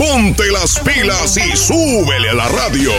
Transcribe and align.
Ponte 0.00 0.50
las 0.50 0.78
pilas 0.78 1.36
y 1.36 1.54
súbele 1.54 2.30
a 2.30 2.32
la 2.32 2.48
radio. 2.48 2.90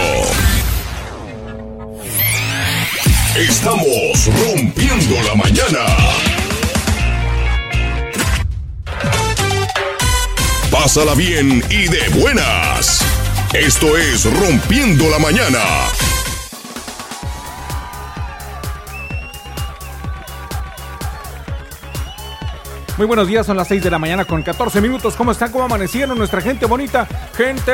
Estamos 3.35 4.27
rompiendo 4.45 5.15
la 5.23 5.33
mañana. 5.33 5.83
Pásala 10.69 11.15
bien 11.15 11.63
y 11.71 11.87
de 11.87 12.07
buenas. 12.09 13.03
Esto 13.51 13.97
es 13.97 14.25
Rompiendo 14.25 15.09
la 15.09 15.17
Mañana. 15.17 16.10
Muy 23.01 23.07
buenos 23.07 23.27
días, 23.27 23.47
son 23.47 23.57
las 23.57 23.67
6 23.67 23.81
de 23.81 23.89
la 23.89 23.97
mañana 23.97 24.25
con 24.25 24.43
14 24.43 24.79
minutos. 24.79 25.15
¿Cómo 25.15 25.31
están? 25.31 25.51
¿Cómo 25.51 25.63
amanecieron 25.63 26.15
nuestra 26.15 26.39
gente 26.39 26.67
bonita? 26.67 27.07
Gente 27.35 27.71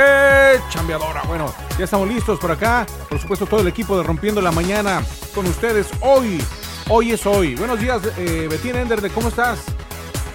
chambeadora. 0.70 1.22
Bueno, 1.24 1.54
ya 1.78 1.84
estamos 1.84 2.08
listos 2.08 2.40
por 2.40 2.50
acá. 2.50 2.86
Por 3.10 3.20
supuesto, 3.20 3.46
todo 3.46 3.60
el 3.60 3.68
equipo 3.68 3.98
de 3.98 4.04
Rompiendo 4.04 4.40
la 4.40 4.54
Mañana 4.54 5.04
con 5.36 5.46
ustedes 5.46 5.90
hoy. 6.00 6.42
Hoy 6.88 7.12
es 7.12 7.26
hoy. 7.26 7.56
Buenos 7.56 7.78
días, 7.78 8.04
eh, 8.18 8.48
Betina 8.50 8.80
Ender, 8.80 9.12
¿cómo 9.12 9.28
estás? 9.28 9.66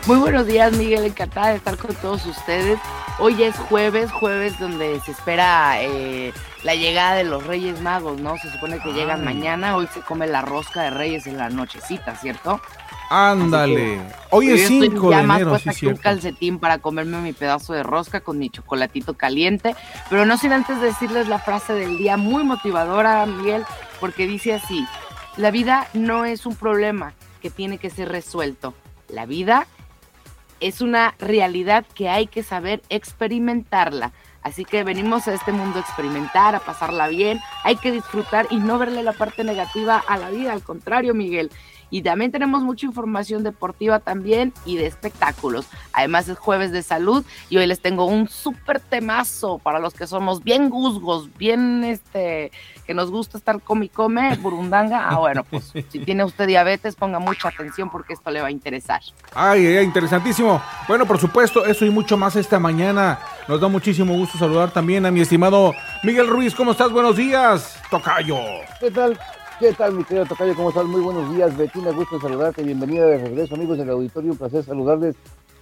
Muy 0.04 0.18
buenos 0.18 0.46
días, 0.46 0.74
Miguel. 0.74 1.06
Encantada 1.06 1.48
de 1.48 1.56
estar 1.56 1.78
con 1.78 1.94
todos 1.94 2.26
ustedes. 2.26 2.78
Hoy 3.18 3.42
es 3.42 3.56
jueves, 3.56 4.12
jueves 4.12 4.58
donde 4.58 5.00
se 5.00 5.12
espera 5.12 5.80
eh, 5.80 6.34
la 6.64 6.74
llegada 6.74 7.14
de 7.14 7.24
los 7.24 7.46
Reyes 7.46 7.80
Magos, 7.80 8.20
¿no? 8.20 8.36
Se 8.36 8.50
supone 8.50 8.78
que 8.80 8.92
llegan 8.92 9.24
mañana. 9.24 9.74
Hoy 9.74 9.88
se 9.94 10.02
come 10.02 10.26
la 10.26 10.42
rosca 10.42 10.82
de 10.82 10.90
Reyes 10.90 11.26
en 11.26 11.38
la 11.38 11.48
nochecita, 11.48 12.14
¿cierto? 12.16 12.60
Ándale. 13.14 14.00
Hoy 14.30 14.48
es 14.52 14.68
5 14.68 15.10
de 15.10 15.16
enero, 15.16 15.58
sí, 15.58 15.68
que 15.78 15.86
un 15.88 15.96
calcetín 15.96 16.58
para 16.58 16.78
comerme 16.78 17.20
mi 17.20 17.34
pedazo 17.34 17.74
de 17.74 17.82
rosca 17.82 18.20
con 18.20 18.38
mi 18.38 18.48
chocolatito 18.48 19.18
caliente. 19.18 19.76
Pero 20.08 20.24
no 20.24 20.38
sin 20.38 20.54
antes 20.54 20.80
decirles 20.80 21.28
la 21.28 21.38
frase 21.38 21.74
del 21.74 21.98
día 21.98 22.16
muy 22.16 22.42
motivadora, 22.42 23.26
Miguel, 23.26 23.64
porque 24.00 24.26
dice 24.26 24.54
así: 24.54 24.86
La 25.36 25.50
vida 25.50 25.88
no 25.92 26.24
es 26.24 26.46
un 26.46 26.56
problema 26.56 27.12
que 27.42 27.50
tiene 27.50 27.76
que 27.76 27.90
ser 27.90 28.08
resuelto. 28.08 28.72
La 29.10 29.26
vida 29.26 29.66
es 30.60 30.80
una 30.80 31.14
realidad 31.18 31.84
que 31.94 32.08
hay 32.08 32.28
que 32.28 32.42
saber 32.42 32.80
experimentarla. 32.88 34.12
Así 34.42 34.64
que 34.64 34.84
venimos 34.84 35.28
a 35.28 35.34
este 35.34 35.52
mundo 35.52 35.78
a 35.78 35.82
experimentar, 35.82 36.54
a 36.54 36.60
pasarla 36.60 37.08
bien, 37.08 37.40
hay 37.62 37.76
que 37.76 37.92
disfrutar 37.92 38.46
y 38.50 38.56
no 38.56 38.78
verle 38.78 39.02
la 39.02 39.12
parte 39.12 39.44
negativa 39.44 40.02
a 40.08 40.16
la 40.16 40.30
vida, 40.30 40.52
al 40.52 40.62
contrario, 40.62 41.14
Miguel. 41.14 41.50
Y 41.92 42.00
también 42.00 42.32
tenemos 42.32 42.62
mucha 42.62 42.86
información 42.86 43.42
deportiva 43.42 44.00
también 44.00 44.54
y 44.64 44.76
de 44.76 44.86
espectáculos. 44.86 45.66
Además 45.92 46.26
es 46.26 46.38
jueves 46.38 46.72
de 46.72 46.82
salud 46.82 47.22
y 47.50 47.58
hoy 47.58 47.66
les 47.66 47.80
tengo 47.80 48.06
un 48.06 48.30
súper 48.30 48.80
temazo 48.80 49.58
para 49.58 49.78
los 49.78 49.92
que 49.92 50.06
somos 50.06 50.42
bien 50.42 50.70
guzgos, 50.70 51.28
bien 51.36 51.84
este, 51.84 52.50
que 52.86 52.94
nos 52.94 53.10
gusta 53.10 53.36
estar 53.36 53.60
come 53.60 53.84
y 53.84 53.88
come, 53.90 54.34
burundanga. 54.38 55.06
Ah, 55.06 55.18
bueno, 55.18 55.44
pues 55.44 55.70
si 55.90 55.98
tiene 55.98 56.24
usted 56.24 56.46
diabetes, 56.46 56.96
ponga 56.96 57.18
mucha 57.18 57.48
atención 57.48 57.90
porque 57.90 58.14
esto 58.14 58.30
le 58.30 58.40
va 58.40 58.46
a 58.46 58.50
interesar. 58.50 59.02
Ay, 59.34 59.66
ay, 59.66 59.84
interesantísimo. 59.84 60.62
Bueno, 60.88 61.04
por 61.04 61.18
supuesto, 61.18 61.66
eso 61.66 61.84
y 61.84 61.90
mucho 61.90 62.16
más 62.16 62.36
esta 62.36 62.58
mañana. 62.58 63.18
Nos 63.46 63.60
da 63.60 63.68
muchísimo 63.68 64.14
gusto 64.14 64.38
saludar 64.38 64.70
también 64.70 65.04
a 65.04 65.10
mi 65.10 65.20
estimado 65.20 65.74
Miguel 66.02 66.28
Ruiz. 66.28 66.54
¿Cómo 66.54 66.72
estás? 66.72 66.90
Buenos 66.90 67.18
días, 67.18 67.78
Tocayo. 67.90 68.38
¿Qué 68.80 68.90
tal? 68.90 69.18
¿Qué 69.62 69.72
tal, 69.74 69.92
mi 69.92 70.02
querido 70.02 70.26
Tocayo? 70.26 70.56
¿Cómo 70.56 70.70
estás? 70.70 70.84
Muy 70.86 71.00
buenos 71.00 71.32
días, 71.32 71.56
Betina. 71.56 71.92
Gusto 71.92 72.20
saludarte. 72.20 72.64
Bienvenida 72.64 73.06
de 73.06 73.18
regreso, 73.18 73.54
amigos 73.54 73.78
del 73.78 73.90
auditorio. 73.90 74.32
Un 74.32 74.36
placer 74.36 74.64
saludarles 74.64 75.14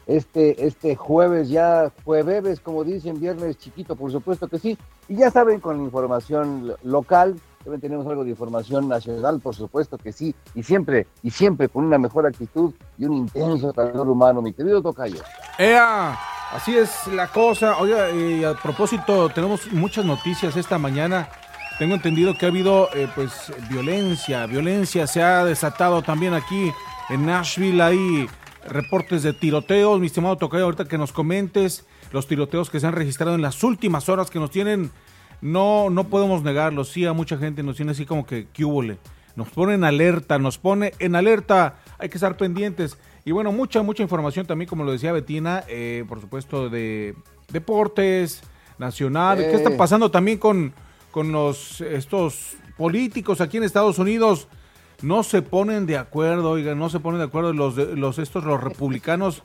este, 0.06 0.66
este 0.66 0.96
jueves, 0.96 1.50
ya 1.50 1.92
jueves, 2.02 2.60
como 2.60 2.82
dicen, 2.82 3.20
viernes 3.20 3.58
chiquito, 3.58 3.96
por 3.96 4.10
supuesto 4.10 4.48
que 4.48 4.58
sí. 4.58 4.78
Y 5.06 5.16
ya 5.16 5.30
saben, 5.30 5.60
con 5.60 5.82
información 5.82 6.72
local, 6.82 7.38
también 7.62 7.82
tenemos 7.82 8.06
algo 8.06 8.24
de 8.24 8.30
información 8.30 8.88
nacional, 8.88 9.38
por 9.38 9.54
supuesto 9.54 9.98
que 9.98 10.12
sí. 10.12 10.34
Y 10.54 10.62
siempre, 10.62 11.06
y 11.22 11.30
siempre 11.30 11.68
con 11.68 11.84
una 11.84 11.98
mejor 11.98 12.26
actitud 12.26 12.72
y 12.96 13.04
un 13.04 13.12
intenso 13.12 13.70
calor 13.74 14.08
humano, 14.08 14.40
mi 14.40 14.54
querido 14.54 14.80
Tocayo. 14.80 15.20
¡Ea! 15.58 16.18
Así 16.54 16.74
es 16.74 17.06
la 17.08 17.26
cosa. 17.26 17.76
Oiga, 17.76 18.10
y 18.10 18.44
a 18.44 18.54
propósito, 18.54 19.28
tenemos 19.28 19.70
muchas 19.72 20.06
noticias 20.06 20.56
esta 20.56 20.78
mañana. 20.78 21.28
Tengo 21.80 21.94
entendido 21.94 22.36
que 22.36 22.44
ha 22.44 22.50
habido 22.50 22.90
eh, 22.94 23.08
pues 23.14 23.50
violencia, 23.70 24.44
violencia 24.44 25.06
se 25.06 25.22
ha 25.22 25.46
desatado 25.46 26.02
también 26.02 26.34
aquí 26.34 26.70
en 27.08 27.24
Nashville. 27.24 27.80
Hay 27.82 28.28
reportes 28.68 29.22
de 29.22 29.32
tiroteos, 29.32 29.98
mi 29.98 30.08
estimado 30.08 30.36
Tocayo, 30.36 30.64
ahorita 30.64 30.84
que 30.84 30.98
nos 30.98 31.10
comentes 31.10 31.86
los 32.12 32.26
tiroteos 32.26 32.68
que 32.68 32.80
se 32.80 32.86
han 32.86 32.92
registrado 32.92 33.34
en 33.34 33.40
las 33.40 33.64
últimas 33.64 34.10
horas 34.10 34.28
que 34.28 34.38
nos 34.38 34.50
tienen, 34.50 34.90
no, 35.40 35.88
no 35.88 36.04
podemos 36.08 36.42
negarlo, 36.42 36.84
sí 36.84 37.06
a 37.06 37.14
mucha 37.14 37.38
gente 37.38 37.62
nos 37.62 37.76
tiene 37.76 37.92
así 37.92 38.04
como 38.04 38.26
que, 38.26 38.48
¿qué 38.52 38.98
Nos 39.34 39.48
pone 39.48 39.72
en 39.72 39.82
alerta, 39.82 40.38
nos 40.38 40.58
pone 40.58 40.92
en 40.98 41.16
alerta, 41.16 41.76
hay 41.98 42.10
que 42.10 42.18
estar 42.18 42.36
pendientes. 42.36 42.98
Y 43.24 43.32
bueno, 43.32 43.52
mucha, 43.52 43.82
mucha 43.82 44.02
información 44.02 44.44
también, 44.44 44.68
como 44.68 44.84
lo 44.84 44.92
decía 44.92 45.12
Betina, 45.12 45.64
eh, 45.66 46.04
por 46.06 46.20
supuesto, 46.20 46.68
de 46.68 47.14
deportes, 47.50 48.42
nacional. 48.76 49.38
¿Qué 49.38 49.54
está 49.54 49.74
pasando 49.78 50.10
también 50.10 50.36
con 50.36 50.74
con 51.10 51.32
los 51.32 51.80
estos 51.80 52.56
políticos 52.76 53.40
aquí 53.40 53.56
en 53.56 53.64
Estados 53.64 53.98
Unidos 53.98 54.48
no 55.02 55.22
se 55.22 55.42
ponen 55.42 55.86
de 55.86 55.96
acuerdo, 55.96 56.50
oigan, 56.50 56.78
no 56.78 56.90
se 56.90 57.00
ponen 57.00 57.18
de 57.20 57.26
acuerdo 57.26 57.52
los 57.52 57.76
los 57.76 58.18
estos 58.18 58.44
los 58.44 58.62
republicanos. 58.62 59.42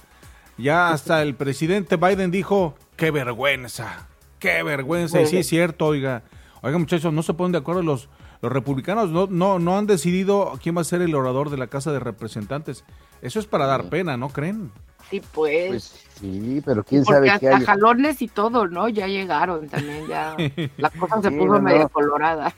Ya 0.57 0.89
hasta 0.91 1.21
el 1.21 1.35
presidente 1.35 1.97
Biden 1.97 2.31
dijo, 2.31 2.75
"Qué 2.95 3.11
vergüenza. 3.11 4.07
Qué 4.39 4.63
vergüenza." 4.63 5.21
Y 5.21 5.27
sí 5.27 5.37
es 5.37 5.47
cierto, 5.47 5.85
oiga. 5.87 6.23
Oiga, 6.61 6.77
muchachos, 6.77 7.13
no 7.13 7.23
se 7.23 7.33
ponen 7.33 7.51
de 7.51 7.57
acuerdo 7.59 7.83
los 7.83 8.09
los 8.41 8.51
republicanos 8.51 9.09
no, 9.09 9.27
no, 9.27 9.59
no 9.59 9.77
han 9.77 9.87
decidido 9.87 10.59
quién 10.61 10.77
va 10.77 10.81
a 10.81 10.83
ser 10.83 11.01
el 11.01 11.15
orador 11.15 11.49
de 11.49 11.57
la 11.57 11.67
Casa 11.67 11.91
de 11.91 11.99
Representantes. 11.99 12.83
Eso 13.21 13.39
es 13.39 13.47
para 13.47 13.65
dar 13.65 13.89
pena, 13.89 14.17
¿no 14.17 14.29
creen? 14.29 14.71
Sí, 15.09 15.21
pues. 15.33 15.67
pues 15.67 15.83
sí, 16.19 16.61
pero 16.65 16.83
quién 16.83 17.05
sabe 17.05 17.29
hasta 17.29 17.59
qué 17.59 17.65
jalones 17.65 18.21
y 18.21 18.27
todo, 18.27 18.67
¿no? 18.67 18.89
Ya 18.89 19.07
llegaron 19.07 19.67
también, 19.67 20.07
ya. 20.07 20.35
La 20.77 20.89
cosa 20.89 21.21
se 21.21 21.31
puso 21.31 21.61
medio 21.61 21.89
colorada. 21.89 22.53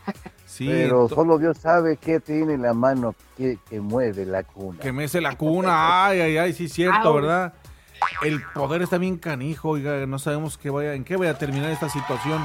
Sí, 0.46 0.68
pero 0.68 1.09
solo 1.09 1.38
Dios 1.38 1.58
sabe 1.58 1.97
qué 1.97 2.19
tiene 2.19 2.53
en 2.53 2.62
la 2.62 2.74
mano 2.74 3.16
que, 3.35 3.59
mueve 3.80 4.25
la 4.25 4.44
cuna. 4.44 4.80
Que 4.80 4.91
mece 4.91 5.19
la 5.19 5.35
cuna, 5.35 6.06
ay, 6.08 6.22
ay, 6.22 6.38
ay, 6.38 6.53
sí, 6.53 6.69
cierto, 6.69 7.13
¿verdad? 7.13 7.53
El 8.24 8.41
poder 8.53 8.81
está 8.81 8.97
bien 8.97 9.18
canijo, 9.18 9.69
oiga, 9.69 10.06
no 10.06 10.19
sabemos 10.19 10.58
qué 10.58 10.69
vaya, 10.69 10.94
en 10.94 11.03
qué 11.03 11.18
vaya 11.18 11.31
a 11.31 11.38
terminar 11.38 11.69
esta 11.72 11.90
situación 11.90 12.41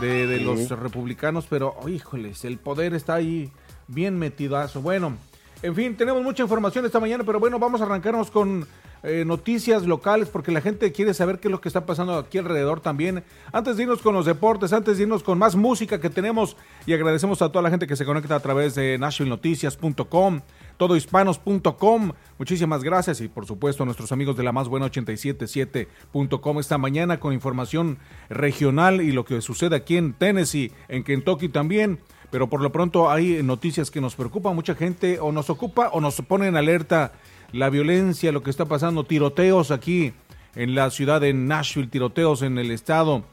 de, 0.00 0.26
de 0.26 0.40
los 0.40 0.68
republicanos, 0.70 1.46
pero, 1.48 1.76
oh, 1.80 1.88
híjoles, 1.88 2.44
el 2.44 2.58
poder 2.58 2.94
está 2.94 3.14
ahí 3.14 3.52
bien 3.86 4.18
metidazo. 4.18 4.80
Bueno, 4.80 5.16
en 5.62 5.74
fin, 5.74 5.96
tenemos 5.96 6.22
mucha 6.22 6.42
información 6.42 6.84
esta 6.84 7.00
mañana, 7.00 7.24
pero 7.24 7.40
bueno, 7.40 7.58
vamos 7.58 7.80
a 7.80 7.84
arrancarnos 7.84 8.30
con 8.30 8.66
eh, 9.06 9.24
noticias 9.26 9.84
locales 9.84 10.30
porque 10.30 10.50
la 10.50 10.62
gente 10.62 10.90
quiere 10.90 11.12
saber 11.12 11.38
qué 11.38 11.48
es 11.48 11.52
lo 11.52 11.60
que 11.60 11.68
está 11.68 11.84
pasando 11.84 12.16
aquí 12.16 12.38
alrededor 12.38 12.80
también. 12.80 13.22
Antes 13.52 13.76
de 13.76 13.82
irnos 13.82 14.00
con 14.00 14.14
los 14.14 14.24
deportes, 14.24 14.72
antes 14.72 14.96
de 14.96 15.02
irnos 15.02 15.22
con 15.22 15.36
más 15.38 15.56
música 15.56 16.00
que 16.00 16.08
tenemos 16.08 16.56
y 16.86 16.94
agradecemos 16.94 17.42
a 17.42 17.50
toda 17.50 17.62
la 17.62 17.68
gente 17.68 17.86
que 17.86 17.96
se 17.96 18.06
conecta 18.06 18.34
a 18.34 18.40
través 18.40 18.74
de 18.74 18.96
nashvillenoticias.com, 18.96 20.40
todohispanos.com. 20.78 22.12
Muchísimas 22.38 22.82
gracias 22.82 23.20
y 23.20 23.28
por 23.28 23.44
supuesto 23.44 23.82
a 23.82 23.86
nuestros 23.86 24.10
amigos 24.10 24.38
de 24.38 24.42
la 24.42 24.52
más 24.52 24.68
buena 24.68 24.86
877.com 24.86 26.58
esta 26.58 26.78
mañana 26.78 27.20
con 27.20 27.34
información 27.34 27.98
regional 28.30 29.02
y 29.02 29.12
lo 29.12 29.26
que 29.26 29.42
sucede 29.42 29.76
aquí 29.76 29.98
en 29.98 30.14
Tennessee, 30.14 30.72
en 30.88 31.04
Kentucky 31.04 31.50
también 31.50 32.00
pero 32.34 32.48
por 32.48 32.60
lo 32.60 32.72
pronto 32.72 33.12
hay 33.12 33.44
noticias 33.44 33.92
que 33.92 34.00
nos 34.00 34.16
preocupan. 34.16 34.56
Mucha 34.56 34.74
gente 34.74 35.20
o 35.20 35.30
nos 35.30 35.50
ocupa 35.50 35.90
o 35.92 36.00
nos 36.00 36.16
pone 36.22 36.48
en 36.48 36.56
alerta 36.56 37.12
la 37.54 37.70
violencia, 37.70 38.32
lo 38.32 38.42
que 38.42 38.50
está 38.50 38.64
pasando, 38.64 39.04
tiroteos 39.04 39.70
aquí 39.70 40.12
en 40.56 40.74
la 40.74 40.90
ciudad 40.90 41.20
de 41.20 41.32
Nashville, 41.32 41.88
tiroteos 41.88 42.42
en 42.42 42.58
el 42.58 42.72
estado. 42.72 43.24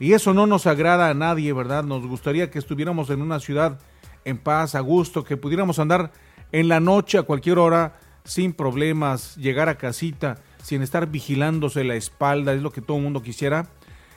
Y 0.00 0.14
eso 0.14 0.34
no 0.34 0.48
nos 0.48 0.66
agrada 0.66 1.08
a 1.08 1.14
nadie, 1.14 1.52
¿verdad? 1.52 1.84
Nos 1.84 2.04
gustaría 2.04 2.50
que 2.50 2.58
estuviéramos 2.58 3.08
en 3.10 3.22
una 3.22 3.38
ciudad 3.38 3.78
en 4.24 4.36
paz, 4.36 4.74
a 4.74 4.80
gusto, 4.80 5.22
que 5.22 5.36
pudiéramos 5.36 5.78
andar 5.78 6.10
en 6.50 6.66
la 6.66 6.80
noche 6.80 7.18
a 7.18 7.22
cualquier 7.22 7.60
hora 7.60 8.00
sin 8.24 8.52
problemas, 8.52 9.36
llegar 9.36 9.68
a 9.68 9.76
casita 9.76 10.38
sin 10.60 10.82
estar 10.82 11.06
vigilándose 11.06 11.84
la 11.84 11.94
espalda, 11.94 12.54
es 12.54 12.62
lo 12.62 12.72
que 12.72 12.82
todo 12.82 12.96
el 12.96 13.04
mundo 13.04 13.22
quisiera, 13.22 13.68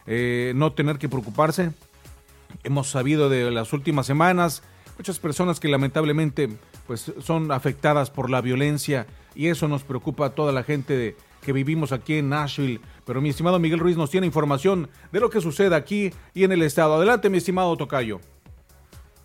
eh, 0.07 0.53
no 0.55 0.73
tener 0.73 0.97
que 0.97 1.07
preocuparse. 1.07 1.71
Hemos 2.63 2.89
sabido 2.89 3.29
de 3.29 3.51
las 3.51 3.73
últimas 3.73 4.07
semanas 4.07 4.63
muchas 4.97 5.19
personas 5.19 5.59
que 5.59 5.67
lamentablemente 5.67 6.49
pues 6.87 7.13
son 7.21 7.51
afectadas 7.51 8.09
por 8.09 8.29
la 8.29 8.41
violencia 8.41 9.07
y 9.35 9.47
eso 9.47 9.67
nos 9.67 9.83
preocupa 9.83 10.27
a 10.27 10.35
toda 10.35 10.51
la 10.51 10.63
gente 10.63 11.15
que 11.41 11.53
vivimos 11.53 11.91
aquí 11.91 12.15
en 12.15 12.29
Nashville. 12.29 12.79
Pero 13.05 13.21
mi 13.21 13.29
estimado 13.29 13.59
Miguel 13.59 13.79
Ruiz 13.79 13.97
nos 13.97 14.09
tiene 14.09 14.27
información 14.27 14.89
de 15.11 15.19
lo 15.19 15.29
que 15.29 15.41
sucede 15.41 15.75
aquí 15.75 16.11
y 16.33 16.43
en 16.43 16.51
el 16.51 16.61
estado. 16.61 16.95
Adelante, 16.95 17.29
mi 17.29 17.37
estimado 17.37 17.75
Tocayo. 17.75 18.19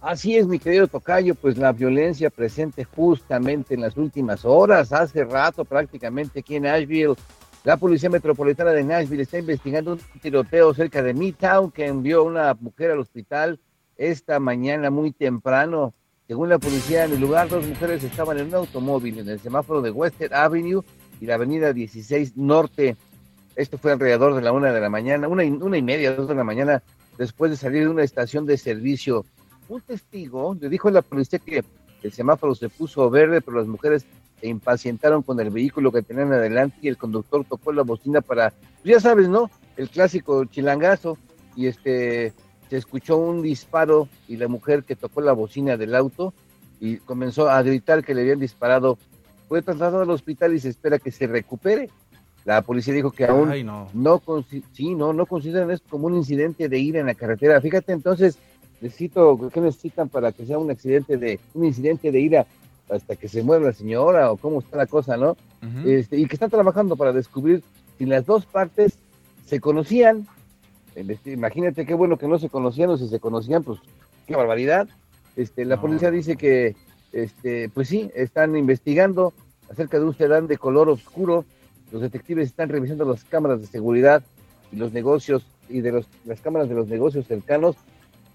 Así 0.00 0.36
es, 0.36 0.46
mi 0.46 0.58
querido 0.58 0.86
Tocayo, 0.86 1.34
pues 1.34 1.58
la 1.58 1.72
violencia 1.72 2.30
presente 2.30 2.84
justamente 2.84 3.74
en 3.74 3.80
las 3.80 3.96
últimas 3.96 4.44
horas, 4.44 4.92
hace 4.92 5.24
rato 5.24 5.64
prácticamente 5.64 6.40
aquí 6.40 6.56
en 6.56 6.62
Nashville, 6.62 7.16
La 7.64 7.76
Policía 7.76 8.08
Metropolitana 8.08 8.70
de 8.70 8.84
Nashville 8.84 9.22
está 9.22 9.38
investigando 9.38 9.94
un 9.94 10.00
tiroteo 10.20 10.72
cerca 10.74 11.02
de 11.02 11.12
Midtown 11.12 11.72
que 11.72 11.86
envió 11.86 12.22
una 12.22 12.54
mujer 12.54 12.92
al 12.92 13.00
hospital 13.00 13.58
esta 13.96 14.38
mañana 14.38 14.90
muy 14.90 15.10
temprano. 15.10 15.92
Según 16.26 16.48
la 16.48 16.58
policía, 16.58 17.04
en 17.04 17.12
el 17.12 17.20
lugar 17.20 17.48
dos 17.48 17.64
mujeres 17.64 18.02
estaban 18.02 18.36
en 18.38 18.48
un 18.48 18.54
automóvil 18.56 19.20
en 19.20 19.28
el 19.28 19.38
semáforo 19.38 19.80
de 19.80 19.92
Western 19.92 20.34
Avenue 20.34 20.82
y 21.20 21.26
la 21.26 21.36
avenida 21.36 21.72
16 21.72 22.36
Norte. 22.36 22.96
Esto 23.54 23.78
fue 23.78 23.92
alrededor 23.92 24.34
de 24.34 24.42
la 24.42 24.50
una 24.50 24.72
de 24.72 24.80
la 24.80 24.90
mañana, 24.90 25.28
una 25.28 25.44
y, 25.44 25.50
una 25.50 25.78
y 25.78 25.82
media, 25.82 26.16
dos 26.16 26.26
de 26.26 26.34
la 26.34 26.42
mañana, 26.42 26.82
después 27.16 27.52
de 27.52 27.56
salir 27.56 27.84
de 27.84 27.90
una 27.90 28.02
estación 28.02 28.44
de 28.44 28.58
servicio. 28.58 29.24
Un 29.68 29.80
testigo 29.82 30.56
le 30.60 30.68
dijo 30.68 30.88
a 30.88 30.90
la 30.90 31.02
policía 31.02 31.38
que 31.38 31.62
el 32.02 32.12
semáforo 32.12 32.56
se 32.56 32.68
puso 32.70 33.08
verde, 33.08 33.40
pero 33.40 33.58
las 33.58 33.68
mujeres 33.68 34.04
se 34.40 34.48
impacientaron 34.48 35.22
con 35.22 35.38
el 35.38 35.50
vehículo 35.50 35.92
que 35.92 36.02
tenían 36.02 36.32
adelante 36.32 36.76
y 36.82 36.88
el 36.88 36.96
conductor 36.96 37.44
tocó 37.48 37.72
la 37.72 37.82
bocina 37.82 38.20
para, 38.20 38.50
pues 38.50 38.94
ya 38.94 39.00
sabes, 39.00 39.28
¿no? 39.28 39.48
El 39.76 39.88
clásico 39.88 40.44
chilangazo 40.46 41.18
y 41.54 41.68
este 41.68 42.32
se 42.68 42.76
escuchó 42.76 43.16
un 43.16 43.42
disparo 43.42 44.08
y 44.28 44.36
la 44.36 44.48
mujer 44.48 44.84
que 44.84 44.96
tocó 44.96 45.20
la 45.20 45.32
bocina 45.32 45.76
del 45.76 45.94
auto 45.94 46.32
y 46.80 46.96
comenzó 46.98 47.48
a 47.48 47.62
gritar 47.62 48.04
que 48.04 48.14
le 48.14 48.22
habían 48.22 48.40
disparado 48.40 48.98
fue 49.48 49.62
trasladado 49.62 50.02
al 50.02 50.10
hospital 50.10 50.54
y 50.54 50.60
se 50.60 50.68
espera 50.68 50.98
que 50.98 51.10
se 51.10 51.26
recupere. 51.26 51.88
La 52.44 52.62
policía 52.62 52.94
dijo 52.94 53.10
que 53.10 53.24
aún 53.24 53.50
no, 53.66 53.90
no, 53.92 54.22
sí, 54.72 54.94
no, 54.94 55.12
no 55.12 55.26
consideran 55.26 55.70
esto 55.70 55.88
como 55.90 56.06
un 56.06 56.16
incidente 56.16 56.68
de 56.68 56.78
ira 56.78 57.00
en 57.00 57.06
la 57.06 57.14
carretera. 57.14 57.60
Fíjate, 57.60 57.92
entonces, 57.92 58.38
necesito, 58.80 59.50
¿qué 59.52 59.60
necesitan 59.60 60.08
para 60.08 60.32
que 60.32 60.46
sea 60.46 60.58
un 60.58 60.70
accidente 60.70 61.16
de, 61.16 61.40
un 61.54 61.64
incidente 61.64 62.12
de 62.12 62.20
ira 62.20 62.46
hasta 62.88 63.16
que 63.16 63.28
se 63.28 63.42
muera 63.42 63.64
la 63.64 63.72
señora 63.72 64.30
o 64.30 64.36
cómo 64.36 64.60
está 64.60 64.76
la 64.76 64.86
cosa, 64.86 65.16
¿no? 65.16 65.36
este, 65.84 66.16
y 66.16 66.26
que 66.26 66.36
están 66.36 66.50
trabajando 66.50 66.94
para 66.94 67.12
descubrir 67.12 67.64
si 67.98 68.06
las 68.06 68.24
dos 68.24 68.46
partes 68.46 68.98
se 69.44 69.60
conocían. 69.60 70.26
Imagínate 71.24 71.86
qué 71.86 71.94
bueno 71.94 72.16
que 72.16 72.28
no 72.28 72.38
se 72.38 72.48
conocían 72.48 72.90
o 72.90 72.96
si 72.96 73.08
se 73.08 73.20
conocían, 73.20 73.62
pues 73.62 73.80
qué 74.26 74.34
barbaridad. 74.36 74.88
Este, 75.36 75.64
la 75.64 75.80
policía 75.80 76.10
dice 76.10 76.36
que, 76.36 76.74
este, 77.12 77.68
pues 77.68 77.88
sí, 77.88 78.10
están 78.14 78.56
investigando 78.56 79.34
acerca 79.70 79.98
de 79.98 80.04
un 80.04 80.14
sedán 80.14 80.46
de 80.46 80.56
color 80.56 80.88
oscuro. 80.88 81.44
Los 81.92 82.02
detectives 82.02 82.48
están 82.48 82.68
revisando 82.68 83.04
las 83.04 83.24
cámaras 83.24 83.60
de 83.60 83.66
seguridad 83.66 84.22
y 84.72 84.76
los 84.76 84.92
negocios 84.92 85.46
y 85.68 85.80
de 85.80 85.92
los, 85.92 86.08
las 86.24 86.40
cámaras 86.40 86.68
de 86.68 86.74
los 86.74 86.88
negocios 86.88 87.26
cercanos 87.26 87.76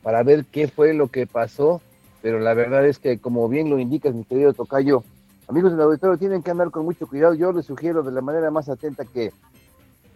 para 0.03 0.23
ver 0.23 0.45
qué 0.45 0.67
fue 0.67 0.93
lo 0.93 1.07
que 1.07 1.27
pasó 1.27 1.81
pero 2.21 2.39
la 2.39 2.53
verdad 2.53 2.85
es 2.85 2.99
que, 2.99 3.17
como 3.17 3.49
bien 3.49 3.69
lo 3.69 3.79
indicas, 3.79 4.13
mi 4.13 4.23
querido 4.23 4.53
Tocayo, 4.53 5.03
amigos 5.47 5.71
del 5.71 5.81
auditorio 5.81 6.17
tienen 6.17 6.43
que 6.43 6.51
andar 6.51 6.69
con 6.69 6.85
mucho 6.85 7.07
cuidado. 7.07 7.33
Yo 7.33 7.51
les 7.51 7.65
sugiero 7.65 8.03
de 8.03 8.11
la 8.11 8.21
manera 8.21 8.51
más 8.51 8.69
atenta 8.69 9.05
que 9.05 9.31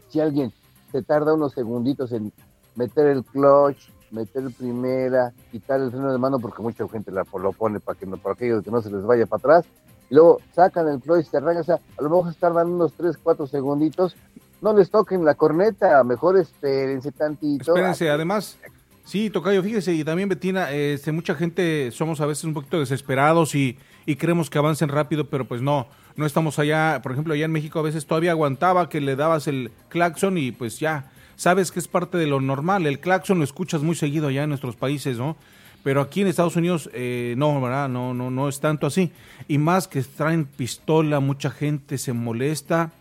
si 0.10 0.20
alguien 0.20 0.54
se 0.96 1.04
tarda 1.04 1.34
unos 1.34 1.52
segunditos 1.52 2.14
en 2.14 2.32
meter 2.76 3.08
el 3.08 3.26
clutch, 3.26 3.90
meter 4.12 4.44
primera, 4.58 5.34
quitar 5.52 5.82
el 5.82 5.92
freno 5.92 6.10
de 6.10 6.18
mano, 6.18 6.40
porque 6.40 6.62
mucha 6.62 6.88
gente 6.88 7.12
la, 7.12 7.26
lo 7.38 7.52
pone 7.52 7.82
para 7.82 8.00
que 8.00 8.06
no, 8.06 8.16
para 8.16 8.34
aquellos 8.34 8.64
que 8.64 8.72
no 8.72 8.82
se 8.82 8.90
les 8.90 9.04
vaya 9.04 9.26
para 9.26 9.40
atrás, 9.40 9.66
y 10.10 10.16
luego 10.16 10.40
sacan 10.54 10.88
el 10.88 11.02
clutch, 11.02 11.26
se 11.26 11.36
arrancan, 11.36 11.62
o 11.62 11.66
sea, 11.66 11.80
a 11.98 12.02
lo 12.02 12.10
mejor 12.10 12.34
se 12.34 12.40
tardan 12.40 12.70
unos 12.70 12.94
3, 12.94 13.18
4 13.22 13.46
segunditos, 13.48 14.16
no 14.62 14.72
les 14.72 14.90
toquen 14.90 15.26
la 15.26 15.36
corneta, 15.36 16.02
mejor 16.06 16.38
espérense 16.38 17.12
tantito. 17.12 17.74
Espérense, 17.74 18.10
además, 18.10 18.58
Sí, 19.04 19.30
Tocayo, 19.30 19.62
fíjese, 19.62 19.94
y 19.94 20.04
también 20.04 20.30
Betina, 20.30 20.72
este, 20.72 21.12
mucha 21.12 21.36
gente 21.36 21.92
somos 21.92 22.22
a 22.22 22.26
veces 22.26 22.46
un 22.46 22.56
poquito 22.56 22.80
desesperados 22.80 23.54
y, 23.54 23.78
y 24.06 24.16
creemos 24.16 24.50
que 24.50 24.58
avancen 24.58 24.90
rápido, 24.90 25.30
pero 25.30 25.46
pues 25.46 25.62
no, 25.62 25.88
no 26.16 26.26
estamos 26.26 26.60
allá, 26.60 27.00
por 27.02 27.12
ejemplo, 27.12 27.34
allá 27.34 27.46
en 27.46 27.52
México 27.52 27.80
a 27.80 27.84
veces 27.84 28.06
todavía 28.06 28.32
aguantaba 28.32 28.90
que 28.90 29.02
le 29.02 29.16
dabas 29.16 29.48
el 29.48 29.72
claxon 29.90 30.38
y 30.38 30.52
pues 30.52 30.80
ya, 30.80 31.12
sabes 31.36 31.72
que 31.72 31.80
es 31.80 31.88
parte 31.88 32.18
de 32.18 32.28
lo 32.28 32.42
normal, 32.42 32.86
el 32.86 33.00
claxon 33.00 33.40
lo 33.40 33.44
escuchas 33.44 33.82
muy 33.82 33.96
seguido 33.96 34.28
allá 34.28 34.44
en 34.44 34.50
nuestros 34.50 34.76
países, 34.76 35.18
¿no? 35.18 35.36
Pero 35.84 36.02
aquí 36.02 36.22
en 36.22 36.28
Estados 36.28 36.56
Unidos 36.56 36.90
eh, 36.94 37.36
no, 37.38 37.62
¿verdad? 37.62 37.88
No, 37.90 38.16
no, 38.16 38.32
no 38.32 38.50
es 38.50 38.60
tanto 38.60 38.88
así. 38.88 39.12
Y 39.48 39.60
más 39.60 39.88
que 39.88 40.02
traen 40.02 40.46
pistola, 40.46 41.20
mucha 41.20 41.52
gente 41.52 42.00
se 42.00 42.12
molesta 42.12 42.92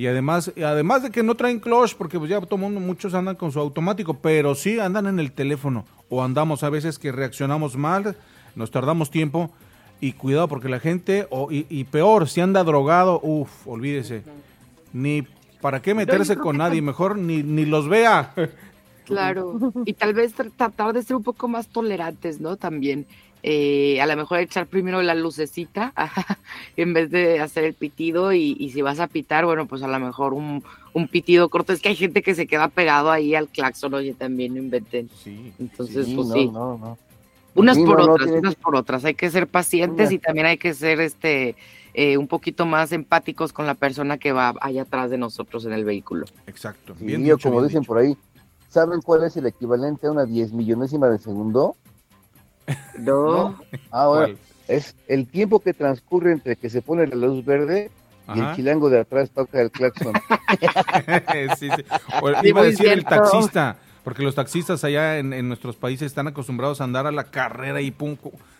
y 0.00 0.06
además, 0.06 0.50
además 0.56 1.02
de 1.02 1.10
que 1.10 1.22
no 1.22 1.34
traen 1.34 1.60
clutch, 1.60 1.94
porque 1.94 2.18
pues 2.18 2.30
ya 2.30 2.40
todo 2.40 2.56
mundo, 2.56 2.80
muchos 2.80 3.12
andan 3.12 3.36
con 3.36 3.52
su 3.52 3.60
automático, 3.60 4.14
pero 4.14 4.54
sí 4.54 4.78
andan 4.78 5.06
en 5.06 5.18
el 5.20 5.30
teléfono 5.32 5.84
o 6.08 6.24
andamos 6.24 6.62
a 6.62 6.70
veces 6.70 6.98
que 6.98 7.12
reaccionamos 7.12 7.76
mal, 7.76 8.16
nos 8.54 8.70
tardamos 8.70 9.10
tiempo 9.10 9.50
y 10.00 10.12
cuidado 10.12 10.48
porque 10.48 10.68
la 10.68 10.80
gente, 10.80 11.26
o, 11.30 11.48
y, 11.50 11.84
peor, 11.84 12.28
si 12.28 12.40
anda 12.40 12.64
drogado, 12.64 13.20
uff, 13.22 13.66
olvídese, 13.66 14.22
ni 14.92 15.26
para 15.60 15.82
qué 15.82 15.94
meterse 15.94 16.36
con 16.36 16.56
nadie, 16.56 16.80
mejor 16.82 17.18
ni, 17.18 17.42
ni 17.42 17.66
los 17.66 17.88
vea. 17.88 18.34
Claro, 19.06 19.72
y 19.86 19.94
tal 19.94 20.14
vez 20.14 20.34
tratar 20.56 20.92
de 20.92 21.02
ser 21.02 21.16
un 21.16 21.24
poco 21.24 21.48
más 21.48 21.66
tolerantes, 21.66 22.40
¿no? 22.40 22.54
También 22.54 23.06
eh, 23.42 23.98
a 24.00 24.06
lo 24.06 24.16
mejor 24.16 24.38
echar 24.38 24.66
primero 24.66 25.00
la 25.00 25.14
lucecita 25.14 25.94
en 26.76 26.92
vez 26.92 27.10
de 27.10 27.40
hacer 27.40 27.64
el 27.64 27.74
pitido 27.74 28.32
y, 28.32 28.70
si 28.70 28.82
vas 28.82 29.00
a 29.00 29.06
pitar, 29.06 29.46
bueno, 29.46 29.66
pues 29.66 29.82
a 29.82 29.88
lo 29.88 29.98
mejor 29.98 30.34
un, 30.34 30.62
pitido 31.10 31.48
corto. 31.48 31.72
Es 31.72 31.80
que 31.80 31.88
hay 31.88 31.96
gente 31.96 32.22
que 32.22 32.34
se 32.34 32.46
queda 32.46 32.68
pegado 32.68 33.10
ahí 33.10 33.34
al 33.34 33.48
claxon, 33.48 33.94
oye, 33.94 34.14
también 34.14 34.56
inventen. 34.56 35.08
Sí, 35.24 35.52
Entonces, 35.58 36.06
pues 36.14 36.28
sí. 36.28 36.50
Unas 37.54 37.78
por 37.78 38.00
otras, 38.00 38.30
unas 38.30 38.54
por 38.54 38.76
otras. 38.76 39.04
Hay 39.04 39.14
que 39.14 39.30
ser 39.30 39.46
pacientes 39.46 40.12
y 40.12 40.18
también 40.18 40.46
hay 40.46 40.58
que 40.58 40.72
ser 40.74 41.00
este 41.00 41.56
eh, 41.92 42.16
un 42.16 42.28
poquito 42.28 42.66
más 42.66 42.92
empáticos 42.92 43.52
con 43.52 43.66
la 43.66 43.74
persona 43.74 44.18
que 44.18 44.32
va 44.32 44.54
allá 44.60 44.82
atrás 44.82 45.10
de 45.10 45.18
nosotros 45.18 45.64
en 45.64 45.72
el 45.72 45.84
vehículo. 45.84 46.26
Exacto. 46.46 46.94
Bien 47.00 47.28
como 47.42 47.62
dicen 47.62 47.84
por 47.84 47.98
ahí, 47.98 48.16
¿saben 48.68 49.00
cuál 49.02 49.24
es 49.24 49.36
el 49.36 49.46
equivalente 49.46 50.06
a 50.06 50.12
una 50.12 50.24
diez 50.24 50.52
millonésima 50.52 51.08
de 51.08 51.18
segundo? 51.18 51.76
No. 52.98 53.58
Ah, 53.90 54.28
es 54.68 54.94
el 55.08 55.26
tiempo 55.26 55.58
que 55.58 55.74
transcurre 55.74 56.30
entre 56.30 56.54
que 56.54 56.70
se 56.70 56.82
pone 56.82 57.04
la 57.08 57.16
luz 57.16 57.44
verde 57.44 57.90
y 58.32 58.38
el 58.38 58.54
chilango 58.54 58.88
de 58.90 59.00
atrás 59.00 59.30
toca 59.30 59.60
el 59.60 59.72
claxon. 59.72 60.12
sí, 61.58 61.68
sí. 61.68 61.84
iba 62.44 62.60
a 62.60 62.64
decir 62.64 62.88
el 62.88 63.04
taxista, 63.04 63.76
porque 64.04 64.22
los 64.22 64.34
taxistas 64.34 64.84
allá 64.84 65.18
en, 65.18 65.48
nuestros 65.48 65.76
países 65.76 66.06
están 66.06 66.26
acostumbrados 66.26 66.80
a 66.80 66.84
andar 66.84 67.06
a 67.06 67.12
la 67.12 67.24
carrera 67.24 67.80
y 67.80 67.90
pum. 67.90 68.16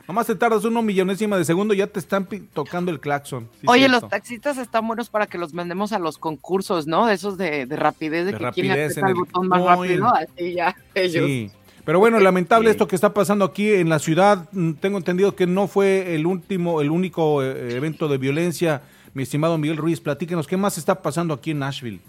Nomás 0.06 0.26
te 0.26 0.34
tardas 0.34 0.64
uno 0.64 0.82
millonésima 0.82 1.36
de 1.38 1.44
segundo, 1.44 1.72
ya 1.72 1.86
te 1.86 2.00
están 2.00 2.26
tocando 2.52 2.90
el 2.90 3.00
claxon. 3.00 3.48
Oye, 3.66 3.88
los 3.88 4.08
taxistas 4.08 4.58
están 4.58 4.86
buenos 4.86 5.08
para 5.08 5.26
que 5.26 5.38
los 5.38 5.54
mandemos 5.54 5.92
a 5.92 5.98
los 5.98 6.18
concursos, 6.18 6.86
¿no? 6.86 7.08
Esos 7.08 7.38
de, 7.38 7.66
rapidez, 7.70 8.26
de, 8.26 8.32
que 8.32 8.50
quien 8.50 8.70
aprieta 8.70 9.08
el 9.08 9.14
botón 9.14 9.48
más 9.48 9.62
rápido, 9.62 10.08
así 10.08 10.54
ya 10.54 10.74
ellos. 10.94 11.26
Sí. 11.26 11.50
Pero 11.84 11.98
bueno, 11.98 12.20
lamentable 12.20 12.70
esto 12.70 12.86
que 12.86 12.94
está 12.94 13.14
pasando 13.14 13.44
aquí 13.44 13.72
en 13.72 13.88
la 13.88 13.98
ciudad. 13.98 14.48
Mm, 14.52 14.72
tengo 14.74 14.98
entendido 14.98 15.34
que 15.34 15.46
no 15.46 15.66
fue 15.66 16.14
el 16.14 16.26
último, 16.26 16.80
el 16.80 16.90
único 16.90 17.42
eh, 17.42 17.76
evento 17.76 18.08
de 18.08 18.18
violencia. 18.18 18.82
Mi 19.14 19.22
estimado 19.24 19.58
Miguel 19.58 19.76
Ruiz, 19.76 20.00
platíquenos, 20.00 20.46
¿qué 20.46 20.56
más 20.56 20.78
está 20.78 21.02
pasando 21.02 21.34
aquí 21.34 21.50
en 21.50 21.60
Nashville? 21.60 22.00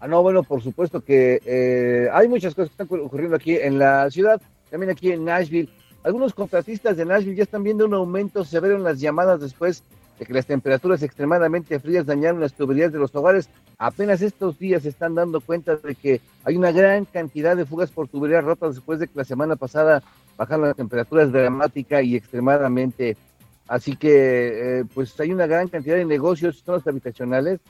Ah, 0.00 0.08
no, 0.08 0.22
bueno, 0.22 0.42
por 0.42 0.62
supuesto 0.62 1.02
que 1.02 1.40
eh, 1.46 2.08
hay 2.12 2.28
muchas 2.28 2.54
cosas 2.54 2.70
que 2.70 2.82
están 2.82 3.00
ocurriendo 3.00 3.36
aquí 3.36 3.56
en 3.56 3.78
la 3.78 4.10
ciudad, 4.10 4.40
también 4.70 4.90
aquí 4.90 5.10
en 5.10 5.24
Nashville. 5.24 5.70
Algunos 6.02 6.34
contratistas 6.34 6.96
de 6.96 7.04
Nashville 7.04 7.36
ya 7.36 7.42
están 7.44 7.62
viendo 7.62 7.86
un 7.86 7.94
aumento 7.94 8.44
severo 8.44 8.76
en 8.76 8.84
las 8.84 9.00
llamadas 9.00 9.40
después 9.40 9.82
de 10.18 10.26
que 10.26 10.32
las 10.32 10.46
temperaturas 10.46 11.02
extremadamente 11.02 11.78
frías 11.78 12.06
dañaron 12.06 12.40
las 12.40 12.54
tuberías 12.54 12.92
de 12.92 12.98
los 12.98 13.14
hogares. 13.14 13.48
Apenas 13.78 14.22
estos 14.22 14.58
días 14.58 14.82
se 14.82 14.90
están 14.90 15.14
dando 15.14 15.40
cuenta 15.40 15.76
de 15.76 15.94
que 15.94 16.20
hay 16.44 16.56
una 16.56 16.72
gran 16.72 17.04
cantidad 17.06 17.56
de 17.56 17.66
fugas 17.66 17.90
por 17.90 18.08
tuberías 18.08 18.44
rotas 18.44 18.76
después 18.76 18.98
de 18.98 19.08
que 19.08 19.18
la 19.18 19.24
semana 19.24 19.56
pasada 19.56 20.02
bajaron 20.36 20.66
las 20.66 20.76
temperaturas 20.76 21.32
dramática 21.32 22.02
y 22.02 22.16
extremadamente. 22.16 23.16
Así 23.68 23.96
que, 23.96 24.80
eh, 24.80 24.84
pues 24.94 25.18
hay 25.20 25.32
una 25.32 25.46
gran 25.46 25.68
cantidad 25.68 25.96
de 25.96 26.04
negocios, 26.04 26.62
zonas 26.64 26.86
habitacionales, 26.86 27.60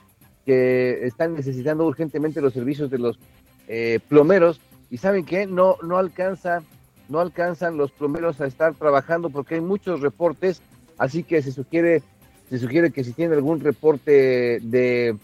que 0.47 1.05
están 1.05 1.35
necesitando 1.35 1.85
urgentemente 1.85 2.41
los 2.41 2.53
servicios 2.53 2.89
de 2.89 2.97
los 2.97 3.19
eh, 3.67 3.99
plomeros. 4.07 4.59
Y 4.89 4.97
saben 4.97 5.25
qué, 5.25 5.45
no, 5.45 5.75
no 5.83 5.97
alcanza, 5.97 6.63
no 7.09 7.19
alcanzan 7.19 7.77
los 7.77 7.91
plomeros 7.91 8.39
a 8.39 8.47
estar 8.47 8.73
trabajando 8.73 9.29
porque 9.29 9.55
hay 9.55 9.61
muchos 9.61 9.99
reportes. 9.99 10.61
Así 10.97 11.23
que 11.23 11.41
se 11.41 11.51
sugiere 11.51 12.01
se 12.49 12.59
sugiere 12.59 12.91
que 12.91 13.03
si 13.03 13.11
tiene 13.11 13.35
algún 13.35 13.59
reporte 13.59 14.59
de, 14.61 15.17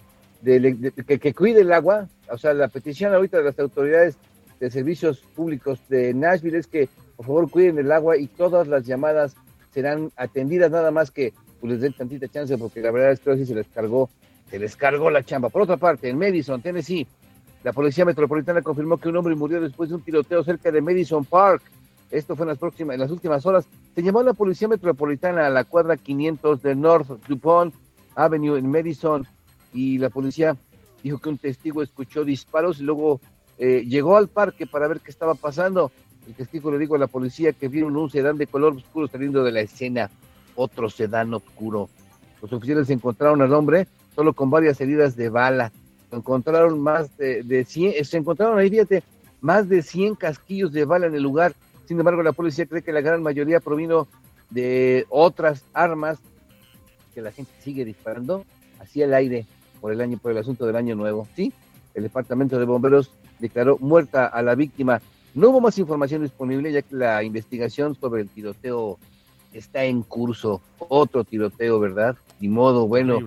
que, 0.44 1.34
cuide 1.34 1.62
el 1.62 1.72
agua, 1.72 2.10
o 2.30 2.38
sea, 2.38 2.54
la 2.54 2.68
petición 2.68 3.14
ahorita 3.14 3.38
de 3.38 3.44
las 3.44 3.58
autoridades 3.60 4.18
de 4.60 4.70
servicios 4.70 5.20
públicos 5.34 5.80
de 5.88 6.14
Nashville 6.14 6.58
es 6.58 6.68
que 6.68 6.90
por 7.16 7.26
favor 7.26 7.50
cuiden 7.50 7.78
el 7.78 7.92
agua 7.92 8.18
y 8.18 8.28
todas 8.28 8.68
las 8.68 8.86
llamadas 8.86 9.36
serán 9.74 10.12
atendidas, 10.18 10.72
nada 10.72 10.92
más 10.92 11.12
que 11.12 11.34
pues, 11.62 11.74
les 11.74 11.82
den 11.82 11.94
tantita 11.94 12.28
chance, 12.28 12.58
porque 12.58 12.82
la 12.82 12.92
verdad 12.92 13.14
es 13.14 13.20
que 13.22 13.46
se 13.46 13.56
les 13.56 13.68
cargó, 13.68 14.10
se 14.54 14.60
les 14.60 14.76
cargó 14.76 15.10
la 15.10 15.24
chamba. 15.24 15.50
Por 15.50 15.64
otra 15.64 15.78
parte, 15.78 16.08
en 16.08 16.20
Madison, 16.20 16.62
Tennessee, 16.62 17.08
la 17.64 17.74
policía 17.74 18.06
metropolitana 18.06 18.62
confirmó 18.62 19.00
que 19.00 19.10
un 19.10 19.18
hombre 19.18 19.34
murió 19.34 19.60
después 19.60 19.90
de 19.90 19.96
un 19.96 20.04
tiroteo 20.04 20.44
cerca 20.44 20.72
de 20.72 20.80
Madison 20.80 21.26
Park. 21.26 21.64
Esto 22.12 22.36
fue 22.36 22.44
en 22.44 22.50
las, 22.50 22.60
próximas, 22.60 22.94
en 22.94 23.00
las 23.00 23.10
últimas 23.10 23.44
horas. 23.48 23.66
Se 23.96 24.04
llamó 24.04 24.20
a 24.20 24.24
la 24.24 24.34
Policía 24.36 24.68
Metropolitana 24.68 25.48
a 25.48 25.50
la 25.50 25.64
cuadra 25.64 25.98
500 25.98 26.62
de 26.62 26.76
North 26.76 27.08
DuPont 27.28 27.74
Avenue 28.14 28.60
en 28.60 28.70
Madison 28.70 29.26
y 29.74 29.98
la 29.98 30.12
policía 30.12 30.56
dijo 31.02 31.18
que 31.18 31.30
un 31.30 31.40
testigo 31.40 31.82
escuchó 31.82 32.24
disparos 32.24 32.80
y 32.80 32.84
luego 32.84 33.22
eh, 33.58 33.84
llegó 33.88 34.18
al 34.18 34.28
parque 34.28 34.68
para 34.68 34.88
ver 34.88 35.00
qué 35.00 35.10
estaba 35.10 35.34
pasando. 35.34 35.92
El 36.28 36.36
testigo 36.36 36.70
le 36.70 36.78
dijo 36.78 36.94
a 36.94 37.00
la 37.00 37.08
policía 37.08 37.54
que 37.54 37.70
vieron 37.70 37.98
un 37.98 38.12
sedán 38.12 38.38
de 38.38 38.46
color 38.46 38.76
oscuro 38.76 39.08
saliendo 39.08 39.44
de 39.44 39.52
la 39.52 39.62
escena, 39.62 40.12
otro 40.54 40.92
sedán 40.92 41.34
oscuro. 41.34 41.90
Los 42.40 42.54
oficiales 42.54 42.92
encontraron 42.92 43.42
al 43.42 43.52
hombre 43.52 43.88
solo 44.16 44.34
con 44.34 44.50
varias 44.50 44.80
heridas 44.82 45.16
de 45.16 45.30
bala. 45.30 45.72
Encontraron 46.12 46.80
más 46.80 47.16
de, 47.18 47.44
de 47.44 47.66
100, 47.66 48.06
se 48.06 48.18
encontraron 48.18 48.60
ahí, 48.60 48.70
fíjate, 48.70 49.04
más 49.42 49.68
de 49.68 49.82
100 49.82 50.16
casquillos 50.16 50.72
de 50.72 50.86
bala 50.86 51.08
en 51.08 51.16
el 51.16 51.24
lugar. 51.24 51.54
Sin 51.86 52.00
embargo, 52.00 52.24
la 52.24 52.32
policía 52.32 52.66
cree 52.66 52.82
que 52.82 52.94
la 52.94 53.02
gran 53.02 53.22
mayoría 53.22 53.60
provino 53.60 54.08
de 54.50 55.06
otras 55.10 55.64
armas 55.74 56.20
que 57.14 57.22
la 57.22 57.32
gente 57.32 57.52
sigue 57.62 57.86
disparando 57.86 58.46
hacia 58.80 59.06
el 59.06 59.14
aire 59.14 59.46
por 59.82 59.92
el 59.92 60.02
año, 60.02 60.18
por 60.18 60.32
el 60.32 60.38
asunto 60.38 60.66
del 60.66 60.76
año 60.76 60.96
nuevo. 60.96 61.28
Sí, 61.36 61.52
el 61.94 62.04
departamento 62.04 62.60
de 62.60 62.66
bomberos 62.66 63.12
declaró 63.40 63.78
muerta 63.80 64.28
a 64.28 64.42
la 64.42 64.56
víctima. 64.56 65.02
No 65.36 65.50
hubo 65.50 65.62
más 65.62 65.78
información 65.78 66.22
disponible 66.22 66.72
ya 66.72 66.82
que 66.82 66.96
la 66.96 67.24
investigación 67.24 67.96
sobre 67.96 68.22
el 68.22 68.30
tiroteo 68.30 68.98
está 69.52 69.84
en 69.84 70.04
curso. 70.04 70.62
Otro 70.78 71.24
tiroteo, 71.24 71.80
¿verdad? 71.80 72.16
Ni 72.40 72.48
modo, 72.48 72.88
bueno. 72.88 73.20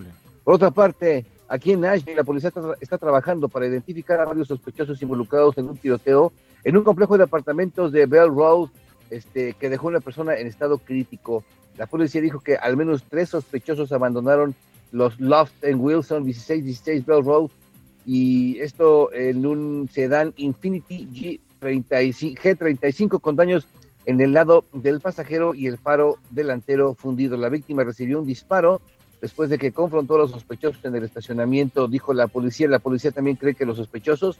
Por 0.47 0.55
otra 0.55 0.71
parte, 0.71 1.27
aquí 1.49 1.73
en 1.73 1.81
Nashville 1.81 2.15
la 2.15 2.23
policía 2.23 2.53
está, 2.81 2.99
trabajando 2.99 3.49
para 3.49 3.67
identificar 3.67 4.21
a 4.21 4.27
varios 4.27 4.47
sospechosos 4.47 5.03
involucrados 5.03 5.59
en 5.59 5.69
un 5.69 5.77
tiroteo 5.77 6.33
en 6.63 6.77
un 6.77 6.85
complejo 6.85 7.19
de 7.19 7.25
apartamentos 7.25 7.91
de 7.91 8.07
Bell 8.07 8.29
Road, 8.29 8.69
este, 9.11 9.55
que 9.55 9.69
dejó 9.69 9.89
una 9.89 9.99
persona 9.99 10.37
en 10.37 10.47
estado 10.47 10.79
crítico. 10.79 11.43
La 11.77 11.89
policía 11.89 12.21
dijo 12.21 12.39
que 12.39 12.55
al 12.55 12.77
menos 12.77 13.03
tres 13.11 13.31
sospechosos 13.31 13.91
abandonaron 13.91 14.55
los 14.93 15.19
Loft 15.19 15.65
en 15.65 15.81
Wilson, 15.81 16.23
1616 16.23 17.05
Bell 17.05 17.25
Road, 17.25 17.51
y 18.05 18.61
esto 18.61 19.13
en 19.13 19.45
un 19.47 19.89
sedán 19.93 20.33
Infinity 20.37 21.09
G35, 21.61 22.39
G35 22.39 23.21
con 23.21 23.35
daños 23.35 23.67
en 24.05 24.21
el 24.21 24.33
lado 24.33 24.65
del 24.73 25.01
pasajero 25.01 25.57
y 25.57 25.67
el 25.67 25.77
faro 25.77 26.19
delantero 26.31 26.95
fundido. 26.95 27.37
La 27.37 27.49
víctima 27.49 27.83
recibió 27.83 28.21
un 28.21 28.27
disparo 28.27 28.81
después 29.21 29.51
de 29.51 29.59
que 29.59 29.73
confrontó 29.73 30.15
a 30.15 30.19
los 30.19 30.31
sospechosos 30.31 30.85
en 30.85 30.95
el 30.97 31.05
estacionamiento, 31.05 31.89
dijo 31.89 32.15
la 32.15 32.29
policía. 32.29 32.69
La 32.69 32.79
policía 32.79 33.11
también 33.11 33.37
cree 33.37 33.55
que 33.55 33.67
los 33.67 33.77
sospechosos 33.77 34.39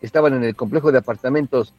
estaban 0.00 0.34
en 0.34 0.44
el 0.44 0.56
complejo 0.56 0.92
de 0.92 0.98
apartamentos 0.98 1.74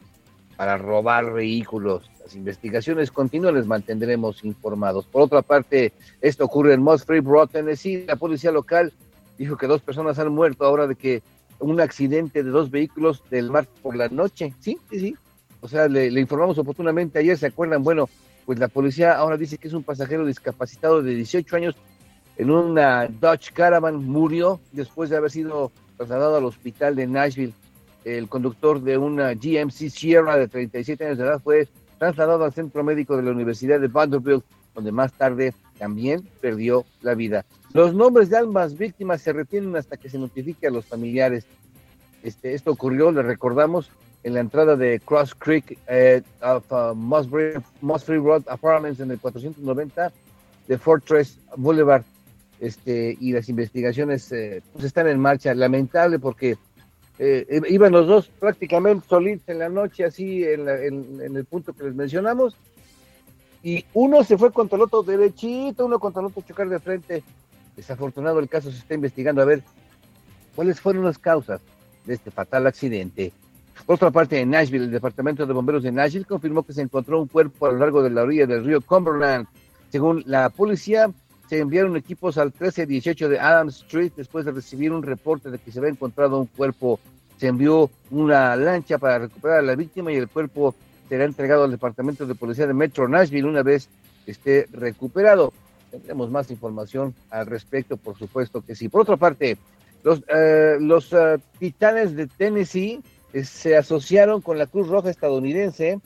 para 0.56 0.76
robar 0.76 1.32
vehículos. 1.32 2.10
Las 2.22 2.34
investigaciones 2.34 3.10
continúan, 3.10 3.54
les 3.54 3.66
mantendremos 3.66 4.44
informados. 4.44 5.06
Por 5.06 5.22
otra 5.22 5.42
parte, 5.42 5.92
esto 6.20 6.44
ocurre 6.44 6.74
en 6.74 6.82
Moss 6.82 7.04
Free 7.04 7.20
Broad, 7.20 7.48
Tennessee. 7.48 8.04
La 8.06 8.16
policía 8.16 8.52
local 8.52 8.92
dijo 9.38 9.56
que 9.56 9.66
dos 9.66 9.82
personas 9.82 10.18
han 10.18 10.32
muerto 10.32 10.64
ahora 10.64 10.86
de 10.86 10.94
que 10.94 11.22
un 11.58 11.80
accidente 11.80 12.42
de 12.42 12.50
dos 12.50 12.70
vehículos 12.70 13.22
del 13.30 13.50
mar 13.50 13.66
por 13.82 13.96
la 13.96 14.08
noche. 14.08 14.54
Sí, 14.60 14.78
sí, 14.90 15.00
sí. 15.00 15.16
O 15.60 15.68
sea, 15.68 15.88
le, 15.88 16.08
informamos 16.20 16.58
oportunamente 16.58 17.18
ayer, 17.18 17.38
¿se 17.38 17.46
acuerdan? 17.46 17.84
Bueno, 17.84 18.08
pues 18.44 18.58
la 18.58 18.68
policía 18.68 19.12
ahora 19.12 19.36
dice 19.36 19.58
que 19.58 19.68
es 19.68 19.74
un 19.74 19.84
pasajero 19.84 20.26
discapacitado 20.26 21.02
de 21.02 21.14
18 21.14 21.56
años 21.56 21.76
en 22.36 22.50
una 22.50 23.06
Dodge 23.06 23.52
Caravan, 23.52 24.04
murió 24.04 24.60
después 24.72 25.10
de 25.10 25.16
haber 25.16 25.30
sido 25.30 25.70
trasladado 25.96 26.36
al 26.36 26.44
hospital 26.44 26.96
de 26.96 27.06
Nashville. 27.06 27.54
El 28.04 28.28
conductor 28.28 28.80
de 28.80 28.98
una 28.98 29.34
GMC 29.34 29.90
Sierra 29.90 30.36
de 30.36 30.48
37 30.48 31.04
años 31.04 31.18
de 31.18 31.24
edad 31.24 31.40
fue 31.40 31.68
trasladado 31.98 32.44
al 32.44 32.52
centro 32.52 32.82
médico 32.82 33.16
de 33.16 33.22
la 33.22 33.30
Universidad 33.30 33.78
de 33.78 33.86
Vanderbilt, 33.86 34.44
donde 34.74 34.90
más 34.90 35.12
tarde 35.12 35.54
también 35.78 36.26
perdió 36.40 36.84
la 37.00 37.14
vida. 37.14 37.44
Los 37.72 37.94
nombres 37.94 38.28
de 38.30 38.38
ambas 38.38 38.76
víctimas 38.76 39.22
se 39.22 39.32
retienen 39.32 39.76
hasta 39.76 39.96
que 39.96 40.08
se 40.08 40.18
notifique 40.18 40.66
a 40.66 40.70
los 40.70 40.84
familiares. 40.84 41.44
Este, 42.22 42.54
esto 42.54 42.72
ocurrió, 42.72 43.12
le 43.12 43.22
recordamos, 43.22 43.90
en 44.24 44.34
la 44.34 44.40
entrada 44.40 44.76
de 44.76 45.00
Cross 45.00 45.34
Creek 45.34 45.78
eh, 45.88 46.22
of 46.42 46.70
uh, 46.70 46.94
Road 48.20 48.42
Apartments 48.48 49.00
en 49.00 49.10
el 49.10 49.18
490 49.18 50.12
de 50.68 50.78
Fortress 50.78 51.38
Boulevard. 51.56 52.04
Este, 52.62 53.16
y 53.18 53.32
las 53.32 53.48
investigaciones 53.48 54.30
eh, 54.30 54.62
pues 54.72 54.84
están 54.84 55.08
en 55.08 55.18
marcha. 55.18 55.52
Lamentable 55.52 56.20
porque 56.20 56.56
eh, 57.18 57.60
iban 57.68 57.90
los 57.90 58.06
dos 58.06 58.28
prácticamente 58.28 59.04
solitos 59.08 59.48
en 59.48 59.58
la 59.58 59.68
noche, 59.68 60.04
así 60.04 60.44
en, 60.44 60.68
en, 60.68 61.36
el 61.36 61.44
punto 61.44 61.72
que 61.72 61.82
les 61.82 61.94
mencionamos, 61.96 62.56
y 63.64 63.84
uno 63.94 64.22
se 64.22 64.38
fue 64.38 64.52
contra 64.52 64.76
el 64.76 64.82
otro 64.82 65.02
derechito, 65.02 65.86
uno 65.86 65.98
contra 65.98 66.20
el 66.20 66.26
otro 66.26 66.42
chocar 66.42 66.68
de 66.68 66.78
frente. 66.78 67.24
Desafortunado 67.76 68.38
el 68.38 68.48
caso 68.48 68.70
se 68.70 68.78
está 68.78 68.94
investigando 68.94 69.42
a 69.42 69.46
ver 69.46 69.64
cuáles 70.54 70.80
fueron 70.80 71.04
las 71.04 71.18
causas 71.18 71.60
de 72.04 72.14
este 72.14 72.30
fatal 72.30 72.68
accidente. 72.68 73.32
Por 73.84 73.96
otra 73.96 74.12
parte, 74.12 74.38
en 74.38 74.50
Nashville, 74.50 74.84
el 74.84 74.92
Departamento 74.92 75.46
de 75.46 75.52
Bomberos 75.52 75.82
de 75.82 75.90
Nashville 75.90 76.26
confirmó 76.26 76.62
que 76.62 76.74
se 76.74 76.82
encontró 76.82 77.20
un 77.20 77.26
cuerpo 77.26 77.66
a 77.66 77.72
lo 77.72 77.78
largo 77.78 78.04
de 78.04 78.10
la 78.10 78.22
orilla 78.22 78.46
del 78.46 78.64
río 78.64 78.80
Cumberland. 78.80 79.48
Según 79.90 80.22
la 80.26 80.48
policía, 80.48 81.10
se 81.52 81.58
enviaron 81.58 81.98
equipos 81.98 82.38
al 82.38 82.46
1318 82.46 83.28
de 83.28 83.38
Adams 83.38 83.82
Street 83.82 84.12
después 84.16 84.46
de 84.46 84.52
recibir 84.52 84.90
un 84.90 85.02
reporte 85.02 85.50
de 85.50 85.58
que 85.58 85.70
se 85.70 85.80
había 85.80 85.90
encontrado 85.90 86.40
un 86.40 86.46
cuerpo. 86.46 86.98
Se 87.36 87.48
envió 87.48 87.90
una 88.10 88.56
lancha 88.56 88.96
para 88.96 89.18
recuperar 89.18 89.58
a 89.58 89.62
la 89.62 89.74
víctima 89.74 90.10
y 90.10 90.16
el 90.16 90.30
cuerpo 90.30 90.74
será 91.10 91.26
entregado 91.26 91.64
al 91.64 91.70
Departamento 91.70 92.24
de 92.24 92.34
Policía 92.34 92.66
de 92.66 92.72
Metro 92.72 93.06
Nashville 93.06 93.46
una 93.46 93.62
vez 93.62 93.90
esté 94.26 94.66
recuperado. 94.72 95.52
Tendremos 95.90 96.30
más 96.30 96.50
información 96.50 97.14
al 97.28 97.44
respecto, 97.44 97.98
por 97.98 98.16
supuesto 98.16 98.62
que 98.62 98.74
sí. 98.74 98.88
Por 98.88 99.02
otra 99.02 99.18
parte, 99.18 99.58
los, 100.04 100.20
eh, 100.34 100.78
eh, 100.80 101.38
Titanes 101.58 102.16
de 102.16 102.28
Tennessee 102.28 103.02
eh, 103.34 103.44
se 103.44 103.76
asociaron 103.76 104.40
con 104.40 104.56
la 104.56 104.68
Cruz 104.68 104.88
Roja 104.88 105.10
estadounidense 105.10 106.00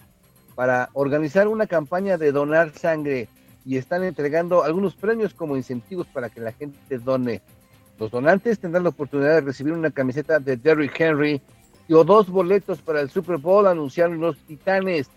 para 0.57 0.88
organizar 0.93 1.47
una 1.47 1.69
campaña 1.69 2.19
de 2.19 2.33
donar 2.33 2.73
sangre 2.73 3.29
y 3.66 3.76
están 3.76 4.04
entregando 4.04 4.62
algunos 4.62 4.94
premios 4.94 5.35
como 5.35 5.56
incentivos 5.56 6.06
para 6.06 6.30
que 6.30 6.40
la 6.40 6.52
gente 6.52 6.99
done. 6.99 7.42
Los 7.99 8.12
donantes 8.12 8.61
tendrán 8.61 8.85
la 8.85 8.90
oportunidad 8.90 9.35
de 9.35 9.40
recibir 9.40 9.73
una 9.73 9.90
camiseta 9.90 10.38
de 10.38 10.56
Derrick 10.56 10.99
Henry 11.00 11.42
o 11.90 12.04
dos 12.04 12.28
boletos 12.30 12.80
para 12.80 13.00
el 13.00 13.11
Super 13.11 13.38
Bowl, 13.38 13.66
anunciaron 13.66 14.20
los 14.20 14.38
Titanes. 14.38 15.08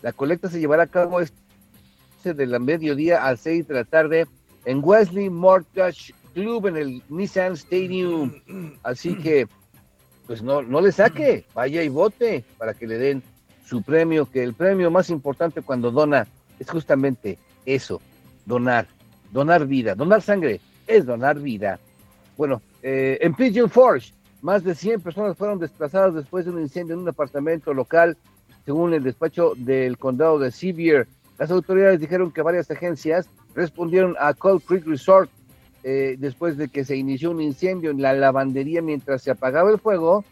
La 0.00 0.12
colecta 0.12 0.48
se 0.48 0.58
llevará 0.58 0.84
a 0.84 0.86
cabo 0.86 1.20
este 1.20 2.32
de 2.32 2.46
la 2.46 2.58
mediodía 2.58 3.26
a 3.26 3.36
seis 3.36 3.68
de 3.68 3.74
la 3.74 3.84
tarde 3.84 4.26
en 4.64 4.80
Wesley 4.82 5.28
Mortgage 5.28 6.14
Club 6.32 6.68
en 6.68 6.76
el 6.78 7.02
Nissan 7.10 7.52
Stadium. 7.52 8.32
Así 8.82 9.16
que, 9.22 9.46
pues 10.26 10.42
no, 10.42 10.62
no 10.62 10.80
le 10.80 10.92
saque, 10.92 11.44
vaya 11.54 11.82
y 11.82 11.90
vote 11.90 12.42
para 12.56 12.72
que 12.72 12.86
le 12.86 12.96
den 12.96 13.22
su 13.66 13.82
premio, 13.82 14.30
que 14.30 14.42
el 14.42 14.54
premio 14.54 14.90
más 14.90 15.10
importante 15.10 15.60
cuando 15.60 15.90
dona 15.90 16.26
es 16.58 16.70
justamente 16.70 17.38
eso, 17.66 18.00
donar, 18.46 18.86
donar 19.30 19.66
vida, 19.66 19.94
donar 19.94 20.22
sangre 20.22 20.60
es 20.86 21.06
donar 21.06 21.38
vida. 21.38 21.78
Bueno, 22.36 22.60
eh, 22.82 23.18
en 23.20 23.34
Pigeon 23.34 23.70
Forge, 23.70 24.12
más 24.40 24.64
de 24.64 24.74
100 24.74 25.00
personas 25.00 25.36
fueron 25.36 25.58
desplazadas 25.58 26.14
después 26.14 26.44
de 26.44 26.50
un 26.50 26.60
incendio 26.60 26.94
en 26.94 27.02
un 27.02 27.08
apartamento 27.08 27.72
local, 27.72 28.16
según 28.64 28.92
el 28.92 29.02
despacho 29.02 29.52
del 29.56 29.98
condado 29.98 30.38
de 30.38 30.50
Sevier. 30.50 31.06
Las 31.38 31.50
autoridades 31.50 32.00
dijeron 32.00 32.32
que 32.32 32.42
varias 32.42 32.70
agencias 32.70 33.28
respondieron 33.54 34.16
a 34.18 34.34
Cold 34.34 34.62
Creek 34.64 34.86
Resort 34.86 35.30
eh, 35.84 36.16
después 36.18 36.56
de 36.56 36.68
que 36.68 36.84
se 36.84 36.96
inició 36.96 37.30
un 37.32 37.40
incendio 37.40 37.90
en 37.90 38.02
la 38.02 38.12
lavandería 38.12 38.82
mientras 38.82 39.22
se 39.22 39.30
apagaba 39.30 39.70
el 39.70 39.78
fuego. 39.78 40.24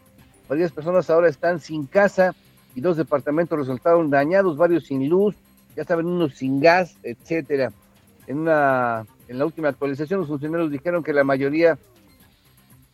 Varias 0.47 0.71
personas 0.71 1.09
ahora 1.09 1.29
están 1.29 1.59
sin 1.59 1.85
casa 1.85 2.35
y 2.75 2.81
dos 2.81 2.97
departamentos 2.97 3.59
resultaron 3.59 4.09
dañados, 4.09 4.57
varios 4.57 4.85
sin 4.85 5.07
luz, 5.09 5.35
ya 5.75 5.83
saben, 5.83 6.05
unos 6.05 6.35
sin 6.35 6.59
gas, 6.59 6.97
etcétera. 7.03 7.71
En, 8.27 8.39
una, 8.39 9.05
en 9.27 9.39
la 9.39 9.45
última 9.45 9.69
actualización, 9.69 10.19
los 10.19 10.29
funcionarios 10.29 10.71
dijeron 10.71 11.03
que 11.03 11.13
la 11.13 11.23
mayoría 11.23 11.77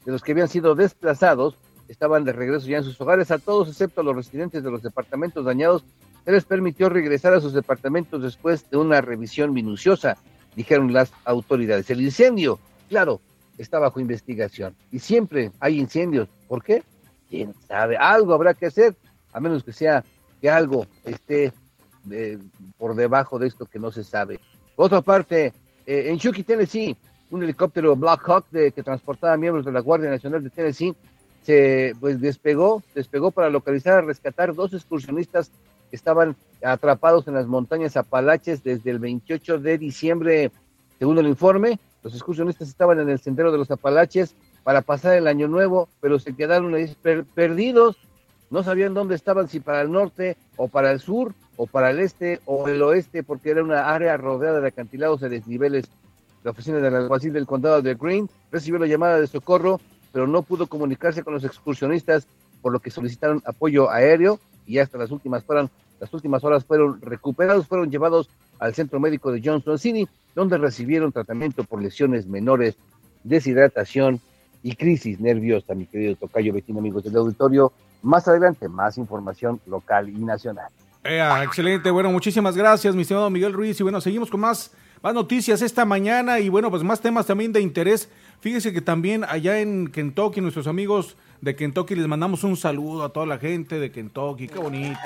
de 0.06 0.12
los 0.12 0.22
que 0.22 0.32
habían 0.32 0.48
sido 0.48 0.76
desplazados 0.76 1.58
estaban 1.88 2.24
de 2.24 2.34
regreso 2.34 2.68
ya 2.68 2.78
en 2.78 2.84
sus 2.84 3.00
hogares. 3.02 3.32
A 3.32 3.40
todos, 3.40 3.70
excepto 3.70 4.02
a 4.02 4.04
los 4.04 4.16
residentes 4.16 4.64
de 4.64 4.72
los 4.72 4.82
departamentos 4.82 5.46
dañados, 5.46 5.84
se 6.26 6.32
les 6.32 6.46
permitió 6.46 6.90
regresar 6.90 7.34
a 7.34 7.40
sus 7.40 7.54
departamentos 7.54 8.22
después 8.22 8.70
de 8.70 8.78
una 8.78 9.02
revisión 9.02 9.54
minuciosa, 9.54 10.18
dijeron 10.56 10.92
las 10.92 11.12
autoridades. 11.26 11.90
El 11.90 12.02
incendio, 12.02 12.60
claro, 12.90 13.22
está 13.58 13.80
bajo 13.80 14.00
investigación. 14.00 14.76
Y 14.92 15.00
siempre 15.00 15.52
hay 15.60 15.80
incendios. 15.80 16.28
¿Por 16.48 16.64
qué? 16.64 16.84
¿Quién 17.30 17.54
sabe? 17.68 17.98
Algo 17.98 18.34
habrá 18.34 18.54
que 18.54 18.68
hacer, 18.68 18.96
a 19.34 19.40
menos 19.40 19.64
que 19.64 19.74
sea 19.74 20.04
que 20.42 20.50
algo 20.50 20.86
esté 21.04 21.54
eh, 22.12 22.38
por 22.78 22.96
debajo 22.96 23.40
de 23.40 23.48
esto 23.48 23.66
que 23.66 23.80
no 23.80 23.92
se 23.92 24.04
sabe. 24.04 24.40
Por 24.76 24.86
otra 24.86 25.02
parte, 25.02 25.54
eh, 25.86 26.06
en 26.08 26.18
Chucky, 26.18 26.44
Tennessee, 26.44 26.96
un 27.30 27.44
helicóptero 27.44 27.96
Black 27.96 28.28
Hawk 28.28 28.46
que 28.52 28.84
transportaba 28.84 29.36
miembros 29.38 29.66
de 29.66 29.72
la 29.72 29.82
Guardia 29.82 30.10
Nacional 30.10 30.44
de 30.44 30.50
Tennessee 30.50 30.96
se 31.48 31.96
pues 32.02 32.20
despegó, 32.20 32.84
despegó 32.94 33.32
para 33.32 33.50
localizar, 33.50 34.04
rescatar 34.06 34.54
dos 34.54 34.74
excursionistas 34.74 35.50
que 35.90 35.96
estaban 35.96 36.36
atrapados 36.62 37.26
en 37.30 37.36
las 37.36 37.48
montañas 37.48 37.96
Apalaches 37.96 38.66
desde 38.66 38.92
el 38.92 39.00
28 39.00 39.58
de 39.60 39.78
diciembre, 39.78 40.52
según 41.00 41.18
el 41.20 41.28
informe. 41.28 41.80
Los 42.04 42.14
excursionistas 42.14 42.68
estaban 42.68 43.00
en 43.00 43.08
el 43.08 43.20
sendero 43.20 43.54
de 43.54 43.60
los 43.60 43.72
Apalaches 43.72 44.36
para 44.66 44.82
pasar 44.82 45.14
el 45.16 45.26
año 45.26 45.48
nuevo, 45.48 45.88
pero 46.02 46.20
se 46.20 46.36
quedaron 46.36 46.76
perdidos, 47.34 47.96
no 48.50 48.62
sabían 48.62 48.94
dónde 48.94 49.16
estaban, 49.16 49.48
si 49.48 49.62
para 49.62 49.80
el 49.80 49.90
norte 49.90 50.36
o 50.58 50.68
para 50.68 50.92
el 50.92 51.00
sur 51.00 51.34
o 51.58 51.66
para 51.66 51.90
el 51.90 52.00
este 52.00 52.40
o 52.46 52.68
el 52.68 52.82
oeste, 52.82 53.24
porque 53.24 53.50
era 53.50 53.64
una 53.64 53.90
área 53.90 54.16
rodeada 54.16 54.62
de 54.62 54.68
acantilados 54.70 55.20
de 55.20 55.30
desniveles. 55.30 55.86
La 56.44 56.52
oficina 56.52 56.78
del 56.78 56.96
alguacil 56.96 57.34
del 57.34 57.48
condado 57.48 57.82
de 57.82 57.96
Green 57.96 58.30
recibió 58.52 58.80
la 58.80 58.88
llamada 58.88 59.20
de 59.20 59.28
socorro, 59.28 59.82
pero 60.14 60.28
no 60.28 60.44
pudo 60.44 60.68
comunicarse 60.68 61.24
con 61.24 61.34
los 61.34 61.44
excursionistas, 61.44 62.28
por 62.62 62.72
lo 62.72 62.80
que 62.80 62.92
solicitaron 62.92 63.42
apoyo 63.46 63.90
aéreo 63.90 64.40
y 64.66 64.78
hasta 64.78 64.98
las 64.98 65.12
últimas 65.12 65.44
horas, 65.48 65.70
las 66.00 66.14
últimas 66.14 66.44
horas 66.44 66.64
fueron 66.64 67.02
recuperados, 67.02 67.68
fueron 67.68 67.90
llevados 67.90 68.30
al 68.60 68.74
centro 68.74 69.00
médico 69.00 69.32
de 69.32 69.42
Johnson 69.44 69.80
City, 69.80 70.08
donde 70.36 70.58
recibieron 70.58 71.12
tratamiento 71.12 71.64
por 71.64 71.82
lesiones 71.82 72.28
menores, 72.28 72.76
deshidratación 73.24 74.22
y 74.64 74.76
crisis 74.76 75.20
nerviosa, 75.20 75.74
mi 75.74 75.86
querido 75.86 76.16
Tocayo 76.16 76.54
Betino, 76.54 76.80
amigos 76.80 77.04
del 77.04 77.16
auditorio. 77.16 77.72
Más 78.04 78.28
adelante, 78.28 78.68
más 78.68 78.98
información 78.98 79.60
local 79.66 80.10
y 80.10 80.24
nacional. 80.24 80.70
Excelente, 81.08 81.90
bueno, 81.90 82.12
muchísimas 82.12 82.56
gracias, 82.58 82.96
mi 82.96 83.02
estimado 83.02 83.30
Miguel 83.30 83.54
Ruiz. 83.54 83.80
Y 83.80 83.84
bueno, 83.84 84.02
seguimos 84.02 84.30
con 84.30 84.42
más, 84.42 84.72
más 85.02 85.14
noticias 85.14 85.62
esta 85.62 85.86
mañana 85.86 86.40
y 86.40 86.50
bueno, 86.50 86.70
pues 86.70 86.84
más 86.84 87.02
temas 87.02 87.26
también 87.26 87.54
de 87.54 87.62
interés. 87.62 88.10
Fíjese 88.40 88.74
que 88.74 88.82
también 88.82 89.24
allá 89.24 89.60
en 89.60 89.88
Kentucky, 89.88 90.42
nuestros 90.42 90.68
amigos 90.68 91.18
de 91.42 91.56
Kentucky 91.56 91.96
les 91.96 92.08
mandamos 92.08 92.44
un 92.44 92.58
saludo 92.58 93.04
a 93.04 93.10
toda 93.10 93.26
la 93.26 93.38
gente 93.38 93.80
de 93.80 93.92
Kentucky, 93.92 94.48
qué 94.48 94.60
bonito. 94.60 95.00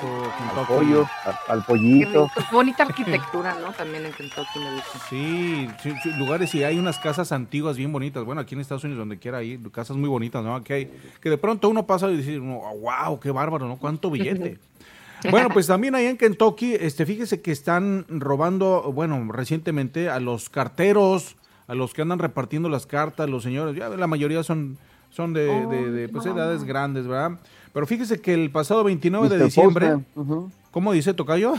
Al 0.56 0.66
pollo, 0.66 1.06
al, 1.48 1.64
pollito. 1.64 2.28
bonita 2.50 2.84
arquitectura, 2.84 3.54
¿no? 3.60 3.72
También 3.72 4.06
en 4.06 4.12
Kentucky 4.12 4.58
me 4.58 4.74
gusta. 4.74 4.98
Sí, 5.10 5.68
lugares 6.16 6.54
y 6.54 6.64
hay 6.64 6.78
unas 6.78 6.98
casas 6.98 7.32
antiguas 7.32 7.76
bien 7.76 7.92
bonitas. 7.92 8.24
Bueno, 8.24 8.40
aquí 8.40 8.54
en 8.54 8.60
Estados 8.60 8.84
Unidos 8.84 9.00
donde 9.00 9.18
quiera 9.18 9.38
hay 9.38 9.58
casas 9.70 9.96
muy 9.96 10.08
bonitas, 10.08 10.42
¿no? 10.42 10.62
Que 10.64 10.74
hay 10.74 10.90
que 11.20 11.30
de 11.30 11.38
pronto 11.38 11.68
uno 11.68 11.86
pasa 11.86 12.10
y 12.10 12.16
dice, 12.16 12.38
wow, 12.38 13.20
qué 13.20 13.30
bárbaro, 13.30 13.68
¿no? 13.68 13.76
Cuánto 13.76 14.10
billete. 14.10 14.58
Bueno, 15.30 15.50
pues 15.50 15.66
también 15.66 15.94
ahí 15.94 16.06
en 16.06 16.16
Kentucky, 16.16 16.74
este, 16.74 17.06
fíjese 17.06 17.40
que 17.40 17.52
están 17.52 18.04
robando, 18.08 18.92
bueno, 18.92 19.30
recientemente 19.32 20.08
a 20.08 20.20
los 20.20 20.48
carteros, 20.48 21.36
a 21.66 21.74
los 21.74 21.94
que 21.94 22.02
andan 22.02 22.18
repartiendo 22.18 22.68
las 22.68 22.86
cartas, 22.86 23.28
los 23.28 23.42
señores, 23.42 23.76
ya 23.76 23.88
la 23.88 24.06
mayoría 24.06 24.42
son 24.42 24.78
son 25.12 25.34
de, 25.34 25.66
de, 25.66 26.08
pues, 26.08 26.24
edades 26.24 26.64
grandes, 26.64 27.06
¿verdad? 27.06 27.38
Pero 27.72 27.86
fíjese 27.86 28.20
que 28.20 28.32
el 28.32 28.50
pasado 28.50 28.82
29 28.82 29.28
de 29.28 29.44
diciembre, 29.44 29.98
¿cómo 30.70 30.92
dice 30.92 31.12
Tocayo? 31.14 31.54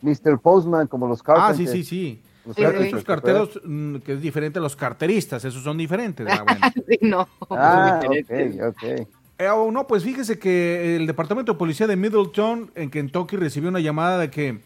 Mr. 0.00 0.38
Postman, 0.38 0.86
como 0.86 1.06
los 1.06 1.22
carteros. 1.22 1.50
Ah, 1.50 1.54
sí, 1.54 1.66
sí, 1.66 1.84
sí. 1.84 2.22
Los 2.46 2.58
esos 2.58 3.04
carteros, 3.04 3.58
mm, 3.64 3.96
que 3.96 4.14
es 4.14 4.20
diferente 4.20 4.58
a 4.58 4.62
los 4.62 4.76
carteristas, 4.76 5.44
esos 5.44 5.62
son 5.62 5.78
diferentes. 5.78 6.26
Ah, 6.28 6.44
sí, 6.88 6.98
no. 7.00 7.26
Ah, 7.50 8.00
ok, 8.04 8.30
ok. 8.68 9.08
Eh, 9.38 9.48
oh, 9.48 9.70
no, 9.70 9.86
pues 9.86 10.04
fíjese 10.04 10.38
que 10.38 10.96
el 10.96 11.06
Departamento 11.06 11.52
de 11.52 11.58
Policía 11.58 11.86
de 11.86 11.96
Middleton, 11.96 12.70
en 12.74 12.90
Kentucky, 12.90 13.36
recibió 13.36 13.68
una 13.68 13.80
llamada 13.80 14.18
de 14.18 14.30
que 14.30 14.60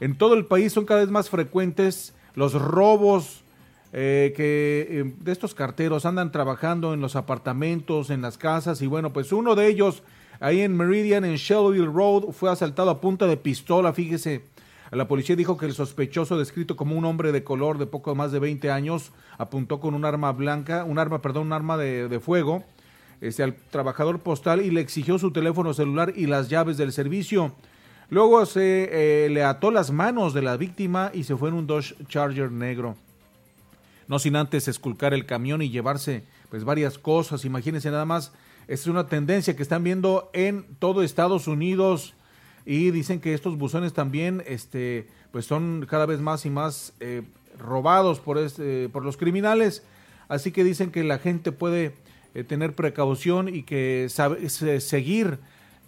en 0.00 0.18
todo 0.18 0.34
el 0.34 0.46
país 0.46 0.72
son 0.72 0.84
cada 0.84 1.00
vez 1.00 1.10
más 1.10 1.30
frecuentes 1.30 2.14
los 2.34 2.54
robos 2.54 3.44
eh, 3.92 4.34
que 4.36 4.86
eh, 4.90 5.14
de 5.20 5.32
estos 5.32 5.54
carteros 5.54 6.04
andan 6.04 6.30
trabajando 6.30 6.92
en 6.92 7.00
los 7.00 7.16
apartamentos, 7.16 8.10
en 8.10 8.20
las 8.20 8.36
casas, 8.36 8.82
y 8.82 8.86
bueno, 8.86 9.12
pues 9.12 9.32
uno 9.32 9.54
de 9.54 9.66
ellos 9.66 10.02
ahí 10.40 10.60
en 10.60 10.76
Meridian, 10.76 11.24
en 11.24 11.36
Shelbyville 11.36 11.90
Road, 11.90 12.32
fue 12.32 12.50
asaltado 12.50 12.90
a 12.90 13.00
punta 13.00 13.26
de 13.26 13.36
pistola, 13.36 13.92
fíjese. 13.92 14.42
La 14.90 15.06
policía 15.06 15.36
dijo 15.36 15.58
que 15.58 15.66
el 15.66 15.74
sospechoso, 15.74 16.38
descrito 16.38 16.76
como 16.76 16.96
un 16.96 17.04
hombre 17.04 17.30
de 17.30 17.44
color 17.44 17.78
de 17.78 17.86
poco 17.86 18.14
más 18.14 18.32
de 18.32 18.38
20 18.38 18.70
años, 18.70 19.12
apuntó 19.36 19.80
con 19.80 19.94
un 19.94 20.04
arma 20.04 20.32
blanca, 20.32 20.84
un 20.84 20.98
arma, 20.98 21.20
perdón, 21.20 21.48
un 21.48 21.52
arma 21.52 21.76
de, 21.76 22.20
fuego, 22.20 22.64
este, 23.20 23.42
al 23.42 23.54
trabajador 23.54 24.20
postal 24.20 24.62
y 24.62 24.70
le 24.70 24.80
exigió 24.80 25.18
su 25.18 25.32
teléfono 25.32 25.74
celular 25.74 26.12
y 26.16 26.26
las 26.26 26.48
llaves 26.48 26.76
del 26.76 26.92
servicio. 26.92 27.52
Luego 28.10 28.46
se 28.46 28.88
eh, 29.24 29.28
le 29.28 29.44
ató 29.44 29.70
las 29.70 29.90
manos 29.90 30.34
de 30.34 30.42
la 30.42 30.56
víctima 30.56 31.10
y 31.12 31.24
se 31.24 31.36
fue 31.36 31.50
en 31.50 31.56
un 31.56 31.66
Dodge 31.66 31.94
Charger 32.08 32.50
negro 32.50 32.96
no 34.08 34.18
sin 34.18 34.34
antes 34.34 34.66
esculcar 34.66 35.14
el 35.14 35.26
camión 35.26 35.62
y 35.62 35.70
llevarse 35.70 36.24
pues 36.50 36.64
varias 36.64 36.98
cosas. 36.98 37.44
Imagínense 37.44 37.90
nada 37.90 38.06
más, 38.06 38.32
es 38.66 38.86
una 38.86 39.06
tendencia 39.06 39.54
que 39.54 39.62
están 39.62 39.84
viendo 39.84 40.30
en 40.32 40.64
todo 40.78 41.02
Estados 41.02 41.46
Unidos 41.46 42.14
y 42.66 42.90
dicen 42.90 43.20
que 43.20 43.34
estos 43.34 43.56
buzones 43.56 43.92
también 43.92 44.42
este 44.46 45.06
pues 45.30 45.44
son 45.44 45.86
cada 45.88 46.06
vez 46.06 46.20
más 46.20 46.46
y 46.46 46.50
más 46.50 46.94
eh, 47.00 47.22
robados 47.58 48.18
por 48.18 48.38
este, 48.38 48.88
por 48.88 49.04
los 49.04 49.16
criminales. 49.16 49.84
Así 50.28 50.52
que 50.52 50.64
dicen 50.64 50.90
que 50.90 51.04
la 51.04 51.18
gente 51.18 51.52
puede 51.52 51.94
eh, 52.34 52.44
tener 52.44 52.74
precaución 52.74 53.54
y 53.54 53.62
que 53.62 54.06
sabe, 54.08 54.48
seguir 54.50 55.38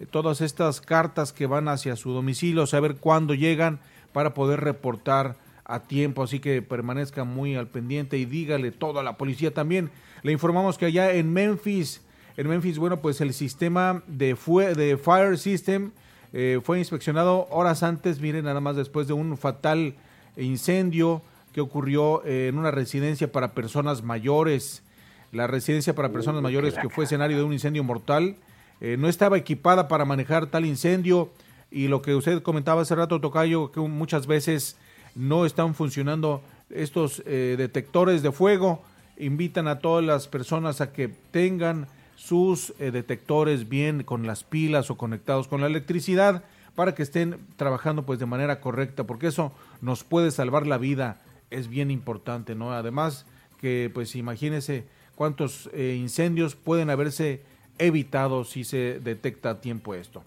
todas 0.09 0.41
estas 0.41 0.81
cartas 0.81 1.31
que 1.31 1.45
van 1.45 1.67
hacia 1.67 1.95
su 1.95 2.11
domicilio, 2.11 2.65
saber 2.65 2.95
cuándo 2.95 3.33
llegan 3.33 3.79
para 4.13 4.33
poder 4.33 4.61
reportar 4.61 5.35
a 5.65 5.79
tiempo, 5.81 6.23
así 6.23 6.39
que 6.39 6.61
permanezca 6.61 7.23
muy 7.23 7.55
al 7.55 7.67
pendiente 7.67 8.17
y 8.17 8.25
dígale 8.25 8.71
todo 8.71 8.99
a 8.99 9.03
la 9.03 9.17
policía 9.17 9.53
también. 9.53 9.89
Le 10.23 10.31
informamos 10.31 10.77
que 10.77 10.85
allá 10.85 11.13
en 11.13 11.31
Memphis, 11.31 12.01
en 12.37 12.47
Memphis, 12.47 12.77
bueno, 12.77 13.01
pues 13.01 13.21
el 13.21 13.33
sistema 13.33 14.03
de, 14.07 14.35
fue, 14.35 14.75
de 14.75 14.97
Fire 14.97 15.37
System 15.37 15.91
eh, 16.33 16.59
fue 16.63 16.79
inspeccionado 16.79 17.47
horas 17.49 17.83
antes, 17.83 18.19
miren, 18.19 18.45
nada 18.45 18.59
más 18.59 18.75
después 18.75 19.07
de 19.07 19.13
un 19.13 19.37
fatal 19.37 19.95
incendio 20.37 21.21
que 21.53 21.61
ocurrió 21.61 22.23
eh, 22.25 22.47
en 22.47 22.57
una 22.57 22.71
residencia 22.71 23.31
para 23.31 23.53
personas 23.53 24.03
mayores. 24.03 24.83
La 25.31 25.47
residencia 25.47 25.95
para 25.95 26.11
personas 26.11 26.41
mayores 26.41 26.75
que 26.75 26.89
fue 26.89 27.05
escenario 27.05 27.37
de 27.37 27.43
un 27.43 27.53
incendio 27.53 27.83
mortal 27.83 28.35
eh, 28.81 28.97
no 28.97 29.07
estaba 29.07 29.37
equipada 29.37 29.87
para 29.87 30.05
manejar 30.05 30.47
tal 30.47 30.65
incendio 30.65 31.29
y 31.71 31.87
lo 31.87 32.01
que 32.01 32.15
usted 32.15 32.41
comentaba 32.43 32.81
hace 32.81 32.95
rato, 32.95 33.21
Tocayo, 33.21 33.71
que 33.71 33.79
muchas 33.79 34.27
veces 34.27 34.75
no 35.15 35.45
están 35.45 35.73
funcionando 35.73 36.41
estos 36.69 37.23
eh, 37.25 37.55
detectores 37.57 38.23
de 38.23 38.31
fuego. 38.33 38.83
Invitan 39.17 39.67
a 39.67 39.79
todas 39.79 40.03
las 40.03 40.27
personas 40.27 40.81
a 40.81 40.91
que 40.91 41.07
tengan 41.07 41.87
sus 42.15 42.73
eh, 42.77 42.91
detectores 42.91 43.69
bien 43.69 44.03
con 44.03 44.27
las 44.27 44.43
pilas 44.43 44.91
o 44.91 44.97
conectados 44.97 45.47
con 45.47 45.61
la 45.61 45.67
electricidad 45.67 46.43
para 46.75 46.93
que 46.93 47.03
estén 47.03 47.37
trabajando 47.55 48.03
pues 48.03 48.19
de 48.19 48.25
manera 48.25 48.59
correcta, 48.59 49.05
porque 49.05 49.27
eso 49.27 49.53
nos 49.81 50.03
puede 50.03 50.31
salvar 50.31 50.67
la 50.67 50.77
vida, 50.77 51.21
es 51.49 51.67
bien 51.67 51.89
importante, 51.89 52.55
¿no? 52.55 52.73
Además 52.73 53.25
que 53.59 53.89
pues 53.93 54.15
imagínense 54.15 54.85
cuántos 55.21 55.69
eh, 55.71 55.95
incendios 55.99 56.55
pueden 56.55 56.89
haberse 56.89 57.43
evitado 57.77 58.43
si 58.43 58.63
se 58.63 58.99
detecta 59.03 59.51
a 59.51 59.61
tiempo 59.61 59.93
esto. 59.93 60.23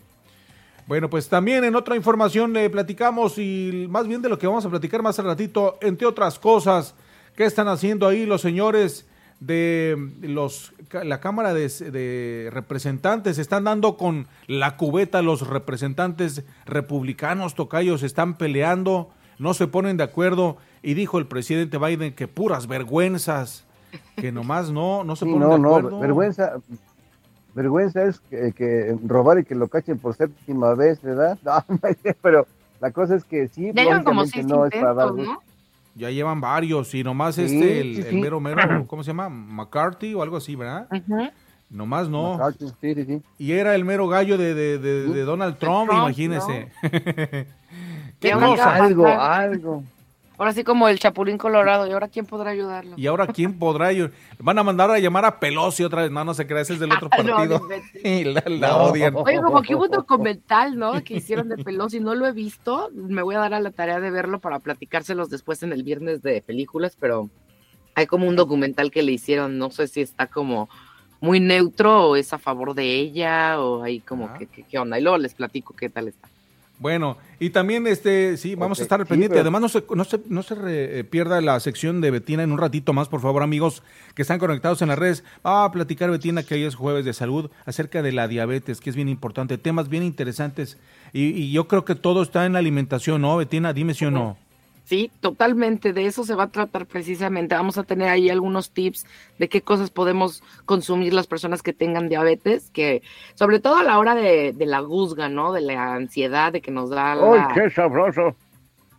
Bueno, 0.87 1.11
pues 1.11 1.29
también 1.29 1.65
en 1.65 1.75
otra 1.75 1.97
información 1.97 2.53
le 2.53 2.71
platicamos 2.71 3.37
y 3.39 3.89
más 3.91 4.07
bien 4.07 4.23
de 4.23 4.29
lo 4.29 4.39
que 4.39 4.47
vamos 4.47 4.65
a 4.65 4.71
platicar 4.71 5.03
más 5.03 5.19
al 5.19 5.25
ratito, 5.25 5.79
entre 5.83 6.07
otras 6.07 6.39
cosas, 6.39 6.95
¿qué 7.35 7.45
están 7.45 7.67
haciendo 7.67 8.07
ahí 8.07 8.25
los 8.25 8.41
señores 8.41 9.05
de 9.41 9.97
los 10.23 10.73
la 10.93 11.19
Cámara 11.19 11.53
de, 11.55 11.69
de 11.69 12.51
Representantes? 12.53 13.39
Están 13.39 13.65
dando 13.65 13.97
con 13.97 14.29
la 14.47 14.77
cubeta 14.77 15.23
los 15.23 15.45
representantes 15.49 16.45
republicanos, 16.67 17.57
tocayos, 17.57 18.05
están 18.05 18.39
peleando, 18.39 19.11
no 19.41 19.55
se 19.55 19.67
ponen 19.67 19.97
de 19.97 20.05
acuerdo 20.05 20.57
y 20.85 20.95
dijo 20.95 21.19
el 21.19 21.27
presidente 21.27 21.79
Biden 21.79 22.15
que 22.15 22.29
puras 22.29 22.69
vergüenzas, 22.69 23.65
que 24.17 24.33
nomás 24.33 24.71
no, 24.71 25.05
no 25.05 25.17
se 25.17 25.27
ponen 25.27 25.49
de 25.49 25.55
acuerdo. 25.55 25.91
No, 25.91 26.01
vergüenza, 26.01 26.53
vergüenza 27.55 28.05
es 28.05 28.21
que, 28.21 28.97
robar 29.07 29.39
y 29.39 29.45
que 29.45 29.55
lo 29.55 29.69
cachen 29.69 29.99
por 29.99 30.15
séptima 30.15 30.75
vez, 30.75 31.01
¿verdad? 31.03 31.39
No, 31.45 31.65
pero 32.23 32.47
la 32.81 32.91
cosa 32.91 33.15
es 33.15 33.25
que 33.25 33.49
sí, 33.49 33.73
ya 33.75 34.03
como 34.03 34.25
no 34.25 34.67
es 34.67 34.73
para 34.73 34.95
dar 34.95 35.15
¿no? 35.15 35.39
Ya 35.97 36.11
llevan 36.11 36.41
varios 36.41 36.93
y 36.95 37.05
nomás 37.05 37.39
este, 37.39 37.81
el, 37.81 38.21
mero 38.21 38.41
mero, 38.41 38.85
¿cómo 38.89 39.05
se 39.05 39.09
llama? 39.09 39.29
McCarthy 39.29 40.15
o 40.15 40.23
algo 40.23 40.37
así, 40.37 40.57
¿verdad? 40.57 40.89
Nomás 41.71 42.09
no. 42.09 42.39
Sí, 42.81 42.95
sí, 42.95 43.23
y 43.39 43.53
era 43.53 43.75
el 43.75 43.85
mero 43.85 44.09
gallo 44.09 44.37
de, 44.37 44.55
de, 44.55 44.79
de, 44.79 45.23
Donald 45.23 45.57
Trump, 45.59 45.91
imagínese. 45.93 46.69
¿Qué 48.21 48.33
cosa? 48.33 48.75
Algo, 48.75 49.07
algo. 49.07 49.83
Ahora 50.37 50.53
sí 50.53 50.65
como 50.65 50.89
el 50.89 50.99
Chapulín 50.99 51.39
Colorado. 51.39 51.87
¿Y 51.87 51.93
ahora 51.93 52.09
quién 52.09 52.27
podrá 52.27 52.51
ayudarlo? 52.51 52.95
¿Y 52.97 53.07
ahora 53.07 53.27
quién 53.29 53.59
podrá 53.59 53.87
ayudar? 53.87 54.11
Van 54.39 54.59
a 54.59 54.65
mandar 54.65 54.91
a 54.91 54.99
llamar 54.99 55.25
a 55.25 55.39
Pelosi 55.39 55.85
otra 55.85 56.03
vez. 56.03 56.11
No, 56.11 56.25
no 56.25 56.35
se 56.35 56.47
crea, 56.47 56.63
ese 56.63 56.75
es 56.75 56.81
del 56.81 56.93
otro 56.93 57.09
partido. 57.11 57.63
y 58.05 58.25
la, 58.25 58.77
odian. 58.77 59.15
Oye, 59.17 59.41
como 59.41 59.63
que 59.63 59.75
hubo 59.75 59.85
un 59.85 59.91
documental, 59.93 60.77
¿no? 60.77 61.05
Que 61.05 61.15
hicieron 61.15 61.49
de 61.49 61.63
Pelosi. 61.63 62.01
No 62.01 62.15
lo 62.15 62.27
he 62.27 62.33
visto. 62.33 62.91
Me 62.93 63.23
voy 63.23 63.37
a 63.37 63.39
dar 63.39 63.55
a 63.55 63.61
la 63.61 63.71
tarea 63.71 64.01
de 64.01 64.11
verlo 64.11 64.41
para 64.41 64.59
platicárselos 64.59 65.31
después 65.31 65.63
en 65.63 65.73
el 65.73 65.85
viernes 65.85 66.23
de 66.23 66.43
películas, 66.43 66.97
pero 66.99 67.31
hay 67.95 68.07
como 68.07 68.27
un 68.27 68.35
documental 68.35 68.91
que 68.91 69.03
le 69.03 69.13
hicieron. 69.13 69.57
No 69.57 69.71
sé 69.71 69.87
si 69.87 70.01
está 70.01 70.27
como 70.27 70.69
muy 71.21 71.39
neutro 71.39 72.09
o 72.09 72.17
es 72.17 72.33
a 72.33 72.39
favor 72.39 72.75
de 72.75 72.99
ella 72.99 73.61
o 73.61 73.85
ahí 73.85 74.01
como 74.01 74.35
que, 74.35 74.47
qué 74.47 74.79
onda. 74.79 74.99
Y 74.99 75.03
luego 75.03 75.19
les 75.19 75.35
platico 75.35 75.75
qué 75.75 75.89
tal 75.89 76.09
está. 76.09 76.29
Bueno, 76.85 77.17
y 77.41 77.49
también 77.49 77.87
este, 77.87 78.37
sí, 78.37 78.57
vamos 78.57 78.79
a 78.79 78.83
estar 78.83 79.01
al 79.01 79.07
pendiente. 79.07 79.41
Además, 79.41 79.63
no 79.63 79.69
se, 79.71 79.83
no 79.95 80.05
se, 80.05 80.21
no 80.29 80.43
se 80.43 80.55
eh, 80.67 81.03
pierda 81.03 81.41
la 81.41 81.59
sección 81.59 82.03
de 82.03 82.11
Betina 82.11 82.43
en 82.43 82.53
un 82.53 82.59
ratito 82.59 82.93
más, 82.93 83.09
por 83.09 83.23
favor, 83.23 83.43
amigos 83.43 83.83
que 84.15 84.21
están 84.21 84.39
conectados 84.39 84.83
en 84.83 84.89
las 84.89 84.99
redes. 84.99 85.25
Va 85.47 85.65
a 85.65 85.73
platicar 85.73 86.11
Betina 86.11 86.43
que 86.43 86.57
hoy 86.57 86.65
es 86.65 86.75
jueves 86.75 87.07
de 87.07 87.15
salud 87.15 87.51
acerca 87.65 88.03
de 88.03 88.13
la 88.13 88.29
diabetes, 88.29 88.83
que 88.83 88.91
es 88.91 88.97
bien 88.97 89.09
importante, 89.09 89.57
temas 89.57 89.89
bien 89.89 90.03
interesantes. 90.03 90.77
Y, 91.15 91.29
y 91.29 91.53
yo 91.53 91.69
creo 91.69 91.87
que 91.87 91.95
todo 91.95 92.21
está 92.21 92.45
en 92.45 92.53
la 92.53 92.59
alimentación, 92.59 93.23
¿no, 93.23 93.35
Betina? 93.39 93.73
Dime 93.73 93.95
si 93.95 94.05
o 94.05 94.11
no. 94.11 94.37
Sí, 94.85 95.11
totalmente, 95.21 95.95
de 95.95 96.05
eso 96.05 96.25
se 96.25 96.35
va 96.35 96.45
a 96.45 96.51
tratar 96.51 96.85
precisamente. 96.87 97.55
Vamos 97.55 97.79
a 97.79 97.85
tener 97.85 98.09
ahí 98.09 98.29
algunos 98.29 98.71
tips 98.71 99.07
de 99.39 99.49
qué 99.49 99.63
cosas 99.63 99.91
podemos 99.91 100.43
consumir 100.67 101.15
las 101.15 101.27
personas 101.27 101.63
que 101.63 101.73
tengan 101.73 102.11
diabetes, 102.11 102.71
que 102.71 103.03
sobre 103.35 103.61
todo 103.61 103.77
a 103.77 103.83
la 103.83 103.99
hora 103.99 104.15
de, 104.15 104.55
la 104.59 104.81
guzga, 104.81 105.31
¿no? 105.31 105.53
De 105.53 105.63
la 105.63 105.95
ansiedad, 105.95 106.53
de 106.53 106.61
que 106.61 106.71
nos 106.71 106.91
da 106.91 107.17
¡Uy, 107.17 107.41
qué 107.55 107.71
sabroso! 107.71 108.37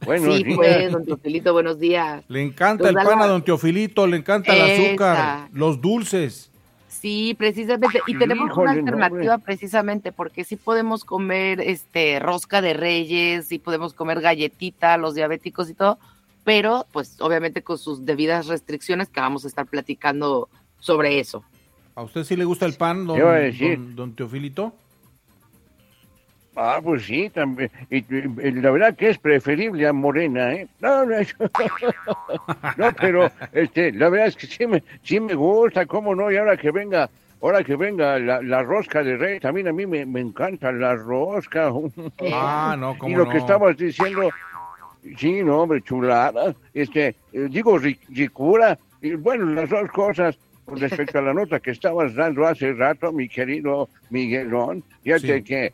sí, 0.02 0.56
pues, 0.56 0.92
don 0.92 1.06
Teofilito, 1.06 1.54
buenos 1.54 1.80
días. 1.80 2.24
Le 2.30 2.42
encanta 2.42 2.90
el 2.90 2.96
pan 2.96 3.22
a 3.22 3.28
don 3.28 3.44
Teofilito, 3.44 4.08
le 4.08 4.18
encanta 4.18 4.56
el 4.56 4.88
azúcar, 4.88 5.50
los 5.54 5.82
dulces. 5.82 6.52
Sí, 7.06 7.36
precisamente. 7.38 8.02
Y 8.08 8.18
tenemos 8.18 8.58
una 8.58 8.72
alternativa 8.72 9.38
precisamente 9.38 10.12
porque 10.12 10.44
sí 10.44 10.56
podemos 10.56 11.06
comer 11.06 11.62
este 11.62 12.18
rosca 12.18 12.64
de 12.64 12.74
reyes, 12.74 13.46
sí 13.46 13.60
podemos 13.60 13.94
comer 13.94 14.22
galletita, 14.22 14.98
los 14.98 15.14
diabéticos 15.14 15.70
y 15.70 15.76
todo, 15.76 16.00
pero 16.44 16.88
pues 16.92 17.22
obviamente 17.22 17.62
con 17.62 17.78
sus 17.78 18.08
debidas 18.08 18.48
restricciones 18.48 19.10
que 19.10 19.20
vamos 19.20 19.46
a 19.46 19.50
estar 19.50 19.68
platicando 19.68 20.50
sobre 20.80 21.20
eso. 21.20 21.44
¿A 21.94 22.02
usted 22.02 22.24
sí 22.24 22.36
le 22.36 22.44
gusta 22.44 22.66
el 22.66 22.74
pan, 22.74 23.06
don, 23.06 23.20
don 23.96 24.16
Teofilito? 24.16 24.74
Ah, 26.56 26.80
pues 26.82 27.06
sí, 27.06 27.30
también. 27.30 27.70
Y, 27.90 28.02
la 28.52 28.72
verdad 28.72 28.96
que 28.96 29.10
es 29.10 29.18
preferible 29.18 29.88
a 29.88 29.94
Morena, 29.94 30.54
¿eh? 30.54 30.68
No, 30.80 31.06
no, 31.06 31.16
no, 32.78 32.92
pero 33.00 33.30
este, 33.52 33.92
la 33.92 34.10
verdad 34.10 34.28
es 34.28 34.38
que 34.38 34.48
sí 34.48 34.66
me, 34.66 34.82
sí 35.04 35.20
me 35.20 35.34
gusta, 35.34 35.86
cómo 35.86 36.16
no, 36.16 36.32
y 36.32 36.38
ahora 36.38 36.56
que 36.56 36.72
venga, 36.72 37.10
ahora 37.42 37.64
que 37.64 37.76
venga 37.76 38.18
la, 38.20 38.64
rosca 38.64 39.04
de 39.04 39.18
rey, 39.18 39.40
también 39.40 39.68
a 39.68 39.74
mí 39.74 39.86
me, 39.86 40.02
encanta 40.20 40.72
la 40.72 40.96
rosca. 40.96 41.72
Ah, 42.32 42.76
no, 42.80 42.98
cómo 42.98 43.12
Y 43.12 43.16
lo 43.16 43.30
que 43.30 43.38
estabas 43.38 43.76
diciendo, 43.76 44.30
sí, 45.18 45.44
no, 45.44 45.64
hombre, 45.64 45.82
chulada, 45.82 46.56
este, 46.74 47.16
eh, 47.34 47.48
digo, 47.50 47.78
ricura, 47.78 48.80
y 49.02 49.16
bueno, 49.16 49.46
las 49.48 49.70
dos 49.70 49.92
cosas, 49.92 50.38
respecto 50.68 51.20
a 51.20 51.22
la 51.22 51.34
nota 51.34 51.60
que 51.60 51.72
estabas 51.72 52.16
dando 52.16 52.48
hace 52.48 52.72
rato, 52.74 53.12
mi 53.12 53.28
querido 53.28 53.90
Miguelón, 54.10 54.84
fíjate 55.04 55.44
que 55.44 55.74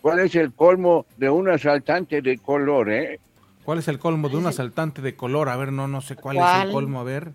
¿Cuál 0.00 0.20
es 0.20 0.34
el 0.34 0.52
colmo 0.52 1.06
de 1.16 1.30
un 1.30 1.48
asaltante 1.48 2.22
de 2.22 2.38
color, 2.38 2.90
eh? 2.90 3.20
¿Cuál 3.64 3.78
es 3.78 3.88
el 3.88 3.98
colmo 3.98 4.28
de 4.28 4.36
un 4.36 4.46
asaltante 4.46 5.02
de 5.02 5.14
color? 5.14 5.48
A 5.48 5.56
ver, 5.56 5.72
no, 5.72 5.86
no 5.86 6.00
sé 6.00 6.16
cuál, 6.16 6.38
es 6.38 6.64
el 6.64 6.72
colmo, 6.72 7.00
a 7.00 7.04
ver. 7.04 7.30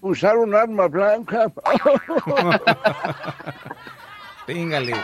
Usar 0.00 0.36
un 0.38 0.54
arma 0.54 0.88
blanca. 0.88 1.46
téngale, 4.46 4.94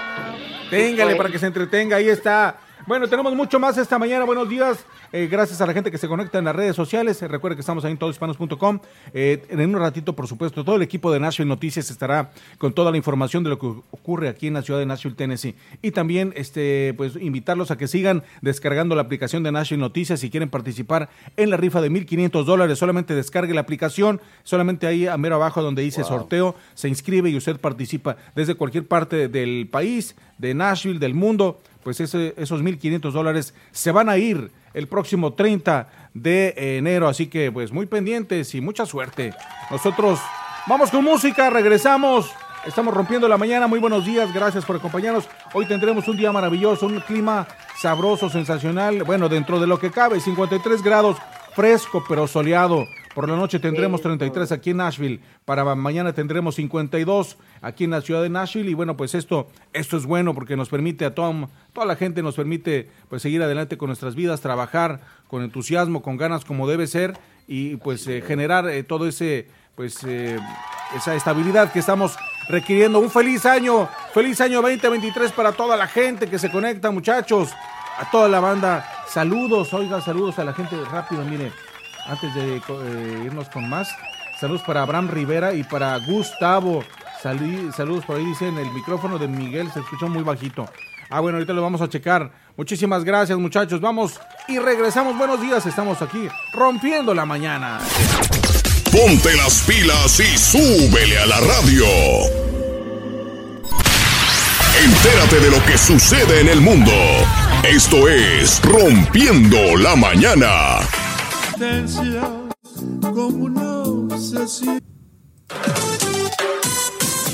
téngale 0.70 1.14
para 1.14 1.28
que 1.28 1.38
se 1.38 1.46
entretenga, 1.46 1.96
ahí 1.96 2.08
está. 2.08 2.56
Bueno, 2.86 3.08
tenemos 3.08 3.34
mucho 3.34 3.58
más 3.58 3.76
esta 3.78 3.98
mañana. 3.98 4.24
Buenos 4.24 4.48
días. 4.48 4.86
Eh, 5.12 5.26
gracias 5.28 5.60
a 5.60 5.66
la 5.66 5.72
gente 5.72 5.90
que 5.90 5.98
se 5.98 6.06
conecta 6.06 6.38
en 6.38 6.44
las 6.44 6.54
redes 6.54 6.76
sociales. 6.76 7.20
Eh, 7.20 7.26
recuerde 7.26 7.56
que 7.56 7.60
estamos 7.60 7.84
ahí 7.84 7.90
en 7.90 7.98
todoshispanos.com. 7.98 8.78
Eh, 9.12 9.44
en 9.48 9.74
un 9.74 9.80
ratito, 9.80 10.12
por 10.12 10.28
supuesto, 10.28 10.62
todo 10.62 10.76
el 10.76 10.82
equipo 10.82 11.10
de 11.10 11.18
Nashville 11.18 11.48
Noticias 11.48 11.90
estará 11.90 12.30
con 12.58 12.72
toda 12.74 12.92
la 12.92 12.96
información 12.96 13.42
de 13.42 13.50
lo 13.50 13.58
que 13.58 13.66
ocurre 13.66 14.28
aquí 14.28 14.46
en 14.46 14.54
la 14.54 14.62
ciudad 14.62 14.78
de 14.78 14.86
Nashville, 14.86 15.16
Tennessee. 15.16 15.56
Y 15.82 15.90
también, 15.90 16.32
este, 16.36 16.94
pues, 16.96 17.16
invitarlos 17.16 17.72
a 17.72 17.76
que 17.76 17.88
sigan 17.88 18.22
descargando 18.40 18.94
la 18.94 19.02
aplicación 19.02 19.42
de 19.42 19.50
Nashville 19.50 19.80
Noticias. 19.80 20.20
Si 20.20 20.30
quieren 20.30 20.48
participar 20.48 21.08
en 21.36 21.50
la 21.50 21.56
rifa 21.56 21.80
de 21.80 21.90
1.500 21.90 22.44
dólares, 22.44 22.78
solamente 22.78 23.16
descargue 23.16 23.52
la 23.52 23.62
aplicación. 23.62 24.20
Solamente 24.44 24.86
ahí, 24.86 25.08
a 25.08 25.16
mero 25.16 25.34
abajo, 25.34 25.60
donde 25.60 25.82
dice 25.82 26.04
sorteo, 26.04 26.54
se 26.74 26.88
inscribe 26.88 27.30
y 27.30 27.36
usted 27.36 27.58
participa 27.58 28.16
desde 28.36 28.54
cualquier 28.54 28.86
parte 28.86 29.26
del 29.26 29.66
país, 29.68 30.14
de 30.38 30.54
Nashville, 30.54 31.00
del 31.00 31.14
mundo 31.14 31.58
pues 31.86 32.00
ese, 32.00 32.34
esos 32.36 32.64
1.500 32.64 33.12
dólares 33.12 33.54
se 33.70 33.92
van 33.92 34.08
a 34.08 34.16
ir 34.16 34.50
el 34.74 34.88
próximo 34.88 35.34
30 35.34 35.86
de 36.14 36.78
enero. 36.78 37.06
Así 37.06 37.28
que 37.28 37.52
pues 37.52 37.70
muy 37.70 37.86
pendientes 37.86 38.56
y 38.56 38.60
mucha 38.60 38.86
suerte. 38.86 39.32
Nosotros 39.70 40.18
vamos 40.66 40.90
con 40.90 41.04
música, 41.04 41.48
regresamos. 41.48 42.28
Estamos 42.66 42.92
rompiendo 42.92 43.28
la 43.28 43.38
mañana. 43.38 43.68
Muy 43.68 43.78
buenos 43.78 44.04
días, 44.04 44.34
gracias 44.34 44.64
por 44.64 44.74
acompañarnos. 44.74 45.28
Hoy 45.54 45.66
tendremos 45.66 46.08
un 46.08 46.16
día 46.16 46.32
maravilloso, 46.32 46.86
un 46.86 46.98
clima 46.98 47.46
sabroso, 47.80 48.28
sensacional. 48.30 49.04
Bueno, 49.04 49.28
dentro 49.28 49.60
de 49.60 49.68
lo 49.68 49.78
que 49.78 49.92
cabe, 49.92 50.18
53 50.18 50.82
grados, 50.82 51.18
fresco 51.54 52.02
pero 52.08 52.26
soleado. 52.26 52.84
Por 53.16 53.30
la 53.30 53.36
noche 53.36 53.58
tendremos 53.58 54.02
33 54.02 54.52
aquí 54.52 54.72
en 54.72 54.76
Nashville. 54.76 55.20
Para 55.46 55.74
mañana 55.74 56.12
tendremos 56.12 56.56
52 56.56 57.38
aquí 57.62 57.84
en 57.84 57.92
la 57.92 58.02
ciudad 58.02 58.22
de 58.22 58.28
Nashville. 58.28 58.68
Y 58.68 58.74
bueno, 58.74 58.94
pues 58.98 59.14
esto, 59.14 59.48
esto 59.72 59.96
es 59.96 60.04
bueno 60.04 60.34
porque 60.34 60.54
nos 60.54 60.68
permite 60.68 61.06
a 61.06 61.14
toda, 61.14 61.48
toda 61.72 61.86
la 61.86 61.96
gente, 61.96 62.22
nos 62.22 62.34
permite 62.34 62.90
pues 63.08 63.22
seguir 63.22 63.42
adelante 63.42 63.78
con 63.78 63.86
nuestras 63.86 64.16
vidas, 64.16 64.42
trabajar 64.42 65.00
con 65.28 65.42
entusiasmo, 65.42 66.02
con 66.02 66.18
ganas 66.18 66.44
como 66.44 66.68
debe 66.68 66.86
ser 66.86 67.14
y 67.48 67.76
pues 67.76 68.06
eh, 68.06 68.20
generar 68.20 68.68
eh, 68.68 68.82
todo 68.82 69.08
ese 69.08 69.48
pues 69.76 70.04
eh, 70.04 70.38
esa 70.94 71.14
estabilidad 71.14 71.72
que 71.72 71.78
estamos 71.78 72.18
requiriendo. 72.50 72.98
Un 72.98 73.08
feliz 73.08 73.46
año, 73.46 73.88
feliz 74.12 74.42
año 74.42 74.60
2023 74.60 75.32
para 75.32 75.52
toda 75.52 75.78
la 75.78 75.86
gente 75.86 76.28
que 76.28 76.38
se 76.38 76.50
conecta, 76.50 76.90
muchachos, 76.90 77.48
a 77.98 78.10
toda 78.10 78.28
la 78.28 78.40
banda. 78.40 78.86
Saludos, 79.08 79.72
oiga, 79.72 80.02
saludos 80.02 80.38
a 80.38 80.44
la 80.44 80.52
gente 80.52 80.76
rápido, 80.84 81.24
mire 81.24 81.50
antes 82.08 82.34
de 82.34 82.56
eh, 82.56 83.22
irnos 83.24 83.48
con 83.48 83.68
más. 83.68 83.88
Saludos 84.40 84.62
para 84.62 84.82
Abraham 84.82 85.08
Rivera 85.08 85.54
y 85.54 85.64
para 85.64 85.96
Gustavo. 85.98 86.84
saludos 87.22 88.04
por 88.04 88.16
ahí, 88.16 88.24
dicen 88.24 88.58
el 88.58 88.70
micrófono 88.72 89.18
de 89.18 89.28
Miguel 89.28 89.70
se 89.72 89.80
escuchó 89.80 90.08
muy 90.08 90.22
bajito. 90.22 90.68
Ah, 91.08 91.20
bueno, 91.20 91.38
ahorita 91.38 91.52
lo 91.52 91.62
vamos 91.62 91.80
a 91.80 91.88
checar. 91.88 92.30
Muchísimas 92.56 93.04
gracias, 93.04 93.38
muchachos. 93.38 93.80
Vamos 93.80 94.20
y 94.48 94.58
regresamos. 94.58 95.16
Buenos 95.16 95.40
días, 95.40 95.64
estamos 95.66 96.02
aquí 96.02 96.28
rompiendo 96.52 97.14
la 97.14 97.24
mañana. 97.24 97.78
Ponte 98.90 99.34
las 99.36 99.62
pilas 99.62 100.20
y 100.20 100.38
súbele 100.38 101.18
a 101.18 101.26
la 101.26 101.40
radio. 101.40 101.86
Entérate 104.84 105.40
de 105.40 105.50
lo 105.50 105.64
que 105.64 105.78
sucede 105.78 106.40
en 106.40 106.48
el 106.48 106.60
mundo. 106.60 106.92
Esto 107.62 108.08
es 108.08 108.60
Rompiendo 108.62 109.76
la 109.76 109.96
Mañana 109.96 111.05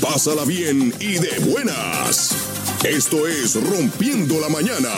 Pásala 0.01 0.45
bien 0.45 0.93
y 0.99 1.15
de 1.15 1.39
buenas. 1.51 2.35
Esto 2.83 3.27
es 3.27 3.55
Rompiendo 3.69 4.39
la 4.39 4.47
Mañana. 4.49 4.89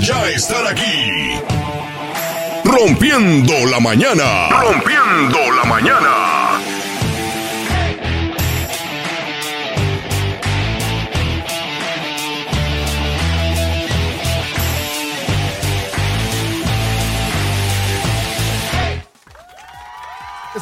Ya 0.00 0.28
están 0.28 0.66
aquí. 0.66 1.40
Rompiendo 2.64 3.54
la 3.66 3.80
mañana. 3.80 4.48
Rompiendo 4.50 5.38
la 5.52 5.64
mañana. 5.64 6.43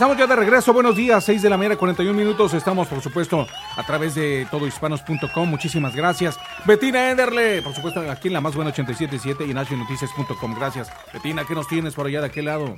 Estamos 0.02 0.18
ya 0.18 0.26
de 0.26 0.34
regreso. 0.34 0.72
Buenos 0.72 0.96
días, 0.96 1.22
6 1.22 1.42
de 1.42 1.48
la 1.48 1.56
mañana, 1.56 1.76
41 1.76 2.12
minutos. 2.12 2.52
Estamos, 2.54 2.88
por 2.88 3.00
supuesto, 3.00 3.46
a 3.76 3.86
través 3.86 4.16
de 4.16 4.48
todohispanos.com. 4.50 5.48
Muchísimas 5.48 5.94
gracias. 5.94 6.40
Betina 6.66 7.12
Enderle, 7.12 7.62
por 7.62 7.72
supuesto, 7.72 8.00
aquí 8.10 8.26
en 8.26 8.34
la 8.34 8.40
más 8.40 8.56
buena 8.56 8.70
877 8.70 9.44
y 9.46 9.54
nacionoticias.com. 9.54 10.56
Gracias. 10.56 10.90
Betina, 11.12 11.44
¿qué 11.46 11.54
nos 11.54 11.68
tienes 11.68 11.94
por 11.94 12.08
allá 12.08 12.20
de 12.20 12.26
aquel 12.26 12.46
lado? 12.46 12.74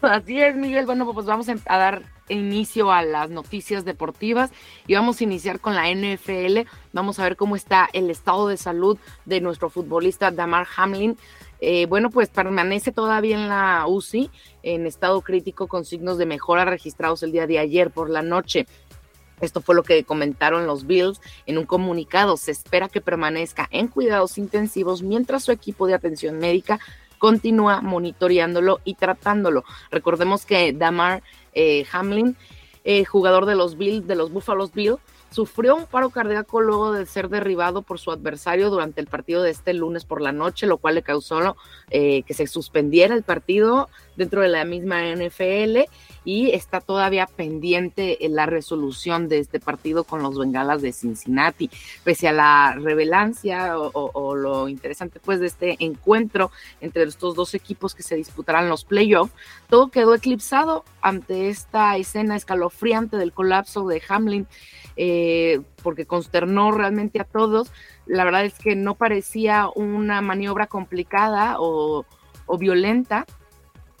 Así 0.00 0.40
es, 0.40 0.56
Miguel. 0.56 0.86
Bueno, 0.86 1.12
pues 1.12 1.26
vamos 1.26 1.46
a 1.50 1.76
dar 1.76 2.04
inicio 2.30 2.90
a 2.90 3.02
las 3.02 3.28
noticias 3.28 3.84
deportivas 3.84 4.50
y 4.86 4.94
vamos 4.94 5.20
a 5.20 5.24
iniciar 5.24 5.60
con 5.60 5.74
la 5.74 5.90
NFL. 5.90 6.60
Vamos 6.94 7.18
a 7.18 7.24
ver 7.24 7.36
cómo 7.36 7.54
está 7.54 7.86
el 7.92 8.08
estado 8.08 8.48
de 8.48 8.56
salud 8.56 8.98
de 9.26 9.42
nuestro 9.42 9.68
futbolista 9.68 10.30
Damar 10.30 10.66
Hamlin. 10.74 11.18
Eh, 11.60 11.86
bueno, 11.86 12.10
pues 12.10 12.28
permanece 12.28 12.92
todavía 12.92 13.36
en 13.36 13.48
la 13.48 13.84
UCI 13.86 14.30
en 14.62 14.86
estado 14.86 15.20
crítico 15.20 15.66
con 15.68 15.84
signos 15.84 16.18
de 16.18 16.26
mejora 16.26 16.64
registrados 16.64 17.22
el 17.22 17.32
día 17.32 17.46
de 17.46 17.58
ayer 17.58 17.90
por 17.90 18.10
la 18.10 18.22
noche. 18.22 18.66
Esto 19.40 19.60
fue 19.60 19.74
lo 19.74 19.82
que 19.82 20.04
comentaron 20.04 20.66
los 20.66 20.86
Bills 20.86 21.20
en 21.46 21.58
un 21.58 21.64
comunicado. 21.64 22.36
Se 22.36 22.50
espera 22.50 22.88
que 22.88 23.00
permanezca 23.00 23.68
en 23.70 23.88
cuidados 23.88 24.38
intensivos 24.38 25.02
mientras 25.02 25.44
su 25.44 25.52
equipo 25.52 25.86
de 25.86 25.94
atención 25.94 26.38
médica 26.38 26.78
continúa 27.18 27.80
monitoreándolo 27.80 28.80
y 28.84 28.94
tratándolo. 28.94 29.64
Recordemos 29.90 30.46
que 30.46 30.72
Damar 30.72 31.22
eh, 31.52 31.84
Hamlin, 31.92 32.36
eh, 32.84 33.04
jugador 33.04 33.46
de 33.46 33.56
los 33.56 33.76
Bills, 33.76 34.06
de 34.06 34.14
los 34.14 34.32
Buffalo 34.32 34.68
Bills, 34.68 34.98
sufrió 35.30 35.76
un 35.76 35.86
paro 35.86 36.10
cardíaco 36.10 36.60
luego 36.60 36.92
de 36.92 37.06
ser 37.06 37.28
derribado 37.28 37.82
por 37.82 37.98
su 37.98 38.10
adversario 38.10 38.70
durante 38.70 39.00
el 39.00 39.06
partido 39.06 39.42
de 39.42 39.50
este 39.50 39.74
lunes 39.74 40.04
por 40.04 40.20
la 40.20 40.32
noche, 40.32 40.66
lo 40.66 40.78
cual 40.78 40.96
le 40.96 41.02
causó 41.02 41.56
eh, 41.90 42.22
que 42.24 42.34
se 42.34 42.46
suspendiera 42.46 43.14
el 43.14 43.22
partido 43.22 43.88
dentro 44.16 44.42
de 44.42 44.48
la 44.48 44.64
misma 44.64 45.02
NFL 45.14 45.78
y 46.24 46.50
está 46.50 46.80
todavía 46.80 47.26
pendiente 47.26 48.18
la 48.28 48.46
resolución 48.46 49.28
de 49.28 49.38
este 49.38 49.60
partido 49.60 50.04
con 50.04 50.22
los 50.22 50.38
Bengalas 50.38 50.82
de 50.82 50.92
Cincinnati. 50.92 51.70
Pese 52.04 52.28
a 52.28 52.32
la 52.32 52.76
revelancia 52.78 53.78
o, 53.78 54.34
lo 54.34 54.68
interesante 54.68 55.20
pues 55.20 55.40
de 55.40 55.46
este 55.46 55.76
encuentro 55.80 56.50
entre 56.80 57.04
estos 57.04 57.34
dos 57.34 57.54
equipos 57.54 57.94
que 57.94 58.02
se 58.02 58.16
disputarán 58.16 58.68
los 58.68 58.84
playoffs, 58.84 59.32
todo 59.68 59.88
quedó 59.88 60.14
eclipsado 60.14 60.84
ante 61.00 61.48
esta 61.48 61.96
escena 61.96 62.36
escalofriante 62.36 63.16
del 63.16 63.32
colapso 63.32 63.86
de 63.86 64.02
Hamlin. 64.08 64.46
Eh, 64.96 65.60
porque 65.82 66.06
consternó 66.06 66.72
realmente 66.72 67.20
a 67.20 67.24
todos. 67.24 67.72
La 68.06 68.24
verdad 68.24 68.44
es 68.44 68.58
que 68.58 68.76
no 68.76 68.96
parecía 68.96 69.68
una 69.74 70.20
maniobra 70.20 70.66
complicada 70.66 71.56
o, 71.58 72.04
violenta, 72.58 73.26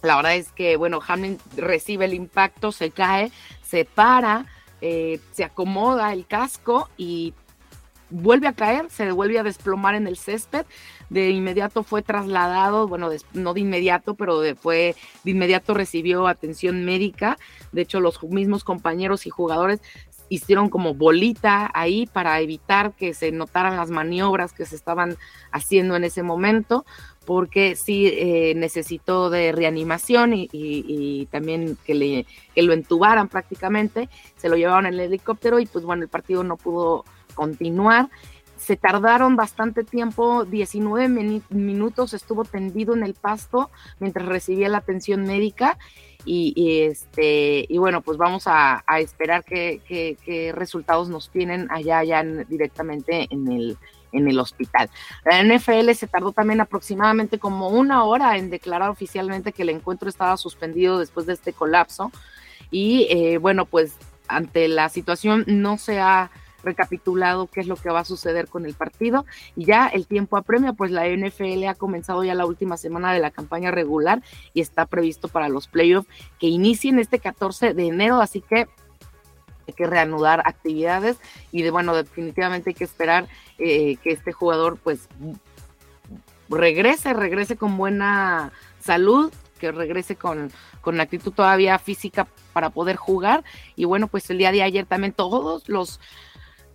La 0.02 0.16
verdad 0.16 0.34
es 0.34 0.50
que, 0.50 0.76
bueno, 0.76 0.98
Hamlin 1.06 1.38
recibe 1.56 2.06
el 2.06 2.14
impacto, 2.14 2.72
se 2.72 2.90
cae, 2.90 3.30
se 3.62 3.84
para, 3.84 4.46
eh, 4.80 5.20
se 5.30 5.44
acomoda 5.44 6.12
el 6.12 6.26
casco 6.26 6.88
y 6.96 7.32
vuelve 8.10 8.48
a 8.48 8.52
caer, 8.52 8.90
se 8.90 9.10
vuelve 9.12 9.38
a 9.38 9.42
desplomar 9.42 9.94
en 9.94 10.06
el 10.06 10.16
césped. 10.16 10.66
De 11.08 11.30
inmediato 11.30 11.82
fue 11.82 12.02
trasladado, 12.02 12.86
bueno, 12.86 13.08
no 13.32 13.54
de 13.54 13.60
inmediato, 13.60 14.14
pero 14.14 14.42
fue 14.56 14.94
de 15.24 15.30
inmediato 15.30 15.74
recibió 15.74 16.26
atención 16.26 16.84
médica. 16.84 17.38
De 17.72 17.82
hecho, 17.82 18.00
los 18.00 18.22
mismos 18.22 18.64
compañeros 18.64 19.26
y 19.26 19.30
jugadores 19.30 19.80
hicieron 20.30 20.70
como 20.70 20.94
bolita 20.94 21.70
ahí 21.74 22.06
para 22.06 22.40
evitar 22.40 22.92
que 22.92 23.12
se 23.12 23.32
notaran 23.32 23.76
las 23.76 23.90
maniobras 23.90 24.54
que 24.54 24.64
se 24.64 24.76
estaban 24.76 25.18
haciendo 25.50 25.96
en 25.96 26.04
ese 26.04 26.22
momento, 26.22 26.86
porque 27.26 27.74
sí 27.76 28.06
eh, 28.06 28.54
necesitó 28.56 29.28
de 29.28 29.52
reanimación 29.52 30.32
y, 30.34 31.26
también 31.30 31.76
que, 31.84 31.94
le, 31.94 32.26
que 32.54 32.62
lo 32.62 32.72
entubaran 32.72 33.28
prácticamente, 33.28 34.08
se 34.36 34.48
lo 34.48 34.56
llevaron 34.56 34.86
en 34.86 34.94
el 34.94 35.00
helicóptero 35.00 35.58
y 35.58 35.66
pues 35.66 35.84
bueno, 35.84 36.04
el 36.04 36.08
partido 36.08 36.44
no 36.44 36.56
pudo 36.56 37.04
continuar. 37.34 38.08
Se 38.56 38.76
tardaron 38.76 39.36
bastante 39.36 39.84
tiempo, 39.84 40.44
19 40.44 41.42
minutos 41.48 42.14
estuvo 42.14 42.44
tendido 42.44 42.94
en 42.94 43.02
el 43.02 43.14
pasto 43.14 43.70
mientras 43.98 44.26
recibía 44.26 44.68
la 44.68 44.78
atención 44.78 45.24
médica 45.24 45.76
y, 46.24 46.82
este 46.82 47.66
y 47.68 47.78
bueno 47.78 48.00
pues 48.02 48.18
vamos 48.18 48.44
a, 48.46 48.84
esperar 48.98 49.44
qué, 49.44 50.52
resultados 50.54 51.08
nos 51.08 51.30
tienen 51.30 51.68
allá 51.70 52.02
ya 52.04 52.22
directamente 52.22 53.26
en 53.30 53.50
el 53.50 53.78
en 54.12 54.26
el 54.26 54.40
hospital. 54.40 54.90
La 55.24 55.40
NFL 55.40 55.92
se 55.92 56.08
tardó 56.08 56.32
también 56.32 56.60
aproximadamente 56.60 57.38
como 57.38 57.68
una 57.68 58.02
hora 58.02 58.36
en 58.38 58.50
declarar 58.50 58.90
oficialmente 58.90 59.52
que 59.52 59.62
el 59.62 59.68
encuentro 59.68 60.08
estaba 60.08 60.36
suspendido 60.36 60.98
después 60.98 61.26
de 61.26 61.34
este 61.34 61.52
colapso 61.52 62.10
y 62.72 63.06
eh, 63.10 63.38
bueno 63.38 63.66
pues 63.66 63.94
ante 64.26 64.66
la 64.68 64.88
situación 64.88 65.44
no 65.46 65.78
se 65.78 66.00
ha 66.00 66.30
recapitulado 66.62 67.46
qué 67.46 67.60
es 67.60 67.66
lo 67.66 67.76
que 67.76 67.90
va 67.90 68.00
a 68.00 68.04
suceder 68.04 68.48
con 68.48 68.66
el 68.66 68.74
partido 68.74 69.24
y 69.56 69.64
ya 69.66 69.86
el 69.88 70.06
tiempo 70.06 70.36
apremia, 70.36 70.72
pues 70.72 70.90
la 70.90 71.08
NFL 71.08 71.64
ha 71.66 71.74
comenzado 71.74 72.24
ya 72.24 72.34
la 72.34 72.46
última 72.46 72.76
semana 72.76 73.12
de 73.12 73.20
la 73.20 73.30
campaña 73.30 73.70
regular 73.70 74.22
y 74.54 74.60
está 74.60 74.86
previsto 74.86 75.28
para 75.28 75.48
los 75.48 75.68
playoffs 75.68 76.08
que 76.38 76.46
inicien 76.46 76.98
este 76.98 77.18
14 77.18 77.74
de 77.74 77.86
enero, 77.86 78.20
así 78.20 78.40
que 78.40 78.68
hay 79.66 79.74
que 79.74 79.86
reanudar 79.86 80.42
actividades 80.44 81.18
y 81.52 81.62
de 81.62 81.70
bueno, 81.70 81.94
definitivamente 81.94 82.70
hay 82.70 82.74
que 82.74 82.84
esperar 82.84 83.28
eh, 83.58 83.96
que 83.96 84.10
este 84.10 84.32
jugador 84.32 84.78
pues 84.78 85.08
regrese, 86.48 87.12
regrese 87.12 87.56
con 87.56 87.76
buena 87.76 88.52
salud, 88.80 89.32
que 89.58 89.70
regrese 89.70 90.16
con, 90.16 90.50
con 90.80 91.00
actitud 91.00 91.32
todavía 91.32 91.78
física 91.78 92.26
para 92.52 92.70
poder 92.70 92.96
jugar. 92.96 93.44
Y 93.76 93.84
bueno, 93.84 94.08
pues 94.08 94.28
el 94.30 94.38
día 94.38 94.50
de 94.50 94.62
ayer 94.62 94.86
también 94.86 95.12
todos 95.12 95.68
los 95.68 96.00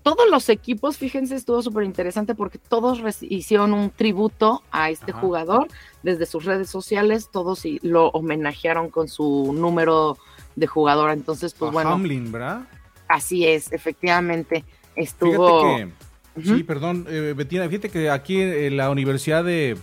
todos 0.06 0.30
los 0.30 0.50
equipos, 0.50 0.98
fíjense, 0.98 1.34
estuvo 1.34 1.64
súper 1.64 1.84
interesante 1.84 2.36
porque 2.36 2.60
todos 2.60 3.02
hicieron 3.22 3.74
un 3.74 3.90
tributo 3.90 4.62
a 4.70 4.92
este 4.92 5.12
jugador 5.12 5.68
desde 6.04 6.28
sus 6.28 6.46
redes 6.46 6.70
sociales, 6.70 7.30
todos 7.32 7.64
lo 7.82 8.10
homenajearon 8.10 8.92
con 8.92 9.08
su 9.08 9.52
número 9.52 10.20
de 10.56 10.68
jugador. 10.68 11.10
Entonces, 11.10 11.56
pues 11.56 11.72
bueno. 11.72 11.90
Hamlin, 11.90 12.32
¿verdad? 12.32 12.68
Así 13.08 13.48
es, 13.48 13.72
efectivamente. 13.72 14.64
Estuvo. 14.96 15.76
Fíjate 15.76 15.92
que, 16.36 16.56
Sí, 16.56 16.64
perdón, 16.64 17.08
eh, 17.10 17.34
Betina, 17.36 17.68
fíjate 17.68 17.90
que 17.90 18.12
aquí 18.12 18.40
en 18.40 18.78
la 18.78 18.92
universidad 18.92 19.44
de. 19.44 19.76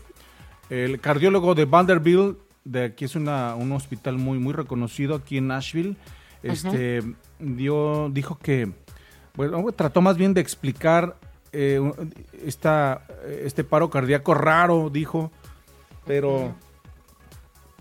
El 0.71 1.01
cardiólogo 1.01 1.57
de 1.57 1.65
Vanderbilt, 1.65 2.39
de 2.63 2.85
aquí 2.85 3.07
es 3.07 3.17
una, 3.17 3.57
un 3.57 3.73
hospital 3.73 4.19
muy, 4.19 4.39
muy 4.39 4.53
reconocido 4.53 5.17
aquí 5.17 5.39
en 5.39 5.49
Nashville, 5.49 5.97
este, 6.45 7.03
dio, 7.41 8.09
dijo 8.11 8.39
que 8.39 8.71
bueno, 9.35 9.65
trató 9.73 10.01
más 10.01 10.17
bien 10.17 10.35
de 10.35 10.41
explicar 10.41 11.17
eh, 11.53 11.81
esta, 12.45 13.07
este 13.27 13.63
paro 13.65 13.91
cardíaco 13.91 14.33
raro, 14.35 14.91
dijo, 14.91 15.31
pero 16.07 16.55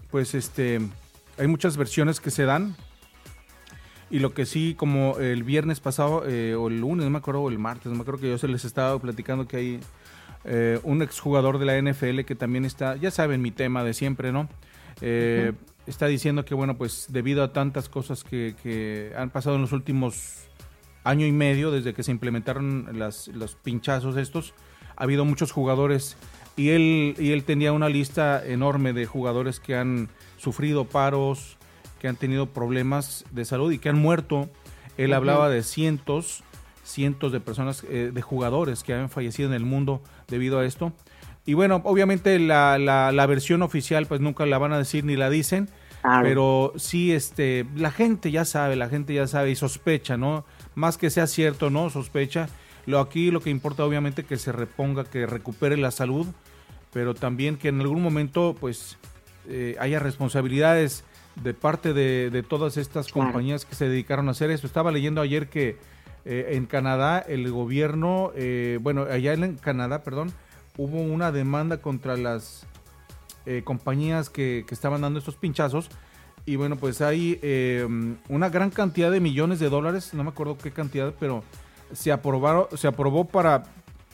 pues 0.10 0.36
este, 0.36 0.82
hay 1.38 1.48
muchas 1.48 1.78
versiones 1.78 2.20
que 2.20 2.32
se 2.32 2.46
dan. 2.46 2.76
Y 4.10 4.20
lo 4.20 4.34
que 4.34 4.46
sí, 4.46 4.76
como 4.78 5.18
el 5.20 5.44
viernes 5.44 5.80
pasado, 5.80 6.24
eh, 6.28 6.54
o 6.54 6.68
el 6.68 6.82
lunes, 6.82 7.06
no 7.06 7.10
me 7.12 7.20
acuerdo, 7.20 7.44
o 7.44 7.50
el 7.50 7.60
martes, 7.60 7.86
no 7.86 7.96
me 7.96 8.02
acuerdo 8.02 8.20
que 8.20 8.30
yo 8.30 8.38
se 8.38 8.50
les 8.50 8.66
estaba 8.66 9.00
platicando 9.00 9.48
que 9.48 9.58
hay 9.58 9.80
eh, 10.44 10.80
un 10.84 11.02
exjugador 11.02 11.60
de 11.60 11.66
la 11.66 11.82
NFL 11.82 12.22
que 12.22 12.36
también 12.36 12.66
está, 12.66 12.98
ya 12.98 13.10
saben 13.10 13.42
mi 13.42 13.52
tema 13.52 13.86
de 13.86 13.94
siempre, 13.94 14.34
¿no? 14.34 14.50
Está 15.88 16.08
diciendo 16.08 16.46
que, 16.46 16.54
bueno, 16.54 16.78
pues 16.78 17.08
debido 17.10 17.42
a 17.42 17.54
tantas 17.54 17.90
cosas 17.90 18.24
que, 18.24 18.54
que 18.62 19.14
han 19.18 19.30
pasado 19.30 19.56
en 19.56 19.62
los 19.62 19.72
últimos 19.72 20.51
año 21.04 21.26
y 21.26 21.32
medio 21.32 21.72
desde 21.72 21.94
que 21.94 22.04
se 22.04 22.12
implementaron 22.12 22.90
las, 22.94 23.28
los 23.30 23.56
pinchazos 23.56 24.18
estos, 24.18 24.54
ha 24.96 25.04
habido 25.04 25.26
muchos 25.26 25.52
jugadores 25.52 26.18
y 26.56 26.70
él, 26.70 27.16
y 27.18 27.32
él 27.32 27.44
tenía 27.44 27.72
una 27.72 27.90
lista 27.90 28.46
enorme 28.46 28.94
de 28.94 29.06
jugadores 29.06 29.60
que 29.60 29.76
han 29.76 30.10
sufrido 30.38 30.86
paros, 30.86 31.58
que 32.00 32.08
han 32.08 32.16
tenido 32.16 32.48
problemas 32.48 33.26
de 33.32 33.46
salud 33.46 33.72
y 33.72 33.80
que 33.80 33.90
han 33.90 34.00
muerto. 34.00 34.50
Él 34.98 35.14
hablaba 35.14 35.50
de 35.50 35.64
cientos, 35.64 36.44
cientos 36.84 37.32
de 37.32 37.40
personas, 37.40 37.84
eh, 37.90 38.12
de 38.14 38.22
jugadores 38.22 38.84
que 38.84 38.94
han 38.94 39.10
fallecido 39.10 39.50
en 39.50 39.56
el 39.56 39.66
mundo 39.66 40.02
debido 40.28 40.60
a 40.60 40.66
esto. 40.66 40.94
Y 41.46 41.54
bueno, 41.54 41.82
obviamente 41.86 42.38
la, 42.38 42.78
la, 42.78 43.26
versión 43.26 43.62
oficial 43.64 44.06
pues 44.06 44.22
nunca 44.22 44.46
la 44.46 44.58
van 44.58 44.74
a 44.74 44.78
decir 44.78 45.04
ni 45.04 45.16
la 45.16 45.30
dicen, 45.30 45.70
pero 46.22 46.74
sí, 46.76 47.12
este, 47.12 47.66
la 47.76 47.92
gente 47.92 48.32
ya 48.32 48.46
sabe, 48.46 48.76
la 48.76 48.90
gente 48.90 49.14
ya 49.14 49.28
sabe 49.28 49.52
y 49.52 49.56
sospecha, 49.56 50.18
¿no? 50.18 50.46
Más 50.76 50.98
que 50.98 51.10
sea 51.10 51.28
cierto, 51.28 51.70
¿no? 51.70 51.90
Sospecha. 51.90 52.50
Lo 52.86 53.00
aquí 53.00 53.32
lo 53.32 53.42
que 53.42 53.50
importa 53.50 53.86
obviamente 53.86 54.24
que 54.24 54.38
se 54.38 54.52
reponga, 54.52 55.04
que 55.04 55.26
recupere 55.26 55.78
la 55.78 55.92
salud, 55.92 56.28
pero 56.92 57.14
también 57.14 57.58
que 57.58 57.68
en 57.68 57.82
algún 57.82 58.02
momento 58.02 58.56
pues 58.60 58.98
eh, 59.48 59.76
haya 59.80 60.00
responsabilidades 60.00 61.04
de 61.36 61.54
parte 61.54 61.94
de, 61.94 62.44
todas 62.48 62.78
estas 62.78 63.12
compañías 63.12 63.66
que 63.66 63.76
se 63.76 63.88
dedicaron 63.88 64.28
a 64.28 64.32
hacer 64.32 64.52
esto. 64.52 64.68
Estaba 64.68 64.92
leyendo 64.92 65.22
ayer 65.22 65.48
que 65.48 65.78
eh, 66.26 66.50
en 66.52 66.66
Canadá 66.66 67.20
el 67.20 67.50
gobierno, 67.52 68.32
eh, 68.36 68.80
bueno, 68.82 69.04
allá 69.10 69.34
en 69.34 69.56
Canadá, 69.56 70.04
perdón, 70.04 70.34
hubo 70.78 71.00
una 71.02 71.32
demanda 71.32 71.78
contra 71.78 72.18
las 72.18 72.66
compañías 73.64 74.30
que, 74.30 74.66
que 74.68 74.76
estaban 74.76 75.02
dando 75.02 75.18
estos 75.18 75.36
pinchazos 75.36 75.90
y 76.46 76.56
bueno, 76.56 76.76
pues 76.76 77.02
hay 77.02 77.40
em, 77.42 78.18
una 78.30 78.50
gran 78.50 78.70
cantidad 78.70 79.12
de 79.12 79.20
millones 79.20 79.60
de 79.60 79.70
dólares, 79.70 80.14
no 80.14 80.24
me 80.24 80.30
acuerdo 80.30 80.58
qué 80.58 80.72
cantidad, 80.72 81.14
pero 81.20 81.44
se, 81.94 82.12
aprobaron, 82.12 82.66
se 82.76 82.88
aprobó 82.88 83.26
para, 83.26 83.64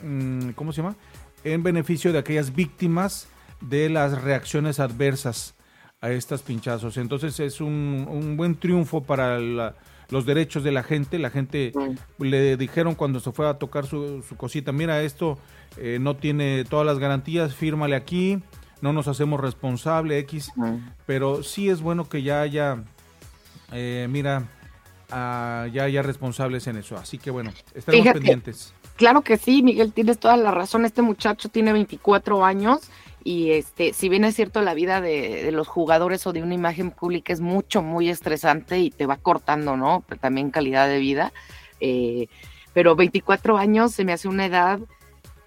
mm, 0.03 0.49
¿cómo 0.49 0.73
se 0.73 0.81
llama? 0.81 0.95
En 1.43 1.63
beneficio 1.63 2.11
de 2.11 2.19
aquellas 2.19 2.53
víctimas 2.53 3.27
de 3.61 3.89
las 3.89 4.21
reacciones 4.21 4.79
adversas 4.79 5.55
a 6.01 6.11
estas 6.11 6.41
pinchazos. 6.41 6.97
Entonces 6.97 7.39
es 7.39 7.61
un, 7.61 8.35
buen 8.37 8.55
triunfo 8.55 9.03
para 9.03 9.39
los 9.39 10.25
derechos 10.25 10.63
de 10.63 10.71
la 10.71 10.83
gente. 10.83 11.19
La 11.19 11.29
gente 11.29 11.71
le 12.19 12.57
dijeron 12.57 12.95
cuando 12.95 13.19
se 13.19 13.31
fue 13.31 13.47
a 13.47 13.55
tocar 13.55 13.85
su, 13.85 14.23
cosita, 14.35 14.71
mira, 14.71 15.01
esto 15.01 15.37
eh, 15.77 15.97
no 15.99 16.15
tiene 16.15 16.65
todas 16.65 16.85
las 16.85 16.99
garantías, 16.99 17.55
fírmale 17.55 17.95
aquí 17.95 18.41
no 18.81 18.93
nos 18.93 19.07
hacemos 19.07 19.39
responsable 19.39 20.19
X, 20.19 20.51
pero 21.05 21.43
sí 21.43 21.69
es 21.69 21.81
bueno 21.81 22.07
que 22.07 22.23
ya 22.23 22.41
haya, 22.41 22.83
eh, 23.71 24.07
mira, 24.09 24.47
ah, 25.11 25.67
ya 25.71 25.83
haya 25.83 26.01
responsables 26.01 26.67
en 26.67 26.77
eso. 26.77 26.95
Así 26.97 27.17
que 27.17 27.31
bueno, 27.31 27.51
estaremos 27.73 28.13
pendientes. 28.13 28.73
Claro 28.95 29.21
que 29.21 29.37
sí, 29.37 29.61
Miguel, 29.61 29.93
tienes 29.93 30.17
toda 30.19 30.37
la 30.37 30.51
razón. 30.51 30.85
Este 30.85 31.01
muchacho 31.01 31.49
tiene 31.49 31.71
24 31.71 32.43
años 32.43 32.89
y 33.23 33.51
este, 33.51 33.93
si 33.93 34.09
bien 34.09 34.23
es 34.23 34.35
cierto 34.35 34.61
la 34.61 34.73
vida 34.73 35.01
de, 35.01 35.51
los 35.51 35.67
jugadores 35.67 36.25
o 36.25 36.33
de 36.33 36.41
una 36.41 36.55
imagen 36.55 36.91
pública 36.91 37.33
es 37.33 37.41
mucho, 37.41 37.83
muy 37.83 38.09
estresante 38.09 38.79
y 38.79 38.89
te 38.89 39.05
va 39.05 39.17
cortando, 39.17 39.77
¿no? 39.77 40.03
Pero 40.07 40.21
también 40.21 40.49
calidad 40.49 40.87
de 40.87 40.99
vida. 40.99 41.33
Eh, 41.79 42.27
pero 42.73 42.95
24 42.95 43.57
años 43.57 43.91
se 43.91 44.05
me 44.05 44.13
hace 44.13 44.28
una 44.28 44.45
edad 44.45 44.80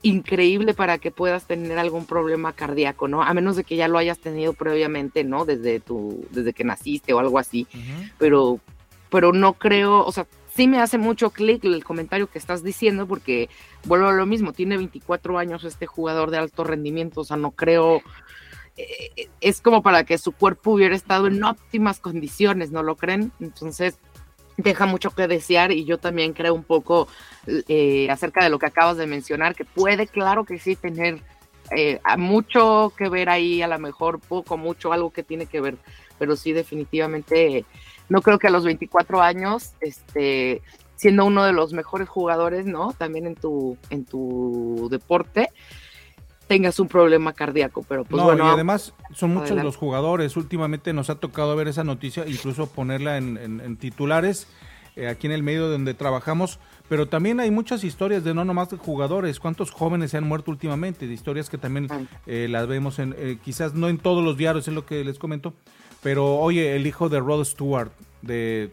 increíble 0.02 0.74
para 0.74 0.98
que 0.98 1.10
puedas 1.10 1.46
tener 1.46 1.78
algún 1.78 2.06
problema 2.06 2.52
cardíaco, 2.52 3.08
¿no? 3.08 3.22
A 3.22 3.34
menos 3.34 3.56
de 3.56 3.64
que 3.64 3.76
ya 3.76 3.88
lo 3.88 3.98
hayas 3.98 4.18
tenido 4.18 4.52
previamente, 4.54 5.24
¿no? 5.24 5.44
Desde 5.44 5.80
tu, 5.80 6.26
desde 6.30 6.52
que 6.52 6.64
naciste 6.64 7.12
o 7.12 7.18
algo 7.18 7.38
así. 7.38 7.66
Pero, 8.18 8.60
pero 9.10 9.32
no 9.32 9.54
creo, 9.54 10.04
o 10.04 10.12
sea, 10.12 10.26
sí 10.54 10.66
me 10.66 10.80
hace 10.80 10.98
mucho 10.98 11.30
clic 11.30 11.64
el 11.64 11.84
comentario 11.84 12.28
que 12.28 12.38
estás 12.38 12.62
diciendo, 12.62 13.06
porque 13.06 13.50
vuelvo 13.84 14.08
a 14.08 14.12
lo 14.12 14.26
mismo, 14.26 14.52
tiene 14.52 14.76
24 14.76 15.38
años 15.38 15.64
este 15.64 15.86
jugador 15.86 16.30
de 16.30 16.38
alto 16.38 16.64
rendimiento, 16.64 17.20
o 17.20 17.24
sea, 17.24 17.36
no 17.36 17.50
creo. 17.50 18.02
Eh, 18.76 19.28
es 19.42 19.60
como 19.60 19.82
para 19.82 20.04
que 20.04 20.16
su 20.16 20.32
cuerpo 20.32 20.72
hubiera 20.72 20.94
estado 20.94 21.26
en 21.26 21.44
óptimas 21.44 22.00
condiciones, 22.00 22.70
¿no 22.70 22.82
lo 22.82 22.96
creen? 22.96 23.32
Entonces, 23.40 23.98
deja 24.56 24.86
mucho 24.86 25.10
que 25.10 25.26
desear 25.26 25.72
y 25.72 25.84
yo 25.84 25.98
también 25.98 26.32
creo 26.32 26.54
un 26.54 26.64
poco 26.64 27.08
eh, 27.46 28.08
acerca 28.10 28.44
de 28.44 28.50
lo 28.50 28.58
que 28.58 28.66
acabas 28.66 28.96
de 28.96 29.06
mencionar, 29.06 29.54
que 29.54 29.64
puede, 29.64 30.06
claro 30.06 30.44
que 30.44 30.58
sí, 30.58 30.76
tener 30.76 31.20
eh, 31.76 32.00
mucho 32.16 32.92
que 32.96 33.08
ver 33.08 33.28
ahí, 33.28 33.62
a 33.62 33.68
lo 33.68 33.78
mejor 33.78 34.20
poco, 34.20 34.56
mucho, 34.56 34.92
algo 34.92 35.10
que 35.10 35.22
tiene 35.22 35.46
que 35.46 35.60
ver, 35.60 35.76
pero 36.18 36.36
sí 36.36 36.52
definitivamente 36.52 37.64
no 38.08 38.22
creo 38.22 38.38
que 38.38 38.48
a 38.48 38.50
los 38.50 38.64
24 38.64 39.22
años, 39.22 39.72
este, 39.80 40.62
siendo 40.96 41.24
uno 41.24 41.44
de 41.44 41.52
los 41.52 41.72
mejores 41.72 42.08
jugadores, 42.08 42.66
¿no? 42.66 42.92
También 42.92 43.26
en 43.26 43.36
tu, 43.36 43.78
en 43.88 44.04
tu 44.04 44.88
deporte, 44.90 45.50
tengas 46.50 46.80
un 46.80 46.88
problema 46.88 47.32
cardíaco, 47.32 47.84
pero 47.88 48.02
pues 48.02 48.20
bueno. 48.20 48.44
Y 48.44 48.48
además 48.48 48.92
son 49.14 49.32
muchos 49.34 49.62
los 49.62 49.76
jugadores, 49.76 50.36
últimamente 50.36 50.92
nos 50.92 51.08
ha 51.08 51.14
tocado 51.14 51.54
ver 51.54 51.68
esa 51.68 51.84
noticia, 51.84 52.26
incluso 52.26 52.66
ponerla 52.66 53.18
en, 53.18 53.76
titulares 53.76 54.48
eh, 54.96 55.06
aquí 55.06 55.28
en 55.28 55.32
el 55.32 55.44
medio 55.44 55.68
donde 55.68 55.94
trabajamos, 55.94 56.58
pero 56.88 57.06
también 57.06 57.38
hay 57.38 57.52
muchas 57.52 57.84
historias 57.84 58.24
de 58.24 58.34
no 58.34 58.44
nomás 58.44 58.68
de 58.68 58.78
jugadores, 58.78 59.38
cuántos 59.38 59.70
jóvenes 59.70 60.10
se 60.10 60.16
han 60.16 60.26
muerto 60.26 60.50
últimamente, 60.50 61.06
de 61.06 61.14
historias 61.14 61.48
que 61.48 61.56
también 61.56 61.86
eh, 62.26 62.48
las 62.50 62.66
vemos 62.66 62.98
en, 62.98 63.14
eh, 63.16 63.38
quizás 63.44 63.74
no 63.74 63.88
en 63.88 63.98
todos 63.98 64.24
los 64.24 64.36
diarios, 64.36 64.66
es 64.66 64.74
lo 64.74 64.84
que 64.84 65.04
les 65.04 65.20
comento, 65.20 65.54
pero 66.02 66.34
oye, 66.34 66.74
el 66.74 66.84
hijo 66.84 67.08
de 67.08 67.20
Rod 67.20 67.44
Stewart, 67.44 67.92
de 68.22 68.70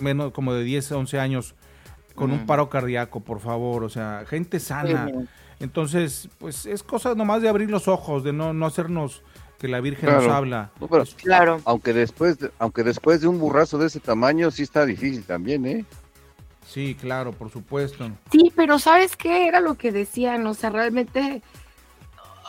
menos 0.00 0.32
como 0.32 0.52
de 0.52 0.64
10, 0.64 0.90
11 0.90 1.20
años, 1.20 1.54
con 2.16 2.32
un 2.32 2.44
paro 2.44 2.68
cardíaco, 2.68 3.20
por 3.20 3.38
favor, 3.38 3.84
o 3.84 3.88
sea, 3.88 4.24
gente 4.26 4.58
sana. 4.58 5.08
Entonces, 5.62 6.28
pues 6.38 6.66
es 6.66 6.82
cosa 6.82 7.14
nomás 7.14 7.40
de 7.40 7.48
abrir 7.48 7.70
los 7.70 7.86
ojos, 7.86 8.24
de 8.24 8.32
no, 8.32 8.52
no 8.52 8.66
hacernos 8.66 9.22
que 9.60 9.68
la 9.68 9.80
Virgen 9.80 10.10
nos 10.10 10.26
habla. 10.26 10.72
claro. 11.22 11.60
Aunque 11.64 11.92
después, 11.92 12.40
de, 12.40 12.50
aunque 12.58 12.82
después 12.82 13.20
de 13.20 13.28
un 13.28 13.38
burrazo 13.38 13.78
de 13.78 13.86
ese 13.86 14.00
tamaño, 14.00 14.50
sí 14.50 14.64
está 14.64 14.84
difícil 14.84 15.22
también, 15.22 15.64
¿eh? 15.64 15.84
Sí, 16.66 16.96
claro, 17.00 17.32
por 17.32 17.48
supuesto. 17.48 18.10
Sí, 18.32 18.52
pero 18.56 18.80
¿sabes 18.80 19.16
qué? 19.16 19.46
Era 19.46 19.60
lo 19.60 19.74
que 19.76 19.92
decían, 19.92 20.44
o 20.48 20.54
sea, 20.54 20.70
realmente, 20.70 21.42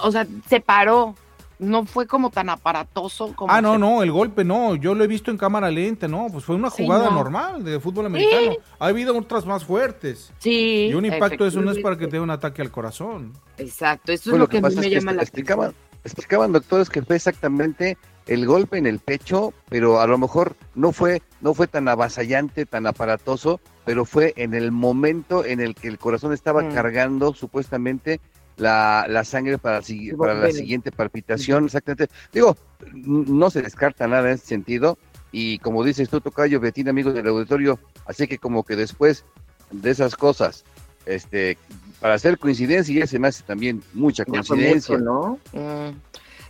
o 0.02 0.12
sea, 0.12 0.26
se 0.50 0.60
paró, 0.60 1.16
no 1.64 1.86
fue 1.86 2.06
como 2.08 2.30
tan 2.30 2.50
aparatoso 2.50 3.34
como. 3.36 3.52
Ah, 3.52 3.62
no, 3.62 3.78
no, 3.78 4.04
el 4.04 4.12
golpe 4.12 4.44
no, 4.44 4.76
yo 4.76 4.94
lo 4.94 5.04
he 5.04 5.08
visto 5.08 5.32
en 5.32 5.38
cámara 5.38 5.72
lenta, 5.72 6.08
no, 6.08 6.28
pues 6.32 6.44
fue 6.46 6.56
una 6.56 6.70
jugada 6.70 7.10
normal 7.10 7.64
de 7.64 7.80
fútbol 7.80 8.08
americano. 8.08 8.58
Ha 8.80 8.88
habido 8.88 9.18
otras 9.18 9.46
más 9.46 9.64
fuertes. 9.64 10.32
Sí. 10.40 10.88
Y 10.92 10.94
un 10.94 11.06
impacto 11.06 11.46
eso 11.46 11.62
no 11.62 11.72
es 11.72 11.80
para 11.80 11.98
que 11.98 12.06
te 12.06 12.18
dé 12.18 12.20
un 12.20 12.30
ataque 12.30 12.62
al 12.62 12.72
corazón. 12.72 13.34
Exacto, 13.58 14.12
eso 14.12 14.32
es 14.32 14.38
lo, 14.38 14.48
que, 14.48 14.58
a 14.58 14.62
mí 14.62 14.76
me 14.76 14.90
llama 14.90 15.14
la 15.14 15.22
explicaban, 15.22 15.70
atención. 15.70 16.00
Explicaban 16.04 16.52
doctores 16.52 16.90
que 16.90 17.02
fue 17.02 17.16
exactamente 17.16 17.98
el 18.28 18.46
golpe 18.46 18.78
en 18.78 18.88
el 18.88 19.00
pecho, 19.00 19.54
pero 19.70 20.00
a 20.00 20.08
lo 20.08 20.18
mejor 20.18 20.56
no 20.76 20.92
fue, 20.92 21.22
no 21.42 21.54
fue 21.54 21.68
tan 21.68 21.88
avasallante, 21.88 22.66
tan 22.66 22.88
aparatoso, 22.88 23.60
pero 23.86 24.06
fue 24.06 24.34
en 24.38 24.54
el 24.54 24.72
momento 24.72 25.46
en 25.46 25.60
el 25.60 25.76
que 25.76 25.88
el 25.88 25.98
corazón 25.98 26.34
estaba 26.34 26.64
mm. 26.64 26.74
cargando 26.74 27.34
supuestamente 27.34 28.22
la, 28.58 29.06
la 29.10 29.24
sangre 29.24 29.58
para, 29.58 29.82
para 30.18 30.34
la 30.36 30.52
siguiente 30.52 30.92
palpitación, 30.92 31.66
exactamente. 31.66 32.10
Digo, 32.32 32.58
no 32.94 33.50
se 33.50 33.62
descarta 33.62 34.08
nada 34.08 34.30
en 34.30 34.36
ese 34.36 34.46
sentido, 34.46 34.98
y 35.32 35.58
como 35.60 35.84
dices 35.84 36.10
tú, 36.10 36.22
Tocayo, 36.22 36.60
Betín, 36.60 36.88
amigos 36.90 37.16
del 37.16 37.28
auditorio, 37.28 37.80
así 38.06 38.28
que 38.28 38.38
como 38.38 38.64
que 38.64 38.76
después 38.76 39.26
de 39.72 39.90
esas 39.90 40.16
cosas, 40.16 40.64
este, 41.06 41.58
para 42.00 42.14
hacer 42.14 42.38
coincidencia, 42.38 43.00
ya 43.00 43.08
se 43.08 43.18
me 43.18 43.30
hace 43.30 43.44
también 43.44 43.82
mucha 43.94 44.26
coincidencia. 44.26 44.98
¿no? 44.98 45.40
Mm. 45.52 45.90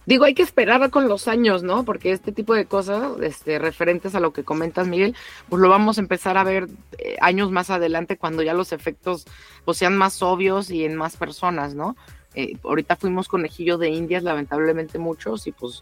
Digo, 0.05 0.25
hay 0.25 0.33
que 0.33 0.43
esperar 0.43 0.89
con 0.89 1.07
los 1.07 1.27
años, 1.27 1.63
¿no? 1.63 1.85
Porque 1.85 2.11
este 2.11 2.31
tipo 2.31 2.53
de 2.53 2.65
cosas, 2.65 3.11
este, 3.21 3.57
referentes 3.59 4.15
a 4.15 4.19
lo 4.19 4.33
que 4.33 4.43
comentas, 4.43 4.87
Miguel, 4.87 5.15
pues 5.49 5.61
lo 5.61 5.69
vamos 5.69 5.97
a 5.97 6.01
empezar 6.01 6.37
a 6.37 6.43
ver 6.43 6.67
eh, 6.97 7.15
años 7.21 7.51
más 7.51 7.69
adelante 7.69 8.17
cuando 8.17 8.43
ya 8.43 8.53
los 8.53 8.73
efectos 8.73 9.25
pues, 9.65 9.77
sean 9.77 9.97
más 9.97 10.21
obvios 10.21 10.69
y 10.71 10.83
en 10.83 10.95
más 10.95 11.15
personas, 11.15 11.73
¿no? 11.73 11.95
Eh, 12.35 12.57
ahorita 12.63 12.95
fuimos 12.95 13.27
conejillo 13.27 13.77
de 13.77 13.89
indias, 13.89 14.23
lamentablemente 14.23 14.97
muchos, 14.99 15.47
y 15.47 15.51
pues 15.51 15.81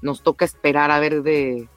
nos 0.00 0.22
toca 0.22 0.44
esperar 0.44 0.90
a 0.90 1.00
ver 1.00 1.22
de, 1.22 1.68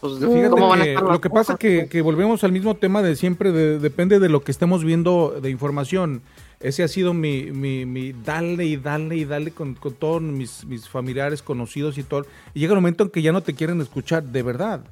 pues, 0.00 0.14
cómo 0.50 0.68
van 0.68 0.82
a 0.82 0.84
estar 0.84 1.02
lo 1.02 1.20
que 1.20 1.30
pasa 1.30 1.56
que, 1.56 1.88
que 1.88 2.00
volvemos 2.00 2.44
al 2.44 2.52
mismo 2.52 2.76
tema 2.76 3.02
de 3.02 3.16
siempre, 3.16 3.52
depende 3.52 4.20
de 4.20 4.28
lo 4.28 4.42
que 4.42 4.52
estemos 4.52 4.84
viendo 4.84 5.38
de 5.42 5.50
información. 5.50 6.22
Ese 6.60 6.82
ha 6.82 6.88
sido 6.88 7.14
mi, 7.14 7.50
mi, 7.52 7.86
mi 7.86 8.12
dale 8.12 8.66
y 8.66 8.76
dale 8.76 9.16
y 9.16 9.24
dale 9.24 9.50
con, 9.50 9.76
todos 9.76 10.20
mis, 10.20 10.66
mis, 10.66 10.88
familiares, 10.90 11.42
conocidos 11.42 11.96
y 11.96 12.02
todo. 12.02 12.26
Y 12.52 12.60
llega 12.60 12.74
un 12.74 12.78
momento 12.78 13.04
en 13.04 13.10
que 13.10 13.22
ya 13.22 13.32
no 13.32 13.42
te 13.42 13.54
quieren 13.54 13.80
escuchar, 13.80 14.24
de 14.24 14.42
verdad. 14.42 14.84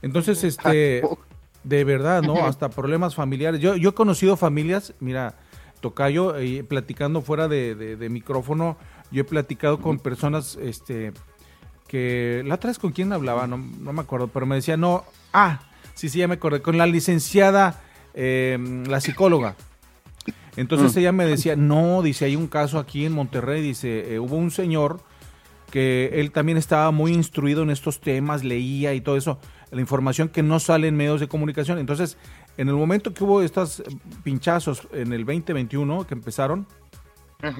Entonces, 0.00 0.44
este, 0.44 1.02
de 1.64 1.84
verdad, 1.84 2.22
¿no? 2.22 2.46
Hasta 2.46 2.68
problemas 2.68 3.16
familiares. 3.16 3.60
Yo, 3.60 3.74
yo 3.74 3.90
he 3.90 3.94
conocido 3.94 4.36
familias, 4.36 4.94
mira, 5.00 5.34
Tocayo, 5.80 6.36
eh, 6.36 6.62
platicando 6.62 7.20
fuera 7.20 7.48
de, 7.48 7.74
de, 7.74 8.08
micrófono, 8.08 8.76
yo 9.10 9.22
he 9.22 9.24
platicado 9.24 9.80
con 9.80 9.98
personas, 9.98 10.56
este, 10.62 11.12
que 11.88 12.44
la 12.46 12.56
otra 12.56 12.68
vez 12.68 12.78
con 12.78 12.92
quién 12.92 13.12
hablaba, 13.12 13.48
no, 13.48 13.58
no 13.58 13.92
me 13.92 14.02
acuerdo, 14.02 14.28
pero 14.28 14.46
me 14.46 14.54
decía, 14.54 14.76
no, 14.76 15.04
ah, 15.32 15.60
sí, 15.94 16.08
sí, 16.08 16.20
ya 16.20 16.28
me 16.28 16.34
acordé, 16.34 16.62
con 16.62 16.78
la 16.78 16.86
licenciada, 16.86 17.82
eh, 18.14 18.56
la 18.86 19.00
psicóloga. 19.00 19.56
Entonces 20.58 20.96
mm. 20.96 20.98
ella 20.98 21.12
me 21.12 21.24
decía, 21.24 21.54
no, 21.54 22.02
dice, 22.02 22.24
hay 22.24 22.34
un 22.34 22.48
caso 22.48 22.80
aquí 22.80 23.04
en 23.06 23.12
Monterrey, 23.12 23.62
dice, 23.62 24.12
eh, 24.12 24.18
hubo 24.18 24.34
un 24.34 24.50
señor 24.50 25.00
que 25.70 26.10
él 26.14 26.32
también 26.32 26.58
estaba 26.58 26.90
muy 26.90 27.12
instruido 27.12 27.62
en 27.62 27.70
estos 27.70 28.00
temas, 28.00 28.42
leía 28.42 28.92
y 28.92 29.00
todo 29.00 29.16
eso, 29.16 29.38
la 29.70 29.80
información 29.80 30.28
que 30.28 30.42
no 30.42 30.58
sale 30.58 30.88
en 30.88 30.96
medios 30.96 31.20
de 31.20 31.28
comunicación. 31.28 31.78
Entonces, 31.78 32.16
en 32.56 32.68
el 32.68 32.74
momento 32.74 33.14
que 33.14 33.22
hubo 33.22 33.40
estos 33.40 33.84
pinchazos 34.24 34.88
en 34.92 35.12
el 35.12 35.24
2021 35.24 36.08
que 36.08 36.14
empezaron, 36.14 36.66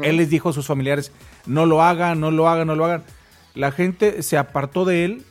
él 0.03 0.17
les 0.17 0.29
dijo 0.29 0.49
a 0.49 0.53
sus 0.53 0.67
familiares, 0.67 1.13
no 1.47 1.67
lo 1.67 1.83
hagan, 1.83 2.19
no 2.19 2.33
lo 2.33 2.49
hagan, 2.49 2.67
no 2.67 2.75
lo 2.75 2.85
hagan. 2.85 3.05
La 3.55 3.71
gente 3.71 4.25
se 4.25 4.37
apartó 4.39 4.85
de 4.85 5.05
él, 5.05 5.23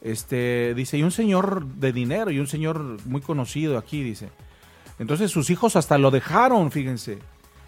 este, 0.00 0.74
dice, 0.76 0.96
y 0.96 1.02
un 1.02 1.10
señor 1.10 1.66
de 1.66 1.92
dinero 1.92 2.30
y 2.30 2.38
un 2.38 2.46
señor 2.46 2.98
muy 3.04 3.20
conocido 3.20 3.78
aquí, 3.78 4.04
dice, 4.04 4.28
entonces 4.98 5.30
sus 5.30 5.50
hijos 5.50 5.76
hasta 5.76 5.98
lo 5.98 6.10
dejaron, 6.10 6.70
fíjense. 6.70 7.18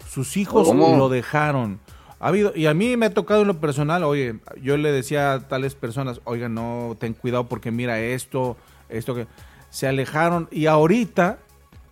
Sus 0.09 0.37
hijos 0.37 0.73
lo 0.75 1.09
dejaron. 1.09 1.79
Ha 2.19 2.27
habido, 2.27 2.51
y 2.55 2.65
a 2.65 2.73
mí 2.73 2.97
me 2.97 3.05
ha 3.05 3.13
tocado 3.13 3.41
en 3.41 3.47
lo 3.47 3.59
personal, 3.59 4.03
oye, 4.03 4.39
yo 4.61 4.75
le 4.75 4.91
decía 4.91 5.33
a 5.33 5.47
tales 5.47 5.75
personas, 5.75 6.19
oigan, 6.25 6.53
no, 6.53 6.97
ten 6.99 7.13
cuidado 7.13 7.47
porque 7.47 7.71
mira 7.71 7.99
esto, 7.99 8.57
esto 8.89 9.15
que 9.15 9.27
se 9.69 9.87
alejaron 9.87 10.49
y 10.51 10.65
ahorita 10.65 11.39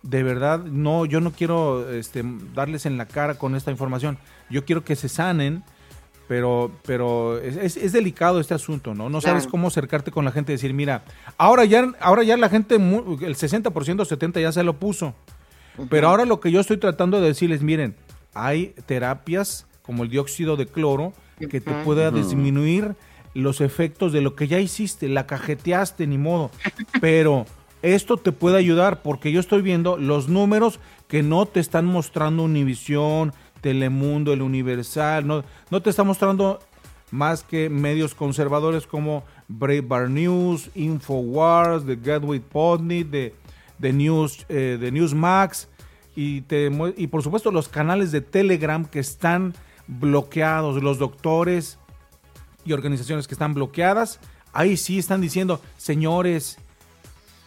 de 0.02 0.22
verdad 0.22 0.60
no 0.60 1.06
yo 1.06 1.20
no 1.20 1.32
quiero 1.32 1.90
este, 1.90 2.22
darles 2.54 2.86
en 2.86 2.96
la 2.96 3.06
cara 3.06 3.36
con 3.36 3.54
esta 3.54 3.70
información. 3.70 4.18
Yo 4.50 4.64
quiero 4.64 4.84
que 4.84 4.96
se 4.96 5.08
sanen, 5.08 5.64
pero 6.28 6.70
pero 6.84 7.38
es, 7.38 7.76
es, 7.76 7.92
delicado 7.92 8.38
este 8.38 8.54
asunto, 8.54 8.94
¿no? 8.94 9.08
No 9.08 9.20
sabes 9.20 9.46
cómo 9.46 9.68
acercarte 9.68 10.10
con 10.10 10.26
la 10.26 10.30
gente 10.30 10.52
y 10.52 10.56
decir, 10.56 10.74
mira, 10.74 11.02
ahora 11.38 11.64
ya 11.64 11.90
ahora 12.00 12.22
ya 12.22 12.36
la 12.36 12.50
gente 12.50 12.74
el 12.76 12.82
60% 12.82 14.04
70 14.04 14.40
ya 14.40 14.52
se 14.52 14.62
lo 14.62 14.74
puso. 14.74 15.14
Pero 15.88 16.08
ahora 16.08 16.24
lo 16.24 16.40
que 16.40 16.50
yo 16.50 16.60
estoy 16.60 16.76
tratando 16.76 17.20
de 17.20 17.28
decirles, 17.28 17.62
miren, 17.62 17.96
hay 18.34 18.74
terapias 18.86 19.66
como 19.82 20.02
el 20.02 20.10
dióxido 20.10 20.56
de 20.56 20.66
cloro 20.66 21.14
que 21.38 21.60
te 21.60 21.72
pueda 21.84 22.10
disminuir 22.10 22.94
los 23.32 23.60
efectos 23.60 24.12
de 24.12 24.20
lo 24.20 24.34
que 24.34 24.48
ya 24.48 24.58
hiciste, 24.58 25.08
la 25.08 25.26
cajeteaste, 25.26 26.06
ni 26.06 26.18
modo. 26.18 26.50
Pero 27.00 27.46
esto 27.82 28.16
te 28.16 28.32
puede 28.32 28.58
ayudar 28.58 29.02
porque 29.02 29.30
yo 29.30 29.40
estoy 29.40 29.62
viendo 29.62 29.96
los 29.96 30.28
números 30.28 30.80
que 31.06 31.22
no 31.22 31.46
te 31.46 31.60
están 31.60 31.86
mostrando 31.86 32.42
Univisión, 32.42 33.32
Telemundo, 33.60 34.32
El 34.32 34.42
Universal, 34.42 35.26
no, 35.26 35.44
no 35.70 35.82
te 35.82 35.90
está 35.90 36.04
mostrando 36.04 36.60
más 37.10 37.42
que 37.42 37.70
medios 37.70 38.14
conservadores 38.14 38.86
como 38.86 39.24
Breitbart 39.48 40.10
News, 40.10 40.70
Infowars, 40.74 41.86
The 41.86 41.96
Gateway 41.96 42.40
Podney, 42.40 43.02
de 43.02 43.34
de, 43.78 43.92
News, 43.92 44.44
eh, 44.48 44.90
Newsmax 44.92 45.68
y, 46.14 46.42
te, 46.42 46.70
y 46.96 47.06
por 47.06 47.22
supuesto 47.22 47.50
los 47.50 47.68
canales 47.68 48.12
de 48.12 48.20
Telegram 48.20 48.84
que 48.84 48.98
están 48.98 49.54
bloqueados, 49.86 50.82
los 50.82 50.98
doctores 50.98 51.78
y 52.64 52.72
organizaciones 52.72 53.26
que 53.26 53.34
están 53.34 53.54
bloqueadas, 53.54 54.20
ahí 54.52 54.76
sí 54.76 54.98
están 54.98 55.20
diciendo, 55.20 55.62
señores, 55.76 56.58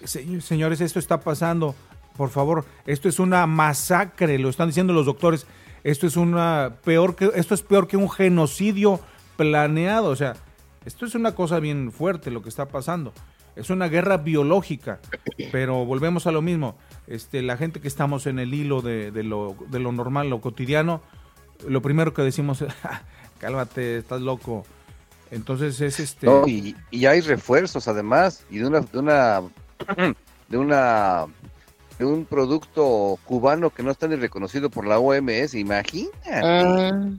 señores, 0.04 0.82
esto 0.82 1.00
está 1.00 1.20
pasando, 1.20 1.76
por 2.18 2.30
favor, 2.30 2.66
esto 2.86 3.08
es 3.10 3.20
una 3.20 3.46
masacre, 3.46 4.40
lo 4.40 4.50
están 4.50 4.70
diciendo 4.70 4.94
los 4.94 5.06
doctores, 5.06 5.46
esto 5.84 6.08
es 6.08 6.18
una 6.18 6.78
peor 6.84 7.16
que 7.16 7.32
esto 7.36 7.54
es 7.54 7.62
peor 7.62 7.88
que 7.88 7.98
un 7.98 8.10
genocidio 8.10 9.00
planeado, 9.38 10.10
o 10.10 10.16
sea, 10.16 10.36
esto 10.86 11.06
es 11.06 11.16
una 11.16 11.36
cosa 11.36 11.60
bien 11.60 11.92
fuerte 11.92 12.32
lo 12.32 12.42
que 12.42 12.50
está 12.50 12.68
pasando 12.68 13.14
es 13.56 13.70
una 13.70 13.88
guerra 13.88 14.18
biológica, 14.18 15.00
pero 15.52 15.86
volvemos 15.86 16.28
a 16.28 16.32
lo 16.32 16.42
mismo. 16.42 16.78
Este, 17.08 17.42
la 17.42 17.58
gente 17.58 17.82
que 17.82 17.88
estamos 17.88 18.26
en 18.28 18.40
el 18.40 18.54
hilo 18.54 18.82
de, 18.82 19.12
lo, 19.24 19.56
de 19.70 19.80
lo 19.80 19.92
normal, 19.92 20.30
lo 20.30 20.42
cotidiano, 20.42 21.02
lo 21.68 21.82
primero 21.82 22.14
que 22.14 22.22
decimos 22.22 22.62
es, 22.62 22.74
cálmate, 23.40 23.98
estás 23.98 24.22
loco. 24.22 24.66
Entonces 25.30 25.80
es 25.80 26.00
este... 26.00 26.28
y, 26.48 26.76
y, 26.92 27.06
hay 27.06 27.22
refuerzos 27.22 27.88
además, 27.88 28.44
y 28.50 28.58
de 28.58 28.68
una, 28.68 28.82
de 28.82 29.00
una, 29.00 29.42
de 30.50 30.58
una, 30.58 31.26
de 31.41 31.41
un 32.06 32.26
producto 32.26 33.18
cubano 33.26 33.70
que 33.70 33.84
no 33.84 33.92
está 33.92 34.08
ni 34.08 34.16
reconocido 34.16 34.70
por 34.70 34.86
la 34.86 35.00
OMS, 35.00 35.54
imagina. 35.56 36.10
Ah. 36.26 37.10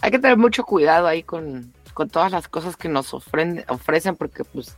hay 0.00 0.10
que 0.10 0.18
tener 0.18 0.36
mucho 0.36 0.64
cuidado 0.64 1.06
ahí 1.06 1.22
con, 1.22 1.72
con 1.94 2.08
todas 2.08 2.32
las 2.32 2.48
cosas 2.48 2.76
que 2.76 2.88
nos 2.88 3.14
ofrecen, 3.14 4.16
porque 4.16 4.44
pues 4.44 4.76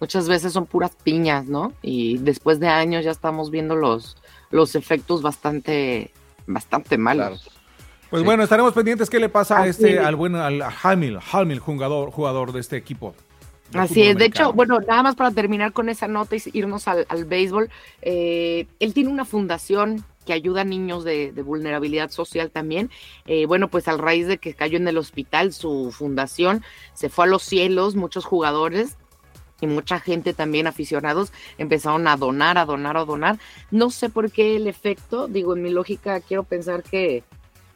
muchas 0.00 0.28
veces 0.28 0.52
son 0.52 0.66
puras 0.66 0.92
piñas, 1.02 1.46
¿no? 1.46 1.72
Y 1.82 2.18
después 2.18 2.60
de 2.60 2.68
años 2.68 3.04
ya 3.04 3.10
estamos 3.10 3.50
viendo 3.50 3.76
los, 3.76 4.16
los 4.50 4.74
efectos 4.74 5.22
bastante, 5.22 6.10
bastante 6.46 6.98
malos. 6.98 7.50
Pues 8.10 8.24
bueno, 8.24 8.42
estaremos 8.42 8.72
pendientes 8.72 9.08
qué 9.08 9.20
le 9.20 9.28
pasa 9.28 9.60
a 9.60 9.66
este, 9.68 10.00
al 10.00 10.16
buen, 10.16 10.34
al 10.34 10.62
Hamil, 10.82 11.18
Hamil, 11.32 11.60
jugador, 11.60 12.10
jugador 12.10 12.52
de 12.52 12.60
este 12.60 12.76
equipo. 12.76 13.14
Así 13.74 14.02
es, 14.02 14.16
de 14.16 14.24
hecho, 14.24 14.52
bueno, 14.52 14.80
nada 14.80 15.02
más 15.02 15.14
para 15.14 15.30
terminar 15.30 15.72
con 15.72 15.88
esa 15.88 16.08
nota 16.08 16.36
y 16.36 16.42
irnos 16.52 16.88
al, 16.88 17.06
béisbol, 17.24 17.70
eh, 18.02 18.66
él 18.80 18.94
tiene 18.94 19.10
una 19.10 19.24
fundación 19.24 20.04
que 20.26 20.32
ayuda 20.32 20.62
a 20.62 20.64
niños 20.64 21.04
de, 21.04 21.32
vulnerabilidad 21.44 22.10
social 22.10 22.50
también. 22.50 22.90
Eh, 23.26 23.46
bueno, 23.46 23.68
pues 23.68 23.88
al 23.88 23.98
raíz 23.98 24.26
de 24.26 24.38
que 24.38 24.54
cayó 24.54 24.76
en 24.76 24.88
el 24.88 24.98
hospital, 24.98 25.52
su 25.52 25.92
fundación 25.92 26.62
se 26.94 27.08
fue 27.08 27.24
a 27.24 27.28
los 27.28 27.42
cielos, 27.42 27.94
muchos 27.94 28.24
jugadores 28.24 28.96
y 29.60 29.66
mucha 29.66 30.00
gente 30.00 30.32
también 30.32 30.66
aficionados 30.66 31.32
empezaron 31.58 32.08
a 32.08 32.16
donar, 32.16 32.58
a 32.58 32.64
donar, 32.64 32.96
a 32.96 33.04
donar. 33.04 33.38
No 33.70 33.90
sé 33.90 34.08
por 34.08 34.30
qué 34.30 34.56
el 34.56 34.66
efecto, 34.66 35.28
digo, 35.28 35.54
en 35.54 35.62
mi 35.62 35.70
lógica 35.70 36.20
quiero 36.20 36.44
pensar 36.44 36.82
que 36.82 37.22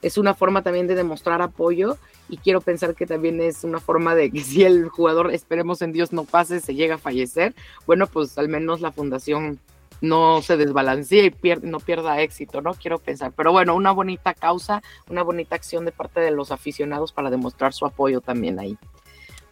es 0.04 0.18
una 0.18 0.34
forma 0.34 0.62
también 0.62 0.86
de 0.86 0.94
demostrar 0.94 1.40
apoyo 1.40 1.96
y 2.28 2.36
quiero 2.36 2.60
pensar 2.60 2.94
que 2.94 3.06
también 3.06 3.40
es 3.40 3.64
una 3.64 3.80
forma 3.80 4.14
de 4.14 4.30
que 4.30 4.40
si 4.44 4.62
el 4.62 4.88
jugador, 4.88 5.32
esperemos 5.32 5.80
en 5.82 5.92
Dios, 5.92 6.12
no 6.12 6.24
pase, 6.24 6.60
se 6.60 6.74
llega 6.74 6.96
a 6.96 6.98
fallecer, 6.98 7.54
bueno, 7.86 8.06
pues 8.06 8.36
al 8.36 8.48
menos 8.48 8.82
la 8.82 8.92
fundación 8.92 9.58
no 10.02 10.42
se 10.42 10.58
desbalancee 10.58 11.32
y 11.42 11.52
no 11.62 11.80
pierda 11.80 12.20
éxito, 12.20 12.60
¿no? 12.60 12.74
Quiero 12.74 12.98
pensar. 12.98 13.32
Pero 13.34 13.52
bueno, 13.52 13.74
una 13.74 13.90
bonita 13.90 14.34
causa, 14.34 14.82
una 15.08 15.22
bonita 15.22 15.56
acción 15.56 15.86
de 15.86 15.92
parte 15.92 16.20
de 16.20 16.30
los 16.30 16.50
aficionados 16.50 17.12
para 17.12 17.30
demostrar 17.30 17.72
su 17.72 17.86
apoyo 17.86 18.20
también 18.20 18.58
ahí. 18.58 18.76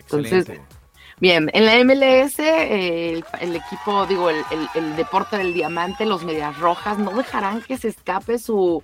Entonces, 0.00 0.46
bien, 1.20 1.50
en 1.54 1.64
la 1.64 1.82
MLS, 1.82 2.38
el, 2.38 3.24
equipo, 3.40 4.04
digo, 4.06 4.28
el, 4.28 4.44
el, 4.74 4.96
deporte 4.96 5.38
del 5.38 5.54
diamante, 5.54 6.04
los 6.04 6.22
Medias 6.22 6.58
Rojas, 6.58 6.98
no 6.98 7.12
dejarán 7.12 7.62
que 7.62 7.78
se 7.78 7.88
escape 7.88 8.38
su 8.38 8.82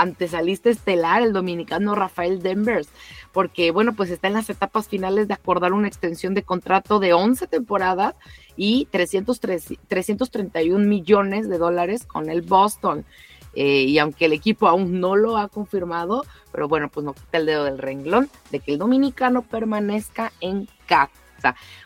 antesalista 0.00 0.70
estelar, 0.70 1.22
el 1.22 1.32
dominicano 1.32 1.94
Rafael 1.94 2.42
Denvers, 2.42 2.88
porque 3.32 3.70
bueno, 3.70 3.94
pues 3.94 4.10
está 4.10 4.28
en 4.28 4.34
las 4.34 4.50
etapas 4.50 4.88
finales 4.88 5.28
de 5.28 5.34
acordar 5.34 5.72
una 5.72 5.88
extensión 5.88 6.34
de 6.34 6.42
contrato 6.42 6.98
de 6.98 7.12
11 7.12 7.46
temporadas 7.46 8.14
y 8.56 8.86
303, 8.90 9.74
331 9.88 10.86
millones 10.86 11.48
de 11.48 11.58
dólares 11.58 12.06
con 12.06 12.30
el 12.30 12.42
Boston. 12.42 13.04
Eh, 13.54 13.82
y 13.82 13.98
aunque 13.98 14.26
el 14.26 14.32
equipo 14.32 14.68
aún 14.68 15.00
no 15.00 15.16
lo 15.16 15.36
ha 15.36 15.48
confirmado, 15.48 16.24
pero 16.52 16.68
bueno, 16.68 16.88
pues 16.88 17.04
no 17.04 17.14
quita 17.14 17.38
el 17.38 17.46
dedo 17.46 17.64
del 17.64 17.78
renglón 17.78 18.30
de 18.50 18.60
que 18.60 18.72
el 18.72 18.78
dominicano 18.78 19.42
permanezca 19.42 20.32
en 20.40 20.68
casa. 20.86 21.10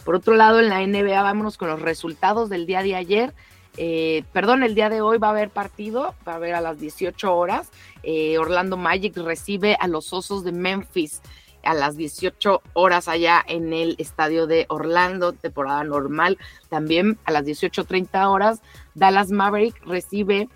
Por 0.05 0.15
otro 0.15 0.35
lado, 0.35 0.61
en 0.61 0.69
la 0.69 0.87
NBA, 0.87 1.23
vámonos 1.23 1.57
con 1.57 1.69
los 1.69 1.81
resultados 1.81 2.51
del 2.51 2.67
día 2.67 2.83
de 2.83 2.97
ayer. 2.97 3.35
Eh, 3.77 4.25
perdón, 4.33 4.63
el 4.63 4.75
día 4.75 4.89
de 4.89 5.01
hoy 5.01 5.19
va 5.19 5.29
a 5.29 5.31
haber 5.31 5.51
partido, 5.51 6.15
va 6.27 6.33
a 6.33 6.37
haber 6.37 6.55
a 6.55 6.61
las 6.61 6.79
18 6.79 7.35
horas. 7.35 7.71
Eh, 8.03 8.39
Orlando 8.39 8.77
Magic 8.77 9.17
recibe 9.17 9.77
a 9.79 9.89
los 9.89 10.13
Osos 10.13 10.45
de 10.45 10.53
Memphis 10.53 11.21
a 11.65 11.75
las 11.75 11.97
18 11.97 12.63
horas 12.75 13.09
allá 13.09 13.43
en 13.47 13.73
el 13.73 13.97
estadio 13.99 14.47
de 14.47 14.67
Orlando, 14.69 15.33
temporada 15.33 15.83
normal. 15.83 16.39
También 16.69 17.19
a 17.25 17.33
las 17.33 17.45
18.30 17.45 18.31
horas, 18.31 18.61
Dallas 18.95 19.31
Maverick 19.31 19.83
recibe 19.87 20.49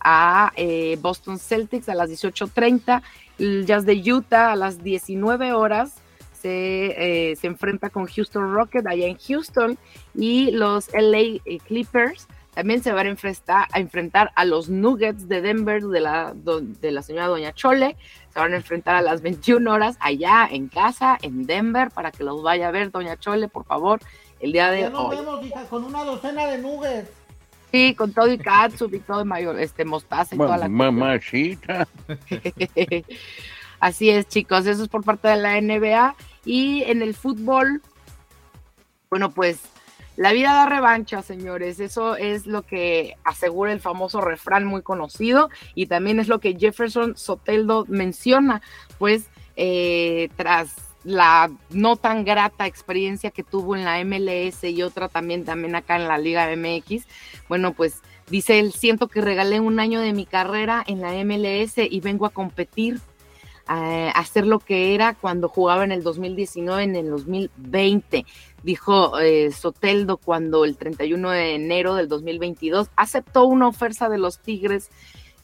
a 0.00 0.52
eh, 0.56 0.98
Boston 1.00 1.38
Celtics 1.38 1.88
a 1.88 1.94
las 1.94 2.10
18.30. 2.10 3.02
El 3.38 3.64
Jazz 3.64 3.86
de 3.86 4.12
Utah 4.12 4.52
a 4.52 4.56
las 4.56 4.82
19 4.82 5.52
horas 5.52 5.94
se, 6.32 7.36
se 7.40 7.46
enfrenta 7.46 7.88
con 7.88 8.06
Houston 8.06 8.52
Rocket 8.52 8.86
allá 8.86 9.06
en 9.06 9.18
Houston 9.18 9.78
y 10.14 10.50
los 10.50 10.92
LA 10.92 11.40
Clippers 11.66 12.26
también 12.56 12.82
se 12.82 12.90
van 12.90 13.06
a 13.06 13.10
enfrentar, 13.10 13.68
a 13.70 13.80
enfrentar 13.80 14.32
a 14.34 14.46
los 14.46 14.70
Nuggets 14.70 15.28
de 15.28 15.42
Denver 15.42 15.82
de 15.82 16.00
la, 16.00 16.32
de 16.34 16.90
la 16.90 17.02
señora 17.02 17.26
Doña 17.26 17.52
Chole. 17.52 17.98
Se 18.32 18.38
van 18.38 18.54
a 18.54 18.56
enfrentar 18.56 18.94
a 18.94 19.02
las 19.02 19.20
21 19.20 19.70
horas 19.70 19.98
allá 20.00 20.48
en 20.50 20.68
casa, 20.68 21.18
en 21.20 21.44
Denver, 21.44 21.90
para 21.90 22.12
que 22.12 22.24
los 22.24 22.42
vaya 22.42 22.68
a 22.68 22.70
ver 22.70 22.90
Doña 22.90 23.18
Chole, 23.18 23.48
por 23.48 23.66
favor, 23.66 24.00
el 24.40 24.52
día 24.52 24.70
de 24.70 24.80
ya 24.80 24.88
nos 24.88 25.10
vemos, 25.10 25.44
hija, 25.44 25.64
con 25.64 25.84
una 25.84 26.02
docena 26.02 26.46
de 26.46 26.56
nuggets. 26.56 27.10
Sí, 27.72 27.94
con 27.94 28.14
todo 28.14 28.32
y 28.32 28.38
katsu 28.38 28.88
y 28.90 29.00
todo 29.00 29.26
mayor, 29.26 29.60
este 29.60 29.84
mostaza 29.84 30.34
y 30.34 30.38
toda 30.38 30.56
la 30.56 30.66
Mamacita. 30.66 31.86
Así 33.80 34.08
es, 34.08 34.28
chicos, 34.28 34.64
eso 34.64 34.82
es 34.82 34.88
por 34.88 35.04
parte 35.04 35.28
de 35.28 35.36
la 35.36 35.60
NBA. 35.60 36.16
Y 36.46 36.84
en 36.84 37.02
el 37.02 37.14
fútbol, 37.14 37.82
bueno, 39.10 39.30
pues 39.30 39.60
la 40.16 40.32
vida 40.32 40.52
da 40.54 40.66
revancha, 40.66 41.22
señores. 41.22 41.78
Eso 41.78 42.16
es 42.16 42.46
lo 42.46 42.62
que 42.62 43.16
asegura 43.24 43.72
el 43.72 43.80
famoso 43.80 44.20
refrán 44.20 44.64
muy 44.64 44.82
conocido 44.82 45.50
y 45.74 45.86
también 45.86 46.18
es 46.18 46.28
lo 46.28 46.40
que 46.40 46.56
Jefferson 46.58 47.16
Soteldo 47.16 47.84
menciona, 47.88 48.62
pues 48.98 49.28
eh, 49.56 50.30
tras 50.36 50.74
la 51.04 51.50
no 51.70 51.96
tan 51.96 52.24
grata 52.24 52.66
experiencia 52.66 53.30
que 53.30 53.44
tuvo 53.44 53.76
en 53.76 53.84
la 53.84 54.02
MLS 54.04 54.64
y 54.64 54.82
otra 54.82 55.08
también, 55.08 55.44
también 55.44 55.76
acá 55.76 55.96
en 55.96 56.08
la 56.08 56.18
Liga 56.18 56.48
MX, 56.56 57.06
bueno, 57.48 57.74
pues 57.74 58.02
dice 58.28 58.58
él, 58.58 58.72
siento 58.72 59.06
que 59.06 59.20
regalé 59.20 59.60
un 59.60 59.78
año 59.78 60.00
de 60.00 60.12
mi 60.12 60.26
carrera 60.26 60.82
en 60.86 61.00
la 61.00 61.12
MLS 61.24 61.78
y 61.78 62.00
vengo 62.00 62.26
a 62.26 62.30
competir 62.30 63.00
hacer 63.66 64.46
lo 64.46 64.58
que 64.58 64.94
era 64.94 65.14
cuando 65.14 65.48
jugaba 65.48 65.84
en 65.84 65.92
el 65.92 66.02
2019, 66.02 66.82
en 66.82 66.96
el 66.96 67.10
2020. 67.10 68.24
Dijo 68.62 69.18
eh, 69.18 69.50
Soteldo 69.52 70.16
cuando 70.16 70.64
el 70.64 70.76
31 70.76 71.30
de 71.30 71.54
enero 71.54 71.94
del 71.94 72.08
2022 72.08 72.88
aceptó 72.96 73.46
una 73.46 73.68
oferta 73.68 74.08
de 74.08 74.18
los 74.18 74.38
Tigres 74.38 74.90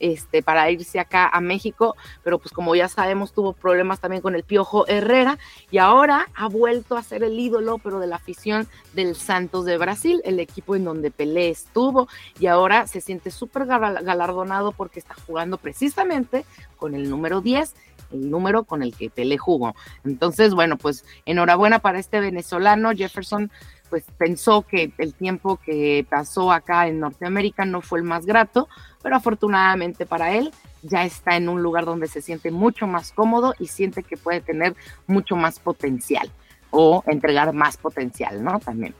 este, 0.02 0.42
para 0.42 0.68
irse 0.68 0.98
acá 0.98 1.28
a 1.28 1.40
México, 1.40 1.96
pero 2.24 2.40
pues 2.40 2.52
como 2.52 2.74
ya 2.74 2.88
sabemos 2.88 3.32
tuvo 3.32 3.52
problemas 3.52 4.00
también 4.00 4.20
con 4.20 4.34
el 4.34 4.42
Piojo 4.42 4.84
Herrera 4.88 5.38
y 5.70 5.78
ahora 5.78 6.28
ha 6.34 6.48
vuelto 6.48 6.96
a 6.96 7.04
ser 7.04 7.22
el 7.22 7.38
ídolo, 7.38 7.78
pero 7.78 8.00
de 8.00 8.08
la 8.08 8.16
afición 8.16 8.66
del 8.94 9.14
Santos 9.14 9.64
de 9.64 9.78
Brasil, 9.78 10.20
el 10.24 10.40
equipo 10.40 10.74
en 10.74 10.84
donde 10.84 11.12
Pelé 11.12 11.50
estuvo 11.50 12.08
y 12.40 12.46
ahora 12.46 12.88
se 12.88 13.00
siente 13.00 13.30
súper 13.30 13.66
galardonado 13.66 14.72
porque 14.72 14.98
está 14.98 15.14
jugando 15.24 15.56
precisamente 15.56 16.44
con 16.76 16.96
el 16.96 17.08
número 17.08 17.40
10 17.40 17.72
el 18.12 18.30
número 18.30 18.64
con 18.64 18.82
el 18.82 18.94
que 18.94 19.10
Pelé 19.10 19.38
jugó. 19.38 19.74
Entonces, 20.04 20.54
bueno, 20.54 20.76
pues 20.76 21.04
enhorabuena 21.26 21.78
para 21.80 21.98
este 21.98 22.20
venezolano. 22.20 22.92
Jefferson, 22.92 23.50
pues 23.90 24.04
pensó 24.16 24.62
que 24.62 24.92
el 24.98 25.14
tiempo 25.14 25.56
que 25.56 26.06
pasó 26.08 26.52
acá 26.52 26.88
en 26.88 27.00
Norteamérica 27.00 27.64
no 27.64 27.80
fue 27.80 27.98
el 27.98 28.04
más 28.04 28.24
grato, 28.26 28.68
pero 29.02 29.16
afortunadamente 29.16 30.06
para 30.06 30.32
él 30.32 30.50
ya 30.82 31.04
está 31.04 31.36
en 31.36 31.48
un 31.48 31.62
lugar 31.62 31.84
donde 31.84 32.08
se 32.08 32.22
siente 32.22 32.50
mucho 32.50 32.86
más 32.86 33.12
cómodo 33.12 33.54
y 33.58 33.66
siente 33.66 34.02
que 34.02 34.16
puede 34.16 34.40
tener 34.40 34.74
mucho 35.06 35.36
más 35.36 35.58
potencial 35.58 36.30
o 36.70 37.04
entregar 37.06 37.52
más 37.52 37.76
potencial, 37.76 38.42
¿no? 38.42 38.58
También. 38.58 38.94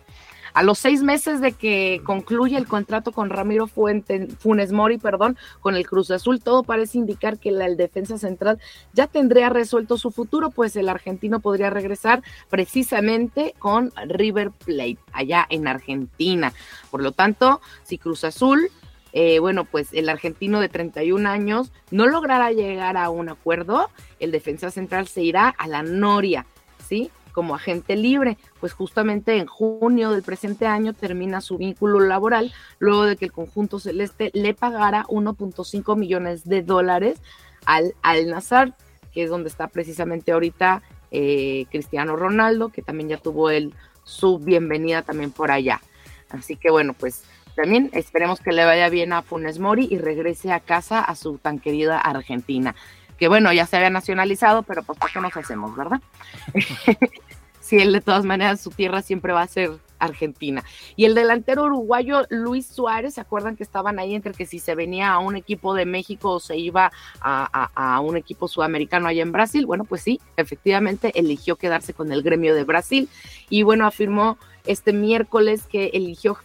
A 0.55 0.63
los 0.63 0.79
seis 0.79 1.03
meses 1.03 1.41
de 1.41 1.53
que 1.53 2.01
concluye 2.05 2.57
el 2.57 2.67
contrato 2.67 3.13
con 3.13 3.31
Ramiro 3.31 3.67
Funes 3.67 4.73
Mori, 4.73 4.99
perdón, 4.99 5.37
con 5.61 5.77
el 5.77 5.87
Cruz 5.87 6.11
Azul, 6.11 6.43
todo 6.43 6.63
parece 6.63 6.99
indicar 6.99 7.39
que 7.39 7.51
la, 7.51 7.67
el 7.67 7.77
defensa 7.77 8.19
central 8.19 8.59
ya 8.93 9.07
tendría 9.07 9.49
resuelto 9.49 9.97
su 9.97 10.11
futuro, 10.11 10.51
pues 10.51 10.77
el 10.77 10.89
argentino 10.89 11.41
podría 11.41 11.71
regresar 11.71 12.23
precisamente 12.51 13.55
con 13.59 13.93
River 14.07 14.51
Plate, 14.51 14.99
allá 15.13 15.47
en 15.49 15.67
Argentina. 15.69 16.53
Por 16.91 17.03
lo 17.03 17.13
tanto, 17.13 17.61
si 17.85 17.99
Cruz 17.99 18.25
Azul 18.25 18.71
eh, 19.13 19.41
bueno, 19.41 19.65
pues 19.65 19.93
el 19.93 20.09
argentino 20.09 20.61
de 20.61 20.69
31 20.71 21.29
años 21.29 21.71
no 21.91 22.07
logrará 22.07 22.51
llegar 22.51 22.97
a 22.97 23.11
un 23.11 23.29
acuerdo, 23.29 23.91
el 24.21 24.31
defensa 24.31 24.71
central 24.71 25.07
se 25.07 25.23
irá 25.23 25.49
a 25.49 25.69
la 25.69 25.83
Noria, 25.83 26.47
¿sí? 26.89 27.11
Como 27.33 27.55
agente 27.55 27.97
libre, 27.97 28.39
pues 28.61 28.73
justamente 28.73 29.37
en 29.39 29.47
junio 29.47 30.11
del 30.11 30.23
presente 30.23 30.67
año 30.67 30.93
termina 30.93 31.41
su 31.41 31.59
vínculo 31.59 32.01
laboral, 32.01 32.53
luego 32.79 33.05
de 33.05 33.17
que 33.17 33.25
el 33.25 33.33
conjunto 33.33 33.81
celeste 33.81 34.31
le 34.35 34.55
pagara 34.55 35.05
1.5 35.09 35.97
millones 35.97 36.45
de 36.45 36.63
dólares 36.63 37.21
al 37.67 37.95
Al 38.03 38.29
Nazar, 38.29 38.77
que 39.13 39.25
es 39.25 39.31
donde 39.31 39.49
está 39.49 39.69
precisamente 39.69 40.33
ahorita 40.33 40.83
eh, 41.11 41.67
Cristiano 41.71 42.17
Ronaldo, 42.17 42.71
que 42.71 42.83
también 42.83 43.09
ya 43.09 43.19
tuvo 43.19 43.51
él 43.51 43.75
su 44.05 44.39
bienvenida 44.39 45.03
también 45.03 45.31
por 45.31 45.51
allá. 45.51 45.81
Así 46.31 46.57
que 46.57 46.71
bueno, 46.71 46.95
pues 46.95 47.25
también 47.55 47.91
esperemos 47.93 48.41
que 48.41 48.53
le 48.53 48.65
vaya 48.65 48.89
bien 48.89 49.13
a 49.13 49.23
Funes 49.23 49.59
Mori 49.59 49.87
y 49.91 49.99
regrese 49.99 50.53
a 50.53 50.61
casa 50.61 51.01
a 51.01 51.15
su 51.15 51.39
tan 51.39 51.59
querida 51.59 51.99
Argentina 51.99 52.75
que 53.19 53.29
bueno, 53.29 53.53
ya 53.53 53.67
se 53.67 53.77
había 53.77 53.91
nacionalizado, 53.91 54.63
pero 54.63 54.83
pues 54.83 54.99
¿por 54.99 55.11
qué 55.11 55.21
nos 55.21 55.37
hacemos, 55.37 55.77
verdad? 55.77 56.01
si 57.61 57.79
él 57.79 57.93
de 57.93 58.01
todas 58.01 58.25
maneras 58.25 58.61
su 58.61 58.71
tierra 58.71 59.03
siempre 59.03 59.33
va 59.33 59.43
a 59.43 59.47
ser 59.47 59.71
Argentina. 60.03 60.65
Y 60.97 61.05
el 61.05 61.15
delantero 61.15 61.65
uruguayo 61.65 62.27
Luis 62.29 62.67
Suárez, 62.67 63.15
¿se 63.15 63.21
acuerdan 63.21 63.57
que 63.57 63.63
estaban 63.63 63.99
ahí 63.99 64.15
entre 64.15 64.33
que 64.35 64.47
si 64.47 64.59
se 64.59 64.75
venía 64.75 65.13
a 65.13 65.19
un 65.19 65.37
equipo 65.37 65.75
de 65.75 65.87
México 65.87 66.33
o 66.33 66.41
se 66.41 66.57
iba 66.57 66.91
a, 67.21 67.71
a 67.75 68.01
un 68.01 68.17
equipo 68.17 68.49
sudamericano 68.49 69.07
allá 69.09 69.23
en 69.23 69.33
Brasil? 69.33 69.65
Bueno, 69.65 69.85
pues 69.85 70.03
sí, 70.03 70.21
efectivamente 70.37 71.13
eligió 71.15 71.57
quedarse 71.57 71.95
con 71.95 72.13
el 72.13 72.23
gremio 72.23 72.55
de 72.55 72.65
Brasil 72.65 73.09
y 73.49 73.63
bueno, 73.63 73.87
afirmó 73.87 74.39
este 74.67 74.93
miércoles 74.93 75.65
que 75.67 75.87
eligió 75.95 76.37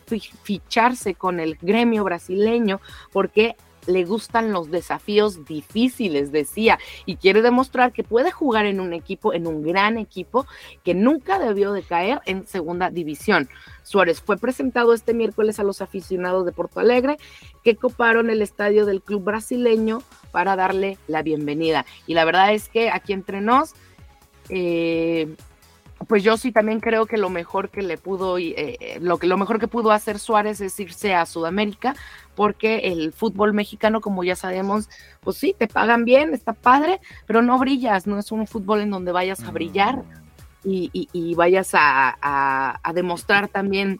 ficharse 0.44 1.16
con 1.16 1.40
el 1.40 1.58
gremio 1.62 2.04
brasileño 2.04 2.80
porque 3.12 3.56
le 3.88 4.06
gustan 4.06 4.52
los 4.52 4.70
desafíos 4.70 5.46
difíciles, 5.46 6.32
decía, 6.32 6.78
y 7.06 7.16
quiere 7.16 7.42
demostrar 7.42 7.92
que 7.94 8.04
puede 8.04 8.32
jugar 8.32 8.66
en 8.66 8.80
un 8.80 8.94
equipo, 8.94 9.34
en 9.34 9.48
un 9.48 9.64
gran 9.64 9.98
equipo, 9.98 10.46
que 10.84 10.94
nunca 10.94 11.40
debió 11.40 11.72
de 11.72 11.84
caer 11.84 12.22
en 12.26 12.46
segunda 12.46 12.90
división. 12.90 13.50
Suárez 13.84 14.22
fue 14.22 14.38
presentado 14.38 14.94
este 14.94 15.14
miércoles 15.14 15.60
a 15.60 15.64
los 15.64 15.82
aficionados 15.82 16.46
de 16.46 16.52
Porto 16.52 16.80
Alegre 16.80 17.18
que 17.64 17.76
coparon 17.76 18.30
el 18.30 18.42
estadio 18.42 18.86
del 18.86 19.02
club 19.02 19.24
brasileño 19.24 20.02
para 20.32 20.56
darle 20.56 20.98
la 21.08 21.24
bienvenida. 21.24 21.86
Y 22.06 22.14
la 22.14 22.26
verdad 22.26 22.54
es 22.54 22.70
que 22.70 22.90
aquí 22.90 23.14
entre 23.14 23.42
nos, 23.42 23.74
eh, 24.50 25.36
pues 26.08 26.24
yo 26.24 26.38
sí 26.38 26.52
también 26.52 26.80
creo 26.80 27.06
que 27.06 27.18
lo 27.18 27.30
mejor 27.30 27.70
que 27.70 27.82
le 27.82 27.98
pudo, 27.98 28.38
eh, 28.38 28.54
eh, 28.58 28.98
lo, 29.02 29.18
que, 29.18 29.28
lo 29.28 29.38
mejor 29.38 29.60
que 29.60 29.68
pudo 29.68 29.92
hacer 29.92 30.20
Suárez 30.20 30.62
es 30.62 30.80
irse 30.80 31.14
a 31.14 31.26
Sudamérica, 31.26 31.96
porque 32.36 32.80
el 32.92 33.12
fútbol 33.14 33.54
mexicano, 33.54 34.00
como 34.00 34.24
ya 34.24 34.36
sabemos, 34.36 34.90
pues 35.22 35.38
sí, 35.38 35.56
te 35.58 35.68
pagan 35.68 36.06
bien, 36.06 36.34
está 36.34 36.54
padre, 36.54 37.00
pero 37.26 37.42
no 37.42 37.60
brillas, 37.60 38.08
no 38.08 38.18
es 38.18 38.32
un 38.32 38.48
fútbol 38.48 38.82
en 38.82 38.92
donde 38.92 39.12
vayas 39.12 39.44
a 39.44 39.52
brillar 39.52 40.04
y, 40.64 41.36
vayas 41.36 41.72
a, 41.74 42.80
demostrar 42.94 43.48
también 43.48 44.00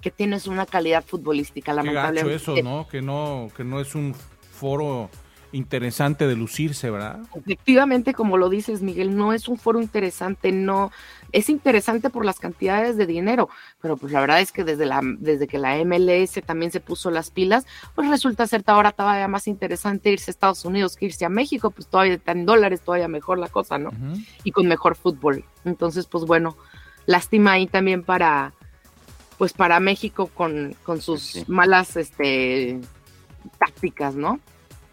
que 0.00 0.10
tienes 0.10 0.46
una 0.46 0.66
calidad 0.66 1.04
futbolística, 1.04 1.72
lamentablemente. 1.72 2.34
eso, 2.34 2.54
¿no? 2.62 2.86
Que 2.88 3.00
no, 3.00 3.48
que 3.56 3.64
no 3.64 3.80
es 3.80 3.94
un 3.94 4.14
foro 4.52 5.08
interesante 5.54 6.26
de 6.26 6.34
lucirse, 6.34 6.90
¿verdad? 6.90 7.20
Efectivamente, 7.34 8.12
como 8.12 8.36
lo 8.36 8.48
dices, 8.48 8.82
Miguel, 8.82 9.16
no 9.16 9.32
es 9.32 9.48
un 9.48 9.56
foro 9.56 9.80
interesante, 9.80 10.50
no, 10.50 10.90
es 11.32 11.48
interesante 11.48 12.10
por 12.10 12.24
las 12.24 12.40
cantidades 12.40 12.96
de 12.96 13.06
dinero, 13.06 13.48
pero 13.80 13.96
pues 13.96 14.12
la 14.12 14.20
verdad 14.20 14.40
es 14.40 14.50
que 14.50 14.64
desde 14.64 14.84
la, 14.84 15.00
desde 15.02 15.46
que 15.46 15.58
la 15.58 15.76
MLS 15.84 16.40
también 16.44 16.72
se 16.72 16.80
puso 16.80 17.10
las 17.10 17.30
pilas, 17.30 17.66
pues 17.94 18.08
resulta 18.08 18.46
ser 18.46 18.64
ahora 18.66 18.92
todavía 18.92 19.28
más 19.28 19.46
interesante 19.46 20.10
irse 20.10 20.30
a 20.30 20.32
Estados 20.32 20.64
Unidos 20.64 20.96
que 20.96 21.06
irse 21.06 21.24
a 21.24 21.28
México, 21.28 21.70
pues 21.70 21.86
todavía 21.86 22.14
está 22.14 22.32
en 22.32 22.46
dólares, 22.46 22.80
todavía 22.80 23.08
mejor 23.08 23.38
la 23.38 23.48
cosa, 23.48 23.78
¿no? 23.78 23.90
Y 24.42 24.50
con 24.50 24.66
mejor 24.66 24.96
fútbol. 24.96 25.44
Entonces, 25.64 26.06
pues 26.06 26.24
bueno, 26.24 26.56
lástima 27.06 27.52
ahí 27.52 27.66
también 27.66 28.02
para, 28.02 28.52
pues 29.38 29.52
para 29.52 29.78
México 29.78 30.26
con, 30.34 30.74
con 30.82 31.00
sus 31.00 31.48
malas, 31.48 31.96
este, 31.96 32.80
tácticas, 33.58 34.14
¿no? 34.14 34.40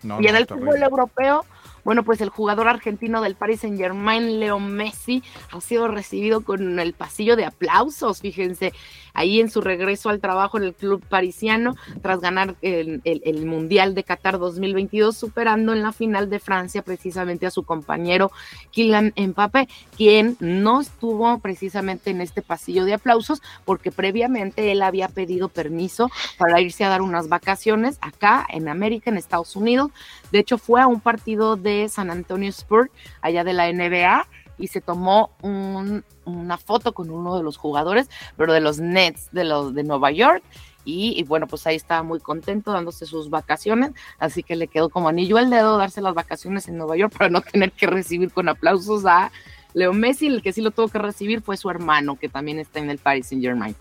Y 0.04 0.28
en 0.28 0.36
el 0.36 0.48
fútbol 0.48 0.82
europeo, 0.82 1.46
bueno, 1.84 2.04
pues 2.04 2.22
el 2.22 2.30
jugador 2.30 2.68
argentino 2.68 3.22
del 3.22 3.36
Paris 3.36 3.62
Saint 3.62 3.78
Germain, 3.78 4.40
Leo 4.40 4.60
Messi, 4.60 5.24
ha 5.52 5.62
sido 5.62 5.88
recibido 5.88 6.42
con 6.42 6.80
el 6.80 6.94
pasillo 6.94 7.36
de 7.36 7.46
aplausos, 7.46 8.20
fíjense, 8.22 8.74
ahí 9.14 9.40
en 9.40 9.50
su 9.50 9.62
regreso 9.62 10.10
al 10.10 10.20
trabajo 10.20 10.58
en 10.58 10.64
el 10.64 10.74
club 10.74 11.04
parisiano, 11.08 11.76
tras 12.02 12.20
ganar 12.20 12.56
el, 12.62 13.02
Mundial 13.46 13.96
de 13.96 14.04
Qatar 14.04 14.40
2022, 14.40 15.18
superando 15.18 15.74
en 15.74 15.82
la 15.82 15.92
final 15.92 16.30
de 16.30 16.40
Francia 16.40 16.82
precisamente 16.84 17.46
a 17.46 17.52
su 17.52 17.64
compañero 17.64 18.32
Kylian 18.72 19.14
Mbappé, 19.18 19.68
quien 19.98 20.38
no 20.40 20.82
estuvo 20.82 21.40
precisamente 21.40 22.12
en 22.12 22.22
este 22.22 22.42
pasillo 22.42 22.86
de 22.86 22.94
aplausos, 22.94 23.42
porque 23.66 23.92
previamente 23.92 24.72
él 24.72 24.82
había 24.82 25.08
pedido 25.08 25.50
permiso 25.50 26.10
para 26.38 26.62
irse 26.62 26.84
a 26.84 26.90
dar 26.90 27.02
unas 27.02 27.30
vacaciones 27.30 27.98
acá 28.02 28.46
en 28.50 28.68
América, 28.68 29.10
en 29.10 29.18
Estados 29.18 29.56
Unidos. 29.56 29.92
De 30.32 30.40
hecho, 30.40 30.58
fue 30.58 30.82
a 30.82 30.88
un 30.88 31.00
partido 31.00 31.56
de 31.56 31.90
San 31.90 32.10
Antonio 32.10 32.50
Spurs, 32.50 32.90
allá 33.22 33.44
de 33.44 33.54
la 33.54 33.72
NBA, 33.72 34.28
y 34.58 34.68
se 34.68 34.80
tomó 34.80 35.32
una 35.42 36.58
foto 36.58 36.94
con 36.94 37.10
uno 37.10 37.38
de 37.38 37.44
los 37.44 37.58
jugadores, 37.58 38.10
pero 38.38 38.54
de 38.54 38.62
los 38.62 38.80
Nets 38.80 39.30
de, 39.32 39.44
los, 39.44 39.74
de 39.74 39.84
Nueva 39.84 40.12
York. 40.12 40.44
Y, 40.84 41.24
bueno, 41.26 41.46
pues 41.46 41.68
ahí 41.68 41.76
estaba 41.76 42.02
muy 42.02 42.20
contento 42.20 42.72
dándose 42.72 43.06
sus 43.06 43.30
vacaciones, 43.30 43.92
así 44.18 44.42
que 44.42 44.56
le 44.56 44.68
quedó 44.68 44.90
como 44.90 45.10
anillo 45.10 45.38
al 45.38 45.52
dedo 45.52 45.78
darse 45.78 46.02
las 46.02 46.16
vacaciones 46.16 46.68
en 46.68 46.78
Nueva 46.78 46.98
York 46.98 47.14
para 47.16 47.30
no 47.30 47.42
tener 47.42 47.72
que 47.72 47.86
recibir 47.86 48.32
con 48.32 48.50
aplausos 48.50 49.06
a 49.06 49.32
Leo 49.74 49.94
Messi, 49.94 50.28
el 50.28 50.42
que 50.42 50.54
sí 50.54 50.62
lo 50.62 50.72
tuvo 50.72 50.88
que 50.88 50.98
recibir 50.98 51.42
fue 51.42 51.56
su 51.56 51.70
hermano, 51.70 52.18
que 52.18 52.30
también 52.30 52.60
está 52.60 52.80
en 52.80 52.90
el 52.90 52.98
Paris 52.98 53.28
Saint 53.28 53.44
Germain. 53.44 53.76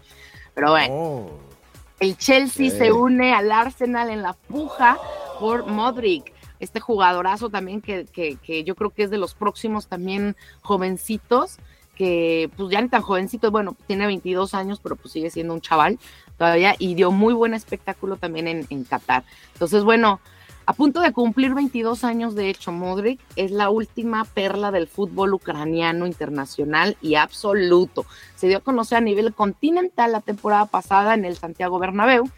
Pero 0.55 0.72
bueno, 0.72 0.94
oh. 0.94 1.30
el 2.01 2.18
Chelsea 2.18 2.70
se 2.70 2.92
une 2.92 3.32
al 3.32 3.51
Arsenal 3.51 4.11
en 4.11 4.22
la 4.22 4.34
puja 4.34 4.98
por 5.38 5.66
Modric 5.66 6.34
este 6.61 6.78
jugadorazo 6.78 7.50
también 7.50 7.80
que, 7.80 8.06
que, 8.06 8.64
yo 8.64 8.74
creo 8.74 8.90
que 8.90 9.04
es 9.04 9.11
de 9.11 9.18
los 9.18 9.34
próximos 9.34 9.86
también 9.86 10.36
jovencitos, 10.62 11.58
que 11.94 12.50
pues 12.56 12.70
ya 12.70 12.80
ni 12.80 12.88
tan 12.88 13.02
jovencito, 13.02 13.50
bueno, 13.50 13.76
tiene 13.86 14.06
22 14.06 14.54
años, 14.54 14.80
pero 14.82 14.96
pues 14.96 15.12
sigue 15.12 15.30
siendo 15.30 15.54
un 15.54 15.61
chaval 15.61 15.98
todavía 16.38 16.74
y 16.78 16.94
dio 16.94 17.11
muy 17.11 17.34
buen 17.34 17.54
espectáculo 17.54 18.16
también 18.16 18.46
en, 18.46 18.66
en 18.70 18.84
Qatar. 18.84 19.24
Entonces, 19.54 19.84
bueno, 19.84 20.20
a 20.70 20.72
punto 20.72 21.00
de 21.00 21.12
cumplir 21.12 21.52
22 21.52 22.04
años, 22.04 22.36
de 22.36 22.48
hecho, 22.48 22.70
Modric 22.70 23.18
es 23.34 23.50
la 23.50 23.70
última 23.70 24.24
perla 24.24 24.70
del 24.70 24.86
fútbol 24.86 25.34
ucraniano 25.34 26.06
internacional 26.06 26.96
y 27.02 27.16
absoluto. 27.16 28.06
Se 28.36 28.46
dio 28.46 28.58
a 28.58 28.61
conocer 28.61 28.98
a 28.98 29.00
nivel 29.00 29.34
continental 29.34 30.12
la 30.12 30.20
temporada 30.20 30.66
pasada 30.66 31.14
en 31.14 31.24
el 31.24 31.36
Santiago 31.36 31.80
Bernabéu 31.80 32.30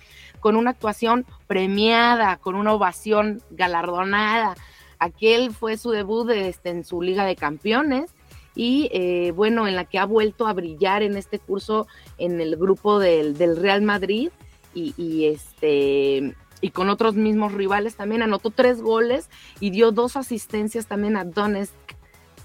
con 0.43 0.57
una 0.57 0.70
actuación 0.70 1.24
premiada, 1.47 2.36
con 2.36 2.57
una 2.57 2.74
ovación 2.74 3.40
galardonada. 3.51 4.57
Aquel 4.99 5.53
fue 5.53 5.78
su 5.78 5.90
debut 5.93 6.28
este, 6.30 6.70
en 6.70 6.84
su 6.84 7.01
Liga 7.01 7.24
de 7.24 7.36
Campeones 7.36 8.11
y 8.57 8.90
eh, 8.93 9.30
bueno, 9.30 9.68
en 9.68 9.76
la 9.76 9.84
que 9.84 10.01
ha 10.01 10.05
vuelto 10.05 10.49
a 10.49 10.53
brillar 10.53 11.05
en 11.05 11.16
este 11.16 11.38
curso 11.38 11.86
en 12.18 12.40
el 12.40 12.57
grupo 12.57 12.99
del, 12.99 13.36
Real 13.57 13.82
Madrid 13.82 14.30
y, 14.74 15.26
este 15.26 16.34
y 16.61 16.70
con 16.70 16.90
otros 16.90 17.14
mismos 17.14 17.53
rivales 17.53 17.95
también 17.95 18.22
anotó 18.22 18.51
tres 18.51 18.82
goles 18.82 19.30
y 19.61 19.70
dio 19.70 19.93
dos 19.93 20.16
asistencias 20.16 20.86
también 20.86 21.16
a 21.16 21.24
Donetsk, 21.24 21.72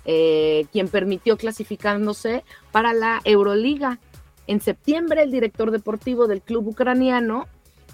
eh, 0.05 0.65
quien 0.71 0.87
permitió 0.87 1.35
clasificándose 1.35 2.43
para 2.71 2.93
la 2.93 3.21
Euroliga. 3.23 3.99
En 4.45 4.61
septiembre, 4.61 5.23
el 5.23 5.31
director 5.31 5.71
deportivo 5.71 6.27
del 6.27 6.41
club 6.41 6.67
ucraniano 6.67 7.47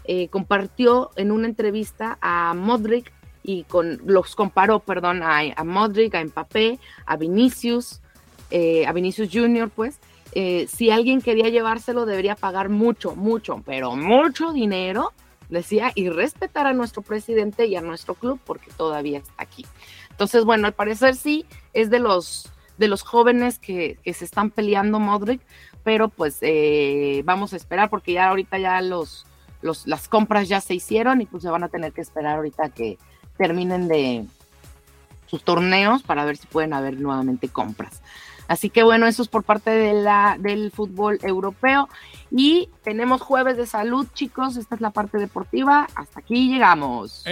eh, 0.06 0.28
compartió 0.28 1.12
en 1.16 1.32
una 1.32 1.48
entrevista 1.48 2.18
a 2.22 2.54
Modric 2.54 3.14
y 3.42 3.64
con 3.64 4.02
los 4.06 4.36
comparó, 4.36 4.80
perdón, 4.80 5.24
a, 5.24 5.40
a 5.56 5.64
Modric, 5.64 6.16
a 6.16 6.24
Mbappé, 6.24 6.78
a 7.06 7.16
Vinicius, 7.16 8.02
eh, 8.52 8.86
a 8.86 8.92
Vinicius 8.92 9.30
Junior, 9.32 9.70
pues, 9.70 10.00
eh, 10.34 10.68
si 10.68 10.90
alguien 10.90 11.22
quería 11.22 11.48
llevárselo 11.50 12.06
debería 12.06 12.36
pagar 12.36 12.68
mucho, 12.68 13.16
mucho, 13.16 13.62
pero 13.66 13.96
mucho 13.96 14.52
dinero, 14.52 15.14
decía, 15.50 15.92
y 15.96 16.10
respetar 16.10 16.68
a 16.68 16.74
nuestro 16.74 17.02
presidente 17.02 17.68
y 17.68 17.76
a 17.76 17.82
nuestro 17.82 18.16
club 18.16 18.40
porque 18.44 18.72
todavía 18.76 19.20
está 19.20 19.34
aquí. 19.38 19.66
Entonces, 20.10 20.44
bueno, 20.44 20.68
al 20.68 20.74
parecer 20.74 21.16
sí, 21.16 21.46
es 21.74 21.90
de 21.90 22.00
los, 22.00 22.52
de 22.78 22.88
los 22.90 23.04
jóvenes 23.04 23.58
que, 23.58 23.98
que 24.04 24.14
se 24.14 24.26
están 24.26 24.50
peleando 24.50 25.00
Modric, 25.00 25.42
pero 25.84 26.10
pues 26.10 26.42
vamos 27.24 27.54
a 27.54 27.58
esperar 27.58 27.90
porque 27.90 28.14
ya 28.14 28.30
ahorita 28.30 28.58
ya 28.58 28.82
los, 28.82 29.26
las 29.86 30.08
compras 30.08 30.48
ya 30.48 30.62
se 30.62 30.74
hicieron 30.74 31.22
y 31.22 31.26
pues 31.26 31.44
se 31.44 31.50
van 31.50 31.64
a 31.64 31.70
tener 31.70 31.94
que 31.94 32.02
esperar 32.02 32.38
ahorita 32.38 32.70
que 32.70 32.98
terminen 33.38 33.88
de 33.88 34.26
sus 35.26 35.44
torneos 35.44 36.04
para 36.04 36.26
ver 36.26 36.38
si 36.38 36.48
pueden 36.48 36.74
haber 36.74 37.00
nuevamente 37.00 37.50
compras. 37.50 38.02
Así 38.48 38.70
que 38.70 38.84
bueno, 38.84 39.08
eso 39.08 39.22
es 39.22 39.30
por 39.30 39.44
parte 39.44 39.72
de 39.72 39.94
la, 39.94 40.38
del 40.40 40.72
fútbol 40.72 41.20
europeo. 41.24 41.90
Y 42.30 42.70
tenemos 42.84 43.22
jueves 43.22 43.58
de 43.58 43.66
salud, 43.66 44.08
chicos. 44.14 44.58
Esta 44.58 44.76
es 44.76 44.82
la 44.82 44.92
parte 44.92 45.18
deportiva. 45.18 45.88
Hasta 45.96 46.20
aquí 46.20 46.52
llegamos. 46.52 47.24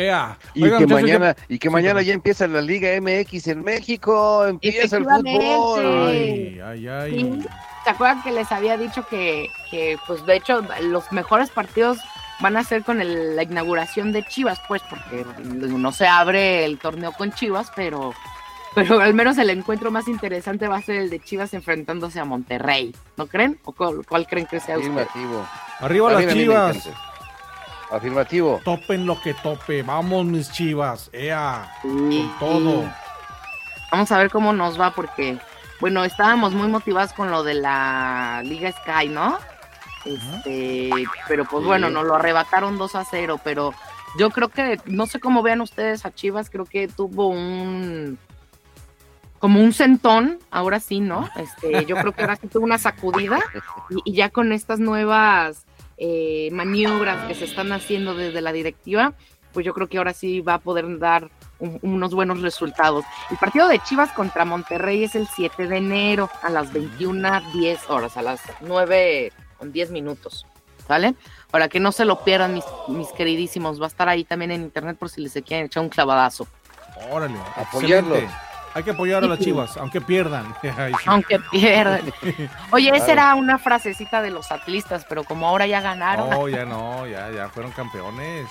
Y, 0.53 0.69
que 0.69 0.87
mañana, 0.87 1.35
y 1.47 1.59
que 1.59 1.69
mañana 1.69 2.01
ya 2.01 2.13
empieza 2.13 2.47
la 2.47 2.61
Liga 2.61 2.89
MX 3.01 3.47
en 3.47 3.63
México. 3.63 4.45
Empieza 4.45 4.97
el 4.97 5.03
fútbol. 5.03 6.07
Ay, 6.07 6.59
ay, 6.63 6.87
ay. 6.87 7.47
¿Se 7.83 7.89
acuerdan 7.89 8.21
que 8.21 8.31
les 8.31 8.51
había 8.51 8.77
dicho 8.77 9.05
que, 9.07 9.47
que, 9.71 9.97
pues 10.05 10.23
de 10.25 10.35
hecho, 10.35 10.61
los 10.81 11.11
mejores 11.11 11.49
partidos 11.49 11.97
van 12.41 12.57
a 12.57 12.63
ser 12.63 12.83
con 12.83 12.99
la 13.35 13.43
inauguración 13.43 14.11
de 14.11 14.23
Chivas, 14.23 14.59
pues, 14.67 14.81
porque 14.89 15.25
no 15.43 15.91
se 15.91 16.07
abre 16.07 16.65
el 16.65 16.79
torneo 16.79 17.11
con 17.13 17.31
Chivas, 17.31 17.71
pero, 17.75 18.13
pero 18.75 18.99
al 18.99 19.13
menos 19.13 19.37
el 19.37 19.49
encuentro 19.49 19.91
más 19.91 20.07
interesante 20.07 20.67
va 20.67 20.77
a 20.77 20.81
ser 20.81 20.97
el 20.97 21.09
de 21.09 21.19
Chivas 21.19 21.53
enfrentándose 21.53 22.19
a 22.19 22.25
Monterrey, 22.25 22.95
¿no 23.17 23.27
creen? 23.27 23.59
¿O 23.63 23.73
cuál, 23.73 24.27
creen 24.27 24.47
que 24.47 24.59
sea 24.59 24.75
Afirmativo. 24.75 25.45
Arriba 25.79 26.11
las 26.11 26.33
Chivas. 26.33 26.89
Afirmativo. 27.91 28.61
Topen 28.63 29.05
lo 29.05 29.21
que 29.21 29.33
tope. 29.33 29.83
Vamos, 29.83 30.25
mis 30.25 30.51
Chivas. 30.51 31.09
Ea. 31.11 31.69
con 31.81 32.39
todo. 32.39 32.89
Vamos 33.91 34.11
a 34.11 34.17
ver 34.17 34.31
cómo 34.31 34.53
nos 34.53 34.79
va, 34.79 34.91
porque, 34.91 35.37
bueno, 35.81 36.05
estábamos 36.05 36.53
muy 36.53 36.69
motivados 36.69 37.11
con 37.11 37.29
lo 37.29 37.43
de 37.43 37.55
la 37.55 38.41
Liga 38.45 38.71
Sky, 38.71 39.09
¿no? 39.09 39.37
Este, 40.05 40.89
pero 41.27 41.45
pues 41.45 41.63
bueno, 41.65 41.89
nos 41.89 42.05
lo 42.05 42.15
arrebataron 42.15 42.77
2 42.77 42.95
a 42.95 43.05
0, 43.05 43.39
pero 43.43 43.73
yo 44.17 44.29
creo 44.29 44.49
que, 44.49 44.79
no 44.85 45.05
sé 45.07 45.19
cómo 45.19 45.41
vean 45.41 45.61
ustedes 45.61 46.05
a 46.05 46.13
Chivas, 46.13 46.49
creo 46.49 46.65
que 46.65 46.87
tuvo 46.87 47.27
un 47.27 48.17
como 49.39 49.59
un 49.59 49.73
centón, 49.73 50.37
ahora 50.51 50.79
sí, 50.79 50.99
¿no? 50.99 51.27
Este, 51.35 51.85
yo 51.85 51.95
creo 51.95 52.11
que 52.11 52.21
ahora 52.21 52.35
sí 52.35 52.47
tuvo 52.47 52.63
una 52.63 52.77
sacudida 52.77 53.39
y, 54.05 54.13
ya 54.13 54.29
con 54.29 54.51
estas 54.51 54.79
nuevas 54.79 55.65
eh, 55.97 56.49
maniobras 56.51 57.27
que 57.27 57.33
se 57.33 57.45
están 57.45 57.71
haciendo 57.71 58.13
desde 58.13 58.41
la 58.41 58.51
directiva, 58.51 59.15
pues 59.51 59.65
yo 59.65 59.73
creo 59.73 59.87
que 59.87 59.97
ahora 59.97 60.13
sí 60.13 60.41
va 60.41 60.55
a 60.55 60.59
poder 60.59 60.99
dar 60.99 61.31
unos 61.59 62.13
buenos 62.13 62.41
resultados. 62.41 63.03
El 63.31 63.37
partido 63.37 63.67
de 63.67 63.79
Chivas 63.79 64.11
contra 64.11 64.45
Monterrey 64.45 65.03
es 65.03 65.15
el 65.15 65.27
7 65.27 65.67
de 65.67 65.77
enero 65.77 66.29
a 66.43 66.49
las 66.51 66.71
21.10 66.71 67.89
horas, 67.89 68.17
a 68.17 68.21
las 68.21 68.41
9 68.61 69.31
con 69.61 69.71
10 69.71 69.91
minutos, 69.91 70.47
¿sale? 70.87 71.13
Para 71.51 71.69
que 71.69 71.79
no 71.79 71.91
se 71.91 72.03
lo 72.03 72.23
pierdan, 72.23 72.55
mis, 72.55 72.65
mis 72.87 73.09
queridísimos, 73.09 73.79
va 73.79 73.85
a 73.85 73.89
estar 73.89 74.09
ahí 74.09 74.23
también 74.23 74.49
en 74.49 74.63
internet 74.63 74.97
por 74.97 75.07
si 75.07 75.21
les 75.21 75.33
quieren 75.33 75.67
echar 75.67 75.83
un 75.83 75.89
clavadazo. 75.89 76.47
Órale, 77.11 77.37
apoyarlo. 77.55 78.15
Hay 78.73 78.81
que 78.83 78.89
apoyar 78.91 79.23
a 79.23 79.27
las 79.27 79.37
chivas, 79.37 79.77
aunque 79.77 80.01
pierdan. 80.01 80.55
Aunque 81.05 81.39
pierdan. 81.51 82.01
Oye, 82.71 82.89
esa 82.95 83.11
era 83.11 83.35
una 83.35 83.59
frasecita 83.59 84.21
de 84.21 84.31
los 84.31 84.51
atlistas, 84.51 85.05
pero 85.07 85.25
como 85.25 85.47
ahora 85.47 85.67
ya 85.67 85.81
ganaron. 85.81 86.29
No, 86.29 86.47
ya 86.47 86.65
no, 86.65 87.05
ya, 87.05 87.29
ya 87.31 87.49
fueron 87.49 87.71
campeones. 87.73 88.47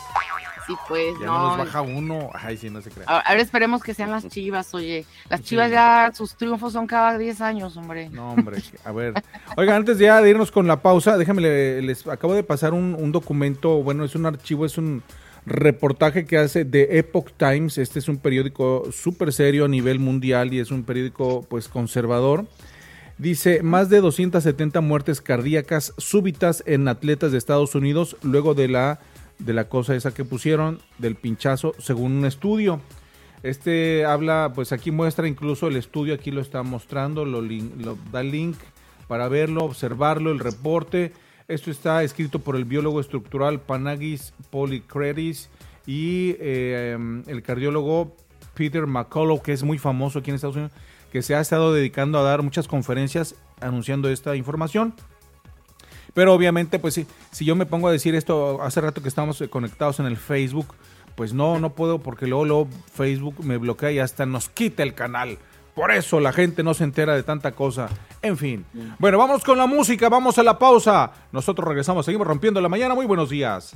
Sí, 0.71 0.77
pues, 0.87 1.14
ya 1.18 1.27
no. 1.27 1.49
nos 1.49 1.59
baja 1.59 1.81
uno. 1.81 2.31
Ay, 2.33 2.57
sí, 2.57 2.71
no 2.71 2.81
se 2.81 2.91
cree. 2.91 3.05
A, 3.09 3.33
ver, 3.33 3.41
esperemos 3.41 3.83
que 3.83 3.93
sean 3.93 4.12
las 4.12 4.29
chivas, 4.29 4.73
oye. 4.73 5.05
Las 5.29 5.43
chivas 5.43 5.68
ya, 5.68 6.12
sus 6.14 6.37
triunfos 6.37 6.73
son 6.73 6.87
cada 6.87 7.18
10 7.18 7.41
años, 7.41 7.77
hombre. 7.77 8.09
No, 8.11 8.33
hombre, 8.33 8.62
a 8.85 8.93
ver. 8.93 9.14
Oiga, 9.57 9.75
antes 9.75 9.99
ya 9.99 10.23
de 10.23 10.31
irnos 10.31 10.53
con 10.53 10.68
la 10.68 10.81
pausa, 10.81 11.16
déjame, 11.16 11.43
les 11.83 12.07
acabo 12.07 12.35
de 12.35 12.45
pasar 12.45 12.73
un, 12.73 12.95
un 12.97 13.11
documento, 13.11 13.83
bueno, 13.83 14.05
es 14.05 14.14
un 14.14 14.27
archivo, 14.27 14.64
es 14.64 14.79
un 14.79 15.03
reportaje 15.45 16.25
que 16.25 16.39
hace 16.39 16.64
The 16.64 16.99
Epoch 16.99 17.33
Times. 17.37 17.77
Este 17.79 17.99
es 17.99 18.09
un 18.09 18.18
periódico 18.18 18.93
súper 18.93 19.33
serio 19.33 19.64
a 19.64 19.68
nivel 19.68 19.99
mundial 19.99 20.55
y 20.55 20.61
es 20.61 20.71
un 20.71 20.85
periódico 20.85 21.45
pues 21.49 21.66
conservador. 21.66 22.47
Dice, 23.18 23.62
más 23.62 23.91
de 23.91 24.01
270 24.01 24.81
muertes 24.81 25.21
cardíacas 25.21 25.93
súbitas 25.99 26.62
en 26.64 26.89
atletas 26.89 27.33
de 27.33 27.39
Estados 27.39 27.75
Unidos 27.75 28.16
luego 28.23 28.55
de 28.55 28.68
la, 28.68 29.01
de 29.41 29.53
la 29.53 29.68
cosa 29.68 29.95
esa 29.95 30.12
que 30.12 30.24
pusieron, 30.24 30.78
del 30.99 31.16
pinchazo, 31.16 31.74
según 31.78 32.12
un 32.12 32.26
estudio. 32.26 32.80
Este 33.43 34.05
habla, 34.05 34.53
pues 34.55 34.72
aquí 34.72 34.91
muestra 34.91 35.26
incluso 35.26 35.66
el 35.66 35.76
estudio, 35.76 36.14
aquí 36.14 36.30
lo 36.30 36.41
está 36.41 36.62
mostrando, 36.62 37.24
lo, 37.24 37.41
lo 37.41 37.99
da 38.12 38.22
link 38.22 38.57
para 39.09 39.28
verlo, 39.28 39.64
observarlo, 39.64 40.30
el 40.30 40.38
reporte. 40.38 41.12
Esto 41.49 41.70
está 41.70 42.03
escrito 42.05 42.38
por 42.38 42.55
el 42.55 42.64
biólogo 42.64 43.01
estructural 43.01 43.61
Panagis 43.61 44.34
Polycredis 44.51 45.49
y 45.86 46.36
eh, 46.38 46.97
el 47.26 47.43
cardiólogo 47.43 48.14
Peter 48.55 48.86
McCullough, 48.86 49.43
que 49.43 49.53
es 49.53 49.62
muy 49.62 49.78
famoso 49.78 50.18
aquí 50.20 50.30
en 50.30 50.36
Estados 50.36 50.57
Unidos, 50.57 50.72
que 51.11 51.22
se 51.22 51.34
ha 51.34 51.41
estado 51.41 51.72
dedicando 51.72 52.18
a 52.18 52.22
dar 52.22 52.43
muchas 52.43 52.68
conferencias 52.68 53.34
anunciando 53.61 54.11
esta 54.11 54.36
información. 54.36 54.95
Pero 56.15 56.35
obviamente, 56.35 56.79
pues 56.79 56.95
sí, 56.95 57.07
si 57.31 57.45
yo 57.45 57.57
me 57.57 57.67
pongo 57.67 57.89
a 57.89 57.93
decir 57.93 58.15
esto 58.15 58.63
hace 58.63 58.81
rato 58.81 59.03
que 59.03 59.09
estamos 59.09 59.43
conectados 59.51 60.01
en 60.01 60.07
el 60.07 60.17
Facebook, 60.17 60.75
pues 61.15 61.33
no, 61.33 61.59
no 61.59 61.75
puedo 61.75 61.99
porque 61.99 62.27
luego, 62.27 62.45
luego 62.45 62.69
Facebook 62.95 63.45
me 63.45 63.57
bloquea 63.59 63.93
y 63.93 63.99
hasta 63.99 64.27
nos 64.27 64.49
quita 64.49 64.83
el 64.83 64.95
canal. 64.95 65.39
Por 65.75 65.93
eso 65.93 66.21
la 66.21 66.33
gente 66.33 66.63
no 66.63 66.75
se 66.75 66.85
entera 66.85 67.15
de 67.15 67.23
tanta 67.23 67.53
cosa. 67.53 67.89
En 68.23 68.37
fin. 68.37 68.67
Bueno, 68.99 69.19
vamos 69.19 69.45
con 69.45 69.57
la 69.57 69.67
música, 69.67 70.09
vamos 70.09 70.39
a 70.39 70.43
la 70.43 70.59
pausa. 70.59 71.13
Nosotros 71.33 71.67
regresamos, 71.67 72.05
seguimos 72.05 72.27
rompiendo 72.27 72.61
la 72.61 72.69
mañana. 72.69 72.95
Muy 72.95 73.07
buenos 73.07 73.31
días. 73.31 73.75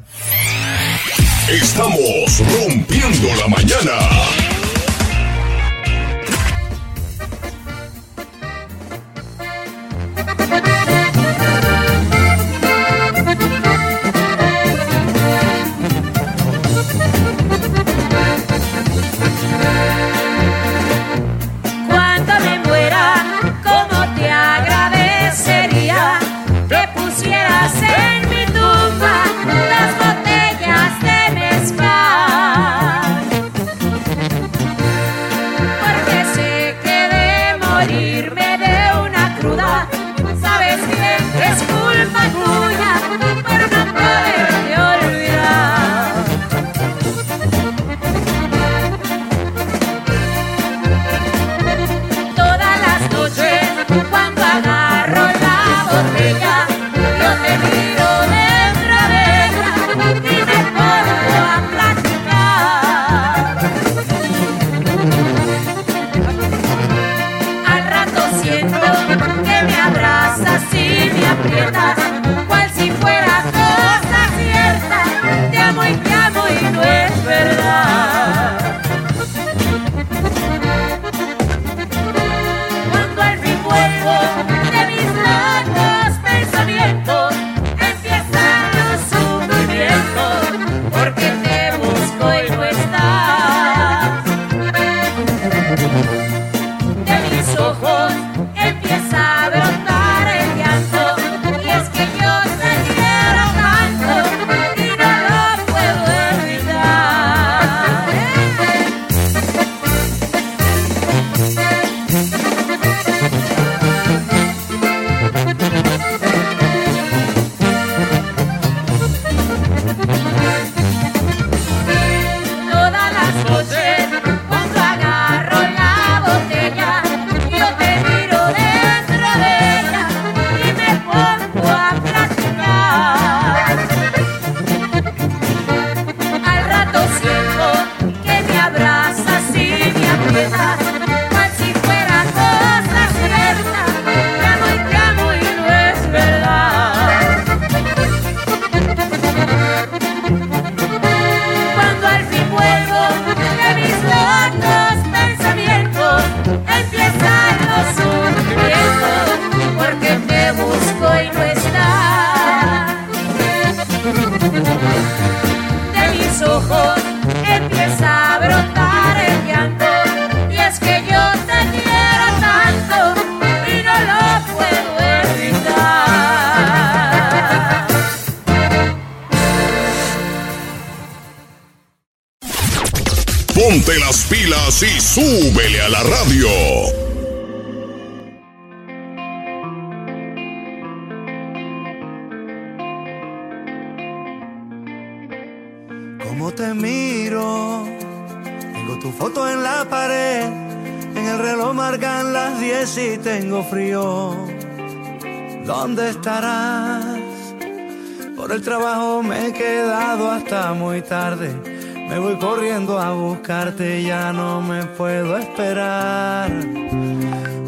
Estamos 1.49 2.41
rompiendo 2.41 3.29
la 3.37 3.49
mañana. 3.49 4.54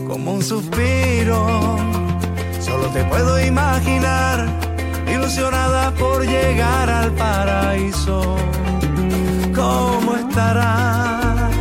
Como 0.09 0.33
un 0.33 0.43
suspiro, 0.43 1.77
solo 2.61 2.89
te 2.89 3.05
puedo 3.05 3.41
imaginar, 3.41 4.49
ilusionada 5.07 5.93
por 5.93 6.27
llegar 6.27 6.91
al 6.91 7.13
paraíso. 7.13 8.39
¿Cómo 9.55 10.17
estarás? 10.17 11.55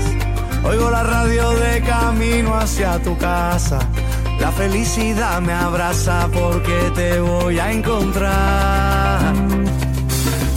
Oigo 0.63 0.89
la 0.89 1.03
radio 1.03 1.51
de 1.51 1.81
camino 1.83 2.55
hacia 2.55 2.97
tu 3.03 3.15
casa. 3.19 3.77
La 4.39 4.51
felicidad 4.51 5.39
me 5.41 5.53
abraza 5.53 6.27
porque 6.33 6.91
te 6.95 7.19
voy 7.19 7.59
a 7.59 7.71
encontrar. 7.71 9.31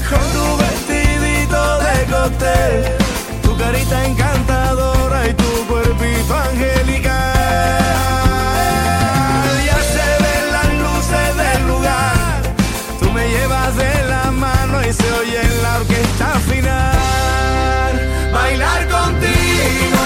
Con 0.08 0.24
tu 0.32 0.46
vestidito 0.64 1.78
de 1.78 2.06
cóctel, 2.10 2.97
carita 3.58 4.06
encantadora 4.06 5.28
y 5.28 5.34
tu 5.34 5.66
cuerpito 5.66 6.36
angelical. 6.36 7.12
Ya 9.66 9.78
se 9.94 10.06
ven 10.24 10.44
las 10.56 10.70
luces 10.84 11.36
del 11.42 11.66
lugar, 11.66 12.42
tú 13.00 13.10
me 13.10 13.28
llevas 13.28 13.76
de 13.76 14.04
la 14.08 14.30
mano 14.30 14.80
y 14.88 14.92
se 14.92 15.12
oye 15.12 15.40
en 15.40 15.62
la 15.62 15.76
orquesta 15.80 16.28
final. 16.48 17.94
Bailar 18.32 18.88
contigo 18.88 20.04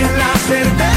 es 0.00 0.10
la 0.22 0.32
certeza 0.46 0.87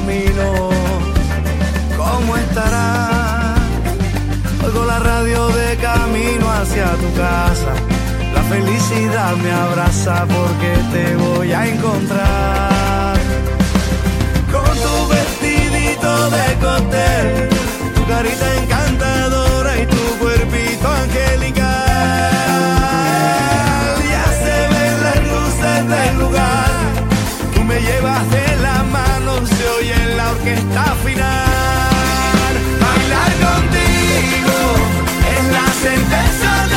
camino. 0.00 0.70
¿Cómo 1.96 2.36
estarás? 2.36 3.58
Oigo 4.64 4.84
la 4.84 4.98
radio 4.98 5.48
de 5.48 5.76
camino 5.76 6.50
hacia 6.50 6.86
tu 7.02 7.12
casa. 7.14 7.72
La 8.34 8.42
felicidad 8.44 9.36
me 9.36 9.52
abraza 9.52 10.26
porque 10.26 10.72
te 10.92 11.16
voy 11.16 11.52
a 11.52 11.66
encontrar. 11.66 13.18
Con 14.50 14.72
tu 14.84 15.08
vestidito 15.08 16.30
de 16.30 16.46
cóctel, 16.64 17.48
tu 17.94 18.06
carita 18.06 18.46
encantadora 18.62 19.78
y 19.82 19.86
tu 19.86 20.18
cuerpito 20.18 20.88
angelical. 20.88 21.62
Ya 24.14 24.26
se 24.44 24.56
ven 24.72 24.94
las 25.06 25.18
luces 25.30 25.88
del 25.94 26.18
lugar, 26.18 26.70
tú 27.54 27.64
me 27.64 27.80
llevas 27.80 28.30
de 28.30 28.49
se 29.46 29.68
oye 29.78 29.94
en 29.94 30.16
la 30.16 30.30
orquesta 30.30 30.84
final. 31.04 32.52
Bailar 32.80 33.32
contigo 33.46 34.58
es 35.32 35.44
la 35.52 35.66
certeza 35.84 36.69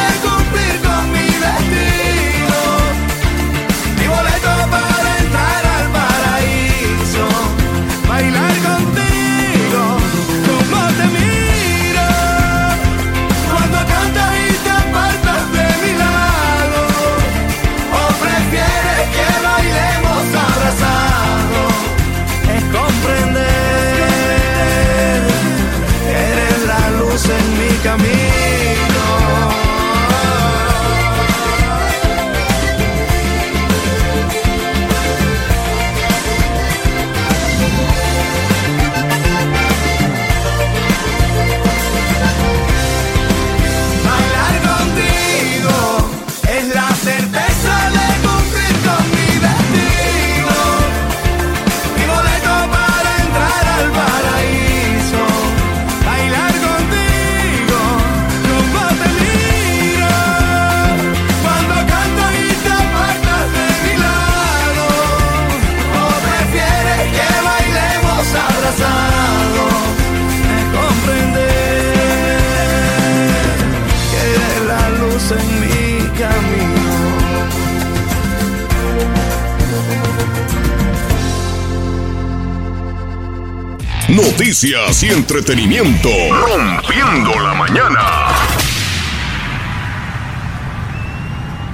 Noticias 84.38 85.04
y 85.04 85.10
entretenimiento. 85.10 86.10
Rompiendo 86.10 87.40
la 87.40 87.54
mañana. 87.54 88.28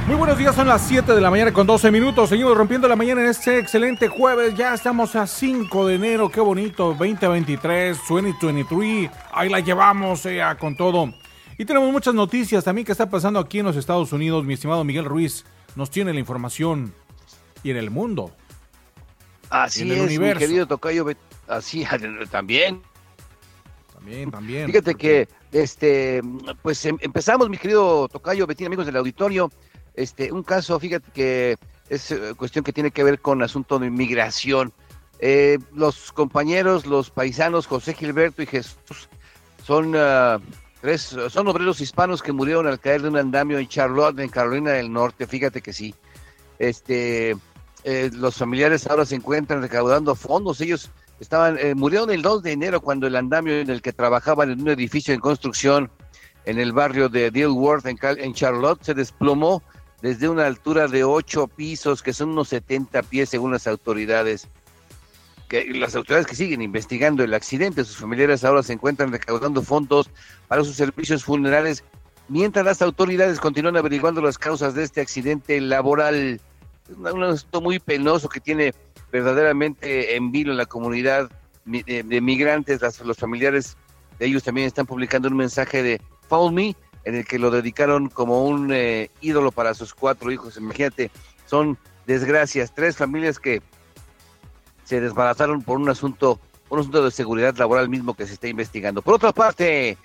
Muy 0.06 0.16
buenos 0.18 0.38
días, 0.38 0.54
son 0.56 0.68
las 0.68 0.82
7 0.86 1.14
de 1.16 1.22
la 1.22 1.30
mañana 1.32 1.54
con 1.54 1.66
12 1.66 1.90
minutos. 1.90 2.28
Seguimos 2.28 2.58
rompiendo 2.58 2.90
la 2.90 2.98
mañana 2.98 3.22
en 3.22 3.28
este 3.28 3.60
excelente 3.60 4.10
jueves. 4.10 4.56
Ya 4.56 4.74
estamos 4.74 5.16
a 5.16 5.26
5 5.26 5.88
de 5.88 5.96
enero, 5.96 6.30
qué 6.30 6.42
bonito. 6.42 6.88
2023, 7.00 7.98
2023. 8.10 9.10
Ahí 9.32 9.48
la 9.48 9.62
llevamos 9.62 10.26
eh, 10.26 10.42
con 10.60 10.76
todo. 10.76 11.14
Y 11.58 11.64
tenemos 11.64 11.90
muchas 11.94 12.14
noticias 12.14 12.66
también 12.66 12.86
que 12.86 12.92
está 12.92 13.10
pasando 13.10 13.40
aquí 13.40 13.60
en 13.60 13.68
los 13.68 13.78
Estados 13.78 14.12
Unidos. 14.12 14.44
Mi 14.44 14.56
estimado 14.56 14.84
Miguel 14.84 15.06
Ruiz 15.06 15.46
nos 15.78 15.90
tiene 15.90 16.12
la 16.14 16.20
información. 16.20 16.94
Y 17.64 17.72
en 17.72 17.78
el 17.78 17.90
mundo. 17.90 18.32
Así 19.50 19.84
en 19.84 19.92
el 19.92 19.98
es, 20.00 20.04
universo. 20.08 20.40
mi 20.42 20.46
querido 20.46 20.68
Tocayo, 20.68 21.06
Bet- 21.06 21.18
así 21.50 21.86
también. 22.32 22.82
También, 23.94 24.32
también. 24.32 24.68
Fíjate 24.68 24.96
que, 24.96 25.28
este, 25.52 26.22
pues 26.62 26.86
em- 26.86 26.98
empezamos, 27.02 27.50
mi 27.50 27.58
querido 27.58 28.08
Tocayo, 28.08 28.48
Betín, 28.48 28.68
amigos 28.68 28.86
del 28.86 28.96
auditorio, 28.96 29.52
este, 29.94 30.32
un 30.32 30.44
caso, 30.44 30.80
fíjate 30.80 31.12
que 31.12 31.58
es 31.90 32.12
eh, 32.12 32.34
cuestión 32.38 32.64
que 32.64 32.72
tiene 32.72 32.92
que 32.92 33.04
ver 33.04 33.20
con 33.20 33.42
asunto 33.44 33.78
de 33.78 33.88
inmigración. 33.88 34.72
Eh, 35.20 35.60
los 35.74 36.14
compañeros, 36.14 36.86
los 36.86 37.10
paisanos, 37.10 37.68
José 37.68 37.94
Gilberto 37.94 38.42
y 38.42 38.46
Jesús, 38.46 39.10
son 39.66 39.94
ah, 39.98 40.40
Tres, 40.82 41.14
son 41.30 41.48
obreros 41.50 41.82
hispanos 41.82 42.22
que 42.22 42.32
murieron 42.32 42.66
al 42.66 42.80
caer 42.80 43.02
de 43.02 43.10
un 43.10 43.18
andamio 43.18 43.60
en 43.60 43.68
Charlotte, 43.68 44.18
en 44.20 44.30
Carolina 44.30 44.72
del 44.72 44.92
Norte. 44.92 45.28
Fíjate 45.28 45.62
que 45.62 45.74
sí. 45.74 45.94
Este, 46.58 47.36
eh, 47.84 48.10
los 48.14 48.38
familiares 48.38 48.88
ahora 48.88 49.06
se 49.06 49.16
encuentran 49.16 49.62
recaudando 49.62 50.16
fondos. 50.16 50.62
Ellos 50.62 50.90
estaban, 51.20 51.58
eh, 51.60 51.76
murieron 51.76 52.10
el 52.12 52.22
2 52.22 52.44
de 52.44 52.52
enero 52.52 52.82
cuando 52.82 53.08
el 53.08 53.16
andamio 53.16 53.60
en 53.60 53.70
el 53.70 53.82
que 53.82 53.94
trabajaban 53.94 54.52
en 54.52 54.62
un 54.62 54.70
edificio 54.70 55.14
en 55.14 55.20
construcción 55.20 55.92
en 56.46 56.60
el 56.60 56.72
barrio 56.72 57.10
de 57.10 57.32
Dilworth, 57.32 57.86
en, 57.86 57.98
en 58.02 58.34
Charlotte, 58.34 58.84
se 58.84 58.94
desplomó 58.94 59.62
desde 60.02 60.30
una 60.30 60.48
altura 60.48 60.88
de 60.88 61.04
ocho 61.04 61.48
pisos, 61.48 62.02
que 62.02 62.14
son 62.14 62.30
unos 62.30 62.48
70 62.50 63.04
pies 63.04 63.30
según 63.30 63.52
las 63.52 63.68
autoridades 63.68 64.48
que 65.50 65.66
las 65.74 65.96
autoridades 65.96 66.28
que 66.28 66.36
siguen 66.36 66.62
investigando 66.62 67.24
el 67.24 67.34
accidente, 67.34 67.84
sus 67.84 67.98
familiares 67.98 68.46
ahora 68.46 68.62
se 68.62 68.74
encuentran 68.74 69.12
recaudando 69.12 69.64
fondos 69.64 70.10
para 70.48 70.64
sus 70.64 70.76
servicios 70.76 71.24
funerales, 71.24 71.84
mientras 72.28 72.64
las 72.64 72.82
autoridades 72.84 73.40
continúan 73.40 73.76
averiguando 73.76 74.22
las 74.22 74.38
causas 74.38 74.76
de 74.76 74.84
este 74.84 75.02
accidente 75.02 75.60
laboral. 75.60 76.40
Es 76.88 76.96
un 76.96 77.24
asunto 77.24 77.62
muy 77.62 77.80
penoso 77.80 78.30
que 78.30 78.40
tiene 78.40 78.74
verdaderamente 79.12 80.16
en 80.16 80.32
vilo 80.32 80.52
en 80.52 80.58
la 80.58 80.66
comunidad 80.66 81.30
de, 81.66 82.22
migrantes, 82.22 82.82
los 83.04 83.18
familiares 83.18 83.78
de 84.18 84.26
ellos 84.26 84.44
también 84.44 84.68
están 84.68 84.86
publicando 84.86 85.28
un 85.28 85.38
mensaje 85.38 85.84
de 85.84 86.02
Follow 86.28 86.52
Me, 86.52 86.76
en 87.06 87.16
el 87.16 87.26
que 87.26 87.40
lo 87.40 87.52
dedicaron 87.52 88.10
como 88.10 88.46
un 88.46 88.72
eh, 88.74 89.10
ídolo 89.22 89.52
para 89.52 89.74
sus 89.74 89.94
cuatro 89.94 90.32
hijos. 90.32 90.58
Imagínate, 90.58 91.12
son 91.46 91.78
desgracias, 92.06 92.74
tres 92.74 92.98
familias 92.98 93.40
que 93.40 93.62
se 94.84 95.00
desbarataron 95.00 95.62
por 95.62 95.78
un 95.78 95.90
asunto, 95.90 96.40
un 96.70 96.80
asunto 96.80 97.04
de 97.04 97.12
seguridad 97.12 97.56
laboral 97.58 97.90
mismo 97.90 98.16
que 98.16 98.26
se 98.26 98.34
está 98.34 98.48
investigando. 98.48 99.02
Por 99.02 99.16
otra 99.16 99.32
parte, 99.32 99.98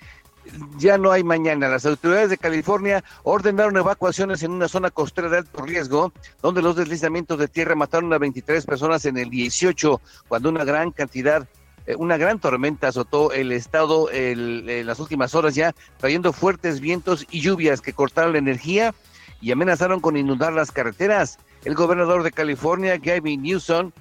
ya 0.77 0.97
no 0.97 1.11
hay 1.11 1.23
mañana. 1.23 1.67
Las 1.67 1.85
autoridades 1.85 2.29
de 2.29 2.37
California 2.37 3.03
ordenaron 3.23 3.77
evacuaciones 3.77 4.43
en 4.43 4.51
una 4.51 4.67
zona 4.67 4.91
costera 4.91 5.29
de 5.29 5.37
alto 5.39 5.61
riesgo, 5.63 6.13
donde 6.41 6.61
los 6.61 6.75
deslizamientos 6.75 7.39
de 7.39 7.47
tierra 7.47 7.75
mataron 7.75 8.11
a 8.13 8.17
23 8.17 8.65
personas 8.65 9.05
en 9.05 9.17
el 9.17 9.29
18, 9.29 10.01
cuando 10.27 10.49
una 10.49 10.63
gran 10.63 10.91
cantidad, 10.91 11.47
eh, 11.85 11.95
una 11.97 12.17
gran 12.17 12.39
tormenta 12.39 12.87
azotó 12.87 13.31
el 13.31 13.51
estado 13.51 14.09
en 14.11 14.85
las 14.85 14.99
últimas 14.99 15.35
horas 15.35 15.55
ya, 15.55 15.73
trayendo 15.97 16.33
fuertes 16.33 16.79
vientos 16.79 17.25
y 17.29 17.41
lluvias 17.41 17.81
que 17.81 17.93
cortaron 17.93 18.33
la 18.33 18.39
energía 18.39 18.93
y 19.41 19.51
amenazaron 19.51 19.99
con 19.99 20.17
inundar 20.17 20.53
las 20.53 20.71
carreteras. 20.71 21.37
El 21.63 21.75
gobernador 21.75 22.23
de 22.23 22.31
California, 22.31 22.97
Gavin 22.97 23.41
Newsom, 23.41 23.91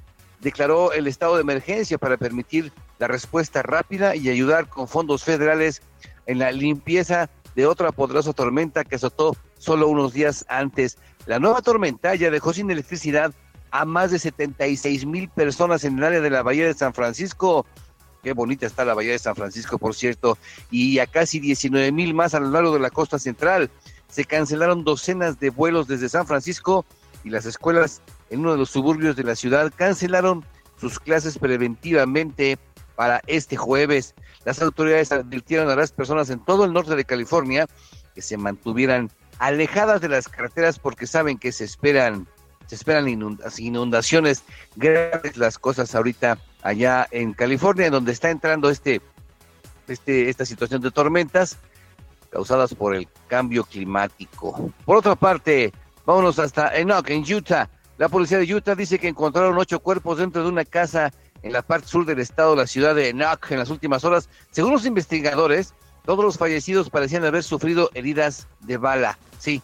declaró 0.40 0.92
el 0.92 1.06
estado 1.06 1.36
de 1.36 1.40
emergencia 1.40 1.98
para 1.98 2.16
permitir 2.16 2.72
la 2.98 3.08
respuesta 3.08 3.62
rápida 3.62 4.14
y 4.14 4.28
ayudar 4.28 4.68
con 4.68 4.86
fondos 4.86 5.24
federales 5.24 5.82
en 6.26 6.38
la 6.38 6.52
limpieza 6.52 7.30
de 7.54 7.66
otra 7.66 7.92
poderosa 7.92 8.32
tormenta 8.32 8.84
que 8.84 8.96
azotó 8.96 9.36
solo 9.58 9.88
unos 9.88 10.12
días 10.12 10.44
antes. 10.48 10.98
La 11.26 11.38
nueva 11.38 11.62
tormenta 11.62 12.14
ya 12.14 12.30
dejó 12.30 12.52
sin 12.52 12.70
electricidad 12.70 13.32
a 13.70 13.84
más 13.84 14.10
de 14.10 14.18
76 14.18 15.06
mil 15.06 15.28
personas 15.28 15.84
en 15.84 15.98
el 15.98 16.04
área 16.04 16.20
de 16.20 16.30
la 16.30 16.42
Bahía 16.42 16.66
de 16.66 16.74
San 16.74 16.94
Francisco. 16.94 17.66
Qué 18.22 18.32
bonita 18.32 18.66
está 18.66 18.84
la 18.84 18.94
Bahía 18.94 19.12
de 19.12 19.18
San 19.18 19.34
Francisco, 19.34 19.78
por 19.78 19.94
cierto, 19.94 20.38
y 20.70 20.98
a 20.98 21.06
casi 21.06 21.40
19 21.40 21.92
mil 21.92 22.14
más 22.14 22.34
a 22.34 22.40
lo 22.40 22.50
largo 22.50 22.72
de 22.72 22.80
la 22.80 22.90
costa 22.90 23.18
central. 23.18 23.70
Se 24.08 24.24
cancelaron 24.24 24.84
docenas 24.84 25.40
de 25.40 25.50
vuelos 25.50 25.88
desde 25.88 26.08
San 26.08 26.26
Francisco 26.26 26.84
y 27.24 27.30
las 27.30 27.46
escuelas 27.46 28.00
en 28.30 28.40
uno 28.40 28.52
de 28.52 28.58
los 28.58 28.70
suburbios 28.70 29.16
de 29.16 29.24
la 29.24 29.34
ciudad 29.34 29.72
cancelaron 29.74 30.44
sus 30.80 30.98
clases 30.98 31.38
preventivamente 31.38 32.58
para 32.96 33.20
este 33.26 33.56
jueves. 33.56 34.14
Las 34.44 34.60
autoridades 34.62 35.12
advirtieron 35.12 35.70
a 35.70 35.76
las 35.76 35.92
personas 35.92 36.30
en 36.30 36.40
todo 36.40 36.64
el 36.64 36.72
norte 36.72 36.96
de 36.96 37.04
California 37.04 37.66
que 38.14 38.22
se 38.22 38.36
mantuvieran 38.36 39.10
alejadas 39.38 40.00
de 40.00 40.08
las 40.08 40.28
carreteras 40.28 40.78
porque 40.78 41.06
saben 41.06 41.38
que 41.38 41.52
se 41.52 41.64
esperan 41.64 42.26
se 42.66 42.76
esperan 42.76 43.08
inundaciones 43.08 44.42
graves 44.76 45.36
las 45.36 45.58
cosas 45.58 45.94
ahorita 45.94 46.38
allá 46.62 47.06
en 47.10 47.34
California 47.34 47.90
donde 47.90 48.12
está 48.12 48.30
entrando 48.30 48.70
este 48.70 49.02
este 49.88 50.30
esta 50.30 50.46
situación 50.46 50.80
de 50.80 50.90
tormentas 50.90 51.58
causadas 52.30 52.74
por 52.74 52.96
el 52.96 53.06
cambio 53.28 53.64
climático. 53.64 54.72
Por 54.84 54.96
otra 54.96 55.14
parte, 55.14 55.72
vámonos 56.06 56.38
hasta 56.38 56.74
Enoch 56.76 57.08
en 57.10 57.22
Utah 57.32 57.68
la 57.96 58.08
policía 58.08 58.38
de 58.38 58.52
Utah 58.52 58.74
dice 58.74 58.98
que 58.98 59.08
encontraron 59.08 59.56
ocho 59.56 59.78
cuerpos 59.78 60.18
dentro 60.18 60.42
de 60.42 60.48
una 60.48 60.64
casa 60.64 61.12
en 61.44 61.52
la 61.52 61.62
parte 61.62 61.86
sur 61.86 62.06
del 62.06 62.18
estado, 62.18 62.56
la 62.56 62.66
ciudad 62.66 62.94
de 62.94 63.10
Enoch, 63.10 63.50
en 63.50 63.58
las 63.58 63.70
últimas 63.70 64.02
horas. 64.02 64.30
Según 64.50 64.72
los 64.72 64.86
investigadores, 64.86 65.74
todos 66.04 66.24
los 66.24 66.38
fallecidos 66.38 66.88
parecían 66.88 67.24
haber 67.24 67.42
sufrido 67.42 67.90
heridas 67.92 68.48
de 68.60 68.78
bala. 68.78 69.18
Sí, 69.38 69.62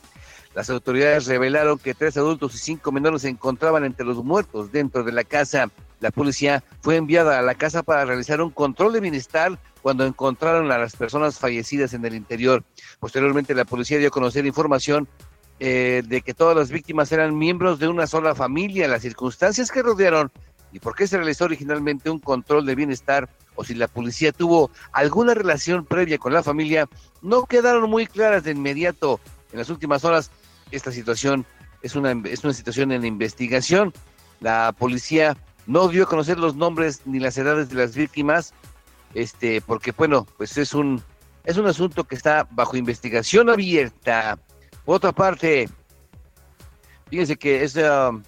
las 0.55 0.69
autoridades 0.69 1.27
revelaron 1.27 1.79
que 1.79 1.95
tres 1.95 2.19
adultos 2.19 2.55
y 2.55 2.59
cinco 2.59 2.93
menores 2.93 3.23
se 3.23 3.31
encontraban 3.31 3.85
entre 3.85 4.05
los 4.05 4.23
muertos 4.23 4.71
dentro 4.71 5.05
de 5.05 5.13
la 5.13 5.25
casa. 5.25 5.71
La 6.01 6.11
policía 6.11 6.63
fue 6.83 6.97
enviada 6.97 7.39
a 7.39 7.43
la 7.43 7.55
casa 7.55 7.83
para 7.83 8.05
realizar 8.05 8.43
un 8.43 8.51
control 8.51 8.93
de 8.93 9.01
bienestar 9.01 9.59
cuando 9.81 10.05
encontraron 10.05 10.71
a 10.71 10.79
las 10.79 10.97
personas 10.97 11.39
fallecidas 11.39 11.95
en 11.95 12.05
el 12.05 12.15
interior. 12.15 12.63
Posteriormente, 13.01 13.55
la 13.55 13.65
policía 13.65 13.99
dio 13.99 14.09
a 14.09 14.11
conocer 14.11 14.45
información 14.45 15.09
eh, 15.61 16.03
de 16.07 16.21
que 16.21 16.35
todas 16.35 16.57
las 16.57 16.71
víctimas 16.71 17.13
eran 17.13 17.37
miembros 17.39 17.79
de 17.79 17.89
una 17.89 18.07
sola 18.07 18.35
familia, 18.35 18.89
las 18.89 19.03
circunstancias 19.03 19.71
que 19.71 19.83
rodearon 19.83 20.31
y 20.73 20.79
por 20.79 20.95
qué 20.95 21.07
se 21.07 21.17
realizó 21.17 21.45
originalmente 21.45 22.11
un 22.11 22.19
control 22.19 22.67
de 22.67 22.75
bienestar 22.75 23.29
o 23.55 23.65
si 23.65 23.75
la 23.75 23.89
policía 23.89 24.33
tuvo 24.33 24.71
alguna 24.93 25.35
relación 25.35 25.85
previa 25.85 26.19
con 26.19 26.33
la 26.33 26.43
familia, 26.43 26.89
no 27.23 27.45
quedaron 27.45 27.91
muy 27.91 28.07
claras 28.07 28.45
de 28.45 28.53
inmediato. 28.53 29.21
En 29.53 29.59
las 29.59 29.69
últimas 29.69 30.05
horas, 30.05 30.31
esta 30.71 30.93
situación 30.93 31.45
es 31.83 31.97
una, 31.97 32.13
es 32.25 32.45
una 32.45 32.53
situación 32.53 32.93
en 32.93 33.05
investigación. 33.05 33.93
La 34.41 34.73
policía 34.73 35.37
no 35.67 35.89
dio 35.89 36.05
a 36.05 36.09
conocer 36.09 36.39
los 36.39 36.57
nombres 36.57 37.03
ni 37.05 37.19
las 37.19 37.37
edades 37.37 37.69
de 37.69 37.75
las 37.77 37.95
víctimas, 37.95 38.55
este, 39.15 39.61
porque 39.61 39.93
bueno, 39.93 40.27
pues 40.37 40.57
es 40.57 40.73
un, 40.73 41.03
es 41.45 41.57
un 41.57 41.67
asunto 41.67 42.05
que 42.05 42.15
está 42.15 42.47
bajo 42.51 42.77
investigación 42.77 43.51
abierta. 43.51 44.39
Por 44.85 44.97
otra 44.97 45.13
parte, 45.13 45.69
fíjense 47.09 47.37
que 47.37 47.65
es, 47.65 47.77
um, 47.77 48.23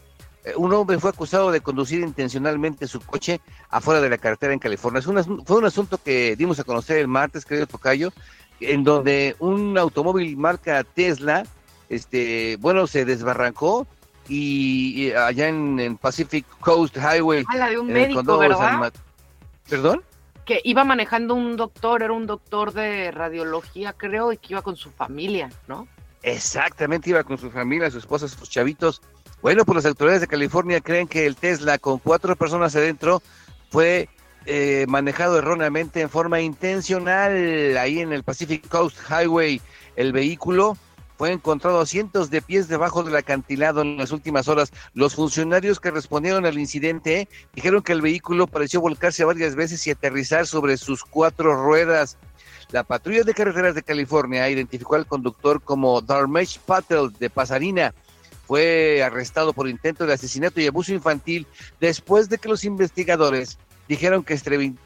un 0.57 0.73
hombre 0.73 0.99
fue 0.99 1.11
acusado 1.11 1.51
de 1.51 1.61
conducir 1.61 2.01
intencionalmente 2.01 2.89
su 2.89 3.01
coche 3.01 3.41
afuera 3.71 4.01
de 4.01 4.11
la 4.11 4.19
carretera 4.19 4.53
en 4.53 4.59
California. 4.59 4.99
Es 4.99 5.07
fue 5.47 5.57
un 5.57 5.65
asunto 5.65 5.99
que 5.99 6.37
dimos 6.37 6.59
a 6.59 6.65
conocer 6.65 6.99
el 6.99 7.09
martes, 7.09 7.45
querido 7.45 7.67
Tocayo, 7.67 8.13
en 8.61 8.85
donde 8.85 9.37
un 9.39 9.79
automóvil 9.79 10.37
marca 10.37 10.85
Tesla, 10.85 11.45
este, 11.89 12.57
bueno, 12.61 12.87
se 12.87 13.05
desbarrancó 13.05 13.87
y, 14.29 15.13
allá 15.13 15.49
en, 15.49 15.97
Pacific 15.99 16.47
Coast 16.61 16.97
Highway. 16.97 17.45
Ah, 17.49 17.69
de 17.69 17.79
un 17.79 17.89
médico, 17.89 18.39
¿verdad? 18.39 18.93
¿Perdón? 19.69 20.03
Que 20.45 20.61
iba 20.65 20.85
manejando 20.85 21.35
un 21.35 21.57
doctor, 21.57 22.03
era 22.03 22.13
un 22.13 22.27
doctor 22.27 22.73
de 22.73 23.11
radiología, 23.11 23.93
creo, 23.93 24.33
y 24.33 24.39
que 24.39 24.55
iba 24.55 24.63
con 24.63 24.77
su 24.77 24.91
familia, 24.91 25.51
¿no? 25.69 25.87
Exactamente, 26.23 27.11
iba 27.11 27.23
con 27.25 27.39
su 27.39 27.51
familia, 27.51 27.91
su 27.91 27.99
esposa, 27.99 28.29
sus 28.29 28.49
chavitos. 28.49 29.03
Bueno, 29.43 29.65
pues 29.65 29.75
las 29.75 29.87
autoridades 29.87 30.21
de 30.21 30.29
California 30.29 30.81
creen 30.81 31.09
que 31.09 31.27
el 31.27 31.35
Tesla 31.35 31.77
con 31.77 31.99
cuatro 31.99 32.37
personas 32.37 32.77
adentro 32.77 33.21
fue 33.71 34.09
eh, 34.47 34.87
manejado 34.89 35.37
erróneamente 35.37 36.01
en 36.01 36.09
forma 36.09 36.41
intencional 36.41 37.77
ahí 37.77 37.99
en 37.99 38.13
el 38.13 38.23
Pacific 38.23 38.69
Coast 38.69 38.97
Highway. 39.11 39.61
El 39.97 40.13
vehículo 40.13 40.77
fue 41.19 41.33
encontrado 41.33 41.81
a 41.81 41.87
cientos 41.87 42.31
de 42.31 42.41
pies 42.41 42.69
debajo 42.69 43.03
del 43.03 43.17
acantilado 43.17 43.83
en 43.83 43.97
las 43.97 44.13
últimas 44.13 44.47
horas. 44.47 44.73
Los 44.95 45.17
funcionarios 45.17 45.81
que 45.81 45.91
respondieron 45.91 46.47
al 46.47 46.57
incidente 46.57 47.29
dijeron 47.53 47.83
que 47.83 47.93
el 47.93 48.01
vehículo 48.01 48.47
pareció 48.47 48.81
volcarse 48.81 49.25
varias 49.25 49.57
veces 49.57 49.85
y 49.89 49.91
aterrizar 49.91 50.47
sobre 50.47 50.77
sus 50.77 51.03
cuatro 51.03 51.57
ruedas. 51.57 52.17
La 52.71 52.85
patrulla 52.85 53.25
de 53.25 53.35
carreteras 53.35 53.75
de 53.75 53.83
California 53.83 54.49
identificó 54.49 54.95
al 54.95 55.07
conductor 55.07 55.61
como 55.61 56.01
Dharmesh 56.01 56.61
Patel 56.61 57.13
de 57.19 57.29
Pasarina. 57.29 57.93
Fue 58.47 59.03
arrestado 59.03 59.53
por 59.53 59.69
intento 59.69 60.07
de 60.07 60.15
asesinato 60.15 60.61
y 60.61 60.67
abuso 60.67 60.93
infantil 60.93 61.47
después 61.81 62.29
de 62.29 62.39
que 62.39 62.49
los 62.49 62.65
investigadores 62.65 63.59
dijeron 63.89 64.25
que 64.25 64.39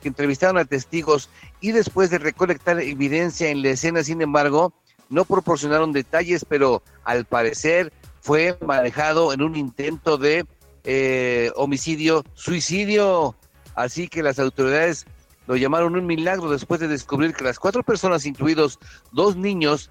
entrevistaron 0.02 0.58
a 0.58 0.64
testigos 0.64 1.28
y 1.60 1.72
después 1.72 2.10
de 2.10 2.18
recolectar 2.18 2.80
evidencia 2.80 3.48
en 3.48 3.62
la 3.62 3.70
escena, 3.70 4.02
sin 4.02 4.22
embargo, 4.22 4.72
no 5.08 5.24
proporcionaron 5.24 5.92
detalles, 5.92 6.44
pero 6.44 6.82
al 7.04 7.24
parecer 7.24 7.92
fue 8.20 8.58
manejado 8.66 9.32
en 9.32 9.42
un 9.42 9.56
intento 9.56 10.18
de 10.18 10.44
eh, 10.84 11.52
homicidio, 11.56 12.24
suicidio. 12.34 13.36
Así 13.74 14.08
que 14.08 14.22
las 14.22 14.38
autoridades 14.38 15.06
lo 15.46 15.56
llamaron 15.56 15.94
un 15.94 16.06
milagro 16.06 16.50
después 16.50 16.80
de 16.80 16.88
descubrir 16.88 17.34
que 17.34 17.44
las 17.44 17.58
cuatro 17.58 17.82
personas, 17.82 18.26
incluidos 18.26 18.78
dos 19.12 19.36
niños, 19.36 19.90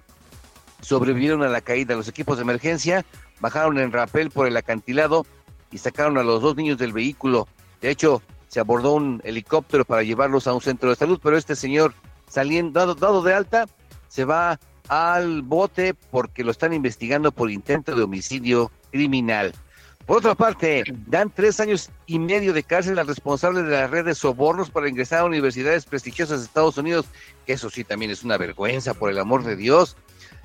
sobrevivieron 0.80 1.42
a 1.42 1.48
la 1.48 1.60
caída. 1.60 1.96
Los 1.96 2.08
equipos 2.08 2.36
de 2.36 2.42
emergencia 2.42 3.04
bajaron 3.40 3.78
en 3.78 3.92
rapel 3.92 4.30
por 4.30 4.46
el 4.46 4.56
acantilado 4.56 5.26
y 5.70 5.78
sacaron 5.78 6.18
a 6.18 6.22
los 6.22 6.42
dos 6.42 6.56
niños 6.56 6.78
del 6.78 6.92
vehículo. 6.92 7.48
De 7.80 7.90
hecho, 7.90 8.22
se 8.48 8.60
abordó 8.60 8.94
un 8.94 9.20
helicóptero 9.24 9.84
para 9.84 10.02
llevarlos 10.02 10.46
a 10.46 10.54
un 10.54 10.60
centro 10.60 10.90
de 10.90 10.96
salud, 10.96 11.20
pero 11.22 11.36
este 11.36 11.56
señor 11.56 11.94
saliendo, 12.28 12.94
dado, 12.94 13.22
de 13.22 13.34
alta, 13.34 13.66
se 14.08 14.24
va 14.24 14.58
al 14.88 15.42
bote 15.42 15.94
porque 15.94 16.44
lo 16.44 16.52
están 16.52 16.72
investigando 16.72 17.32
por 17.32 17.50
intento 17.50 17.94
de 17.94 18.02
homicidio 18.02 18.70
criminal. 18.90 19.52
Por 20.06 20.18
otra 20.18 20.36
parte, 20.36 20.84
dan 21.08 21.32
tres 21.34 21.58
años 21.58 21.90
y 22.06 22.20
medio 22.20 22.52
de 22.52 22.62
cárcel 22.62 22.98
al 23.00 23.08
responsable 23.08 23.64
de 23.64 23.72
la 23.72 23.88
red 23.88 24.04
de 24.04 24.14
sobornos 24.14 24.70
para 24.70 24.88
ingresar 24.88 25.20
a 25.20 25.24
universidades 25.24 25.84
prestigiosas 25.84 26.38
de 26.38 26.46
Estados 26.46 26.78
Unidos, 26.78 27.06
que 27.44 27.54
eso 27.54 27.70
sí 27.70 27.82
también 27.82 28.12
es 28.12 28.22
una 28.22 28.38
vergüenza, 28.38 28.94
por 28.94 29.10
el 29.10 29.18
amor 29.18 29.42
de 29.42 29.56
Dios. 29.56 29.96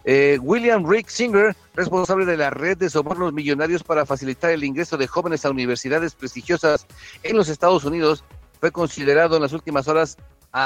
Eh, 0.04 0.40
William 0.42 0.90
Rick 0.90 1.10
Singer, 1.10 1.56
responsable 1.76 2.26
de 2.26 2.38
la 2.38 2.50
red 2.50 2.78
de 2.78 2.90
sobornos 2.90 3.34
millonarios 3.34 3.84
para 3.84 4.06
facilitar 4.06 4.52
el 4.52 4.64
ingreso 4.64 4.98
de 4.98 5.08
jóvenes 5.08 5.46
a 5.46 5.52
universidades 5.52 6.16
prestigiosas 6.16 6.88
en 7.24 7.38
los 7.38 7.50
Estados 7.50 7.86
Unidos, 7.86 8.24
fue 8.60 8.72
considerado 8.72 9.36
en 9.36 9.42
las 9.42 9.54
últimas 9.54 9.88
horas, 9.88 10.18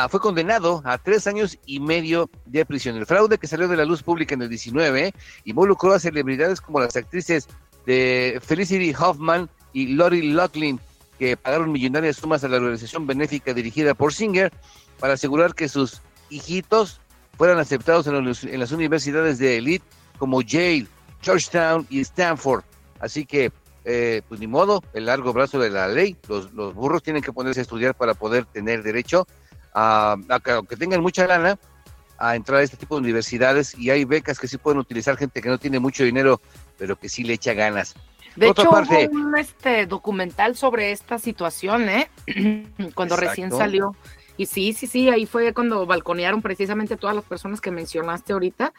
fue 0.09 0.19
condenado 0.19 0.81
a 0.85 0.97
tres 0.97 1.27
años 1.27 1.57
y 1.65 1.79
medio 1.79 2.29
de 2.45 2.65
prisión. 2.65 2.95
El 2.97 3.05
fraude 3.05 3.37
que 3.37 3.47
salió 3.47 3.67
de 3.67 3.77
la 3.77 3.85
luz 3.85 4.03
pública 4.03 4.35
en 4.35 4.41
el 4.41 4.49
19 4.49 5.13
involucró 5.45 5.93
a 5.93 5.99
celebridades 5.99 6.59
como 6.59 6.79
las 6.79 6.95
actrices 6.95 7.47
de 7.85 8.41
Felicity 8.43 8.93
Hoffman 8.93 9.49
y 9.73 9.87
Lori 9.93 10.33
Loughlin, 10.33 10.79
que 11.19 11.37
pagaron 11.37 11.71
millonarias 11.71 12.17
sumas 12.17 12.43
a 12.43 12.47
la 12.47 12.57
organización 12.57 13.07
benéfica 13.07 13.53
dirigida 13.53 13.93
por 13.93 14.13
Singer 14.13 14.51
para 14.99 15.13
asegurar 15.13 15.53
que 15.55 15.69
sus 15.69 16.01
hijitos 16.29 16.99
fueran 17.37 17.59
aceptados 17.59 18.07
en, 18.07 18.59
las 18.59 18.71
universidades 18.71 19.39
de 19.39 19.57
élite 19.57 19.85
como 20.17 20.41
Yale, 20.41 20.87
Georgetown 21.21 21.85
y 21.89 21.99
Stanford. 22.01 22.63
Así 22.99 23.25
que, 23.25 23.51
eh, 23.83 24.21
pues 24.27 24.39
ni 24.39 24.47
modo, 24.47 24.83
el 24.93 25.05
largo 25.05 25.33
brazo 25.33 25.59
de 25.59 25.69
la 25.69 25.87
ley, 25.87 26.15
los, 26.27 26.53
los 26.53 26.73
burros 26.73 27.03
tienen 27.03 27.21
que 27.21 27.33
ponerse 27.33 27.61
a 27.61 27.63
estudiar 27.63 27.95
para 27.95 28.13
poder 28.13 28.45
tener 28.45 28.83
derecho 28.83 29.27
a, 29.73 30.15
a, 30.29 30.53
aunque 30.53 30.77
tengan 30.77 31.01
mucha 31.01 31.27
lana, 31.27 31.59
a 32.17 32.35
entrar 32.35 32.59
a 32.59 32.63
este 32.63 32.77
tipo 32.77 32.95
de 32.95 33.01
universidades 33.01 33.77
y 33.77 33.89
hay 33.89 34.05
becas 34.05 34.39
que 34.39 34.47
sí 34.47 34.57
pueden 34.57 34.79
utilizar 34.79 35.17
gente 35.17 35.41
que 35.41 35.49
no 35.49 35.57
tiene 35.57 35.79
mucho 35.79 36.03
dinero, 36.03 36.41
pero 36.77 36.97
que 36.97 37.09
sí 37.09 37.23
le 37.23 37.33
echa 37.33 37.53
ganas. 37.53 37.95
De 38.35 38.49
hecho, 38.49 38.69
parte, 38.69 39.09
hubo 39.11 39.27
un 39.27 39.37
este, 39.37 39.85
documental 39.85 40.55
sobre 40.55 40.91
esta 40.91 41.19
situación, 41.19 41.87
¿eh? 41.89 42.09
Cuando 42.95 43.15
recién 43.15 43.51
salió. 43.51 43.95
Y 44.37 44.45
sí, 44.47 44.73
sí, 44.73 44.87
sí, 44.87 45.09
ahí 45.09 45.25
fue 45.25 45.53
cuando 45.53 45.85
balconearon 45.85 46.41
precisamente 46.41 46.97
todas 46.97 47.15
las 47.15 47.25
personas 47.25 47.61
que 47.61 47.71
mencionaste 47.71 48.33
ahorita. 48.33 48.73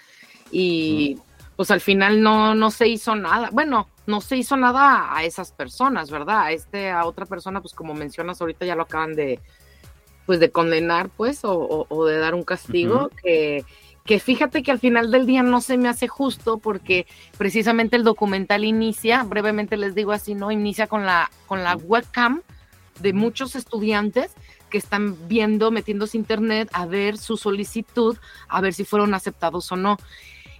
Y 0.50 1.18
pues 1.56 1.70
al 1.70 1.80
final 1.80 2.22
no, 2.22 2.54
no 2.54 2.70
se 2.70 2.88
hizo 2.88 3.16
nada. 3.16 3.48
Bueno, 3.52 3.88
no 4.06 4.20
se 4.20 4.36
hizo 4.36 4.56
nada 4.56 5.16
a 5.16 5.24
esas 5.24 5.52
personas, 5.52 6.10
¿verdad? 6.10 6.40
A 6.40 6.52
este, 6.52 6.90
a 6.90 7.06
otra 7.06 7.26
persona, 7.26 7.60
pues 7.60 7.74
como 7.74 7.94
mencionas 7.94 8.40
ahorita, 8.40 8.66
ya 8.66 8.76
lo 8.76 8.82
acaban 8.82 9.14
de, 9.14 9.40
pues 10.26 10.38
de 10.38 10.50
condenar, 10.50 11.08
pues, 11.08 11.44
o, 11.44 11.86
o, 11.88 12.06
de 12.06 12.18
dar 12.18 12.34
un 12.34 12.44
castigo, 12.44 13.10
que, 13.22 13.64
que 14.04 14.20
fíjate 14.20 14.62
que 14.62 14.70
al 14.70 14.78
final 14.78 15.10
del 15.10 15.26
día 15.26 15.42
no 15.42 15.60
se 15.60 15.78
me 15.78 15.88
hace 15.88 16.08
justo 16.08 16.58
porque 16.58 17.06
precisamente 17.38 17.96
el 17.96 18.04
documental 18.04 18.64
inicia, 18.64 19.22
brevemente 19.22 19.76
les 19.76 19.94
digo 19.94 20.12
así, 20.12 20.34
¿no? 20.34 20.50
Inicia 20.50 20.86
con 20.86 21.06
la, 21.06 21.30
con 21.46 21.64
la 21.64 21.76
webcam 21.76 22.42
de 23.00 23.12
muchos 23.12 23.56
estudiantes 23.56 24.32
que 24.70 24.78
están 24.78 25.16
viendo, 25.28 25.70
metiéndose 25.70 26.16
internet 26.16 26.68
a 26.72 26.86
ver 26.86 27.18
su 27.18 27.36
solicitud, 27.36 28.16
a 28.48 28.60
ver 28.60 28.74
si 28.74 28.84
fueron 28.84 29.14
aceptados 29.14 29.70
o 29.72 29.76
no. 29.76 29.96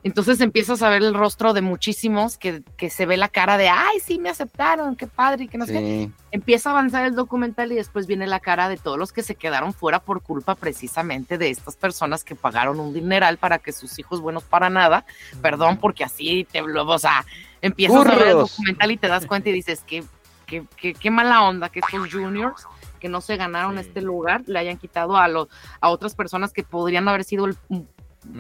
Entonces 0.07 0.41
empiezas 0.41 0.83
a 0.83 0.89
ver 0.89 1.03
el 1.03 1.15
rostro 1.15 1.53
de 1.53 1.63
muchísimos 1.63 2.39
que, 2.39 2.63
se 2.91 3.07
ve 3.07 3.17
la 3.17 3.29
cara 3.29 3.59
de, 3.59 3.69
ay, 3.69 3.99
sí, 3.99 4.21
me 4.21 4.29
aceptaron, 4.29 4.95
qué 4.95 5.09
padre, 5.09 5.49
que 5.49 5.59
no 5.59 5.67
sé. 5.67 6.13
Empieza 6.31 6.71
a 6.71 6.75
avanzar 6.75 7.07
el 7.07 7.17
documental 7.17 7.73
y 7.73 7.75
después 7.75 8.07
viene 8.07 8.29
la 8.29 8.39
cara 8.39 8.69
de 8.69 8.77
todos 8.77 9.01
los 9.01 9.13
que 9.13 9.25
se 9.25 9.35
quedaron 9.35 9.75
fuera 9.75 9.99
por 9.99 10.23
culpa 10.23 10.55
precisamente 10.55 11.39
de 11.39 11.51
estas 11.51 11.75
personas 11.75 12.23
que 12.23 12.37
pagaron 12.37 12.79
un 12.79 12.95
dineral 12.95 13.39
para 13.39 13.59
que 13.59 13.73
sus 13.73 13.99
hijos 13.99 14.21
buenos 14.21 14.45
para 14.45 14.71
nada, 14.71 15.05
perdón, 15.43 15.79
porque 15.79 16.05
así 16.05 16.47
te, 16.53 16.63
o 16.63 16.99
sea, 17.01 17.27
empiezas 17.61 18.07
a 18.07 18.15
ver 18.15 18.29
el 18.29 18.35
documental 18.35 18.93
y 18.93 18.97
te 18.99 19.09
das 19.09 19.27
cuenta 19.27 19.49
y 19.49 19.55
dices, 19.55 19.83
qué, 19.85 20.05
qué, 20.47 20.95
qué, 20.95 21.11
mala 21.11 21.43
onda 21.43 21.69
que 21.69 21.81
estos 21.81 22.13
juniors 22.13 22.65
que 22.97 23.09
no 23.09 23.21
se 23.21 23.37
ganaron 23.37 23.79
este 23.79 24.01
lugar 24.01 24.43
le 24.47 24.59
hayan 24.59 24.79
quitado 24.79 25.17
a, 25.17 25.29
los, 25.29 25.49
a 25.81 25.91
otras 25.91 26.15
personas 26.15 26.53
que 26.53 26.63
podrían 26.63 27.09
haber 27.09 27.25
sido 27.25 27.47
el, 27.47 27.57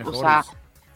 o 0.05 0.15
sea, 0.15 0.45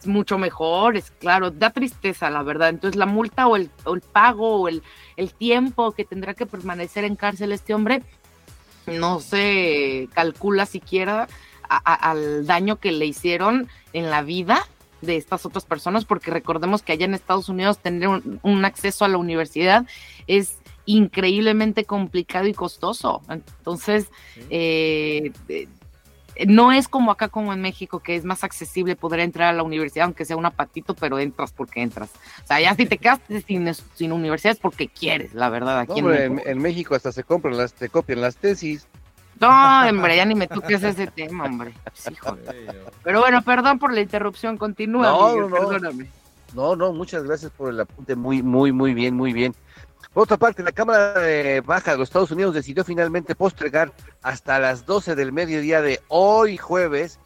mucho 0.05 0.37
mejor, 0.37 0.97
es 0.97 1.11
claro, 1.11 1.51
da 1.51 1.69
tristeza, 1.69 2.29
la 2.29 2.43
verdad. 2.43 2.69
Entonces, 2.69 2.97
la 2.97 3.05
multa 3.05 3.47
o 3.47 3.55
el, 3.55 3.69
el 3.85 4.01
pago 4.01 4.61
o 4.61 4.67
el, 4.67 4.81
el, 5.15 5.33
tiempo 5.33 5.91
que 5.91 6.05
tendrá 6.05 6.33
que 6.33 6.45
permanecer 6.45 7.03
en 7.03 7.15
cárcel 7.15 7.51
este 7.51 7.73
hombre, 7.73 8.01
no 8.87 9.19
se 9.19 10.09
calcula 10.13 10.65
siquiera 10.65 11.27
al 11.69 12.45
daño 12.45 12.77
que 12.77 12.91
le 12.91 13.05
hicieron 13.05 13.69
en 13.93 14.09
la 14.09 14.23
vida 14.23 14.67
de 15.01 15.17
estas 15.17 15.45
otras 15.45 15.65
personas, 15.65 16.05
porque 16.05 16.31
recordemos 16.31 16.81
que 16.81 16.91
allá 16.91 17.05
en 17.05 17.13
Estados 17.13 17.49
Unidos 17.49 17.79
tener 17.79 18.09
un, 18.09 18.65
acceso 18.65 19.05
a 19.05 19.07
la 19.07 19.17
universidad 19.17 19.85
es 20.27 20.57
increíblemente 20.85 21.85
complicado 21.85 22.47
y 22.47 22.53
costoso. 22.53 23.21
Entonces, 23.29 24.07
eh, 24.49 25.31
no 26.47 26.71
es 26.71 26.87
como 26.87 27.11
acá 27.11 27.27
como 27.27 27.53
en 27.53 27.61
México, 27.61 27.99
que 27.99 28.15
es 28.15 28.23
más 28.23 28.43
accesible 28.43 28.95
poder 28.95 29.19
entrar 29.19 29.49
a 29.49 29.53
la 29.53 29.63
universidad, 29.63 30.05
aunque 30.05 30.25
sea 30.25 30.37
un 30.37 30.45
apatito, 30.45 30.93
pero 30.93 31.19
entras 31.19 31.51
porque 31.51 31.81
entras. 31.81 32.09
O 32.43 32.47
sea, 32.47 32.59
ya 32.59 32.75
si 32.75 32.85
te 32.85 32.97
quedas 32.97 33.19
sin, 33.45 33.71
sin 33.73 34.11
universidad 34.11 34.53
es 34.53 34.59
porque 34.59 34.87
quieres, 34.87 35.33
la 35.33 35.49
verdad. 35.49 35.79
Aquí 35.79 35.99
en, 35.99 36.61
México. 36.61 36.95
hasta 36.95 37.11
se 37.11 37.23
compran 37.23 37.57
las, 37.57 37.73
te 37.73 37.89
copian 37.89 38.21
las 38.21 38.37
tesis. 38.37 38.87
No, 39.39 39.49
hombre, 39.89 40.15
ya 40.15 40.25
ni 40.25 40.35
me 40.35 40.47
toques 40.47 40.83
ese 40.83 41.07
tema, 41.07 41.45
hombre. 41.45 41.73
Pero 43.03 43.21
bueno, 43.21 43.41
perdón 43.41 43.79
por 43.79 43.91
la 43.91 44.01
interrupción, 44.01 44.57
continúa. 44.57 45.07
No, 45.07 45.35
no, 45.35 45.49
perdóname. 45.49 46.07
No, 46.53 46.75
no, 46.75 46.93
muchas 46.93 47.23
gracias 47.23 47.51
por 47.51 47.69
el 47.69 47.79
apunte, 47.79 48.15
muy, 48.15 48.43
muy, 48.43 48.71
muy 48.71 48.93
bien, 48.93 49.15
muy 49.15 49.33
bien. 49.33 49.55
Por 50.13 50.23
otra 50.23 50.35
parte, 50.35 50.61
la 50.61 50.73
Cámara 50.73 51.13
de 51.21 51.61
Baja 51.61 51.91
de 51.91 51.97
los 51.97 52.09
Estados 52.09 52.31
Unidos 52.31 52.53
decidió 52.53 52.83
finalmente 52.83 53.33
postergar 53.33 53.93
hasta 54.21 54.59
las 54.59 54.85
12 54.85 55.15
del 55.15 55.31
mediodía 55.31 55.81
de 55.81 56.01
hoy 56.09 56.57
jueves 56.57 57.17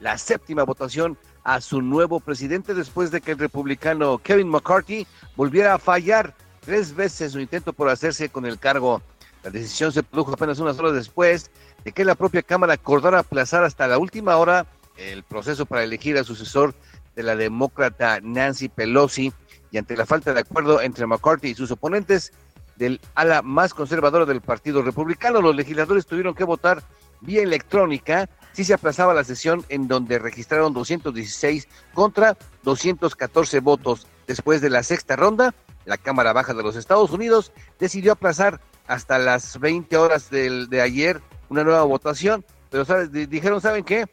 la 0.00 0.18
séptima 0.18 0.64
votación 0.64 1.16
a 1.42 1.62
su 1.62 1.80
nuevo 1.80 2.20
presidente 2.20 2.74
después 2.74 3.10
de 3.10 3.22
que 3.22 3.30
el 3.32 3.38
republicano 3.38 4.18
Kevin 4.18 4.50
McCarthy 4.50 5.06
volviera 5.36 5.72
a 5.72 5.78
fallar 5.78 6.34
tres 6.60 6.94
veces 6.94 7.32
su 7.32 7.40
intento 7.40 7.72
por 7.72 7.88
hacerse 7.88 8.28
con 8.28 8.44
el 8.44 8.58
cargo. 8.58 9.00
La 9.42 9.48
decisión 9.48 9.90
se 9.90 10.02
produjo 10.02 10.34
apenas 10.34 10.58
unas 10.58 10.78
horas 10.78 10.92
después 10.92 11.50
de 11.82 11.92
que 11.92 12.04
la 12.04 12.14
propia 12.14 12.42
Cámara 12.42 12.74
acordara 12.74 13.20
aplazar 13.20 13.64
hasta 13.64 13.88
la 13.88 13.96
última 13.96 14.36
hora 14.36 14.66
el 14.98 15.22
proceso 15.22 15.64
para 15.64 15.82
elegir 15.82 16.18
al 16.18 16.26
sucesor 16.26 16.74
de 17.16 17.22
la 17.22 17.36
demócrata 17.36 18.20
Nancy 18.20 18.68
Pelosi 18.68 19.32
y 19.74 19.78
ante 19.78 19.96
la 19.96 20.06
falta 20.06 20.32
de 20.32 20.38
acuerdo 20.38 20.80
entre 20.80 21.04
McCarthy 21.04 21.48
y 21.48 21.54
sus 21.56 21.72
oponentes 21.72 22.32
del 22.76 23.00
ala 23.16 23.42
más 23.42 23.74
conservadora 23.74 24.24
del 24.24 24.40
Partido 24.40 24.82
Republicano, 24.82 25.42
los 25.42 25.56
legisladores 25.56 26.06
tuvieron 26.06 26.32
que 26.32 26.44
votar 26.44 26.84
vía 27.22 27.42
electrónica 27.42 28.30
si 28.52 28.62
se 28.62 28.72
aplazaba 28.72 29.14
la 29.14 29.24
sesión 29.24 29.64
en 29.70 29.88
donde 29.88 30.20
registraron 30.20 30.72
216 30.72 31.66
contra 31.92 32.36
214 32.62 33.58
votos. 33.58 34.06
Después 34.28 34.60
de 34.60 34.70
la 34.70 34.84
sexta 34.84 35.16
ronda, 35.16 35.52
la 35.86 35.98
Cámara 35.98 36.32
Baja 36.32 36.54
de 36.54 36.62
los 36.62 36.76
Estados 36.76 37.10
Unidos 37.10 37.50
decidió 37.80 38.12
aplazar 38.12 38.60
hasta 38.86 39.18
las 39.18 39.58
20 39.58 39.96
horas 39.96 40.30
de 40.30 40.80
ayer 40.80 41.20
una 41.48 41.64
nueva 41.64 41.82
votación, 41.82 42.44
pero 42.70 42.84
dijeron, 43.08 43.60
¿saben 43.60 43.82
qué? 43.82 44.06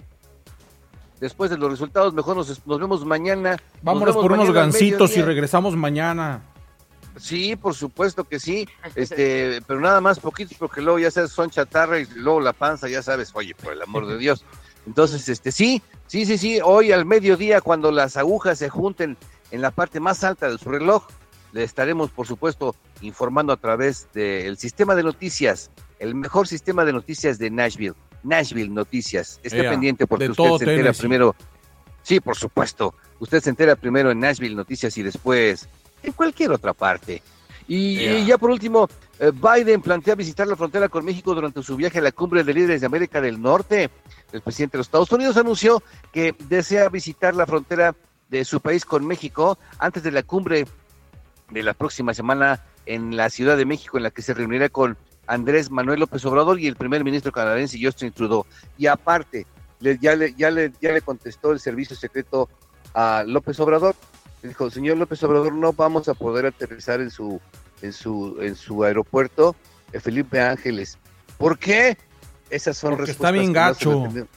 Después 1.22 1.50
de 1.50 1.58
los 1.58 1.72
resultados, 1.72 2.14
mejor 2.14 2.36
nos, 2.36 2.68
nos 2.68 2.80
vemos 2.80 3.06
mañana. 3.06 3.58
Vámonos 3.82 4.16
por 4.16 4.34
unos 4.34 4.52
gancitos 4.52 5.16
y 5.16 5.22
regresamos 5.22 5.78
mañana. 5.78 6.42
Sí, 7.18 7.56
por 7.56 7.76
supuesto 7.76 8.24
que 8.24 8.40
sí, 8.40 8.68
este, 8.96 9.62
pero 9.68 9.80
nada 9.80 10.02
más 10.02 10.20
poquitos 10.20 10.58
porque 10.58 10.82
luego 10.82 11.00
ya 11.00 11.12
sabes, 11.12 11.32
son 11.32 11.50
chatarra 11.50 12.00
y 12.00 12.08
luego 12.16 12.42
la 12.42 12.54
panza, 12.54 12.90
ya 12.90 13.04
sabes, 13.04 13.32
oye, 13.34 13.54
por 13.54 13.74
el 13.74 13.82
amor 13.82 14.08
de 14.08 14.18
Dios. 14.18 14.44
Entonces, 14.88 15.30
este, 15.30 15.52
sí, 15.52 15.82
sí, 16.08 16.26
sí, 16.26 16.38
sí, 16.38 16.60
hoy 16.64 16.92
al 16.92 17.06
mediodía 17.06 17.62
cuando 17.62 17.92
las 17.92 18.18
agujas 18.18 18.58
se 18.58 18.70
junten 18.70 19.18
en 19.52 19.62
la 19.62 19.72
parte 19.72 20.00
más 20.00 20.24
alta 20.24 20.50
de 20.50 20.58
su 20.58 20.70
reloj, 20.70 21.06
le 21.52 21.64
estaremos, 21.64 22.10
por 22.10 22.26
supuesto, 22.26 22.76
informando 23.02 23.54
a 23.54 23.58
través 23.58 24.08
del 24.14 24.58
sistema 24.58 24.96
de 24.96 25.04
noticias, 25.04 25.70
el 26.00 26.16
mejor 26.16 26.48
sistema 26.48 26.86
de 26.86 26.94
noticias 26.94 27.38
de 27.38 27.52
Nashville. 27.52 27.94
Nashville 28.24 28.70
Noticias. 28.70 29.40
Esté 29.44 29.64
pendiente 29.64 30.08
porque 30.08 30.30
usted 30.30 30.58
se 30.58 30.72
entera 30.72 30.94
primero. 30.94 31.36
Sí, 32.04 32.20
por 32.20 32.36
supuesto. 32.36 32.96
Usted 33.20 33.42
se 33.42 33.50
entera 33.50 33.76
primero 33.76 34.12
en 34.12 34.20
Nashville 34.20 34.56
Noticias 34.56 34.98
y 34.98 35.04
después 35.04 35.68
en 36.04 36.14
cualquier 36.14 36.52
otra 36.52 36.74
parte. 36.74 37.22
Y, 37.68 38.26
ya 38.26 38.38
por 38.38 38.50
último, 38.50 38.90
eh, 39.20 39.32
Biden 39.32 39.82
plantea 39.82 40.16
visitar 40.16 40.48
la 40.48 40.56
frontera 40.56 40.90
con 40.90 41.06
México 41.06 41.34
durante 41.34 41.64
su 41.64 41.76
viaje 41.76 42.00
a 42.00 42.02
la 42.02 42.12
cumbre 42.12 42.44
de 42.44 42.54
líderes 42.54 42.82
de 42.82 42.88
América 42.88 43.22
del 43.22 43.42
Norte. 43.42 43.90
El 44.34 44.42
presidente 44.42 44.74
de 44.74 44.80
los 44.80 44.88
Estados 44.88 45.12
Unidos 45.12 45.38
anunció 45.38 45.82
que 46.12 46.36
desea 46.50 46.90
visitar 46.90 47.36
la 47.36 47.46
frontera 47.46 47.96
de 48.30 48.44
su 48.46 48.60
país 48.62 48.84
con 48.84 49.06
México 49.06 49.58
antes 49.78 50.04
de 50.04 50.12
la 50.12 50.24
cumbre 50.24 50.66
de 51.50 51.64
la 51.64 51.74
próxima 51.74 52.14
semana 52.14 52.64
en 52.86 53.16
la 53.16 53.30
Ciudad 53.30 53.58
de 53.58 53.66
México, 53.66 53.98
en 53.98 54.04
la 54.04 54.12
que 54.12 54.22
se 54.22 54.34
reunirá 54.34 54.70
con 54.70 54.98
Andrés 55.32 55.72
Manuel 55.72 56.02
López 56.02 56.26
Obrador 56.26 56.60
y 56.60 56.68
el 56.68 56.76
primer 56.76 57.04
ministro 57.06 57.32
canadiense 57.32 57.80
Justin 57.82 58.12
Trudeau. 58.12 58.46
Y 58.78 58.88
aparte, 58.88 59.46
ya, 59.80 60.16
le, 60.16 60.34
ya, 60.36 60.52
le, 60.52 60.74
ya 60.82 60.92
le 60.92 61.02
contestó 61.02 61.52
el 61.54 61.60
servicio 61.62 61.96
secreto 61.96 62.50
a 62.94 63.24
López 63.26 63.58
Obrador. 63.62 63.96
Dijo, 64.44 64.70
señor 64.70 64.98
López 64.98 65.24
Obrador, 65.24 65.54
no 65.54 65.72
vamos 65.72 66.10
a 66.10 66.14
poder 66.16 66.48
aterrizar 66.48 67.00
en 67.00 67.10
su, 67.12 67.40
en 67.82 67.94
su, 67.94 68.38
en 68.42 68.56
su 68.56 68.84
aeropuerto 68.84 69.56
eh, 69.94 70.00
Felipe 70.02 70.42
Ángeles. 70.42 70.98
¿Por 71.38 71.58
qué? 71.58 71.98
Esas 72.50 72.78
son 72.78 72.92
Porque 72.92 73.06
respuestas. 73.12 73.16
está 73.16 73.32
bien 73.32 73.54
no 73.54 73.60
gacho. 73.60 73.92
entendieron. 73.94 74.30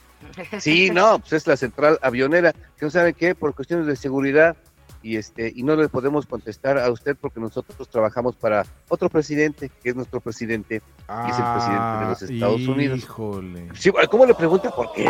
Sí, 0.59 0.89
no, 0.91 1.19
pues 1.19 1.33
es 1.33 1.47
la 1.47 1.57
central 1.57 1.99
avionera, 2.01 2.53
que 2.53 2.85
no 2.85 2.89
saben 2.89 3.13
qué, 3.13 3.35
por 3.35 3.53
cuestiones 3.53 3.85
de 3.85 3.95
seguridad 3.97 4.55
y 5.05 5.17
este 5.17 5.53
y 5.55 5.61
no 5.61 5.75
le 5.75 5.87
podemos 5.87 6.25
contestar 6.25 6.79
a 6.79 6.89
usted 6.89 7.15
porque 7.15 7.39
nosotros 7.39 7.87
trabajamos 7.87 8.35
para 8.35 8.65
otro 8.89 9.07
presidente, 9.07 9.69
que 9.83 9.89
es 9.89 9.95
nuestro 9.95 10.19
presidente, 10.19 10.81
y 11.07 11.29
es 11.29 11.37
el 11.37 11.45
presidente 11.53 11.99
de 11.99 12.05
los 12.07 12.21
Estados 12.23 12.67
Unidos. 12.67 12.99
Ah, 13.01 13.05
Híjole. 13.05 13.69
Sí, 13.75 13.91
¿cómo 14.09 14.25
le 14.25 14.33
pregunta 14.33 14.71
por 14.71 14.91
qué? 14.93 15.07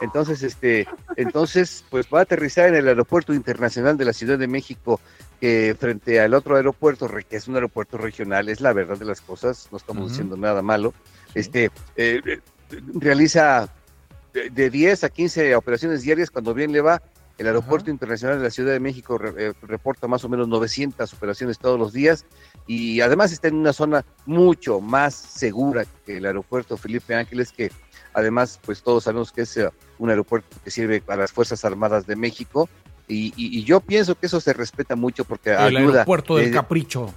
Entonces, 0.00 0.44
este, 0.44 0.86
entonces, 1.16 1.84
pues 1.90 2.06
va 2.06 2.20
a 2.20 2.22
aterrizar 2.22 2.68
en 2.68 2.76
el 2.76 2.86
aeropuerto 2.86 3.34
internacional 3.34 3.96
de 3.96 4.04
la 4.04 4.12
Ciudad 4.12 4.38
de 4.38 4.46
México, 4.46 5.00
que 5.40 5.74
frente 5.76 6.20
al 6.20 6.34
otro 6.34 6.54
aeropuerto, 6.54 7.10
que 7.28 7.36
es 7.36 7.48
un 7.48 7.56
aeropuerto 7.56 7.98
regional, 7.98 8.48
es 8.48 8.60
la 8.60 8.72
verdad 8.72 8.96
de 8.96 9.06
las 9.06 9.20
cosas, 9.20 9.66
no 9.72 9.76
estamos 9.78 10.10
diciendo 10.10 10.36
nada 10.36 10.62
malo. 10.62 10.94
Este, 11.34 11.64
eh, 11.96 12.20
eh, 12.24 12.40
realiza 12.94 13.68
de, 14.32 14.50
de 14.50 14.70
10 14.70 15.02
a 15.02 15.08
15 15.08 15.56
operaciones 15.56 16.02
diarias 16.02 16.30
cuando 16.30 16.54
bien 16.54 16.70
le 16.70 16.80
va. 16.80 17.02
El 17.42 17.48
Aeropuerto 17.48 17.90
Internacional 17.90 18.38
de 18.38 18.44
la 18.44 18.50
Ciudad 18.50 18.72
de 18.72 18.78
México 18.78 19.18
re- 19.18 19.48
eh, 19.48 19.52
reporta 19.62 20.06
más 20.06 20.24
o 20.24 20.28
menos 20.28 20.46
900 20.46 21.12
operaciones 21.12 21.58
todos 21.58 21.76
los 21.76 21.92
días 21.92 22.24
y 22.68 23.00
además 23.00 23.32
está 23.32 23.48
en 23.48 23.56
una 23.56 23.72
zona 23.72 24.04
mucho 24.26 24.80
más 24.80 25.12
segura 25.14 25.84
que 26.06 26.18
el 26.18 26.26
aeropuerto 26.26 26.76
Felipe 26.76 27.16
Ángeles, 27.16 27.50
que 27.50 27.72
además 28.14 28.60
pues 28.64 28.80
todos 28.84 29.02
sabemos 29.02 29.32
que 29.32 29.42
es 29.42 29.56
eh, 29.56 29.68
un 29.98 30.10
aeropuerto 30.10 30.56
que 30.62 30.70
sirve 30.70 31.00
para 31.00 31.22
las 31.22 31.32
Fuerzas 31.32 31.64
Armadas 31.64 32.06
de 32.06 32.14
México 32.14 32.68
y, 33.08 33.32
y- 33.36 33.58
y 33.58 33.64
yo 33.64 33.80
pienso 33.80 34.14
que 34.14 34.26
eso 34.26 34.40
se 34.40 34.52
respeta 34.52 34.94
mucho 34.94 35.24
porque 35.24 35.50
El 35.50 35.76
ayuda. 35.76 35.92
aeropuerto 36.02 36.36
del 36.36 36.46
eh, 36.48 36.52
Capricho. 36.52 37.12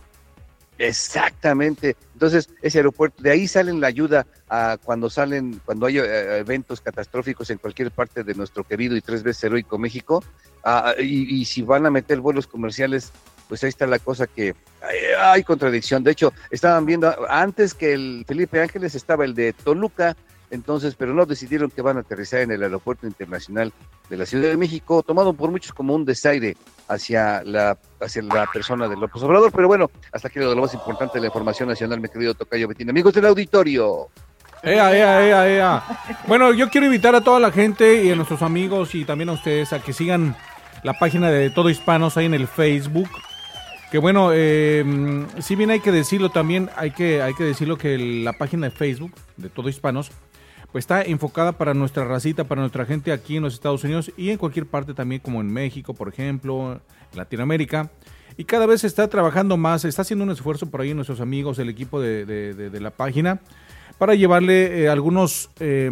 Exactamente. 0.77 1.95
Entonces, 2.13 2.49
ese 2.61 2.79
aeropuerto, 2.79 3.21
de 3.23 3.31
ahí 3.31 3.47
salen 3.47 3.79
la 3.79 3.87
ayuda 3.87 4.25
a 4.49 4.77
cuando 4.83 5.09
salen, 5.09 5.61
cuando 5.63 5.85
hay 5.85 5.99
eh, 5.99 6.39
eventos 6.39 6.81
catastróficos 6.81 7.49
en 7.49 7.57
cualquier 7.57 7.91
parte 7.91 8.23
de 8.23 8.35
nuestro 8.35 8.63
querido 8.63 8.95
y 8.95 9.01
tres 9.01 9.23
veces 9.23 9.45
heroico 9.45 9.77
México. 9.77 10.23
Ah, 10.63 10.93
y, 10.99 11.41
y 11.41 11.45
si 11.45 11.61
van 11.61 11.85
a 11.85 11.91
meter 11.91 12.19
vuelos 12.19 12.47
comerciales, 12.47 13.11
pues 13.47 13.63
ahí 13.63 13.69
está 13.69 13.87
la 13.87 13.99
cosa 13.99 14.27
que 14.27 14.55
hay 15.19 15.43
contradicción. 15.43 16.03
De 16.03 16.11
hecho, 16.11 16.33
estaban 16.49 16.85
viendo, 16.85 17.13
antes 17.29 17.73
que 17.73 17.93
el 17.93 18.25
Felipe 18.27 18.61
Ángeles 18.61 18.95
estaba 18.95 19.25
el 19.25 19.35
de 19.35 19.53
Toluca, 19.53 20.15
entonces, 20.51 20.95
pero 20.95 21.13
no 21.13 21.25
decidieron 21.25 21.71
que 21.71 21.81
van 21.81 21.97
a 21.97 22.01
aterrizar 22.01 22.41
en 22.41 22.51
el 22.51 22.63
aeropuerto 22.63 23.07
internacional 23.07 23.73
de 24.09 24.17
la 24.17 24.25
Ciudad 24.25 24.49
de 24.49 24.57
México, 24.57 25.03
tomado 25.03 25.33
por 25.33 25.51
muchos 25.51 25.73
como 25.73 25.95
un 25.95 26.05
desaire 26.05 26.55
hacia 26.87 27.43
la, 27.43 27.77
hacia 27.99 28.21
la 28.21 28.45
persona 28.51 28.87
de 28.87 28.95
López 28.95 29.21
Obrador. 29.23 29.51
Pero 29.51 29.67
bueno, 29.67 29.89
hasta 30.11 30.27
aquí 30.27 30.39
lo 30.39 30.55
más 30.55 30.73
importante 30.73 31.15
de 31.15 31.21
la 31.21 31.27
información 31.27 31.69
nacional, 31.69 31.99
mi 31.99 32.09
querido 32.09 32.33
Tocayo 32.33 32.67
Betín. 32.67 32.89
Amigos 32.89 33.13
del 33.13 33.25
auditorio. 33.25 34.09
Ea, 34.61 34.95
ea, 34.95 35.27
ea, 35.27 35.49
ea. 35.49 35.83
Bueno, 36.27 36.53
yo 36.53 36.69
quiero 36.69 36.87
invitar 36.87 37.15
a 37.15 37.21
toda 37.21 37.39
la 37.39 37.51
gente 37.51 38.03
y 38.03 38.11
a 38.11 38.15
nuestros 38.15 38.41
amigos 38.41 38.95
y 38.95 39.05
también 39.05 39.29
a 39.29 39.33
ustedes 39.33 39.73
a 39.73 39.79
que 39.79 39.93
sigan 39.93 40.35
la 40.83 40.93
página 40.93 41.29
de 41.29 41.49
Todo 41.49 41.69
Hispanos 41.69 42.17
ahí 42.17 42.25
en 42.25 42.33
el 42.33 42.47
Facebook. 42.47 43.09
Que 43.91 43.99
bueno, 43.99 44.31
eh, 44.33 44.83
si 45.39 45.55
bien 45.55 45.69
hay 45.69 45.79
que 45.79 45.91
decirlo 45.91 46.29
también, 46.29 46.69
hay 46.75 46.91
que, 46.91 47.21
hay 47.21 47.33
que 47.33 47.43
decirlo 47.43 47.77
que 47.77 47.97
la 47.97 48.33
página 48.33 48.69
de 48.69 48.71
Facebook 48.71 49.13
de 49.37 49.49
Todo 49.49 49.69
Hispanos 49.69 50.11
está 50.79 51.01
enfocada 51.01 51.53
para 51.53 51.73
nuestra 51.73 52.05
racita, 52.05 52.43
para 52.43 52.61
nuestra 52.61 52.85
gente 52.85 53.11
aquí 53.11 53.37
en 53.37 53.43
los 53.43 53.53
Estados 53.53 53.83
Unidos 53.83 54.11
y 54.17 54.29
en 54.29 54.37
cualquier 54.37 54.65
parte 54.65 54.93
también 54.93 55.21
como 55.21 55.41
en 55.41 55.51
México, 55.51 55.93
por 55.93 56.09
ejemplo, 56.09 56.81
Latinoamérica. 57.13 57.89
Y 58.37 58.43
cada 58.43 58.65
vez 58.65 58.81
se 58.81 58.87
está 58.87 59.07
trabajando 59.07 59.55
más, 59.55 59.85
está 59.85 60.01
haciendo 60.01 60.25
un 60.25 60.31
esfuerzo 60.31 60.69
por 60.69 60.81
ahí 60.81 60.93
nuestros 60.93 61.21
amigos, 61.21 61.57
el 61.59 61.69
equipo 61.69 62.01
de, 62.01 62.77
la 62.81 62.91
página, 62.91 63.39
para 63.97 64.15
llevarle 64.15 64.83
eh, 64.83 64.89
algunos 64.89 65.49
eh, 65.59 65.89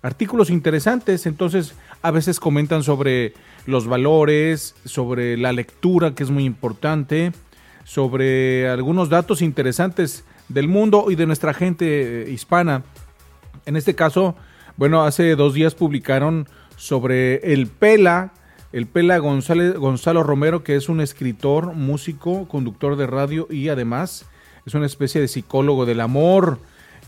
artículos 0.00 0.48
interesantes. 0.48 1.26
Entonces, 1.26 1.74
a 2.00 2.10
veces 2.10 2.40
comentan 2.40 2.82
sobre 2.82 3.34
los 3.66 3.86
valores, 3.86 4.74
sobre 4.84 5.36
la 5.36 5.52
lectura, 5.52 6.14
que 6.14 6.22
es 6.22 6.30
muy 6.30 6.44
importante, 6.44 7.32
sobre 7.84 8.68
algunos 8.68 9.10
datos 9.10 9.42
interesantes 9.42 10.24
del 10.48 10.68
mundo 10.68 11.06
y 11.10 11.16
de 11.16 11.26
nuestra 11.26 11.52
gente 11.52 12.22
eh, 12.22 12.30
hispana. 12.30 12.84
En 13.68 13.76
este 13.76 13.94
caso, 13.94 14.34
bueno, 14.78 15.04
hace 15.04 15.36
dos 15.36 15.52
días 15.52 15.74
publicaron 15.74 16.48
sobre 16.76 17.52
el 17.52 17.66
Pela, 17.66 18.32
el 18.72 18.86
Pela 18.86 19.18
González, 19.18 19.74
Gonzalo 19.74 20.22
Romero, 20.22 20.64
que 20.64 20.74
es 20.74 20.88
un 20.88 21.02
escritor, 21.02 21.74
músico, 21.74 22.48
conductor 22.48 22.96
de 22.96 23.06
radio 23.06 23.46
y 23.50 23.68
además 23.68 24.24
es 24.64 24.72
una 24.72 24.86
especie 24.86 25.20
de 25.20 25.28
psicólogo 25.28 25.84
del 25.84 26.00
amor. 26.00 26.60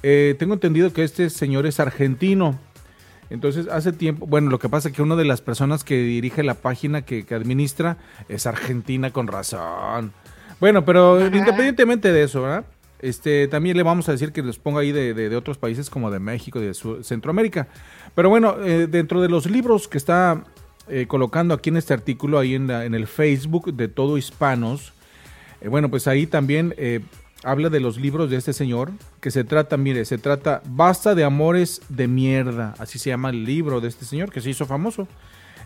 Eh, 0.02 0.36
tengo 0.38 0.52
entendido 0.52 0.92
que 0.92 1.02
este 1.02 1.30
señor 1.30 1.64
es 1.64 1.80
argentino. 1.80 2.58
Entonces, 3.30 3.66
hace 3.68 3.94
tiempo, 3.94 4.26
bueno, 4.26 4.50
lo 4.50 4.58
que 4.58 4.68
pasa 4.68 4.90
es 4.90 4.94
que 4.94 5.00
una 5.00 5.16
de 5.16 5.24
las 5.24 5.40
personas 5.40 5.82
que 5.82 5.96
dirige 5.96 6.42
la 6.42 6.56
página 6.56 7.06
que, 7.06 7.24
que 7.24 7.34
administra 7.34 7.96
es 8.28 8.44
argentina 8.46 9.12
con 9.12 9.28
razón. 9.28 10.12
Bueno, 10.60 10.84
pero 10.84 11.26
independientemente 11.26 12.12
de 12.12 12.24
eso, 12.24 12.42
¿verdad? 12.42 12.66
Este, 13.00 13.48
también 13.48 13.76
le 13.76 13.82
vamos 13.82 14.08
a 14.08 14.12
decir 14.12 14.32
que 14.32 14.42
les 14.42 14.58
ponga 14.58 14.80
ahí 14.80 14.92
de, 14.92 15.34
otros 15.36 15.56
países 15.58 15.88
como 15.88 16.10
de 16.10 16.18
México 16.20 16.60
y 16.60 16.66
de 16.66 16.74
Centroamérica. 17.02 17.68
Pero 18.14 18.28
bueno, 18.28 18.56
eh, 18.62 18.86
dentro 18.86 19.22
de 19.22 19.28
los 19.28 19.46
libros 19.50 19.88
que 19.88 19.96
está 19.98 20.44
eh, 20.88 21.06
colocando 21.08 21.54
aquí 21.54 21.70
en 21.70 21.76
este 21.78 21.94
artículo, 21.94 22.38
ahí 22.38 22.54
en, 22.54 22.66
la- 22.66 22.84
en 22.84 22.94
el 22.94 23.06
Facebook 23.06 23.72
de 23.72 23.88
Todo 23.88 24.18
Hispanos, 24.18 24.92
eh, 25.60 25.68
bueno, 25.68 25.88
pues 25.88 26.06
ahí 26.06 26.26
también 26.26 26.74
habla 27.42 27.70
de 27.70 27.80
los 27.80 27.96
libros 27.96 28.28
de 28.28 28.36
este 28.36 28.52
señor, 28.52 28.90
que 29.20 29.30
se 29.30 29.44
trata, 29.44 29.78
mire, 29.78 30.04
se 30.04 30.18
trata 30.18 30.60
Basta 30.66 31.14
de 31.14 31.24
Amores 31.24 31.80
de 31.88 32.06
Mierda, 32.06 32.74
así 32.78 32.98
se 32.98 33.08
llama 33.10 33.30
el 33.30 33.44
libro 33.44 33.80
de 33.80 33.88
este 33.88 34.04
señor, 34.04 34.30
que 34.30 34.42
se 34.42 34.50
hizo 34.50 34.66
famoso. 34.66 35.08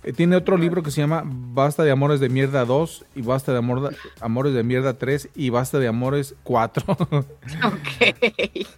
Eh, 0.05 0.13
tiene 0.13 0.37
otro 0.37 0.57
libro 0.59 0.83
que 0.83 0.91
se 0.91 1.01
llama 1.01 1.23
Basta 1.27 1.83
de 1.83 1.91
Amores 1.91 2.21
de 2.21 2.29
Mierda 2.29 2.65
2 2.65 3.07
y 3.17 3.23
Basta 3.23 3.53
de 3.53 3.59
Amor- 3.59 3.95
Amores 4.21 4.53
de 4.55 4.63
Mierda 4.63 4.99
3 4.99 5.31
y 5.35 5.51
Basta 5.51 5.79
de 5.79 5.89
Amores 5.89 6.35
4. 6.45 6.85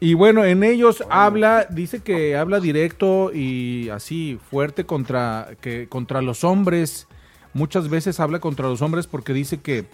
Y 0.01 0.15
bueno, 0.15 0.45
en 0.45 0.63
ellos 0.63 1.03
habla, 1.11 1.67
dice 1.71 2.01
que 2.01 2.37
habla 2.37 2.61
directo 2.61 3.33
y 3.33 3.89
así 3.89 4.39
fuerte 4.51 4.85
contra, 4.85 5.51
que, 5.61 5.89
contra 5.89 6.23
los 6.23 6.45
hombres. 6.45 7.09
Muchas 7.55 7.89
veces 7.89 8.21
habla 8.21 8.39
contra 8.39 8.69
los 8.69 8.83
hombres 8.83 9.07
porque 9.07 9.33
dice 9.33 9.59
que 9.61 9.87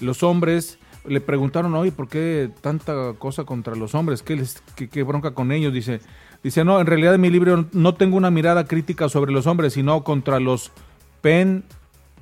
los 0.00 0.22
hombres 0.22 0.78
le 1.06 1.20
preguntaron 1.20 1.74
hoy 1.74 1.90
por 1.90 2.08
qué 2.08 2.50
tanta 2.60 3.14
cosa 3.18 3.44
contra 3.44 3.74
los 3.74 3.94
hombres, 3.94 4.22
qué, 4.22 4.36
les, 4.36 4.62
qué, 4.74 4.88
qué 4.88 5.02
bronca 5.02 5.32
con 5.32 5.50
ellos. 5.52 5.72
Dice, 5.72 6.00
dice, 6.42 6.64
no, 6.64 6.80
en 6.80 6.86
realidad 6.86 7.14
en 7.14 7.20
mi 7.20 7.30
libro 7.30 7.66
no 7.72 7.94
tengo 7.94 8.16
una 8.16 8.30
mirada 8.30 8.64
crítica 8.64 9.08
sobre 9.08 9.32
los 9.32 9.46
hombres, 9.46 9.74
sino 9.74 10.04
contra 10.04 10.40
los 10.40 10.72
pen 11.20 11.64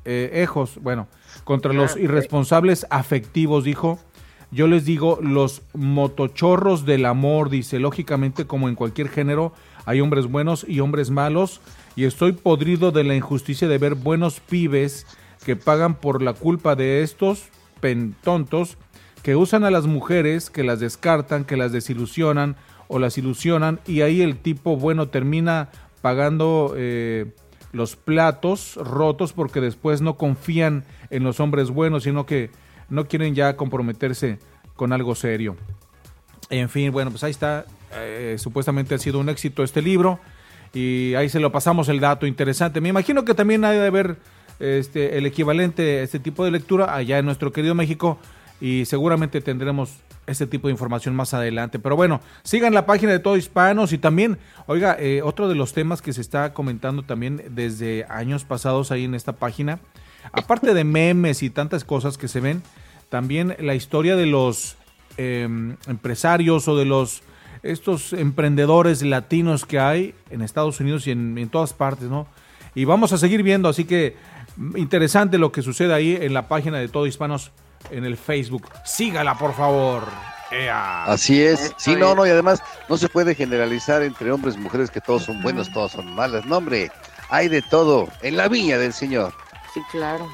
eh, 0.05 0.31
ejos, 0.35 0.79
bueno, 0.83 1.09
contra 1.45 1.73
los 1.73 1.97
irresponsables 1.97 2.87
afectivos, 2.91 3.65
dijo. 3.65 3.99
Yo 4.51 4.69
les 4.69 4.85
digo 4.85 5.19
los 5.21 5.63
motochorros 5.73 6.87
del 6.87 7.07
amor, 7.07 7.51
dice, 7.51 7.81
lógicamente 7.81 8.47
como 8.47 8.69
en 8.69 8.77
cualquier 8.77 9.09
género 9.09 9.53
hay 9.85 10.01
hombres 10.01 10.27
buenos 10.27 10.65
y 10.69 10.79
hombres 10.79 11.11
malos, 11.11 11.61
y 11.97 12.05
estoy 12.05 12.33
podrido 12.33 12.93
de 12.93 13.03
la 13.03 13.17
injusticia 13.17 13.67
de 13.67 13.79
ver 13.79 13.97
buenos 13.97 14.39
pibes 14.39 15.07
que 15.45 15.57
pagan 15.57 15.97
por 15.97 16.23
la 16.23 16.35
culpa 16.35 16.77
de 16.77 17.03
estos 17.03 17.49
pentontos 17.81 18.79
que 19.25 19.37
usan 19.37 19.65
a 19.65 19.71
las 19.71 19.87
mujeres, 19.87 20.51
que 20.51 20.65
las 20.65 20.81
descartan, 20.81 21.45
que 21.45 21.57
las 21.57 21.73
desilusionan 21.73 22.57
o 22.89 22.99
las 22.99 23.19
ilusionan, 23.19 23.81
y 23.87 24.03
ahí 24.03 24.23
el 24.23 24.37
tipo 24.37 24.77
bueno 24.77 25.09
termina 25.09 25.71
pagando 26.03 26.75
eh, 26.77 27.33
los 27.73 27.97
platos 27.97 28.77
rotos 28.77 29.33
porque 29.33 29.61
después 29.61 30.01
no 30.01 30.17
confían 30.17 30.85
en 31.11 31.25
los 31.25 31.41
hombres 31.41 31.71
buenos, 31.71 32.05
sino 32.05 32.27
que 32.27 32.51
no 32.89 33.07
quieren 33.09 33.35
ya 33.35 33.57
comprometerse 33.57 34.39
con 34.77 34.93
algo 34.93 35.15
serio. 35.15 35.57
En 36.51 36.69
fin, 36.69 36.93
bueno, 36.93 37.11
pues 37.11 37.25
ahí 37.25 37.31
está. 37.31 37.65
Eh, 37.97 38.37
supuestamente 38.39 38.95
ha 38.95 38.99
sido 38.99 39.19
un 39.19 39.29
éxito 39.29 39.63
este 39.63 39.81
libro 39.81 40.19
y 40.73 41.15
ahí 41.15 41.29
se 41.29 41.41
lo 41.41 41.53
pasamos 41.53 41.89
el 41.89 42.01
dato 42.01 42.27
interesante. 42.27 42.81
Me 42.81 42.89
imagino 42.89 43.25
que 43.25 43.35
también 43.35 43.65
hay 43.65 43.79
de 43.79 43.87
haber 43.87 44.17
este, 44.61 45.17
el 45.17 45.27
equivalente 45.27 46.01
a 46.01 46.03
este 46.03 46.19
tipo 46.19 46.45
de 46.45 46.51
lectura 46.51 46.95
allá 46.95 47.19
en 47.19 47.25
nuestro 47.25 47.53
querido 47.53 47.75
México 47.75 48.19
y 48.61 48.85
seguramente 48.85 49.41
tendremos 49.41 49.91
este 50.27 50.47
tipo 50.47 50.69
de 50.69 50.73
información 50.73 51.15
más 51.15 51.35
adelante. 51.35 51.79
Pero 51.79 51.97
bueno, 51.97 52.21
sigan 52.43 52.75
la 52.75 52.87
página 52.87 53.13
de 53.13 53.19
Todo 53.19 53.37
Hispanos 53.37 53.93
y 53.93 53.99
también, 53.99 54.39
oiga, 54.67 54.97
eh, 54.99 55.23
otro 55.23 55.49
de 55.49 55.55
los 55.55 55.73
temas 55.73 56.03
que 56.03 56.13
se 56.13 56.21
está 56.21 56.55
comentando 56.55 57.03
también 57.03 57.43
desde 57.51 58.07
años 58.09 58.45
pasados 58.45 58.91
ahí 58.91 59.05
en 59.05 59.15
esta 59.15 59.35
página, 59.35 59.81
aparte 60.33 60.75
de 60.75 60.85
memes 60.85 61.43
y 61.43 61.51
tantas 61.51 61.85
cosas 61.85 62.17
que 62.17 62.29
se 62.29 62.41
ven, 62.41 62.63
también 63.09 63.57
la 63.59 63.75
historia 63.75 64.17
de 64.17 64.27
los 64.27 64.77
eh, 65.17 65.49
empresarios 65.87 66.67
o 66.69 66.77
de 66.77 66.85
los 66.85 67.23
estos 67.63 68.13
emprendedores 68.13 69.03
latinos 69.03 69.65
que 69.65 69.79
hay 69.79 70.15
en 70.29 70.43
Estados 70.43 70.81
Unidos 70.81 71.07
y 71.07 71.13
en, 71.13 71.39
en 71.39 71.49
todas 71.49 71.73
partes, 71.73 72.11
¿no? 72.11 72.27
Y 72.75 72.85
vamos 72.85 73.13
a 73.13 73.19
seguir 73.19 73.43
viendo, 73.43 73.69
así 73.69 73.85
que 73.85 74.17
mm, 74.57 74.77
interesante 74.77 75.39
lo 75.39 75.51
que 75.51 75.63
sucede 75.63 75.95
ahí 75.95 76.19
en 76.21 76.35
la 76.35 76.49
página 76.49 76.79
de 76.79 76.89
Todo 76.89 77.07
Hispanos 77.07 77.53
en 77.91 78.05
el 78.05 78.17
Facebook. 78.17 78.69
Sígala, 78.85 79.37
por 79.37 79.55
favor. 79.55 80.05
Ea. 80.51 81.05
Así 81.05 81.43
es. 81.43 81.73
Sí, 81.79 81.97
no, 81.97 82.15
no, 82.15 82.27
y 82.27 82.31
además 82.31 82.63
no 82.89 82.97
se 82.97 83.09
puede 83.09 83.35
generalizar 83.35 84.03
entre 84.03 84.31
hombres 84.31 84.55
y 84.55 84.59
mujeres 84.59 84.91
que 84.91 85.01
todos 85.01 85.25
son 85.25 85.43
buenos, 85.43 85.73
todos 85.73 85.93
son 85.93 86.15
malos. 86.15 86.45
No, 86.47 86.59
hombre, 86.59 86.91
hay 87.29 87.49
de 87.49 87.63
todo 87.63 88.09
en 88.23 88.37
la 88.37 88.49
viña 88.49 88.79
del 88.79 88.93
Señor. 88.93 89.33
Sí, 89.73 89.81
claro. 89.91 90.29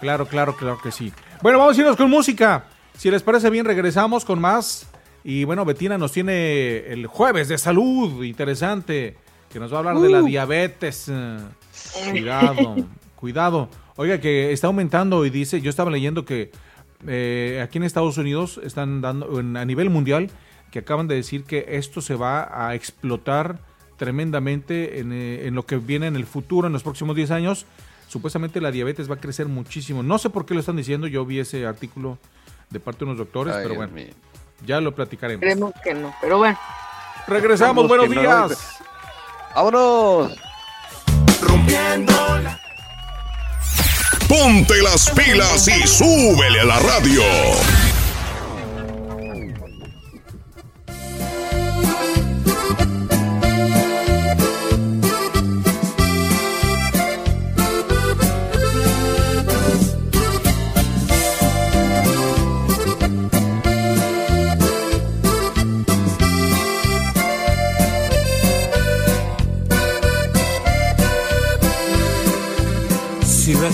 Claro, 0.00 0.26
claro, 0.26 0.54
claro 0.56 0.78
que 0.82 0.92
sí. 0.92 1.12
Bueno, 1.42 1.58
vamos 1.58 1.76
a 1.76 1.80
irnos 1.80 1.96
con 1.96 2.10
música. 2.10 2.64
Si 2.96 3.10
les 3.10 3.22
parece 3.22 3.50
bien, 3.50 3.64
regresamos 3.64 4.24
con 4.24 4.40
más. 4.40 4.86
Y 5.24 5.44
bueno, 5.44 5.64
Betina 5.64 5.96
nos 5.98 6.12
tiene 6.12 6.78
el 6.92 7.06
jueves 7.06 7.48
de 7.48 7.56
salud, 7.58 8.22
interesante, 8.22 9.16
que 9.50 9.58
nos 9.58 9.72
va 9.72 9.76
a 9.76 9.78
hablar 9.80 9.98
de 9.98 10.10
la 10.10 10.20
Uh. 10.22 10.26
diabetes. 10.26 11.10
Cuidado, 12.10 12.76
cuidado. 13.16 13.68
Oiga, 13.96 14.20
que 14.20 14.52
está 14.52 14.66
aumentando 14.66 15.24
y 15.24 15.30
dice, 15.30 15.60
yo 15.60 15.70
estaba 15.70 15.90
leyendo 15.90 16.24
que 16.24 16.50
eh, 17.06 17.60
aquí 17.62 17.78
en 17.78 17.84
Estados 17.84 18.16
Unidos 18.18 18.60
están 18.62 19.00
dando, 19.00 19.38
en- 19.40 19.56
a 19.56 19.64
nivel 19.64 19.90
mundial, 19.90 20.30
que 20.70 20.80
acaban 20.80 21.06
de 21.08 21.14
decir 21.14 21.44
que 21.44 21.64
esto 21.68 22.00
se 22.00 22.14
va 22.16 22.66
a 22.68 22.74
explotar 22.74 23.58
tremendamente 23.96 24.98
en, 24.98 25.12
eh, 25.12 25.46
en 25.46 25.54
lo 25.54 25.64
que 25.66 25.76
viene 25.76 26.06
en 26.08 26.16
el 26.16 26.26
futuro, 26.26 26.66
en 26.66 26.72
los 26.72 26.82
próximos 26.82 27.14
10 27.14 27.30
años. 27.30 27.66
Supuestamente 28.08 28.60
la 28.60 28.70
diabetes 28.70 29.08
va 29.10 29.14
a 29.14 29.20
crecer 29.20 29.46
muchísimo. 29.46 30.02
No 30.02 30.18
sé 30.18 30.30
por 30.30 30.46
qué 30.46 30.54
lo 30.54 30.60
están 30.60 30.76
diciendo, 30.76 31.06
yo 31.06 31.24
vi 31.24 31.38
ese 31.40 31.66
artículo 31.66 32.18
de 32.70 32.80
parte 32.80 33.00
de 33.00 33.04
unos 33.06 33.18
doctores, 33.18 33.54
Ay, 33.54 33.62
pero 33.62 33.76
bueno, 33.76 33.92
mío. 33.92 34.08
ya 34.66 34.80
lo 34.80 34.94
platicaremos. 34.94 35.40
Creemos 35.40 35.72
que 35.82 35.94
no, 35.94 36.14
pero 36.20 36.38
bueno. 36.38 36.58
Regresamos, 37.26 37.86
buenos 37.88 38.08
no, 38.10 38.20
días. 38.20 38.78
¡Vámonos! 39.54 40.32
Ponte 44.28 44.80
las 44.82 45.10
pilas 45.10 45.68
y 45.68 45.86
súbele 45.86 46.60
a 46.60 46.64
la 46.64 46.80
radio. 46.80 47.22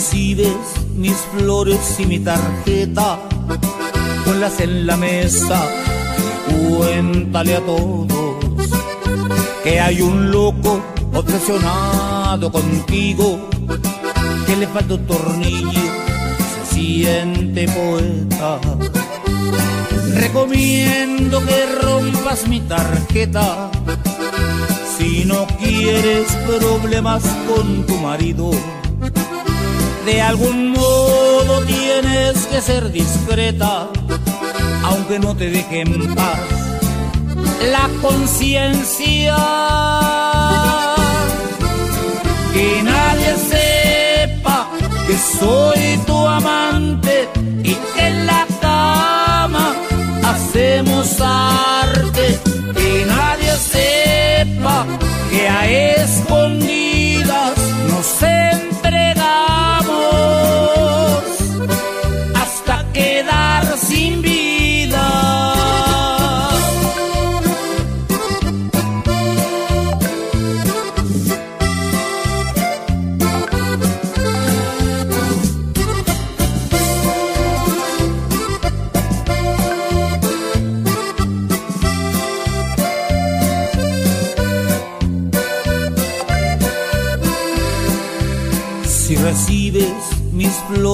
Recibes 0.01 0.57
mis 0.97 1.19
flores 1.31 1.97
y 1.99 2.07
mi 2.07 2.19
tarjeta, 2.21 3.19
ponlas 4.25 4.59
en 4.61 4.87
la 4.87 4.97
mesa 4.97 5.61
cuéntale 6.49 7.57
a 7.57 7.61
todos 7.61 8.09
que 9.63 9.79
hay 9.79 10.01
un 10.01 10.31
loco 10.31 10.81
obsesionado 11.13 12.51
contigo, 12.51 13.51
que 14.47 14.57
le 14.57 14.67
falta 14.69 14.95
un 14.95 15.07
tornillo, 15.07 15.87
se 16.51 16.75
siente 16.75 17.69
poeta. 17.69 18.59
Recomiendo 20.15 21.45
que 21.45 21.67
rompas 21.83 22.49
mi 22.49 22.61
tarjeta 22.61 23.71
si 24.97 25.27
no 25.27 25.47
quieres 25.59 26.27
problemas 26.47 27.23
con 27.47 27.85
tu 27.85 27.97
marido. 27.97 28.51
De 30.11 30.21
algún 30.21 30.73
modo 30.73 31.61
tienes 31.69 32.45
que 32.47 32.61
ser 32.61 32.91
discreta, 32.91 33.87
aunque 34.83 35.21
no 35.21 35.37
te 35.37 35.51
deje 35.51 35.83
en 35.83 36.13
paz 36.17 36.41
la 37.71 37.89
conciencia. 38.03 39.37
Que 42.53 42.83
nadie 42.83 43.37
sepa 43.55 44.69
que 45.07 45.17
soy 45.39 45.97
tu 46.09 46.27
amante 46.27 47.29
y 47.63 47.75
que 47.95 48.07
en 48.09 48.27
la 48.27 48.47
cama 48.61 49.77
hacemos 50.25 51.21
arte. 51.21 52.41
Que 52.75 53.05
nadie 53.07 53.53
sepa 53.57 54.87
que 55.31 55.49
a 55.49 55.71
escondidas 55.71 56.40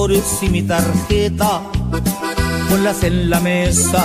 y 0.05 0.49
mi 0.49 0.61
tarjeta, 0.61 1.63
ponlas 2.69 3.01
en 3.01 3.31
la 3.31 3.39
mesa 3.39 4.03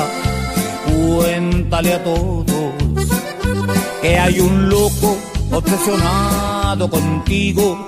cuéntale 0.87 1.93
a 1.93 2.03
todos 2.03 2.47
que 4.01 4.19
hay 4.19 4.41
un 4.41 4.71
loco 4.71 5.19
obsesionado 5.51 6.89
contigo, 6.89 7.87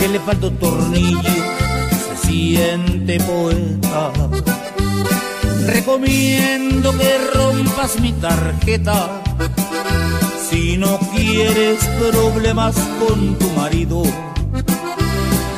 que 0.00 0.08
le 0.08 0.18
falta 0.18 0.48
un 0.48 0.56
tornillo, 0.56 1.22
se 2.20 2.26
siente 2.26 3.20
poeta. 3.20 4.10
Recomiendo 5.64 6.90
que 6.98 7.18
rompas 7.34 8.00
mi 8.00 8.12
tarjeta 8.14 9.22
si 10.50 10.76
no 10.76 10.98
quieres 11.14 11.78
problemas 12.00 12.74
con 12.98 13.38
tu 13.38 13.48
marido. 13.50 14.02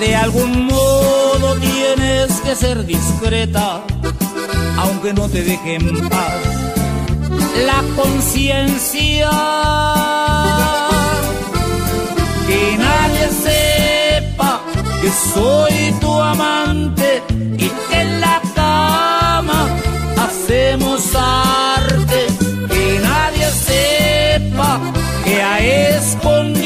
De 0.01 0.15
algún 0.15 0.67
modo 0.67 1.57
tienes 1.57 2.41
que 2.41 2.55
ser 2.55 2.87
discreta, 2.87 3.83
aunque 4.79 5.13
no 5.13 5.29
te 5.29 5.43
deje 5.43 5.75
en 5.75 6.09
paz 6.09 6.59
la 7.67 7.83
conciencia. 7.97 9.31
Que 12.47 12.77
nadie 12.79 13.29
sepa 13.47 14.61
que 15.01 15.11
soy 15.35 15.93
tu 16.01 16.13
amante 16.13 17.23
y 17.57 17.69
que 17.69 18.01
en 18.01 18.21
la 18.21 18.41
cama 18.55 19.69
hacemos 20.17 21.15
arte. 21.15 22.27
Que 22.69 23.01
nadie 23.03 23.47
sepa 23.51 24.81
que 25.25 25.43
a 25.43 25.59
escondidas 25.97 26.58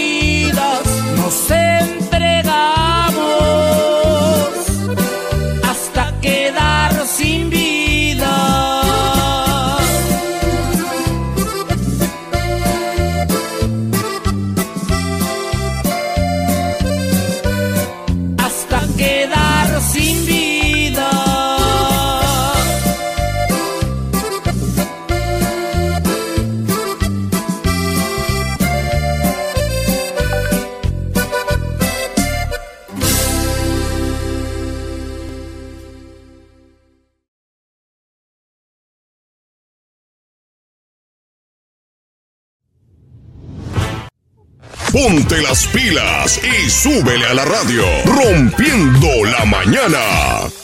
Ponte 45.02 45.42
las 45.42 45.66
pilas 45.66 46.40
y 46.44 46.70
súbele 46.70 47.26
a 47.26 47.34
la 47.34 47.44
radio. 47.44 47.82
Rompiendo 48.04 49.08
la 49.24 49.44
mañana. 49.46 50.61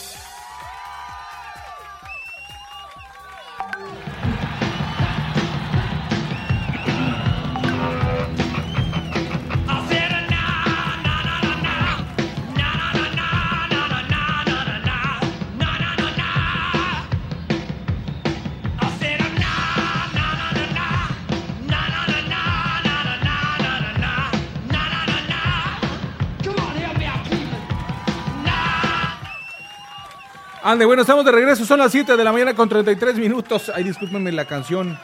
Ande, 30.69 30.85
bueno, 30.85 31.01
estamos 31.01 31.25
de 31.25 31.33
regreso, 31.33 31.65
son 31.65 31.79
las 31.79 31.91
7 31.93 32.15
de 32.15 32.23
la 32.23 32.31
mañana 32.31 32.55
con 32.55 32.69
33 32.69 33.17
minutos. 33.17 33.73
Ay, 33.75 33.85
discúlpenme 33.85 34.31
la 34.33 34.45
canción. 34.45 34.99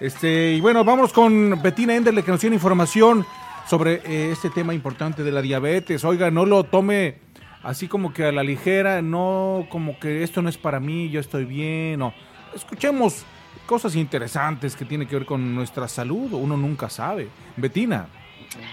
Este, 0.00 0.52
y 0.54 0.62
bueno, 0.62 0.82
vamos 0.82 1.12
con 1.12 1.60
Betina 1.60 1.94
Enderle 1.94 2.22
que 2.22 2.30
nos 2.30 2.40
tiene 2.40 2.56
información 2.56 3.26
sobre 3.68 3.96
eh, 3.96 4.30
este 4.32 4.48
tema 4.48 4.72
importante 4.72 5.22
de 5.22 5.30
la 5.30 5.42
diabetes. 5.42 6.04
Oiga, 6.04 6.30
no 6.30 6.46
lo 6.46 6.64
tome 6.64 7.18
así 7.62 7.86
como 7.86 8.14
que 8.14 8.24
a 8.24 8.32
la 8.32 8.42
ligera, 8.42 9.02
no 9.02 9.66
como 9.68 9.98
que 9.98 10.22
esto 10.22 10.40
no 10.40 10.48
es 10.48 10.56
para 10.56 10.80
mí, 10.80 11.10
yo 11.10 11.20
estoy 11.20 11.44
bien, 11.44 11.98
no. 11.98 12.14
Escuchemos 12.54 13.26
cosas 13.66 13.96
interesantes 13.96 14.74
que 14.74 14.86
tienen 14.86 15.06
que 15.06 15.16
ver 15.16 15.26
con 15.26 15.54
nuestra 15.54 15.86
salud, 15.86 16.32
uno 16.32 16.56
nunca 16.56 16.88
sabe. 16.88 17.28
Betina. 17.58 18.08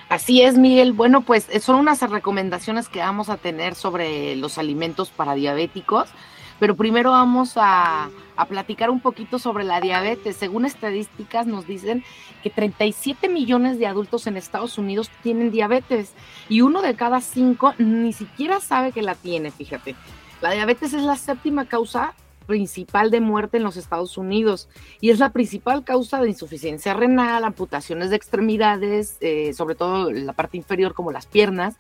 Así 0.08 0.42
es, 0.42 0.58
Miguel. 0.58 0.94
Bueno, 0.94 1.22
pues 1.22 1.50
son 1.60 1.76
unas 1.76 2.02
recomendaciones 2.10 2.88
que 2.88 3.00
vamos 3.00 3.28
a 3.28 3.36
tener 3.36 3.76
sobre 3.76 4.36
los 4.38 4.58
alimentos 4.58 5.10
para 5.10 5.36
diabéticos, 5.36 6.10
pero 6.60 6.76
primero 6.76 7.12
vamos 7.12 7.54
a, 7.56 8.10
platicar 8.50 8.92
un 8.92 9.00
poquito 9.00 9.40
sobre 9.40 9.64
la 9.64 9.82
diabetes. 9.82 10.36
Según 10.36 10.66
estadísticas 10.66 11.48
nos 11.48 11.66
dicen 11.66 12.04
que 12.44 12.52
37 12.52 13.30
millones 13.30 13.80
de 13.80 13.88
adultos 13.88 14.28
en 14.28 14.38
Estados 14.38 14.78
Unidos 14.78 15.10
tienen 15.24 15.50
diabetes 15.50 16.14
y 16.48 16.62
uno 16.62 16.84
de 16.84 16.96
cada 16.96 17.20
cinco 17.20 17.74
ni 17.80 18.14
siquiera 18.14 18.60
sabe 18.60 18.92
que 18.92 19.02
la 19.02 19.16
tiene, 19.16 19.50
fíjate. 19.50 19.96
La 20.42 20.52
diabetes 20.52 20.94
es 20.94 21.02
la 21.02 21.16
séptima 21.16 21.66
causa 21.66 22.14
principal 22.46 23.12
de 23.12 23.22
muerte 23.22 23.58
en 23.58 23.64
los 23.64 23.76
Estados 23.76 24.18
Unidos 24.18 24.70
y 25.02 25.10
es 25.10 25.20
la 25.20 25.32
principal 25.32 25.84
causa 25.84 26.22
de 26.22 26.30
insuficiencia 26.30 26.94
renal, 26.94 27.44
amputaciones 27.44 28.12
de 28.12 28.16
extremidades, 28.16 29.18
eh, 29.20 29.54
sobre 29.54 29.76
todo 29.76 30.12
la 30.12 30.34
parte 30.34 30.58
inferior 30.58 30.94
como 30.94 31.12
las 31.12 31.26
piernas, 31.26 31.76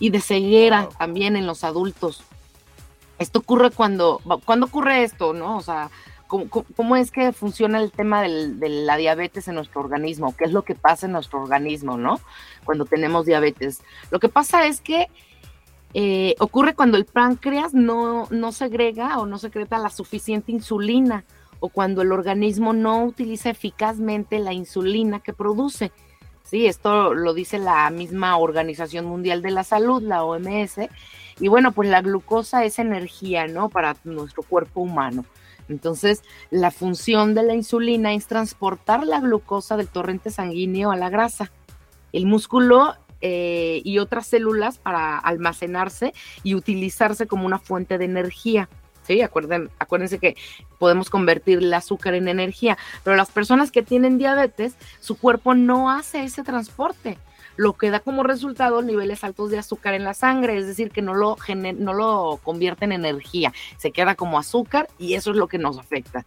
y 0.00 0.10
de 0.10 0.20
ceguera 0.20 0.88
también 0.98 1.36
en 1.36 1.46
los 1.46 1.64
adultos. 1.64 2.24
Esto 3.18 3.40
ocurre 3.40 3.70
cuando, 3.70 4.20
cuando 4.44 4.66
ocurre 4.66 5.02
esto, 5.02 5.32
¿no? 5.32 5.56
O 5.56 5.60
sea, 5.60 5.90
¿cómo, 6.28 6.96
es 6.96 7.10
que 7.10 7.32
funciona 7.32 7.80
el 7.80 7.90
tema 7.90 8.22
de 8.22 8.68
la 8.68 8.96
diabetes 8.96 9.48
en 9.48 9.56
nuestro 9.56 9.80
organismo? 9.80 10.36
¿Qué 10.36 10.44
es 10.44 10.52
lo 10.52 10.62
que 10.62 10.74
pasa 10.74 11.06
en 11.06 11.12
nuestro 11.12 11.42
organismo, 11.42 11.96
¿no? 11.96 12.20
Cuando 12.64 12.84
tenemos 12.84 13.26
diabetes. 13.26 13.82
Lo 14.10 14.20
que 14.20 14.28
pasa 14.28 14.66
es 14.66 14.80
que 14.80 15.08
eh, 15.94 16.34
ocurre 16.38 16.74
cuando 16.74 16.98
el 16.98 17.06
páncreas 17.06 17.72
no, 17.72 18.28
no 18.30 18.52
segrega 18.52 19.18
o 19.18 19.26
no 19.26 19.38
secreta 19.38 19.78
la 19.78 19.90
suficiente 19.90 20.52
insulina 20.52 21.24
o 21.60 21.70
cuando 21.70 22.02
el 22.02 22.12
organismo 22.12 22.72
no 22.72 23.04
utiliza 23.04 23.50
eficazmente 23.50 24.38
la 24.38 24.52
insulina 24.52 25.20
que 25.20 25.32
produce. 25.32 25.90
Sí, 26.44 26.66
esto 26.66 27.12
lo 27.14 27.34
dice 27.34 27.58
la 27.58 27.90
misma 27.90 28.38
Organización 28.38 29.04
Mundial 29.04 29.42
de 29.42 29.50
la 29.50 29.64
Salud, 29.64 30.02
la 30.02 30.24
OMS. 30.24 30.78
Y 31.40 31.48
bueno, 31.48 31.72
pues 31.72 31.88
la 31.88 32.02
glucosa 32.02 32.64
es 32.64 32.78
energía, 32.78 33.46
¿no? 33.46 33.68
Para 33.68 33.96
nuestro 34.04 34.42
cuerpo 34.42 34.80
humano. 34.80 35.24
Entonces, 35.68 36.22
la 36.50 36.70
función 36.70 37.34
de 37.34 37.42
la 37.42 37.54
insulina 37.54 38.14
es 38.14 38.26
transportar 38.26 39.06
la 39.06 39.20
glucosa 39.20 39.76
del 39.76 39.88
torrente 39.88 40.30
sanguíneo 40.30 40.90
a 40.90 40.96
la 40.96 41.10
grasa. 41.10 41.50
El 42.12 42.26
músculo 42.26 42.94
eh, 43.20 43.82
y 43.84 43.98
otras 43.98 44.26
células 44.26 44.78
para 44.78 45.18
almacenarse 45.18 46.14
y 46.42 46.54
utilizarse 46.54 47.26
como 47.26 47.46
una 47.46 47.58
fuente 47.58 47.98
de 47.98 48.06
energía. 48.06 48.68
¿sí? 49.02 49.20
Acuerden, 49.22 49.70
acuérdense 49.78 50.18
que 50.18 50.36
podemos 50.78 51.10
convertir 51.10 51.58
el 51.58 51.74
azúcar 51.74 52.14
en 52.14 52.28
energía, 52.28 52.78
pero 53.04 53.16
las 53.16 53.30
personas 53.30 53.70
que 53.70 53.82
tienen 53.82 54.18
diabetes, 54.18 54.76
su 55.00 55.18
cuerpo 55.18 55.54
no 55.54 55.90
hace 55.90 56.24
ese 56.24 56.44
transporte, 56.44 57.18
lo 57.58 57.72
que 57.72 57.90
da 57.90 57.98
como 57.98 58.22
resultado 58.22 58.82
niveles 58.82 59.24
altos 59.24 59.50
de 59.50 59.58
azúcar 59.58 59.94
en 59.94 60.04
la 60.04 60.14
sangre, 60.14 60.56
es 60.56 60.66
decir, 60.68 60.92
que 60.92 61.02
no 61.02 61.12
lo, 61.12 61.36
no 61.76 61.92
lo 61.92 62.38
convierte 62.44 62.84
en 62.84 62.92
energía, 62.92 63.52
se 63.76 63.90
queda 63.90 64.14
como 64.14 64.38
azúcar 64.38 64.88
y 64.96 65.14
eso 65.14 65.32
es 65.32 65.36
lo 65.36 65.48
que 65.48 65.58
nos 65.58 65.76
afecta. 65.76 66.24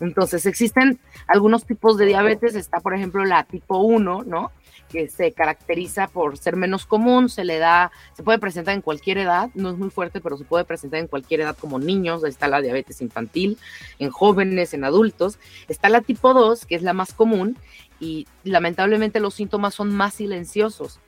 Entonces, 0.00 0.46
existen 0.46 0.98
algunos 1.26 1.66
tipos 1.66 1.98
de 1.98 2.06
diabetes, 2.06 2.54
está 2.54 2.80
por 2.80 2.94
ejemplo 2.94 3.26
la 3.26 3.44
tipo 3.44 3.76
1, 3.76 4.24
¿no? 4.24 4.52
Que 4.90 5.08
se 5.08 5.32
caracteriza 5.32 6.08
por 6.08 6.36
ser 6.36 6.56
menos 6.56 6.84
común, 6.84 7.28
se 7.28 7.44
le 7.44 7.58
da, 7.58 7.90
se 8.14 8.22
puede 8.22 8.38
presentar 8.38 8.74
en 8.74 8.82
cualquier 8.82 9.18
edad, 9.18 9.50
no 9.54 9.70
es 9.70 9.78
muy 9.78 9.90
fuerte, 9.90 10.20
pero 10.20 10.36
se 10.36 10.44
puede 10.44 10.64
presentar 10.64 11.00
en 11.00 11.06
cualquier 11.06 11.40
edad 11.40 11.56
como 11.56 11.78
niños, 11.78 12.24
está 12.24 12.48
la 12.48 12.60
diabetes 12.60 13.00
infantil, 13.00 13.56
en 13.98 14.10
jóvenes, 14.10 14.74
en 14.74 14.84
adultos, 14.84 15.38
está 15.68 15.88
la 15.88 16.00
tipo 16.00 16.34
2, 16.34 16.66
que 16.66 16.74
es 16.74 16.82
la 16.82 16.92
más 16.92 17.12
común, 17.12 17.56
y 18.00 18.26
lamentablemente 18.44 19.20
los 19.20 19.34
síntomas 19.34 19.74
son 19.74 19.94
más 19.94 20.14
silenciosos. 20.14 21.00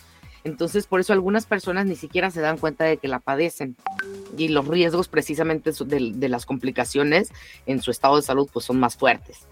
Entonces, 0.45 0.87
por 0.87 1.01
eso 1.01 1.13
algunas 1.13 1.47
personas 1.47 1.87
ni 1.87 1.95
siquiera 1.95 2.31
se 2.31 2.41
dan 2.41 2.59
cuenta 2.59 2.85
de 2.85 2.97
que 2.97 3.09
la 3.09 3.21
padecen. 3.21 3.77
Y 4.37 4.49
los 4.49 4.67
riesgos 4.67 5.09
precisamente 5.09 5.71
de, 5.71 6.13
de 6.15 6.29
las 6.29 6.47
complicaciones 6.47 7.31
en 7.67 7.81
su 7.81 7.91
estado 7.93 8.17
de 8.17 8.23
salud 8.23 8.49
pues 8.53 8.65
son 8.65 8.81
más 8.81 8.97
fuertes. 8.97 9.47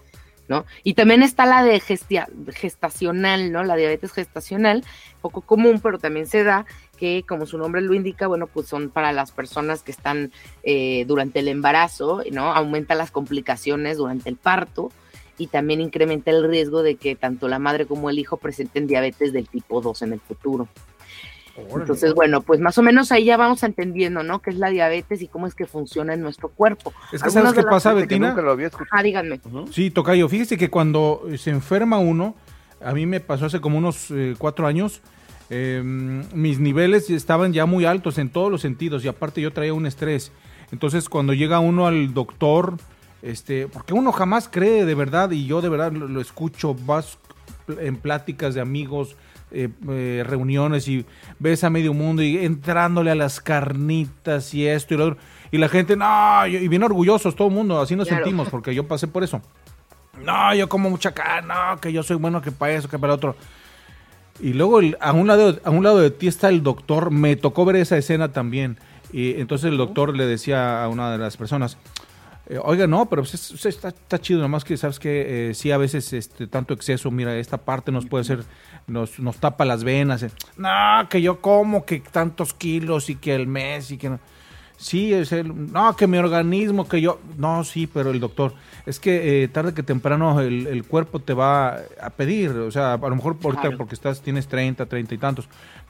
Y 0.83 0.93
también 0.93 1.23
está 1.23 1.45
la 1.45 1.63
de 1.63 1.79
gestacional, 1.79 3.51
¿no? 3.51 3.63
La 3.63 3.75
diabetes 3.75 4.11
gestacional, 4.11 4.83
poco 5.21 5.41
común, 5.41 5.79
pero 5.81 5.99
también 5.99 6.27
se 6.27 6.43
da 6.43 6.65
que, 6.97 7.23
como 7.27 7.45
su 7.45 7.57
nombre 7.57 7.81
lo 7.81 7.93
indica, 7.93 8.27
bueno, 8.27 8.47
pues 8.47 8.67
son 8.67 8.89
para 8.89 9.11
las 9.11 9.31
personas 9.31 9.81
que 9.81 9.91
están 9.91 10.31
eh, 10.63 11.05
durante 11.07 11.39
el 11.39 11.47
embarazo, 11.47 12.23
¿no? 12.31 12.53
Aumenta 12.53 12.95
las 12.95 13.11
complicaciones 13.11 13.97
durante 13.97 14.29
el 14.29 14.35
parto 14.35 14.91
y 15.37 15.47
también 15.47 15.81
incrementa 15.81 16.29
el 16.29 16.47
riesgo 16.47 16.83
de 16.83 16.95
que 16.95 17.15
tanto 17.15 17.47
la 17.47 17.57
madre 17.57 17.87
como 17.87 18.09
el 18.09 18.19
hijo 18.19 18.37
presenten 18.37 18.85
diabetes 18.85 19.33
del 19.33 19.47
tipo 19.47 19.81
2 19.81 20.03
en 20.03 20.13
el 20.13 20.19
futuro. 20.19 20.67
Entonces, 21.69 22.13
bueno, 22.13 22.41
pues 22.41 22.59
más 22.59 22.77
o 22.77 22.81
menos 22.81 23.11
ahí 23.11 23.25
ya 23.25 23.37
vamos 23.37 23.63
entendiendo, 23.63 24.23
¿no? 24.23 24.41
Qué 24.41 24.49
es 24.49 24.57
la 24.57 24.69
diabetes 24.69 25.21
y 25.21 25.27
cómo 25.27 25.47
es 25.47 25.55
que 25.55 25.65
funciona 25.65 26.13
en 26.13 26.21
nuestro 26.21 26.49
cuerpo. 26.49 26.93
Es 27.11 27.21
que 27.21 27.29
¿sabes 27.29 27.53
qué 27.53 27.63
pasa, 27.63 27.93
Betina? 27.93 28.35
ah, 28.91 29.03
díganme. 29.03 29.39
Sí, 29.71 29.91
Tocayo, 29.91 30.27
fíjese 30.29 30.57
que 30.57 30.69
cuando 30.69 31.23
se 31.37 31.49
enferma 31.49 31.99
uno, 31.99 32.35
a 32.83 32.93
mí 32.93 33.05
me 33.05 33.19
pasó 33.19 33.45
hace 33.45 33.61
como 33.61 33.77
unos 33.77 34.11
eh, 34.11 34.35
cuatro 34.37 34.67
años, 34.67 35.01
em, 35.49 36.23
mis 36.33 36.59
niveles 36.59 37.09
estaban 37.09 37.53
ya 37.53 37.65
muy 37.65 37.85
altos 37.85 38.17
en 38.17 38.29
todos 38.29 38.51
los 38.51 38.61
sentidos 38.61 39.03
y 39.05 39.07
aparte 39.07 39.41
yo 39.41 39.51
traía 39.51 39.73
un 39.73 39.85
estrés. 39.85 40.31
Entonces, 40.71 41.09
cuando 41.09 41.33
llega 41.33 41.59
uno 41.59 41.87
al 41.87 42.13
doctor, 42.13 42.77
este, 43.21 43.67
porque 43.67 43.93
uno 43.93 44.11
jamás 44.11 44.49
cree 44.49 44.85
de 44.85 44.95
verdad 44.95 45.31
y 45.31 45.45
yo 45.45 45.61
de 45.61 45.69
verdad 45.69 45.91
lo, 45.91 46.07
lo 46.07 46.21
escucho, 46.21 46.75
vas 46.85 47.17
en 47.79 47.97
pláticas 47.97 48.55
de 48.55 48.61
amigos, 48.61 49.15
eh, 49.51 49.69
eh, 49.89 50.23
reuniones 50.25 50.87
y 50.87 51.05
ves 51.39 51.63
a 51.63 51.69
medio 51.69 51.93
mundo 51.93 52.23
y 52.23 52.37
entrándole 52.37 53.11
a 53.11 53.15
las 53.15 53.41
carnitas 53.41 54.53
y 54.53 54.67
esto 54.67 54.93
y 54.93 54.97
lo 54.97 55.05
otro. 55.05 55.17
Y 55.51 55.57
la 55.57 55.67
gente, 55.67 55.95
no, 55.95 56.47
y 56.47 56.67
bien 56.67 56.83
orgullosos, 56.83 57.35
todo 57.35 57.49
el 57.49 57.53
mundo, 57.53 57.79
así 57.81 57.95
nos 57.95 58.07
sentimos, 58.07 58.49
porque 58.51 58.73
yo 58.73 58.87
pasé 58.87 59.07
por 59.07 59.23
eso. 59.23 59.41
No, 60.23 60.53
yo 60.55 60.69
como 60.69 60.89
mucha 60.89 61.13
carne, 61.13 61.53
no, 61.53 61.79
que 61.79 61.91
yo 61.91 62.03
soy 62.03 62.17
bueno 62.17 62.41
que 62.41 62.51
para 62.51 62.73
eso, 62.73 62.87
que 62.87 62.99
para 62.99 63.13
otro. 63.13 63.35
Y 64.39 64.53
luego 64.53 64.79
a, 64.99 65.11
un 65.11 65.27
lado, 65.27 65.59
a 65.63 65.69
un 65.69 65.83
lado 65.83 65.99
de 65.99 66.11
ti 66.11 66.27
está 66.27 66.49
el 66.49 66.63
doctor, 66.63 67.11
me 67.11 67.35
tocó 67.35 67.65
ver 67.65 67.75
esa 67.75 67.97
escena 67.97 68.31
también. 68.31 68.77
Y 69.11 69.39
entonces 69.39 69.69
el 69.69 69.77
doctor 69.77 70.15
le 70.15 70.25
decía 70.25 70.83
a 70.83 70.87
una 70.87 71.11
de 71.11 71.17
las 71.17 71.37
personas, 71.37 71.77
eh, 72.47 72.59
oiga, 72.61 72.87
no, 72.87 73.07
pero 73.07 73.21
pues 73.21 73.65
está, 73.65 73.89
está, 73.89 74.19
chido, 74.19 74.41
nomás 74.41 74.63
que 74.63 74.75
sabes 74.77 74.99
que 74.99 75.49
eh, 75.49 75.53
sí, 75.53 75.71
a 75.71 75.77
veces 75.77 76.11
este, 76.11 76.47
tanto 76.47 76.73
exceso, 76.73 77.11
mira, 77.11 77.37
esta 77.37 77.57
parte 77.57 77.91
nos 77.91 78.05
puede 78.07 78.23
ser 78.23 78.43
nos, 78.87 79.19
nos 79.19 79.37
tapa 79.37 79.65
las 79.65 79.83
venas. 79.83 80.23
Eh. 80.23 80.31
No, 80.57 81.07
que 81.09 81.21
yo 81.21 81.41
como 81.41 81.85
que 81.85 81.99
tantos 81.99 82.53
kilos 82.53 83.09
y 83.09 83.15
que 83.15 83.35
el 83.35 83.47
mes 83.47 83.91
y 83.91 83.97
que 83.97 84.09
no. 84.09 84.19
Sí, 84.77 85.13
es 85.13 85.31
el, 85.31 85.71
no, 85.71 85.95
que 85.95 86.07
mi 86.07 86.17
organismo, 86.17 86.87
que 86.89 87.01
yo, 87.01 87.19
no, 87.37 87.63
sí, 87.63 87.85
pero 87.85 88.09
el 88.09 88.19
doctor, 88.19 88.55
es 88.87 88.99
que 88.99 89.43
eh, 89.43 89.47
tarde 89.47 89.75
que 89.75 89.83
temprano 89.83 90.41
el, 90.41 90.83
cuerpo 90.85 91.19
te 91.19 91.35
va 91.35 91.77
a 92.01 92.09
pedir, 92.09 92.49
o 92.49 92.71
sea, 92.71 92.93
a 92.93 92.97
lo 92.97 93.15
mejor 93.15 93.37
por, 93.37 93.59
porque 93.77 93.93
estás, 93.93 94.21
tienes 94.23 94.47
30, 94.47 94.87
30 94.87 95.13
y 95.13 95.17
tantos, 95.19 95.47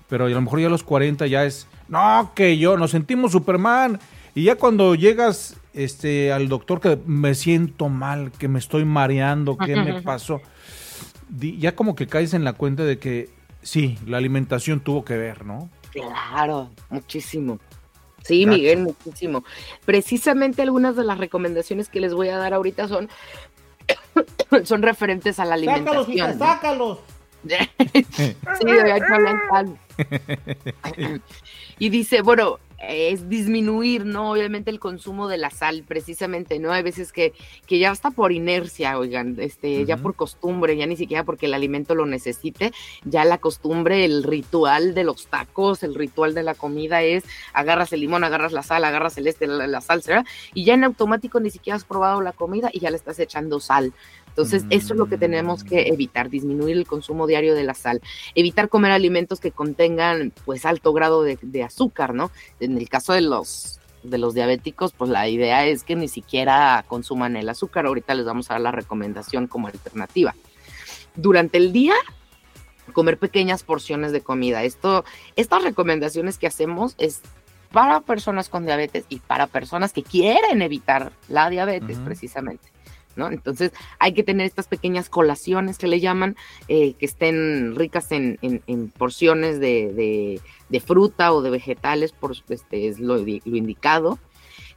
pero 0.09 0.25
a 0.25 0.29
lo 0.29 0.41
mejor 0.41 0.59
ya 0.59 0.67
a 0.67 0.69
los 0.69 0.83
40 0.83 1.25
ya 1.27 1.45
es, 1.45 1.67
no, 1.87 2.33
que 2.35 2.57
yo, 2.57 2.75
nos 2.75 2.91
sentimos 2.91 3.31
Superman, 3.31 3.97
y 4.35 4.43
ya 4.43 4.57
cuando 4.57 4.93
llegas 4.95 5.55
este, 5.73 6.33
al 6.33 6.49
doctor 6.49 6.81
que 6.81 6.99
me 7.05 7.33
siento 7.33 7.87
mal, 7.87 8.33
que 8.37 8.49
me 8.49 8.59
estoy 8.59 8.83
mareando, 8.83 9.57
¿qué 9.57 9.75
me 9.77 10.01
pasó? 10.03 10.41
Ya 11.37 11.75
como 11.75 11.95
que 11.95 12.07
caes 12.07 12.33
en 12.33 12.43
la 12.43 12.53
cuenta 12.53 12.83
de 12.83 12.99
que 12.99 13.29
sí, 13.61 13.97
la 14.05 14.17
alimentación 14.17 14.79
tuvo 14.79 15.05
que 15.05 15.17
ver, 15.17 15.45
¿no? 15.45 15.69
Claro, 15.91 16.69
muchísimo. 16.89 17.59
Sí, 18.23 18.45
Miguel, 18.45 18.79
muchísimo. 18.79 19.43
Precisamente 19.85 20.61
algunas 20.61 20.95
de 20.95 21.03
las 21.03 21.17
recomendaciones 21.17 21.89
que 21.89 21.99
les 21.99 22.13
voy 22.13 22.29
a 22.29 22.37
dar 22.37 22.53
ahorita 22.53 22.87
son, 22.87 23.09
son 24.63 24.81
referentes 24.81 25.39
a 25.39 25.45
la 25.45 25.55
alimentación. 25.55 26.37
Sácalos, 26.37 26.99
sácalos. 26.99 26.99
sí, 28.13 28.35
y 31.79 31.89
dice, 31.89 32.21
bueno, 32.21 32.59
es 32.81 33.29
disminuir, 33.29 34.05
¿no? 34.05 34.31
Obviamente 34.31 34.71
el 34.71 34.79
consumo 34.79 35.27
de 35.27 35.37
la 35.37 35.49
sal, 35.49 35.83
precisamente, 35.87 36.59
¿no? 36.59 36.71
Hay 36.71 36.83
veces 36.83 37.11
que, 37.11 37.33
que 37.67 37.79
ya 37.79 37.91
está 37.91 38.11
por 38.11 38.31
inercia, 38.31 38.97
oigan, 38.97 39.35
este, 39.39 39.85
ya 39.85 39.97
por 39.97 40.15
costumbre, 40.15 40.75
ya 40.75 40.85
ni 40.85 40.97
siquiera 40.97 41.23
porque 41.23 41.45
el 41.45 41.53
alimento 41.53 41.95
lo 41.95 42.05
necesite, 42.05 42.71
ya 43.03 43.25
la 43.25 43.37
costumbre, 43.37 44.05
el 44.05 44.23
ritual 44.23 44.93
de 44.93 45.03
los 45.03 45.27
tacos, 45.27 45.83
el 45.83 45.95
ritual 45.95 46.33
de 46.33 46.43
la 46.43 46.55
comida 46.55 47.01
es 47.03 47.23
agarras 47.53 47.93
el 47.93 48.01
limón, 48.01 48.23
agarras 48.23 48.51
la 48.51 48.63
sal, 48.63 48.83
agarras 48.83 49.17
el 49.17 49.27
este, 49.27 49.47
la, 49.47 49.67
la 49.67 49.81
salsa, 49.81 50.23
y 50.53 50.65
ya 50.65 50.73
en 50.73 50.83
automático 50.83 51.39
ni 51.39 51.49
siquiera 51.49 51.77
has 51.77 51.85
probado 51.85 52.21
la 52.21 52.33
comida 52.33 52.69
y 52.73 52.79
ya 52.79 52.89
le 52.89 52.97
estás 52.97 53.19
echando 53.19 53.59
sal. 53.59 53.93
Entonces, 54.31 54.65
eso 54.69 54.93
es 54.93 54.97
lo 54.97 55.07
que 55.07 55.17
tenemos 55.17 55.63
que 55.63 55.89
evitar, 55.89 56.29
disminuir 56.29 56.77
el 56.77 56.87
consumo 56.87 57.27
diario 57.27 57.53
de 57.53 57.63
la 57.63 57.73
sal, 57.73 58.01
evitar 58.33 58.69
comer 58.69 58.91
alimentos 58.91 59.41
que 59.41 59.51
contengan 59.51 60.31
pues 60.45 60.65
alto 60.65 60.93
grado 60.93 61.23
de, 61.23 61.63
azúcar, 61.63 62.13
¿no? 62.13 62.31
En 62.59 62.77
el 62.77 62.87
caso 62.89 63.13
de 63.13 63.21
los 63.21 63.77
de 64.03 64.17
los 64.17 64.33
diabéticos, 64.33 64.93
pues 64.93 65.11
la 65.11 65.29
idea 65.29 65.67
es 65.67 65.83
que 65.83 65.95
ni 65.95 66.07
siquiera 66.07 66.83
consuman 66.87 67.35
el 67.35 67.47
azúcar. 67.49 67.85
Ahorita 67.85 68.15
les 68.15 68.25
vamos 68.25 68.49
a 68.49 68.55
dar 68.55 68.61
la 68.61 68.71
recomendación 68.71 69.45
como 69.45 69.67
alternativa. 69.67 70.33
Durante 71.15 71.59
el 71.59 71.71
día, 71.71 71.93
comer 72.93 73.19
pequeñas 73.19 73.61
porciones 73.61 74.11
de 74.11 74.21
comida. 74.21 74.63
Esto, 74.63 75.05
estas 75.35 75.63
recomendaciones 75.63 76.39
que 76.39 76.47
hacemos 76.47 76.95
es 76.97 77.21
para 77.71 78.01
personas 78.01 78.49
con 78.49 78.65
diabetes 78.65 79.05
y 79.07 79.19
para 79.19 79.45
personas 79.45 79.93
que 79.93 80.01
quieren 80.01 80.63
evitar 80.63 81.11
la 81.29 81.51
diabetes, 81.51 81.99
precisamente. 81.99 82.70
Entonces 83.15 83.71
hay 83.99 84.13
que 84.13 84.23
tener 84.23 84.47
estas 84.47 84.67
pequeñas 84.67 85.09
colaciones 85.09 85.77
que 85.77 85.87
le 85.87 85.99
llaman, 85.99 86.35
eh, 86.67 86.93
que 86.93 87.05
estén 87.05 87.75
ricas 87.75 88.11
en, 88.11 88.37
porciones 88.97 89.59
de, 89.59 90.39
fruta 90.85 91.33
o 91.33 91.41
de 91.41 91.49
vegetales, 91.49 92.11
por 92.11 92.35
este 92.49 92.87
es 92.87 92.99
lo, 92.99 93.17
indicado. 93.19 94.19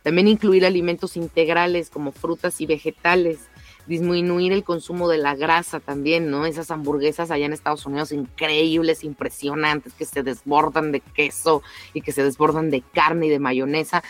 También 0.02 0.28
incluir 0.28 0.66
alimentos 0.66 1.16
integrales 1.16 1.88
como 1.88 2.12
frutas 2.12 2.60
y 2.60 2.66
vegetales, 2.66 3.38
disminuir 3.86 4.52
el 4.52 4.64
consumo 4.64 5.08
de 5.08 5.18
la 5.18 5.34
grasa 5.34 5.80
también, 5.80 6.30
¿no? 6.30 6.44
Esas 6.44 6.70
hamburguesas 6.70 7.30
allá 7.30 7.46
en 7.46 7.54
Estados 7.54 7.86
Unidos 7.86 8.12
increíbles, 8.12 9.04
impresionantes, 9.04 9.94
que 9.94 10.04
se 10.04 10.22
desbordan 10.22 10.92
de 10.92 11.00
queso 11.00 11.62
y 11.94 12.02
que 12.02 12.12
se 12.12 12.22
desbordan 12.22 12.70
de 12.70 12.82
carne 12.82 13.26
y 13.26 13.30
de 13.30 13.38
mayonesa. 13.38 14.02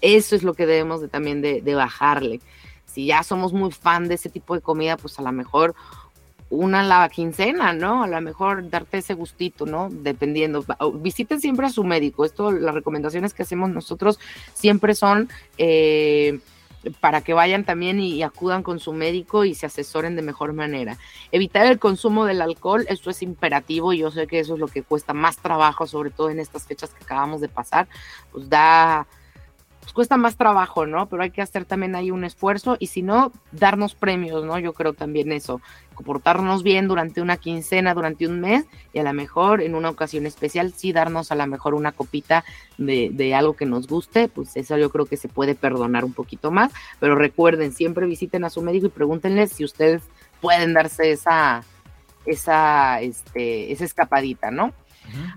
Eso 0.00 0.36
es 0.36 0.42
lo 0.42 0.54
que 0.54 0.66
debemos 0.66 1.00
de, 1.00 1.08
también 1.08 1.40
de 1.40 1.74
bajarle 1.74 2.40
si 2.88 3.06
ya 3.06 3.22
somos 3.22 3.52
muy 3.52 3.70
fan 3.70 4.08
de 4.08 4.14
ese 4.14 4.28
tipo 4.28 4.54
de 4.54 4.60
comida, 4.60 4.96
pues 4.96 5.18
a 5.18 5.22
lo 5.22 5.30
mejor 5.30 5.74
una 6.50 6.82
la 6.82 7.08
quincena, 7.08 7.72
¿no? 7.72 8.02
A 8.02 8.08
lo 8.08 8.20
mejor 8.20 8.70
darte 8.70 8.98
ese 8.98 9.14
gustito, 9.14 9.66
¿no? 9.66 9.88
Dependiendo. 9.90 10.64
Visiten 10.94 11.40
siempre 11.40 11.66
a 11.66 11.70
su 11.70 11.84
médico. 11.84 12.24
Esto, 12.24 12.50
las 12.50 12.74
recomendaciones 12.74 13.34
que 13.34 13.42
hacemos 13.42 13.70
nosotros 13.70 14.18
siempre 14.54 14.94
son 14.94 15.28
eh, 15.58 16.40
para 17.00 17.20
que 17.20 17.34
vayan 17.34 17.64
también 17.64 18.00
y, 18.00 18.22
acudan 18.22 18.62
con 18.62 18.80
su 18.80 18.92
médico 18.92 19.44
y 19.44 19.54
se 19.54 19.66
asesoren 19.66 20.16
de 20.16 20.22
mejor 20.22 20.54
manera. 20.54 20.96
Evitar 21.32 21.66
el 21.66 21.78
consumo 21.78 22.24
del 22.24 22.40
alcohol, 22.40 22.86
esto 22.88 23.10
es 23.10 23.22
imperativo. 23.22 23.92
Yo 23.92 24.10
sé 24.10 24.26
que 24.26 24.40
eso 24.40 24.54
es 24.54 24.60
lo 24.60 24.68
que 24.68 24.82
cuesta 24.82 25.12
más 25.12 25.36
trabajo, 25.36 25.86
sobre 25.86 26.10
todo 26.10 26.30
en 26.30 26.40
estas 26.40 26.66
fechas 26.66 26.90
que 26.90 27.04
acabamos 27.04 27.42
de 27.42 27.48
pasar. 27.48 27.88
Pues 28.32 28.48
da 28.48 29.06
pues, 29.88 29.94
cuesta 29.94 30.18
más 30.18 30.36
trabajo, 30.36 30.84
¿no? 30.84 31.08
Pero 31.08 31.22
hay 31.22 31.30
que 31.30 31.40
hacer 31.40 31.64
también 31.64 31.96
ahí 31.96 32.10
un 32.10 32.22
esfuerzo 32.22 32.76
y 32.78 32.88
si 32.88 33.00
no, 33.00 33.32
darnos 33.52 33.94
premios, 33.94 34.44
¿no? 34.44 34.58
Yo 34.58 34.74
creo 34.74 34.92
también 34.92 35.32
eso, 35.32 35.62
comportarnos 35.94 36.62
bien 36.62 36.88
durante 36.88 37.22
una 37.22 37.38
quincena, 37.38 37.94
durante 37.94 38.26
un 38.26 38.38
mes 38.38 38.66
y 38.92 38.98
a 38.98 39.02
lo 39.02 39.14
mejor 39.14 39.62
en 39.62 39.74
una 39.74 39.88
ocasión 39.88 40.26
especial 40.26 40.74
sí 40.76 40.92
darnos 40.92 41.32
a 41.32 41.36
lo 41.36 41.46
mejor 41.46 41.72
una 41.72 41.92
copita 41.92 42.44
de, 42.76 43.08
de 43.10 43.34
algo 43.34 43.56
que 43.56 43.64
nos 43.64 43.86
guste, 43.86 44.28
pues 44.28 44.58
eso 44.58 44.76
yo 44.76 44.90
creo 44.90 45.06
que 45.06 45.16
se 45.16 45.28
puede 45.28 45.54
perdonar 45.54 46.04
un 46.04 46.12
poquito 46.12 46.50
más, 46.50 46.70
pero 47.00 47.14
recuerden, 47.14 47.72
siempre 47.72 48.04
visiten 48.04 48.44
a 48.44 48.50
su 48.50 48.60
médico 48.60 48.88
y 48.88 48.90
pregúntenle 48.90 49.46
si 49.46 49.64
ustedes 49.64 50.02
pueden 50.42 50.74
darse 50.74 51.12
esa, 51.12 51.64
esa, 52.26 53.00
este, 53.00 53.72
esa 53.72 53.86
escapadita, 53.86 54.50
¿no? 54.50 54.74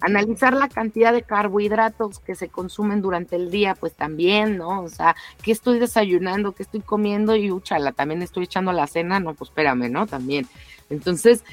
Analizar 0.02 0.54
la 0.54 0.70
cantidad 0.70 1.14
de 1.14 1.24
carbohidratos 1.24 2.20
que 2.20 2.36
se 2.36 2.50
consumen 2.50 3.02
durante 3.02 3.36
el 3.36 3.52
día, 3.52 3.76
pues 3.76 3.94
también, 3.94 4.58
¿no? 4.58 4.82
O 4.84 4.90
sea, 4.90 5.16
¿qué 5.42 5.52
estoy 5.52 5.80
desayunando? 5.80 6.54
¿Qué 6.54 6.64
estoy 6.64 6.82
comiendo? 6.82 7.36
Y 7.36 7.52
úchala, 7.52 7.92
también 7.92 8.22
estoy 8.22 8.46
echando 8.46 8.72
la 8.72 8.88
cena, 8.88 9.20
no, 9.20 9.34
pues 9.34 9.50
espérame, 9.50 9.90
¿no? 9.90 10.08
También. 10.08 10.48
Entonces, 10.90 11.44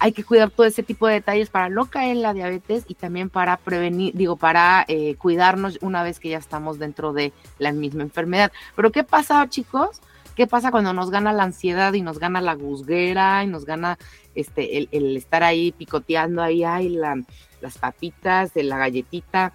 hay 0.00 0.12
que 0.12 0.24
cuidar 0.24 0.50
todo 0.50 0.66
ese 0.66 0.82
tipo 0.82 1.06
de 1.06 1.14
detalles 1.14 1.50
para 1.50 1.68
no 1.68 1.86
caer 1.86 2.12
en 2.12 2.22
la 2.22 2.32
diabetes 2.32 2.84
y 2.88 2.94
también 2.94 3.28
para 3.28 3.58
prevenir, 3.58 4.14
digo, 4.14 4.36
para 4.36 4.84
eh, 4.88 5.14
cuidarnos 5.16 5.78
una 5.82 6.02
vez 6.02 6.18
que 6.18 6.30
ya 6.30 6.38
estamos 6.38 6.78
dentro 6.78 7.12
de 7.12 7.32
la 7.58 7.70
misma 7.72 8.02
enfermedad. 8.02 8.50
Pero 8.74 8.90
¿qué 8.92 9.04
pasa, 9.04 9.46
chicos? 9.48 10.00
¿Qué 10.40 10.46
pasa 10.46 10.70
cuando 10.70 10.94
nos 10.94 11.10
gana 11.10 11.34
la 11.34 11.42
ansiedad 11.42 11.92
y 11.92 12.00
nos 12.00 12.18
gana 12.18 12.40
la 12.40 12.54
guzguera 12.54 13.44
y 13.44 13.46
nos 13.46 13.66
gana 13.66 13.98
este 14.34 14.88
el, 14.90 15.14
estar 15.14 15.42
ahí 15.42 15.70
picoteando 15.70 16.40
ahí, 16.40 16.64
ay, 16.64 16.88
la, 16.88 17.22
las 17.60 17.76
papitas, 17.76 18.54
de 18.54 18.62
la 18.62 18.78
galletita. 18.78 19.52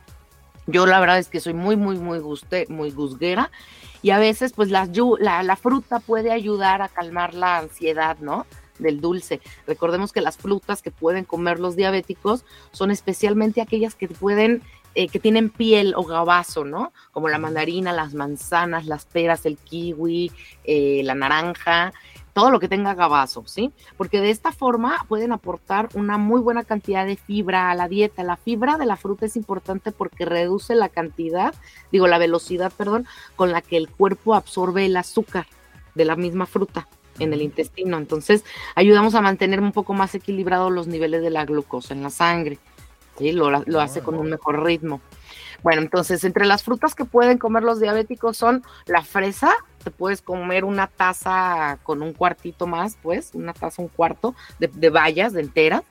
Yo 0.67 0.85
la 0.85 0.99
verdad 0.99 1.17
es 1.17 1.27
que 1.27 1.39
soy 1.39 1.55
muy, 1.55 1.75
muy, 1.75 1.97
muy, 1.97 2.19
guste, 2.19 2.67
muy 2.69 2.91
guzguera 2.91 3.49
y 4.03 4.11
a 4.11 4.19
veces 4.19 4.53
pues 4.53 4.69
la, 4.69 4.87
la, 5.19 5.55
fruta 5.55 5.99
puede 6.01 6.31
ayudar 6.31 6.83
a 6.83 6.87
calmar 6.87 7.33
la 7.33 7.57
ansiedad, 7.57 8.17
¿no? 8.19 8.45
del 8.77 9.01
dulce. 9.01 9.41
Recordemos 9.65 10.11
que 10.11 10.21
las 10.21 10.37
frutas 10.37 10.83
que 10.83 10.91
pueden 10.91 11.25
comer 11.25 11.59
los 11.59 11.75
diabéticos 11.75 12.45
son 12.71 12.91
especialmente 12.91 13.59
aquellas 13.59 13.95
que 13.95 14.07
pueden, 14.07 14.61
eh, 14.95 15.07
que 15.07 15.19
tienen 15.19 15.49
piel 15.49 15.93
o 15.95 16.03
gabazo, 16.03 16.65
¿no? 16.65 16.91
Como 17.11 17.29
la 17.29 17.37
mandarina, 17.37 17.93
las 17.93 18.13
manzanas, 18.13 18.85
las 18.85 19.05
peras, 19.05 19.45
el 19.45 19.57
kiwi, 19.57 20.31
eh, 20.63 21.01
la 21.03 21.15
naranja 21.15 21.93
todo 22.35 22.51
lo 22.51 22.59
que 22.59 22.67
tenga 22.67 22.93
gabazo, 22.95 23.43
¿sí? 23.45 23.71
Porque 23.95 24.19
de 24.19 24.29
esta 24.29 24.51
forma 24.51 25.05
pueden 25.07 25.31
aportar 25.31 25.87
una 25.93 26.17
muy 26.17 26.41
buena 26.41 26.65
cantidad 26.65 27.05
de 27.05 27.15
fibra 27.15 27.71
a 27.71 27.75
la 27.75 27.87
dieta. 27.87 28.23
La 28.23 28.35
fibra 28.35 28.77
de 28.77 28.85
la 28.85 28.97
fruta 28.97 29.25
es 29.25 29.37
importante 29.37 29.93
porque 29.93 30.25
reduce 30.25 30.75
la 30.75 30.89
cantidad, 30.89 31.55
digo, 31.93 32.07
la 32.07 32.17
velocidad, 32.17 32.73
perdón, 32.77 33.07
con 33.37 33.53
la 33.53 33.61
que 33.61 33.77
el 33.77 33.89
cuerpo 33.89 34.35
absorbe 34.35 34.85
el 34.85 34.97
azúcar 34.97 35.47
de 35.93 36.03
la 36.03 36.17
misma 36.17 36.45
fruta 36.45 36.89
en 37.19 37.31
el 37.31 37.41
intestino. 37.41 37.97
Entonces, 37.97 38.43
ayudamos 38.75 39.15
a 39.15 39.21
mantener 39.21 39.61
un 39.61 39.71
poco 39.71 39.93
más 39.93 40.13
equilibrados 40.13 40.73
los 40.73 40.87
niveles 40.87 41.21
de 41.21 41.29
la 41.29 41.45
glucosa 41.45 41.93
en 41.93 42.03
la 42.03 42.09
sangre. 42.09 42.59
¿Sí? 43.17 43.31
Lo, 43.31 43.49
lo 43.49 43.81
hace 43.81 44.01
con 44.01 44.15
un 44.15 44.29
mejor 44.29 44.63
ritmo. 44.63 45.01
Bueno, 45.63 45.81
entonces, 45.81 46.23
entre 46.23 46.45
las 46.45 46.63
frutas 46.63 46.93
que 46.93 47.05
pueden 47.05 47.39
comer 47.39 47.63
los 47.63 47.79
diabéticos 47.79 48.37
son 48.37 48.63
la 48.85 49.01
fresa, 49.01 49.51
te 49.83 49.89
puedes 49.89 50.21
comer 50.21 50.63
una 50.63 50.87
taza 50.87 51.79
con 51.81 52.03
un 52.03 52.13
cuartito 52.13 52.67
más, 52.67 52.97
pues, 53.01 53.31
una 53.33 53.53
taza, 53.53 53.81
un 53.81 53.87
cuarto 53.87 54.35
de, 54.59 54.67
de 54.67 54.89
bayas, 54.91 55.33
de 55.33 55.41
enteras, 55.41 55.83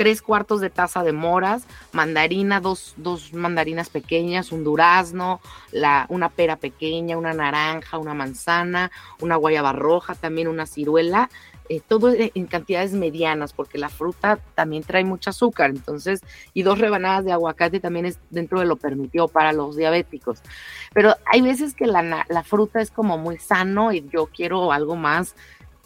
tres 0.00 0.22
cuartos 0.22 0.62
de 0.62 0.70
taza 0.70 1.02
de 1.02 1.12
moras, 1.12 1.64
mandarina, 1.92 2.58
dos, 2.58 2.94
dos 2.96 3.34
mandarinas 3.34 3.90
pequeñas, 3.90 4.50
un 4.50 4.64
durazno, 4.64 5.42
la, 5.72 6.06
una 6.08 6.30
pera 6.30 6.56
pequeña, 6.56 7.18
una 7.18 7.34
naranja, 7.34 7.98
una 7.98 8.14
manzana, 8.14 8.90
una 9.20 9.36
guayaba 9.36 9.72
roja, 9.72 10.14
también 10.14 10.48
una 10.48 10.64
ciruela, 10.64 11.28
eh, 11.70 11.80
todo 11.86 12.12
en 12.12 12.46
cantidades 12.48 12.94
medianas, 12.94 13.52
porque 13.52 13.78
la 13.78 13.88
fruta 13.88 14.40
también 14.56 14.82
trae 14.82 15.04
mucho 15.04 15.30
azúcar, 15.30 15.70
entonces, 15.70 16.20
y 16.52 16.64
dos 16.64 16.80
rebanadas 16.80 17.24
de 17.24 17.30
aguacate 17.30 17.78
también 17.78 18.06
es 18.06 18.18
dentro 18.28 18.58
de 18.58 18.66
lo 18.66 18.74
permitido 18.74 19.28
para 19.28 19.52
los 19.52 19.76
diabéticos. 19.76 20.40
Pero 20.92 21.14
hay 21.26 21.42
veces 21.42 21.74
que 21.74 21.86
la, 21.86 22.26
fruta 22.42 22.80
es 22.80 22.90
como 22.90 23.18
muy 23.18 23.38
sano 23.38 23.92
y 23.92 24.04
yo 24.12 24.26
quiero 24.26 24.72
algo 24.72 24.96
más 24.96 25.36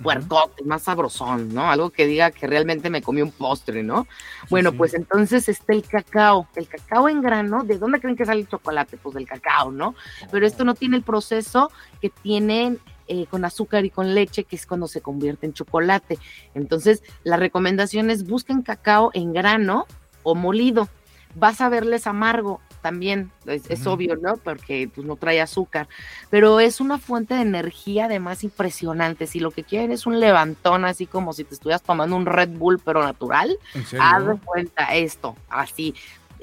puercote, 0.03 0.65
más 0.65 0.85
sabrosón, 0.85 1.53
¿no? 1.53 1.71
Algo 1.71 1.91
que 1.91 2.07
diga 2.07 2.31
que 2.31 2.47
realmente 2.47 2.89
me 2.89 3.03
comí 3.03 3.21
un 3.21 3.31
postre, 3.31 3.83
¿no? 3.83 4.07
bueno, 4.49 4.73
pues 4.73 4.95
entonces 4.95 5.51
está 5.51 5.75
el 5.75 5.87
cacao. 5.87 6.49
El 6.57 6.67
cacao 6.67 7.11
en 7.11 7.21
grano, 7.21 7.63
¿de 7.63 7.77
dónde 7.77 8.01
creen 8.01 8.17
que 8.17 8.25
sale 8.25 8.41
el 8.41 8.49
chocolate? 8.49 8.97
Pues 8.97 9.15
del 9.15 9.27
cacao, 9.27 9.71
¿no? 9.71 9.95
Pero 10.31 10.47
esto 10.47 10.65
no 10.65 10.75
tiene 10.75 10.97
el 10.97 11.03
proceso 11.03 11.71
que 12.01 12.09
tienen 12.09 12.81
eh, 13.09 13.27
con 13.27 13.45
azúcar 13.45 13.85
y 13.85 13.91
con 13.91 14.15
leche, 14.15 14.45
que 14.45 14.57
es 14.57 14.67
cuando 14.67 14.89
se 14.89 15.01
convierte 15.01 15.47
en 15.47 15.53
chocolate. 15.53 16.19
Entonces, 16.55 17.03
la 17.23 17.37
recomendación 17.37 18.11
es 18.11 18.27
busquen 18.27 18.63
cacao 18.63 19.11
en 19.15 19.33
grano 19.33 19.87
o 20.23 20.35
molido. 20.35 20.89
Vas 21.35 21.61
a 21.61 21.69
verles 21.69 22.07
amargo 22.07 22.61
también, 22.85 23.33
es, 23.47 23.87
obvio, 23.87 24.15
¿no? 24.17 24.37
Porque 24.37 24.91
pues, 24.95 25.07
no 25.07 25.17
trae 25.17 25.41
azúcar, 25.41 25.89
pero 26.29 26.61
es 26.61 26.83
una 26.83 26.99
fuente 26.99 27.33
de 27.33 27.41
energía 27.41 28.05
además 28.05 28.45
impresionante. 28.45 29.27
Si 29.27 29.41
lo 29.41 29.51
que 29.53 29.65
quieren 29.65 29.91
es 29.91 30.05
un 30.05 30.21
levantón, 30.21 30.85
así 30.85 31.07
como 31.07 31.33
si 31.33 31.45
te 31.45 31.55
estuvieras 31.55 31.83
tomando 31.83 32.15
un 32.15 32.27
Red 32.27 32.51
Bull, 32.51 32.79
pero 32.85 33.03
natural, 33.03 33.59
haz 33.99 34.27
de 34.27 34.37
cuenta 34.37 34.95
esto, 34.95 35.35
así 35.49 35.95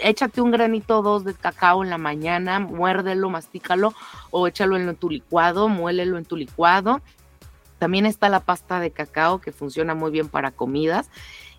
échate 0.01 0.41
un 0.41 0.51
granito 0.51 0.99
o 0.99 1.01
dos 1.01 1.23
de 1.23 1.33
cacao 1.33 1.83
en 1.83 1.89
la 1.89 1.97
mañana, 1.97 2.59
muérdelo, 2.59 3.29
mastícalo 3.29 3.93
o 4.29 4.47
échalo 4.47 4.77
en 4.77 4.95
tu 4.95 5.09
licuado, 5.09 5.69
muélelo 5.69 6.17
en 6.17 6.25
tu 6.25 6.35
licuado. 6.35 7.01
También 7.79 8.05
está 8.05 8.29
la 8.29 8.41
pasta 8.41 8.79
de 8.79 8.91
cacao 8.91 9.41
que 9.41 9.51
funciona 9.51 9.95
muy 9.95 10.11
bien 10.11 10.29
para 10.29 10.51
comidas 10.51 11.09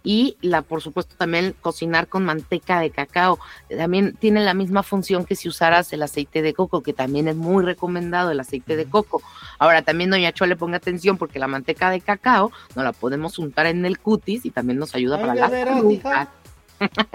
y 0.04 0.36
la, 0.40 0.62
por 0.62 0.82
supuesto, 0.82 1.14
también 1.16 1.54
cocinar 1.60 2.08
con 2.08 2.24
manteca 2.24 2.80
de 2.80 2.90
cacao. 2.90 3.38
También 3.68 4.16
tiene 4.16 4.44
la 4.44 4.54
misma 4.54 4.82
función 4.82 5.24
que 5.24 5.36
si 5.36 5.48
usaras 5.48 5.92
el 5.92 6.02
aceite 6.02 6.42
de 6.42 6.54
coco, 6.54 6.82
que 6.82 6.92
también 6.92 7.28
es 7.28 7.36
muy 7.36 7.64
recomendado 7.64 8.30
el 8.30 8.40
aceite 8.40 8.76
de 8.76 8.86
coco. 8.86 9.22
Ahora, 9.58 9.82
también 9.82 10.10
doña 10.10 10.32
Chole, 10.32 10.56
ponga 10.56 10.76
atención 10.76 11.18
porque 11.18 11.38
la 11.38 11.46
manteca 11.46 11.90
de 11.90 12.00
cacao 12.00 12.50
no 12.74 12.82
la 12.82 12.92
podemos 12.92 13.38
untar 13.38 13.66
en 13.66 13.84
el 13.84 13.98
cutis 13.98 14.44
y 14.44 14.50
también 14.50 14.78
nos 14.78 14.94
ayuda 14.94 15.20
para 15.20 15.34
la 15.34 16.28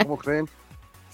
¿Cómo 0.01 0.17
creen? 0.17 0.47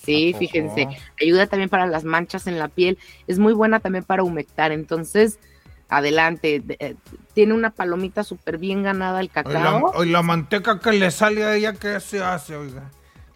Sí, 0.03 0.35
fíjense, 0.37 0.87
ayuda 1.21 1.47
también 1.47 1.69
para 1.69 1.85
las 1.87 2.03
manchas 2.03 2.47
en 2.47 2.59
la 2.59 2.67
piel, 2.67 2.97
es 3.27 3.39
muy 3.39 3.53
buena 3.53 3.79
también 3.79 4.03
para 4.03 4.23
humectar, 4.23 4.71
entonces 4.71 5.39
adelante, 5.87 6.63
eh, 6.79 6.95
tiene 7.33 7.53
una 7.53 7.69
palomita 7.69 8.23
súper 8.23 8.57
bien 8.57 8.83
ganada 8.83 9.19
el 9.19 9.29
cacao. 9.29 10.03
Y 10.03 10.09
la, 10.09 10.21
manteca 10.21 10.79
que 10.79 10.93
le 10.93 11.11
sale 11.11 11.43
a 11.43 11.55
ella, 11.55 11.73
¿qué 11.73 11.99
se 11.99 12.21
hace, 12.21 12.55
oiga? 12.55 12.89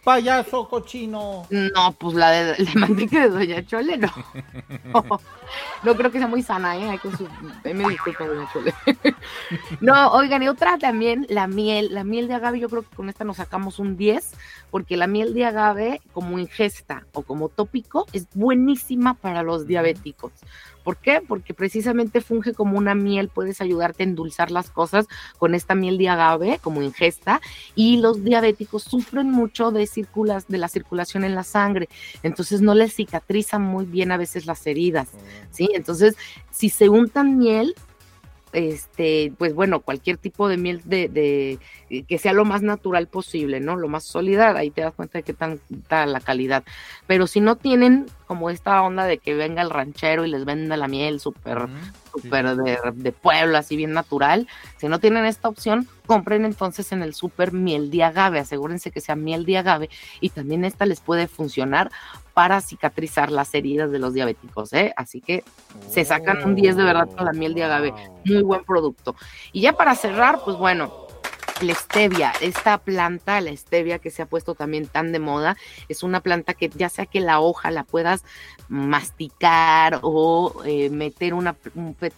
Payaso 0.08 0.70
cochino. 0.70 1.46
No, 1.50 1.92
pues 1.92 2.16
la 2.16 2.32
de 2.32 2.64
la 2.64 2.72
manteca 2.76 3.24
de 3.24 3.30
Doña 3.30 3.66
Chole, 3.66 3.98
no. 3.98 4.10
no. 5.84 5.96
creo 5.98 6.10
que 6.10 6.18
sea 6.18 6.30
muy 6.30 6.42
sana, 6.42 6.78
¿eh? 6.78 6.98
Con 7.02 7.18
su... 7.18 7.28
Me 7.66 7.90
disculpa, 7.90 8.26
Doña 8.26 8.50
Chole. 8.54 8.74
no, 9.82 10.14
oigan, 10.14 10.44
y 10.44 10.48
otra 10.48 10.78
también, 10.78 11.26
la 11.28 11.48
miel. 11.48 11.90
La 11.92 12.06
miel 12.06 12.30
de 12.30 12.36
agave, 12.36 12.58
yo 12.58 12.70
creo 12.70 12.84
que 12.84 12.96
con 12.96 13.10
esta 13.10 13.26
nos 13.26 13.36
sacamos 13.36 13.80
un 13.80 13.98
10, 13.98 14.32
porque 14.72 14.96
la 14.96 15.08
miel 15.08 15.34
de 15.34 15.44
agave, 15.44 16.00
como 16.14 16.40
ingesta 16.40 17.06
o 17.12 17.24
como 17.24 17.50
tópico, 17.50 18.06
es 18.14 18.28
buenísima 18.34 19.14
para 19.14 19.44
los 19.44 19.68
diabéticos. 19.68 20.32
¿Por 20.88 20.96
qué? 20.96 21.20
Porque 21.20 21.54
precisamente 21.54 22.22
funge 22.22 22.54
como 22.54 22.78
una 22.78 22.96
miel, 22.96 23.28
puedes 23.28 23.60
ayudarte 23.60 24.04
a 24.04 24.06
endulzar 24.06 24.52
las 24.52 24.70
cosas 24.70 25.06
con 25.38 25.54
esta 25.54 25.76
miel 25.76 25.98
de 25.98 26.08
agave 26.08 26.60
como 26.64 26.82
ingesta 26.82 27.42
y 27.76 27.98
los 27.98 28.24
diabéticos 28.24 28.84
sufren 28.84 29.30
mucho 29.30 29.72
de, 29.72 29.86
circulas, 29.86 30.48
de 30.48 30.58
la 30.58 30.70
circulación 30.70 31.26
en 31.26 31.36
la 31.36 31.44
sangre, 31.44 31.90
entonces 32.24 32.62
no 32.62 32.74
les 32.74 32.96
cicatrizan 32.96 33.62
muy 33.62 33.84
bien 33.84 34.14
a 34.14 34.18
veces 34.18 34.46
las 34.46 34.66
heridas, 34.66 35.10
¿sí? 35.52 35.68
Entonces, 35.74 36.16
si 36.52 36.70
se 36.70 36.88
untan 36.88 37.38
miel, 37.38 37.76
este, 38.58 39.32
pues 39.38 39.54
bueno, 39.54 39.82
cualquier 39.82 40.18
tipo 40.18 40.48
de 40.48 40.58
miel 40.58 40.82
de, 40.84 41.10
de, 41.10 41.60
eh, 41.92 42.04
que 42.08 42.18
sea 42.18 42.34
lo 42.34 42.44
más 42.44 42.64
natural 42.64 43.08
posible, 43.08 43.60
¿no? 43.60 43.76
Lo 43.76 43.88
más 43.88 44.04
sólida, 44.04 44.50
ahí 44.58 44.72
te 44.72 44.82
das 44.82 44.96
cuenta 44.96 45.20
de 45.20 45.24
qué 45.24 45.34
tan 45.34 45.60
la 45.90 46.20
calidad. 46.22 46.64
Pero 47.06 47.28
si 47.28 47.40
no 47.40 47.56
tienen 47.56 48.08
como 48.26 48.50
esta 48.50 48.82
onda 48.82 49.06
de 49.06 49.20
que 49.20 49.36
venga 49.36 49.62
el 49.62 49.70
ranchero 49.70 50.26
y 50.26 50.32
les 50.32 50.44
venda 50.44 50.76
la 50.76 50.88
miel 50.88 51.20
súper, 51.20 51.68
súper 52.12 52.56
de, 52.56 52.80
de, 52.96 53.12
pueblo, 53.12 53.60
así 53.60 53.76
bien 53.76 53.94
natural, 53.94 54.48
si 54.78 54.88
no 54.88 55.00
tienen 55.00 55.26
esta 55.26 55.50
opción, 55.50 55.88
compren 56.08 56.44
entonces 56.44 56.92
en 56.92 57.04
el 57.04 57.14
súper 57.14 57.52
miel 57.52 57.92
de 57.92 58.04
agave, 58.04 58.40
asegúrense 58.40 58.90
que 58.90 59.02
sea 59.02 59.16
miel 59.16 59.46
de 59.46 59.60
agave 59.60 59.90
y 60.20 60.30
también 60.30 60.66
esta 60.66 60.88
les 60.88 61.00
puede 61.00 61.28
funcionar 61.28 61.92
para 62.38 62.62
cicatrizar 62.62 63.32
las 63.32 63.52
heridas 63.56 63.90
de 63.90 63.98
los 63.98 64.14
diabéticos, 64.14 64.72
¿eh? 64.74 64.94
Así 64.96 65.22
que 65.22 65.44
se 65.90 66.06
sacan 66.06 66.44
un 66.44 66.54
10 66.54 66.76
de 66.76 66.84
verdad 66.84 67.10
con 67.10 67.26
la 67.26 67.34
miel 67.34 67.56
de 67.56 67.64
agave, 67.64 67.96
muy 68.26 68.44
buen 68.44 68.64
producto. 68.64 69.16
Y 69.54 69.62
ya 69.62 69.74
para 69.74 69.96
cerrar, 69.96 70.42
pues 70.46 70.56
bueno, 70.56 71.07
la 71.62 71.74
stevia, 71.74 72.34
esta 72.42 72.78
planta, 72.78 73.42
la 73.42 73.56
stevia 73.56 74.00
que 74.00 74.12
se 74.12 74.22
ha 74.22 74.26
puesto 74.26 74.56
también 74.56 74.88
tan 74.88 75.12
de 75.12 75.20
moda, 75.20 75.58
es 75.90 76.04
una 76.04 76.22
planta 76.22 76.54
que 76.54 76.70
ya 76.70 76.90
sea 76.90 77.06
que 77.06 77.20
la 77.20 77.40
hoja 77.40 77.72
la 77.72 77.84
puedas 77.84 78.24
masticar 78.70 80.00
o 80.04 80.64
eh, 80.66 80.90
meter 80.90 81.34
una, 81.34 81.56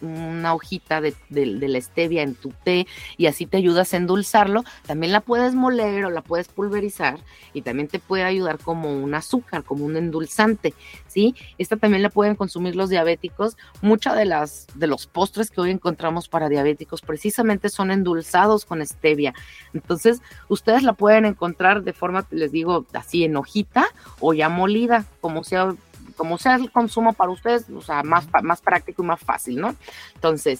una 0.01 0.53
hojita 0.53 1.01
de, 1.01 1.13
la 1.29 1.81
stevia 1.81 2.23
en 2.23 2.35
tu 2.35 2.51
té 2.63 2.87
y 3.17 3.27
así 3.27 3.45
te 3.45 3.57
ayudas 3.57 3.93
a 3.93 3.97
endulzarlo, 3.97 4.63
también 4.85 5.11
la 5.11 5.21
puedes 5.21 5.53
moler 5.53 6.05
o 6.05 6.09
la 6.09 6.21
puedes 6.21 6.47
pulverizar 6.47 7.19
y 7.53 7.61
también 7.61 7.87
te 7.87 7.99
puede 7.99 8.23
ayudar 8.23 8.59
como 8.59 8.91
un 8.91 9.13
azúcar, 9.13 9.63
como 9.63 9.85
un 9.85 9.95
endulzante, 9.95 10.73
¿sí? 11.07 11.35
Esta 11.57 11.77
también 11.77 12.03
la 12.03 12.09
pueden 12.09 12.35
consumir 12.35 12.75
los 12.75 12.89
diabéticos. 12.89 13.57
Muchas 13.81 14.15
de 14.15 14.25
las 14.25 14.67
de 14.75 14.87
los 14.87 15.07
postres 15.07 15.51
que 15.51 15.61
hoy 15.61 15.71
encontramos 15.71 16.27
para 16.27 16.49
diabéticos 16.49 17.01
precisamente 17.01 17.69
son 17.69 17.91
endulzados 17.91 18.65
con 18.65 18.85
stevia 18.85 19.28
entonces, 19.73 20.21
ustedes 20.47 20.83
la 20.83 20.93
pueden 20.93 21.25
encontrar 21.25 21.83
de 21.83 21.93
forma, 21.93 22.25
les 22.31 22.51
digo, 22.51 22.85
así 22.93 23.23
en 23.23 23.35
hojita 23.37 23.87
o 24.19 24.33
ya 24.33 24.49
molida, 24.49 25.05
como 25.21 25.43
sea 25.43 25.73
como 26.15 26.37
sea 26.37 26.55
el 26.55 26.69
consumo 26.69 27.13
para 27.13 27.31
ustedes, 27.31 27.69
o 27.69 27.81
sea, 27.81 28.03
más, 28.03 28.27
más 28.43 28.59
práctico 28.59 29.03
y 29.03 29.05
más 29.05 29.21
fácil, 29.21 29.61
¿no? 29.61 29.73
Entonces, 30.15 30.59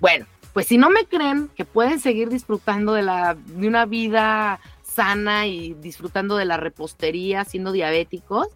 bueno, 0.00 0.26
pues 0.52 0.66
si 0.66 0.78
no 0.78 0.90
me 0.90 1.04
creen 1.04 1.48
que 1.54 1.64
pueden 1.64 2.00
seguir 2.00 2.28
disfrutando 2.28 2.92
de, 2.92 3.02
la, 3.02 3.34
de 3.34 3.68
una 3.68 3.86
vida 3.86 4.58
sana 4.82 5.46
y 5.46 5.74
disfrutando 5.74 6.36
de 6.36 6.44
la 6.44 6.56
repostería, 6.56 7.44
siendo 7.44 7.70
diabéticos, 7.70 8.48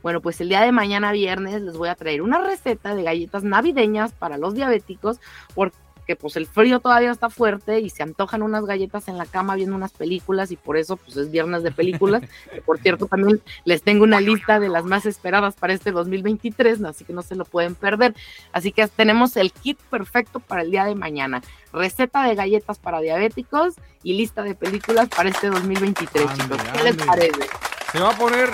bueno, 0.00 0.20
pues 0.20 0.40
el 0.40 0.48
día 0.48 0.60
de 0.60 0.70
mañana 0.70 1.10
viernes 1.10 1.60
les 1.60 1.76
voy 1.76 1.88
a 1.88 1.96
traer 1.96 2.22
una 2.22 2.38
receta 2.38 2.94
de 2.94 3.02
galletas 3.02 3.42
navideñas 3.42 4.12
para 4.12 4.38
los 4.38 4.54
diabéticos, 4.54 5.18
porque 5.54 5.76
que 6.06 6.16
pues 6.16 6.36
el 6.36 6.46
frío 6.46 6.80
todavía 6.80 7.10
está 7.10 7.28
fuerte 7.30 7.80
y 7.80 7.90
se 7.90 8.02
antojan 8.02 8.42
unas 8.42 8.64
galletas 8.64 9.08
en 9.08 9.18
la 9.18 9.26
cama 9.26 9.56
viendo 9.56 9.74
unas 9.74 9.92
películas 9.92 10.50
y 10.52 10.56
por 10.56 10.76
eso 10.76 10.96
pues 10.96 11.16
es 11.16 11.30
viernes 11.30 11.62
de 11.62 11.72
películas. 11.72 12.22
por 12.64 12.78
cierto, 12.78 13.06
también 13.06 13.42
les 13.64 13.82
tengo 13.82 14.04
una 14.04 14.20
lista 14.20 14.60
de 14.60 14.68
las 14.68 14.84
más 14.84 15.06
esperadas 15.06 15.54
para 15.54 15.72
este 15.72 15.90
2023, 15.90 16.82
así 16.84 17.04
que 17.04 17.12
no 17.12 17.22
se 17.22 17.34
lo 17.34 17.44
pueden 17.44 17.74
perder. 17.74 18.14
Así 18.52 18.72
que 18.72 18.86
tenemos 18.86 19.36
el 19.36 19.52
kit 19.52 19.78
perfecto 19.90 20.40
para 20.40 20.62
el 20.62 20.70
día 20.70 20.84
de 20.84 20.94
mañana. 20.94 21.42
Receta 21.72 22.22
de 22.22 22.34
galletas 22.34 22.78
para 22.78 23.00
diabéticos 23.00 23.74
y 24.02 24.14
lista 24.14 24.42
de 24.42 24.54
películas 24.54 25.08
para 25.08 25.28
este 25.28 25.48
2023, 25.48 26.32
chicos. 26.34 26.58
¿Qué 26.72 26.82
les 26.84 26.96
parece? 26.96 27.46
Se 27.92 28.00
va 28.00 28.10
a 28.10 28.16
poner 28.16 28.50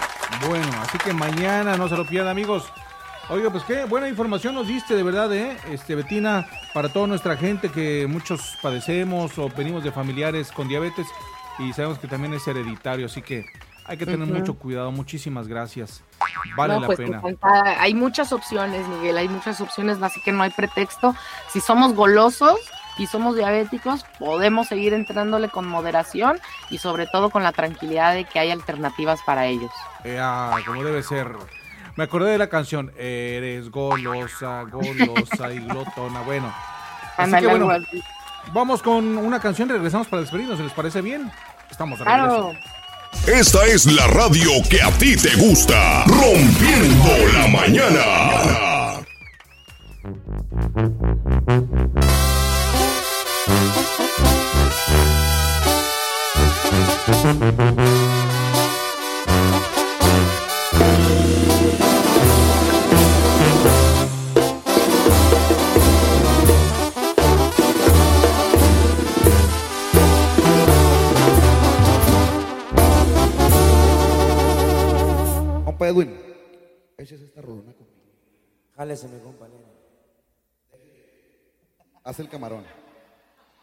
bueno, 0.47 0.69
así 0.81 0.99
que 0.99 1.13
mañana 1.13 1.77
no 1.77 1.89
se 1.89 1.97
lo 1.97 2.07
pierdan, 2.07 2.31
amigos. 2.31 2.65
Oiga, 3.29 3.51
pues 3.51 3.63
qué 3.65 3.85
buena 3.85 4.09
información 4.09 4.55
nos 4.55 4.67
diste, 4.67 4.95
de 4.95 5.03
verdad, 5.03 5.33
¿eh? 5.33 5.57
Este, 5.71 5.95
Betina, 5.95 6.47
para 6.75 6.89
toda 6.89 7.07
nuestra 7.07 7.37
gente 7.37 7.71
que 7.71 8.07
muchos 8.09 8.59
padecemos 8.61 9.39
o 9.39 9.49
venimos 9.49 9.85
de 9.85 9.93
familiares 9.93 10.51
con 10.51 10.69
diabetes 10.69 11.07
y 11.59 11.73
sabemos 11.73 11.99
que 11.99 12.09
también 12.09 12.35
es 12.35 12.47
hereditario, 12.47 13.07
así 13.07 13.23
que 13.23 13.47
hay 13.85 13.97
que 13.97 14.07
tener 14.07 14.27
mucho 14.27 14.55
cuidado. 14.55 14.91
Muchísimas 14.91 15.49
gracias. 15.49 16.03
Vale 16.57 16.81
la 16.81 16.87
pues, 16.87 16.99
pena. 16.99 17.23
hay 17.79 17.95
muchas 17.95 18.33
opciones, 18.33 18.87
Miguel, 18.89 19.17
hay 19.17 19.29
muchas 19.29 19.61
opciones, 19.61 20.03
así 20.03 20.21
que 20.21 20.33
no 20.33 20.43
hay 20.43 20.51
pretexto. 20.51 21.15
Si 21.49 21.61
somos 21.61 21.95
golosos 21.95 22.59
y 22.99 23.07
somos 23.07 23.37
diabéticos, 23.37 24.05
podemos 24.19 24.69
seguir 24.69 24.95
entrándole 24.95 25.49
con 25.49 25.67
moderación 25.67 26.39
y 26.71 26.79
sobre 26.79 27.07
todo 27.07 27.31
con 27.31 27.43
la 27.43 27.53
tranquilidad 27.53 28.15
de 28.15 28.25
que 28.25 28.39
hay 28.39 28.51
alternativas 28.51 29.21
para 29.25 29.47
ellos. 29.47 29.71
Ah, 30.19 30.59
como 30.67 30.83
debe 30.83 31.03
ser. 31.03 31.29
Me 31.95 32.05
acordé 32.05 32.31
de 32.31 32.39
la 32.39 32.49
canción, 32.49 32.91
eres 32.97 33.71
golosa, 33.71 34.63
golosa 34.63 35.53
y 35.53 35.59
glotona. 35.59 36.23
Bueno, 36.23 36.55
así 37.17 37.37
que 37.37 37.47
bueno, 37.47 37.69
vamos 38.53 38.83
con 38.83 39.19
una 39.19 39.39
canción, 39.41 39.69
regresamos 39.69 40.09
para 40.09 40.23
despedirnos, 40.23 40.57
¿se 40.57 40.65
les 40.65 40.73
parece 40.73 41.03
bien? 41.03 41.31
Estamos 41.71 41.99
de 41.99 42.07
regreso. 42.07 42.53
Esta 43.27 43.67
es 43.67 43.85
la 43.87 44.07
radio 44.07 44.51
que 44.71 44.81
a 44.81 44.91
ti 44.93 45.17
te 45.17 45.37
gusta, 45.37 46.05
rompiendo 46.05 47.11
la 47.35 47.47
mañana. 47.49 49.03
Edwin, 75.85 76.19
échese 76.97 77.25
esta 77.25 77.41
rodona 77.41 77.73
conmigo. 77.73 78.03
Jálese, 78.77 79.09
mi 79.09 79.21
compañero. 79.21 79.65
Haz 82.05 82.19
el 82.19 82.29
camarón. 82.29 82.65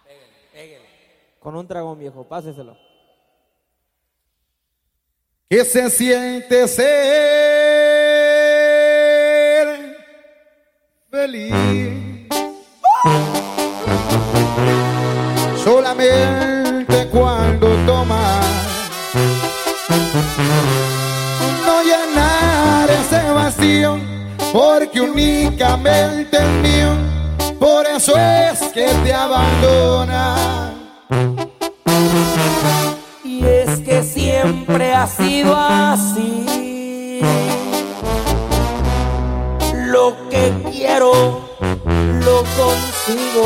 Pégale, 0.06 0.34
pégale. 0.54 0.86
Con 1.40 1.56
un 1.56 1.68
dragón 1.68 2.00
viejo, 2.00 2.28
páseselo. 2.28 2.78
¿Qué 5.50 5.66
se 5.66 5.90
siente 5.90 6.68
ser 6.68 6.88
feliz? 11.10 11.54
Solamente 15.64 17.10
cuando 17.10 17.68
tomas 17.86 18.46
porque 24.52 25.02
únicamente 25.02 26.38
el 26.38 26.50
mío, 26.62 26.90
por 27.60 27.86
eso 27.86 28.14
es 28.18 28.60
que 28.74 28.88
te 29.04 29.14
abandona. 29.14 30.74
Y 33.24 33.46
es 33.46 33.80
que 33.82 34.04
siempre 34.04 34.94
ha 34.94 35.08
sido 35.08 35.56
así. 35.56 37.22
Lo 39.86 40.30
que 40.30 40.54
quiero, 40.72 41.50
lo 42.24 42.44
consigo. 42.58 43.46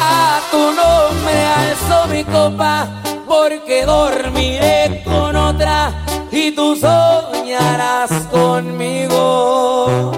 A 0.00 0.40
tu 0.50 0.58
nombre 0.58 1.44
alzo 1.44 2.06
mi 2.08 2.24
copa, 2.24 3.02
porque 3.26 3.84
dormiré 3.84 5.02
con 5.04 5.36
otra 5.36 5.92
y 6.30 6.52
tú 6.52 6.76
soñarás 6.76 8.10
conmigo. 8.30 10.12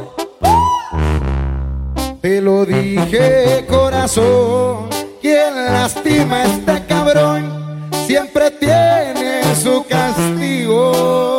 Te 2.21 2.41
lo 2.41 2.67
dije, 2.67 3.65
corazón. 3.69 4.89
Quien 5.21 5.55
lastima 5.67 6.37
a 6.37 6.45
este 6.45 6.87
cabrón 6.87 7.89
siempre 8.07 8.51
tiene 8.51 9.55
su 9.55 9.85
castigo. 9.89 11.38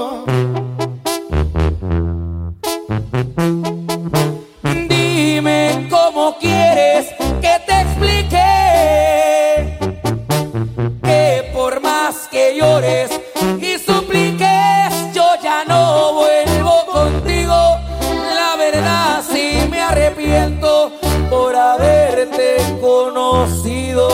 Y 12.61 13.77
supliques, 13.77 15.13
yo 15.13 15.23
ya 15.41 15.63
no 15.65 16.13
vuelvo 16.13 16.85
contigo. 16.91 17.55
La 18.35 18.57
verdad 18.57 19.23
sí 19.31 19.65
me 19.71 19.79
arrepiento 19.79 20.91
por 21.29 21.55
haberte 21.55 22.57
conocido. 22.81 24.09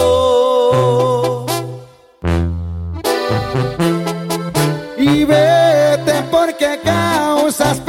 Y 4.96 5.26
vete 5.26 6.22
porque 6.30 6.80
causas 6.84 7.80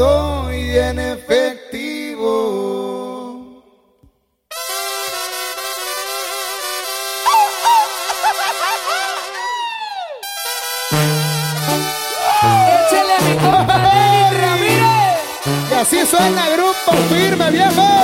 doy 0.00 0.78
en 0.78 0.98
efectivo. 0.98 2.32
Échale 12.76 13.16
mi 13.26 13.34
compa 13.44 13.76
Ramírez. 14.42 15.18
Y 15.70 15.74
así 15.74 16.06
suena 16.06 16.48
grupo 16.56 16.92
firme, 17.10 17.50
viejo. 17.50 17.99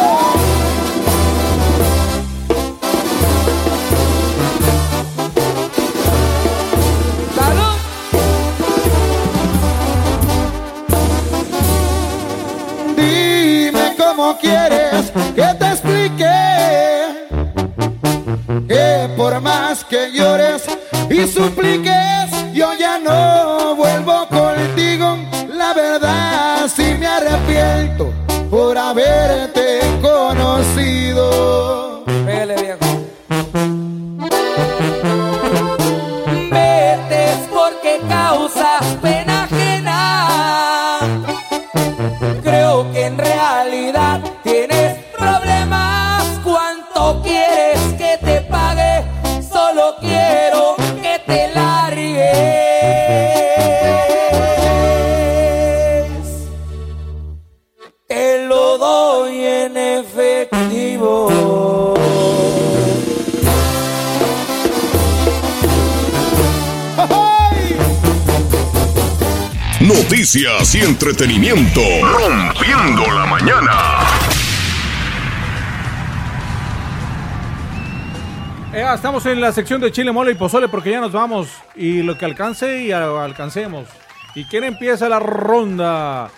Quieres 14.34 15.12
que 15.34 15.54
te 15.58 15.66
explique 15.66 16.26
que 18.68 19.08
por 19.16 19.40
más 19.40 19.84
que 19.84 20.10
llores 20.12 20.64
y 21.08 21.26
supliques, 21.26 22.30
yo 22.52 22.72
ya 22.74 22.98
no 22.98 23.76
vuelvo 23.76 24.26
contigo. 24.28 25.18
La 25.48 25.72
verdad, 25.72 26.68
sí 26.74 26.96
me 26.98 27.06
arrepiento 27.06 28.12
por 28.50 28.76
haberte 28.76 29.85
Noticias 70.36 70.74
y 70.74 70.80
entretenimiento. 70.80 71.80
Rompiendo 72.02 73.10
la 73.10 73.24
mañana. 73.24 73.72
Eh, 78.74 78.84
estamos 78.94 79.24
en 79.24 79.40
la 79.40 79.50
sección 79.52 79.80
de 79.80 79.90
chile, 79.90 80.12
mole 80.12 80.32
y 80.32 80.34
pozole 80.34 80.68
porque 80.68 80.90
ya 80.90 81.00
nos 81.00 81.12
vamos. 81.12 81.48
Y 81.74 82.02
lo 82.02 82.18
que 82.18 82.26
alcance 82.26 82.82
y 82.82 82.92
alcancemos. 82.92 83.88
¿Y 84.34 84.44
quién 84.44 84.64
empieza 84.64 85.08
la 85.08 85.20
ronda? 85.20 86.30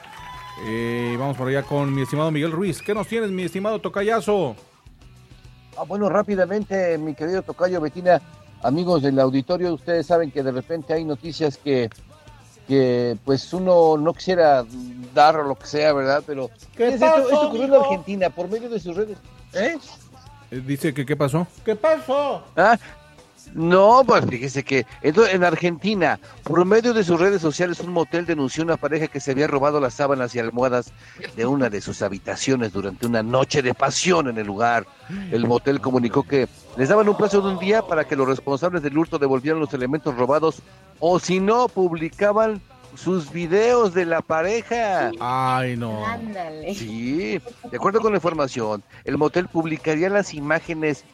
Eh, 0.65 1.16
vamos 1.19 1.37
por 1.37 1.49
allá 1.49 1.65
con 1.65 1.93
mi 1.93 2.03
estimado 2.03 2.31
Miguel 2.31 2.53
Ruiz. 2.53 2.81
¿Qué 2.81 2.95
nos 2.95 3.09
tienes, 3.09 3.33
mi 3.33 3.43
estimado 3.43 3.81
Tocayazo? 3.81 4.55
Ah, 5.77 5.83
bueno, 5.83 6.09
rápidamente, 6.09 6.97
mi 6.99 7.16
querido 7.16 7.43
Tocayo 7.43 7.81
Betina, 7.81 8.23
amigos 8.62 9.03
del 9.03 9.19
auditorio, 9.19 9.75
ustedes 9.75 10.07
saben 10.07 10.31
que 10.31 10.45
de 10.45 10.53
repente 10.53 10.93
hay 10.93 11.05
noticias 11.05 11.57
que, 11.57 11.91
que 12.69 13.16
pues 13.24 13.53
uno 13.55 13.97
no 13.97 14.12
quisiera 14.12 14.65
dar 15.15 15.36
o 15.36 15.43
lo 15.43 15.55
que 15.57 15.66
sea, 15.66 15.93
¿verdad? 15.95 16.23
Pero 16.27 16.51
¿Qué 16.77 16.89
esto, 16.89 17.07
pasó, 17.07 17.23
esto 17.23 17.49
ocurrió 17.49 17.65
en? 17.65 17.74
Argentina 17.74 18.31
por 18.31 18.49
medio 18.49 18.69
de 18.69 18.78
sus 18.78 18.95
redes. 18.95 19.16
¿Eh? 19.55 19.78
Eh, 20.51 20.62
dice 20.65 20.93
que 20.93 21.07
qué 21.07 21.16
pasó. 21.16 21.47
¿Qué 21.65 21.74
pasó? 21.74 22.45
Ah, 22.55 22.78
no, 23.55 24.03
pues 24.07 24.25
fíjese 24.27 24.62
que 24.62 24.87
entonces, 25.03 25.35
en 25.35 25.45
Argentina, 25.45 26.19
por 26.45 26.65
medio 26.65 26.95
de 26.95 27.05
sus 27.05 27.20
redes 27.20 27.41
sociales, 27.41 27.81
un 27.81 27.93
motel 27.93 28.27
denunció 28.27 28.62
a 28.62 28.66
una 28.66 28.77
pareja 28.77 29.09
que 29.09 29.20
se 29.20 29.33
había 29.33 29.47
robado 29.47 29.81
las 29.81 29.95
sábanas 29.95 30.35
y 30.35 30.39
almohadas 30.39 30.93
de 31.37 31.47
una 31.47 31.70
de 31.70 31.81
sus 31.81 32.03
habitaciones 32.03 32.73
durante 32.73 33.07
una 33.07 33.23
noche 33.23 33.62
de 33.62 33.75
pasión 33.75 34.29
en 34.29 34.39
el 34.39 34.47
lugar. 34.47 34.87
El 35.31 35.47
motel 35.47 35.81
comunicó 35.81 36.23
que 36.23 36.49
les 36.77 36.89
daban 36.89 37.09
un 37.09 37.16
plazo 37.16 37.41
de 37.41 37.49
un 37.49 37.59
día 37.59 37.83
para 37.83 38.05
que 38.05 38.16
los 38.16 38.29
responsables 38.29 38.83
del 38.83 38.97
hurto 38.97 39.19
devolvieran 39.19 39.61
los 39.61 39.73
elementos 39.73 40.16
robados 40.16 40.62
o 41.01 41.19
si 41.19 41.41
no, 41.41 41.69
publicaban 41.69 42.61
sus 42.97 43.31
videos 43.31 43.95
de 43.95 44.07
la 44.07 44.23
pareja. 44.23 45.11
Ay, 45.20 45.77
no. 45.77 46.05
Ándale. 46.05 46.75
Sí, 46.75 47.41
de 47.70 47.77
acuerdo 47.77 48.01
con 48.01 48.12
la 48.12 48.19
información, 48.19 48.83
el 49.05 49.19
motel 49.19 49.49
publicaría 49.49 50.09
las 50.11 50.35
imágenes 50.35 51.05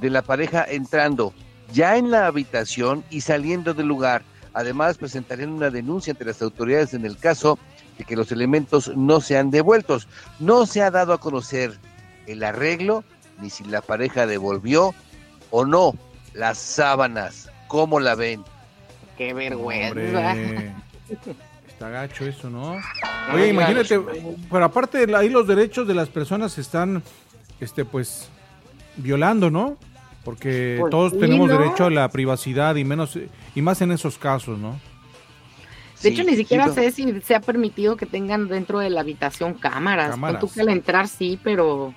de 0.00 0.10
la 0.10 0.22
pareja 0.22 0.64
entrando 0.68 1.34
ya 1.72 1.96
en 1.96 2.10
la 2.10 2.26
habitación 2.26 3.04
y 3.10 3.22
saliendo 3.22 3.74
del 3.74 3.86
lugar. 3.86 4.22
Además, 4.54 4.98
presentarían 4.98 5.50
una 5.50 5.70
denuncia 5.70 6.12
ante 6.12 6.24
las 6.24 6.42
autoridades 6.42 6.94
en 6.94 7.06
el 7.06 7.16
caso 7.16 7.58
de 7.98 8.04
que 8.04 8.16
los 8.16 8.30
elementos 8.32 8.92
no 8.96 9.20
sean 9.20 9.50
devueltos. 9.50 10.08
No 10.38 10.66
se 10.66 10.82
ha 10.82 10.90
dado 10.90 11.12
a 11.12 11.18
conocer 11.18 11.78
el 12.26 12.42
arreglo, 12.44 13.04
ni 13.40 13.50
si 13.50 13.64
la 13.64 13.80
pareja 13.80 14.26
devolvió 14.26 14.94
o 15.50 15.64
no 15.64 15.94
las 16.34 16.58
sábanas. 16.58 17.50
¿Cómo 17.68 18.00
la 18.00 18.14
ven? 18.14 18.44
Qué 19.16 19.32
vergüenza. 19.32 19.92
Hombre. 19.94 20.74
Está 21.66 21.88
gacho 21.88 22.26
eso, 22.26 22.48
¿no? 22.48 22.76
Oye, 23.32 23.48
imagínate, 23.48 24.00
pero 24.50 24.64
aparte 24.64 25.06
ahí 25.16 25.28
los 25.28 25.46
derechos 25.46 25.86
de 25.88 25.94
las 25.94 26.08
personas 26.08 26.52
se 26.52 26.60
están, 26.60 27.02
este, 27.60 27.84
pues, 27.84 28.28
violando, 28.96 29.50
¿no? 29.50 29.76
Porque 30.24 30.76
Pues 30.80 30.90
todos 30.90 31.12
sí, 31.12 31.18
tenemos 31.18 31.48
¿no? 31.48 31.58
derecho 31.58 31.86
a 31.86 31.90
la 31.90 32.08
privacidad 32.08 32.76
y 32.76 32.84
menos 32.84 33.18
y 33.54 33.62
más 33.62 33.80
en 33.82 33.92
esos 33.92 34.18
casos, 34.18 34.58
¿no? 34.58 34.72
De 34.72 36.08
Sí, 36.08 36.08
hecho, 36.08 36.24
ni 36.24 36.36
siquiera 36.36 36.68
sé 36.72 36.90
si 36.90 37.20
se 37.22 37.34
ha 37.34 37.40
permitido 37.40 37.96
que 37.96 38.06
tengan 38.06 38.48
dentro 38.48 38.80
de 38.80 38.90
la 38.90 39.00
habitación 39.00 39.54
cámaras. 39.54 40.10
Cámaras. 40.10 40.40
Tú 40.40 40.50
que 40.50 40.60
al 40.60 40.68
entrar 40.68 41.06
sí, 41.08 41.38
pero, 41.42 41.94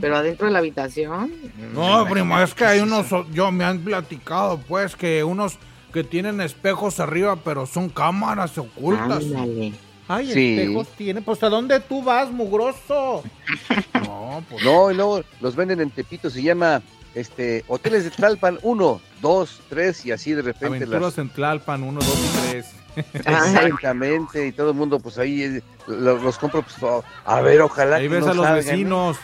pero 0.00 0.16
adentro 0.16 0.46
de 0.46 0.52
la 0.52 0.58
habitación. 0.60 1.32
No, 1.72 2.04
primo, 2.08 2.38
es 2.40 2.54
que 2.54 2.64
hay 2.64 2.80
unos, 2.80 3.06
yo 3.32 3.52
me 3.52 3.64
han 3.64 3.78
platicado, 3.80 4.58
pues, 4.66 4.96
que 4.96 5.22
unos 5.22 5.58
que 5.92 6.02
tienen 6.04 6.40
espejos 6.40 6.98
arriba, 7.00 7.36
pero 7.36 7.66
son 7.66 7.88
cámaras 7.88 8.58
ocultas. 8.58 9.22
Ándale. 9.24 9.72
Ay, 10.08 10.30
Sí. 10.32 10.58
espejos 10.58 10.88
tiene, 10.96 11.22
pues, 11.22 11.42
¿a 11.44 11.48
dónde 11.48 11.78
tú 11.80 12.02
vas, 12.02 12.30
mugroso? 12.30 13.22
No, 14.06 14.42
pues, 14.50 14.64
No, 14.64 14.90
y 14.90 14.94
luego 14.94 15.22
los 15.40 15.54
venden 15.56 15.80
en 15.80 15.90
Tepito, 15.90 16.30
se 16.30 16.42
llama 16.42 16.82
este, 17.16 17.64
hoteles 17.66 18.04
de 18.04 18.10
Tlalpan, 18.10 18.58
uno, 18.62 19.00
dos, 19.20 19.58
tres, 19.68 20.04
y 20.06 20.12
así 20.12 20.32
de 20.32 20.42
repente 20.42 20.66
Aventuras 20.84 21.02
las... 21.02 21.18
en 21.18 21.30
Tlalpan, 21.30 21.82
uno, 21.82 21.98
dos 22.00 22.16
y 22.18 22.50
tres. 22.50 22.66
Exactamente, 23.14 24.46
y 24.46 24.52
todo 24.52 24.70
el 24.70 24.76
mundo 24.76 25.00
pues 25.00 25.18
ahí 25.18 25.42
eh, 25.42 25.62
lo- 25.86 26.18
los, 26.18 26.38
compro, 26.38 26.62
pues, 26.62 26.76
oh, 26.82 27.02
a 27.24 27.40
ver, 27.40 27.60
ojalá 27.60 27.96
Ahí 27.96 28.04
que 28.04 28.08
ves 28.14 28.24
no 28.24 28.30
a 28.30 28.34
los 28.34 28.44
salgan, 28.44 28.64
vecinos. 28.64 29.16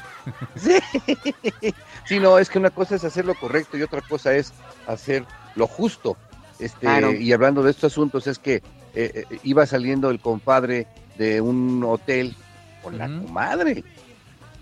Sí. 0.57 0.79
Sí, 2.05 2.19
no, 2.19 2.37
es 2.39 2.51
que 2.51 2.59
una 2.59 2.71
cosa 2.71 2.97
es 2.97 3.05
hacer 3.05 3.25
lo 3.25 3.35
correcto 3.37 3.77
y 3.79 3.83
otra 3.83 4.01
cosa 4.03 4.35
es 4.35 4.53
hacer 4.89 5.25
lo 5.55 5.67
justo. 5.69 6.17
Este, 6.59 6.81
Claro. 6.81 7.13
Y 7.13 7.33
hablando 7.33 7.63
de 7.63 7.71
estos 7.71 7.93
asuntos, 7.93 8.27
es 8.27 8.39
que 8.41 8.57
eh, 8.57 8.63
eh, 8.95 9.25
iba 9.45 9.65
saliendo 9.67 10.11
el 10.11 10.19
compadre 10.21 10.89
de 11.17 11.41
un 11.41 11.83
hotel 11.85 12.35
con 12.83 12.99
la 12.99 13.07
comadre. 13.07 13.85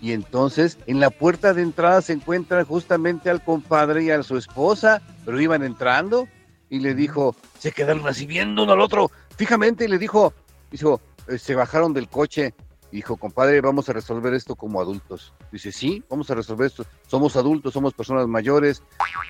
Y 0.01 0.13
entonces 0.13 0.77
en 0.87 0.99
la 0.99 1.11
puerta 1.11 1.53
de 1.53 1.61
entrada 1.61 2.01
se 2.01 2.13
encuentran 2.13 2.65
justamente 2.65 3.29
al 3.29 3.43
compadre 3.43 4.03
y 4.03 4.11
a 4.11 4.23
su 4.23 4.35
esposa, 4.37 5.01
pero 5.23 5.39
iban 5.39 5.63
entrando 5.63 6.27
y 6.69 6.79
le 6.79 6.95
dijo, 6.95 7.35
se 7.59 7.71
quedaron 7.71 8.07
así 8.07 8.25
viendo 8.25 8.63
uno 8.63 8.73
al 8.73 8.81
otro 8.81 9.11
fijamente 9.37 9.85
y 9.85 9.87
le 9.87 9.97
dijo, 9.97 10.33
dijo, 10.71 10.99
eh, 11.27 11.37
se 11.37 11.55
bajaron 11.55 11.93
del 11.93 12.07
coche 12.07 12.53
dijo, 12.91 13.17
compadre, 13.17 13.61
vamos 13.61 13.87
a 13.89 13.93
resolver 13.93 14.33
esto 14.33 14.55
como 14.55 14.81
adultos. 14.81 15.33
Dice, 15.51 15.71
sí, 15.71 16.03
vamos 16.09 16.29
a 16.29 16.35
resolver 16.35 16.67
esto. 16.67 16.85
Somos 17.07 17.35
adultos, 17.35 17.73
somos 17.73 17.93
personas 17.93 18.27
mayores. 18.27 18.83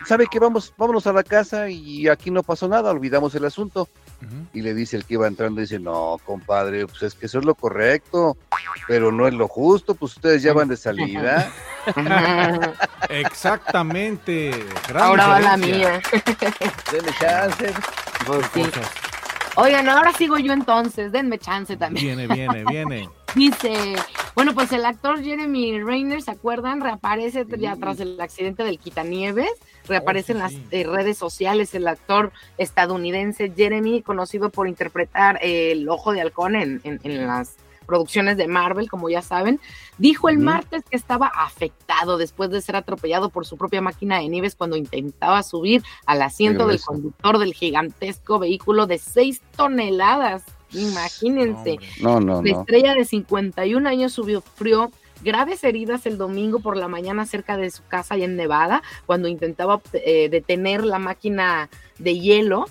¿Sabe 0.06 0.26
qué? 0.30 0.40
Vamos, 0.40 0.74
vámonos 0.78 1.08
a 1.08 1.14
la 1.14 1.24
casa 1.24 1.70
y 1.70 2.08
aquí 2.08 2.32
no 2.32 2.44
pasó 2.44 2.68
nada, 2.68 2.92
olvidamos 2.92 3.36
el 3.36 3.46
asunto. 3.46 3.88
Y 4.54 4.62
le 4.62 4.74
dice 4.74 4.98
el 4.98 5.06
que 5.06 5.16
iba 5.16 5.28
entrando, 5.28 5.62
dice, 5.62 5.80
no, 5.80 6.18
compadre, 6.26 6.86
pues 6.88 7.04
es 7.04 7.16
que 7.16 7.26
eso 7.26 7.40
es 7.40 7.46
lo 7.46 7.56
correcto, 7.56 8.38
pero 8.88 9.12
no 9.12 9.28
es 9.28 9.34
lo 9.34 9.48
justo, 9.48 9.96
pues 9.96 10.16
ustedes 10.16 10.44
ya 10.44 10.54
van 10.54 10.68
de 10.68 10.78
salida. 10.78 11.52
Exactamente. 13.10 14.52
Gran 14.88 15.04
Ahora 15.04 15.28
va 15.28 15.40
la 15.40 15.58
mía. 15.58 16.02
Denle 16.92 17.12
chance. 17.20 17.74
Pues 18.26 18.46
sí. 18.54 18.64
Oigan, 19.56 19.90
ahora 19.90 20.14
sigo 20.14 20.38
yo 20.38 20.54
entonces, 20.54 21.12
denme 21.12 21.38
chance 21.38 21.76
también. 21.76 22.18
Viene, 22.18 22.34
viene, 22.34 22.64
viene. 22.66 23.10
Dice, 23.36 23.96
bueno, 24.36 24.54
pues 24.54 24.72
el 24.72 24.86
actor 24.86 25.22
Jeremy 25.22 25.82
Rayner, 25.82 26.22
¿se 26.22 26.32
acuerdan? 26.32 26.82
Reaparece 26.82 27.46
ya 27.58 27.76
tras 27.76 28.00
el 28.00 28.20
accidente 28.20 28.64
del 28.64 28.80
Quitanieves, 28.80 29.52
reaparece 29.88 30.34
Oh, 30.34 30.36
sí, 30.36 30.38
en 30.38 30.40
las 30.40 30.52
sí. 30.52 30.64
eh, 30.72 30.84
redes 30.86 31.18
sociales 31.18 31.74
el 31.76 31.88
actor 31.88 32.32
estadounidense 32.58 33.52
Jeremy, 33.56 34.02
conocido 34.02 34.50
por 34.50 34.68
interpretar 34.68 35.40
eh, 35.42 35.72
el 35.72 35.88
ojo 35.90 36.12
de 36.14 36.22
halcón 36.22 36.56
en, 36.56 36.82
en- 36.84 37.00
en 37.04 37.28
las 37.28 37.56
producciones 37.86 38.38
de 38.38 38.48
Marvel, 38.48 38.90
como 38.90 39.10
ya 39.10 39.22
saben, 39.22 39.60
dijo 39.98 40.30
el 40.30 40.38
martes 40.40 40.84
que 40.90 40.96
estaba 40.96 41.28
afectado 41.28 42.18
después 42.18 42.50
de 42.50 42.62
ser 42.62 42.78
atropellado 42.78 43.30
por 43.30 43.46
su 43.46 43.58
propia 43.58 43.82
máquina 43.82 44.20
de 44.20 44.30
nieves 44.30 44.56
cuando 44.56 44.78
intentaba 44.78 45.44
subir 45.44 45.84
al 46.06 46.22
asiento 46.22 46.68
del 46.68 46.80
conductor 46.80 47.38
del 47.38 47.54
gigantesco 47.54 48.40
vehículo 48.40 48.88
de 48.88 48.98
6 48.98 49.42
toneladas. 49.58 50.44
Imagínense. 50.72 51.72
Hombre. 51.72 51.88
No, 52.00 52.20
no, 52.22 52.42
La 52.42 52.52
no. 52.54 52.60
estrella 52.62 52.94
de 52.94 53.04
51 53.04 53.90
años 53.90 54.14
sufrió 54.14 54.90
graves 55.24 55.64
heridas 55.64 56.06
el 56.06 56.18
domingo 56.18 56.60
por 56.60 56.78
la 56.78 56.88
mañana 56.88 57.26
cerca 57.26 57.58
de 57.58 57.72
su 57.72 57.84
casa 57.86 58.16
allá 58.16 58.26
en 58.26 58.36
Nevada, 58.36 58.82
cuando 59.06 59.28
intentaba 59.28 59.82
eh, 59.94 60.30
detener 60.30 60.84
la 60.84 61.00
máquina 61.00 61.70
de 61.98 62.20
hielo, 62.20 62.66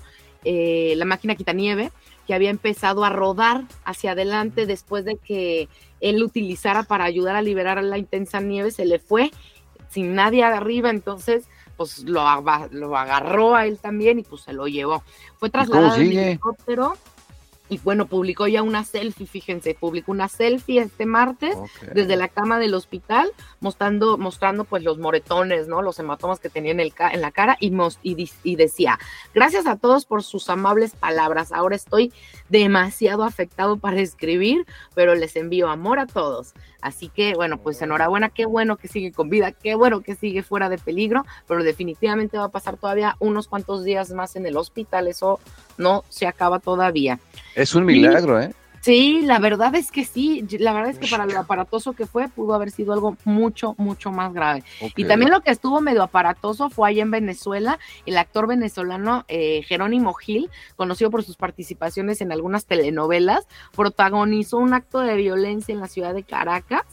eh, 0.44 0.94
la 0.96 1.04
máquina 1.04 1.34
quitanieve, 1.34 1.92
que 2.26 2.34
había 2.34 2.50
empezado 2.50 3.04
a 3.04 3.10
rodar 3.10 3.64
hacia 3.84 4.12
adelante 4.12 4.66
después 4.66 5.04
de 5.04 5.16
que 5.16 5.68
él 6.00 6.22
utilizara 6.22 6.82
para 6.82 7.04
ayudar 7.04 7.36
a 7.36 7.42
liberar 7.42 7.82
la 7.82 7.98
intensa 7.98 8.40
nieve, 8.40 8.70
se 8.70 8.84
le 8.84 8.98
fue 8.98 9.30
sin 9.88 10.14
nadie 10.14 10.44
arriba, 10.44 10.90
entonces 10.90 11.48
pues 11.76 12.00
lo, 12.04 12.22
lo 12.72 12.96
agarró 12.96 13.56
a 13.56 13.66
él 13.66 13.78
también 13.78 14.18
y 14.18 14.22
pues 14.22 14.42
se 14.42 14.52
lo 14.52 14.68
llevó. 14.68 15.02
Fue 15.38 15.48
trasladado 15.48 15.96
en 15.96 16.12
helicóptero 16.12 16.92
y 17.70 17.78
bueno, 17.78 18.06
publicó 18.06 18.46
ya 18.48 18.62
una 18.62 18.84
selfie, 18.84 19.26
fíjense, 19.26 19.74
publicó 19.74 20.12
una 20.12 20.28
selfie 20.28 20.80
este 20.82 21.06
martes 21.06 21.56
desde 21.94 22.16
la 22.16 22.28
cama 22.28 22.58
del 22.58 22.74
hospital, 22.74 23.32
mostrando, 23.60 24.18
mostrando 24.18 24.64
pues 24.64 24.82
los 24.82 24.98
moretones, 24.98 25.68
¿no? 25.68 25.80
Los 25.80 25.98
hematomas 25.98 26.40
que 26.40 26.50
tenía 26.50 26.72
en, 26.72 26.80
el 26.80 26.92
ca- 26.92 27.10
en 27.10 27.20
la 27.22 27.30
cara 27.30 27.56
y, 27.60 27.70
mos- 27.70 27.98
y, 28.02 28.28
y 28.42 28.56
decía, 28.56 28.98
gracias 29.34 29.66
a 29.66 29.76
todos 29.76 30.04
por 30.04 30.22
sus 30.22 30.50
amables 30.50 30.92
palabras, 30.96 31.52
ahora 31.52 31.76
estoy 31.76 32.12
demasiado 32.48 33.22
afectado 33.22 33.76
para 33.78 34.00
escribir, 34.00 34.66
pero 34.94 35.14
les 35.14 35.36
envío 35.36 35.68
amor 35.68 35.98
a 36.00 36.06
todos. 36.06 36.52
Así 36.82 37.08
que 37.08 37.34
bueno, 37.34 37.58
pues 37.58 37.80
enhorabuena, 37.82 38.28
qué 38.28 38.46
bueno 38.46 38.76
que 38.76 38.88
sigue 38.88 39.12
con 39.12 39.28
vida, 39.28 39.52
qué 39.52 39.74
bueno 39.74 40.00
que 40.00 40.14
sigue 40.14 40.42
fuera 40.42 40.68
de 40.68 40.78
peligro, 40.78 41.24
pero 41.46 41.62
definitivamente 41.62 42.38
va 42.38 42.44
a 42.44 42.48
pasar 42.50 42.76
todavía 42.76 43.16
unos 43.18 43.48
cuantos 43.48 43.84
días 43.84 44.10
más 44.10 44.36
en 44.36 44.46
el 44.46 44.56
hospital, 44.56 45.08
eso 45.08 45.40
no 45.78 46.04
se 46.08 46.26
acaba 46.26 46.58
todavía. 46.58 47.18
Es 47.54 47.74
un 47.74 47.84
milagro, 47.84 48.40
¿eh? 48.40 48.52
Sí, 48.80 49.20
la 49.22 49.38
verdad 49.38 49.74
es 49.74 49.90
que 49.90 50.06
sí, 50.06 50.46
la 50.58 50.72
verdad 50.72 50.90
es 50.90 50.98
que 50.98 51.06
para 51.06 51.26
lo 51.26 51.38
aparatoso 51.38 51.92
que 51.92 52.06
fue, 52.06 52.28
pudo 52.28 52.54
haber 52.54 52.70
sido 52.70 52.94
algo 52.94 53.16
mucho, 53.24 53.74
mucho 53.76 54.10
más 54.10 54.32
grave. 54.32 54.64
Y 54.96 55.04
también 55.04 55.30
lo 55.30 55.42
que 55.42 55.50
estuvo 55.50 55.82
medio 55.82 56.02
aparatoso 56.02 56.70
fue 56.70 56.88
allá 56.88 57.02
en 57.02 57.10
Venezuela, 57.10 57.78
el 58.06 58.16
actor 58.16 58.46
venezolano 58.46 59.24
eh, 59.28 59.62
Jerónimo 59.64 60.14
Gil, 60.14 60.50
conocido 60.76 61.10
por 61.10 61.22
sus 61.22 61.36
participaciones 61.36 62.22
en 62.22 62.32
algunas 62.32 62.64
telenovelas, 62.64 63.46
protagonizó 63.76 64.56
un 64.56 64.72
acto 64.72 65.00
de 65.00 65.14
violencia 65.16 65.74
en 65.74 65.80
la 65.80 65.88
ciudad 65.88 66.14
de 66.14 66.22
Caracas. 66.22 66.84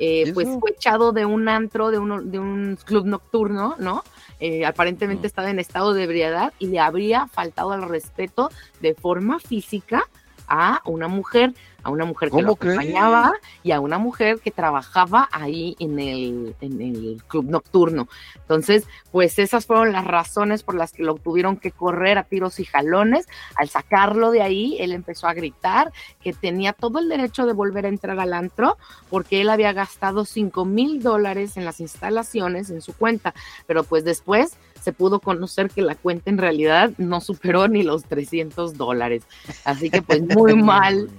eh, 0.00 0.24
¿Y 0.26 0.32
pues 0.32 0.48
fue 0.60 0.70
echado 0.70 1.12
de 1.12 1.24
un 1.24 1.48
antro, 1.48 1.90
de 1.90 1.98
un, 1.98 2.30
de 2.30 2.38
un 2.38 2.78
club 2.84 3.06
nocturno, 3.06 3.74
¿no? 3.78 4.04
Eh, 4.40 4.64
aparentemente 4.64 5.26
Mm. 5.26 5.26
estaba 5.26 5.50
en 5.50 5.58
estado 5.58 5.92
de 5.92 6.04
ebriedad 6.04 6.52
y 6.60 6.68
le 6.68 6.78
habría 6.78 7.26
faltado 7.26 7.72
al 7.72 7.82
respeto 7.88 8.50
de 8.80 8.94
forma 8.94 9.40
física 9.40 10.04
a 10.48 10.80
una 10.84 11.08
mujer, 11.08 11.54
a 11.82 11.90
una 11.90 12.04
mujer 12.04 12.30
que 12.30 12.42
lo 12.42 12.52
acompañaba 12.52 13.32
y 13.62 13.72
a 13.72 13.80
una 13.80 13.98
mujer 13.98 14.40
que 14.40 14.50
trabajaba 14.50 15.28
ahí 15.30 15.76
en 15.78 15.98
el, 15.98 16.56
en 16.60 16.80
el 16.80 17.22
club 17.26 17.46
nocturno. 17.46 18.08
Entonces, 18.36 18.86
pues 19.12 19.38
esas 19.38 19.66
fueron 19.66 19.92
las 19.92 20.06
razones 20.06 20.62
por 20.62 20.74
las 20.74 20.92
que 20.92 21.02
lo 21.02 21.14
tuvieron 21.16 21.56
que 21.56 21.70
correr 21.70 22.18
a 22.18 22.24
tiros 22.24 22.60
y 22.60 22.64
jalones. 22.64 23.28
Al 23.54 23.68
sacarlo 23.68 24.30
de 24.30 24.42
ahí, 24.42 24.76
él 24.80 24.92
empezó 24.92 25.28
a 25.28 25.34
gritar 25.34 25.92
que 26.22 26.32
tenía 26.32 26.72
todo 26.72 26.98
el 26.98 27.08
derecho 27.08 27.46
de 27.46 27.52
volver 27.52 27.86
a 27.86 27.88
entrar 27.88 28.18
al 28.18 28.32
antro 28.32 28.78
porque 29.10 29.40
él 29.40 29.50
había 29.50 29.72
gastado 29.72 30.24
5 30.24 30.64
mil 30.64 31.02
dólares 31.02 31.56
en 31.56 31.64
las 31.64 31.80
instalaciones 31.80 32.70
en 32.70 32.80
su 32.80 32.94
cuenta, 32.94 33.34
pero 33.66 33.84
pues 33.84 34.04
después 34.04 34.56
se 34.88 34.94
pudo 34.94 35.20
conocer 35.20 35.68
que 35.68 35.82
la 35.82 35.94
cuenta 35.96 36.30
en 36.30 36.38
realidad 36.38 36.92
no 36.96 37.20
superó 37.20 37.68
ni 37.68 37.82
los 37.82 38.04
300 38.04 38.78
dólares. 38.78 39.22
Así 39.66 39.90
que 39.90 40.00
pues 40.00 40.22
muy 40.22 40.54
mal. 40.62 41.10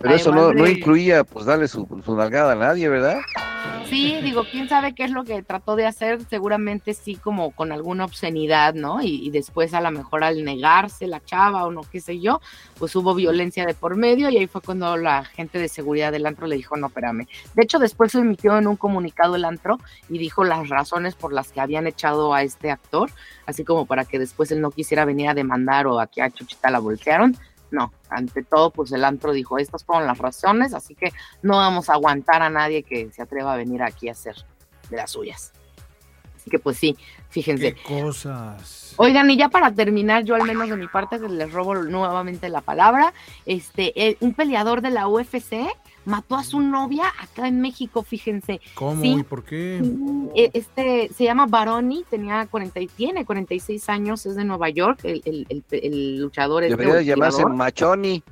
Pero 0.00 0.14
eso 0.14 0.32
no, 0.32 0.52
no 0.52 0.66
incluía, 0.66 1.24
pues, 1.24 1.44
darle 1.44 1.68
su, 1.68 1.86
su 2.04 2.16
nalgada 2.16 2.52
a 2.52 2.56
nadie, 2.56 2.88
¿verdad? 2.88 3.18
Sí, 3.90 4.20
digo, 4.22 4.44
quién 4.48 4.68
sabe 4.68 4.94
qué 4.94 5.02
es 5.02 5.10
lo 5.10 5.24
que 5.24 5.42
trató 5.42 5.74
de 5.74 5.84
hacer, 5.84 6.20
seguramente 6.30 6.94
sí 6.94 7.16
como 7.16 7.50
con 7.50 7.72
alguna 7.72 8.04
obscenidad, 8.04 8.72
¿no? 8.72 9.02
Y, 9.02 9.26
y 9.26 9.30
después 9.30 9.74
a 9.74 9.80
lo 9.80 9.90
mejor 9.90 10.22
al 10.22 10.44
negarse 10.44 11.08
la 11.08 11.20
chava 11.24 11.64
o 11.64 11.72
no 11.72 11.82
qué 11.82 12.00
sé 12.00 12.20
yo, 12.20 12.40
pues 12.78 12.94
hubo 12.94 13.16
violencia 13.16 13.66
de 13.66 13.74
por 13.74 13.96
medio 13.96 14.30
y 14.30 14.38
ahí 14.38 14.46
fue 14.46 14.60
cuando 14.60 14.96
la 14.96 15.24
gente 15.24 15.58
de 15.58 15.68
seguridad 15.68 16.12
del 16.12 16.24
antro 16.24 16.46
le 16.46 16.54
dijo, 16.54 16.76
no, 16.76 16.86
espérame. 16.86 17.26
De 17.54 17.64
hecho, 17.64 17.80
después 17.80 18.12
se 18.12 18.20
emitió 18.20 18.56
en 18.56 18.68
un 18.68 18.76
comunicado 18.76 19.34
el 19.34 19.44
antro 19.44 19.78
y 20.08 20.18
dijo 20.18 20.44
las 20.44 20.68
razones 20.68 21.16
por 21.16 21.32
las 21.32 21.50
que 21.50 21.60
habían 21.60 21.88
echado 21.88 22.32
a 22.32 22.44
este 22.44 22.70
actor, 22.70 23.10
así 23.44 23.64
como 23.64 23.86
para 23.86 24.04
que 24.04 24.20
después 24.20 24.52
él 24.52 24.60
no 24.60 24.70
quisiera 24.70 25.04
venir 25.04 25.28
a 25.28 25.34
demandar 25.34 25.88
o 25.88 25.98
aquí 25.98 26.20
a 26.20 26.30
Chuchita 26.30 26.70
la 26.70 26.78
voltearon. 26.78 27.36
No, 27.70 27.92
ante 28.08 28.42
todo, 28.42 28.70
pues 28.70 28.92
el 28.92 29.04
antro 29.04 29.32
dijo, 29.32 29.58
estas 29.58 29.84
fueron 29.84 30.06
las 30.06 30.18
razones, 30.18 30.74
así 30.74 30.94
que 30.94 31.12
no 31.42 31.56
vamos 31.56 31.88
a 31.88 31.94
aguantar 31.94 32.42
a 32.42 32.50
nadie 32.50 32.82
que 32.82 33.10
se 33.12 33.22
atreva 33.22 33.54
a 33.54 33.56
venir 33.56 33.82
aquí 33.82 34.08
a 34.08 34.12
hacer 34.12 34.34
de 34.88 34.96
las 34.96 35.12
suyas. 35.12 35.52
Así 36.36 36.50
que 36.50 36.58
pues 36.58 36.78
sí, 36.78 36.96
fíjense. 37.28 37.74
Qué 37.74 37.82
cosas. 37.82 38.94
Oigan, 38.96 39.30
y 39.30 39.36
ya 39.36 39.48
para 39.48 39.72
terminar, 39.72 40.24
yo 40.24 40.34
al 40.34 40.44
menos 40.44 40.68
de 40.68 40.76
mi 40.76 40.88
parte, 40.88 41.18
les 41.18 41.52
robo 41.52 41.74
nuevamente 41.74 42.48
la 42.48 42.60
palabra, 42.60 43.12
este, 43.46 43.92
eh, 44.08 44.16
un 44.20 44.34
peleador 44.34 44.80
de 44.80 44.90
la 44.90 45.06
UFC 45.06 45.68
mató 46.04 46.36
a 46.36 46.44
su 46.44 46.60
novia 46.60 47.04
acá 47.20 47.46
en 47.48 47.60
México, 47.60 48.02
fíjense. 48.02 48.60
¿Cómo 48.74 49.00
Sí. 49.02 49.16
y 49.20 49.22
por 49.22 49.44
qué? 49.44 49.78
Eh, 50.34 50.50
Este 50.54 51.10
se 51.14 51.24
llama 51.24 51.46
Baroni, 51.46 52.04
tenía 52.08 52.46
40, 52.46 52.80
y 52.80 52.86
tiene 52.86 53.24
46 53.24 53.88
años, 53.88 54.24
es 54.26 54.34
de 54.36 54.44
Nueva 54.44 54.68
York, 54.70 55.00
el, 55.04 55.22
el, 55.24 55.46
el- 55.48 55.64
el 55.70 56.20
luchador. 56.20 56.62
Debería 56.62 57.02
llamarse. 57.02 57.44
Machoni. 57.46 58.22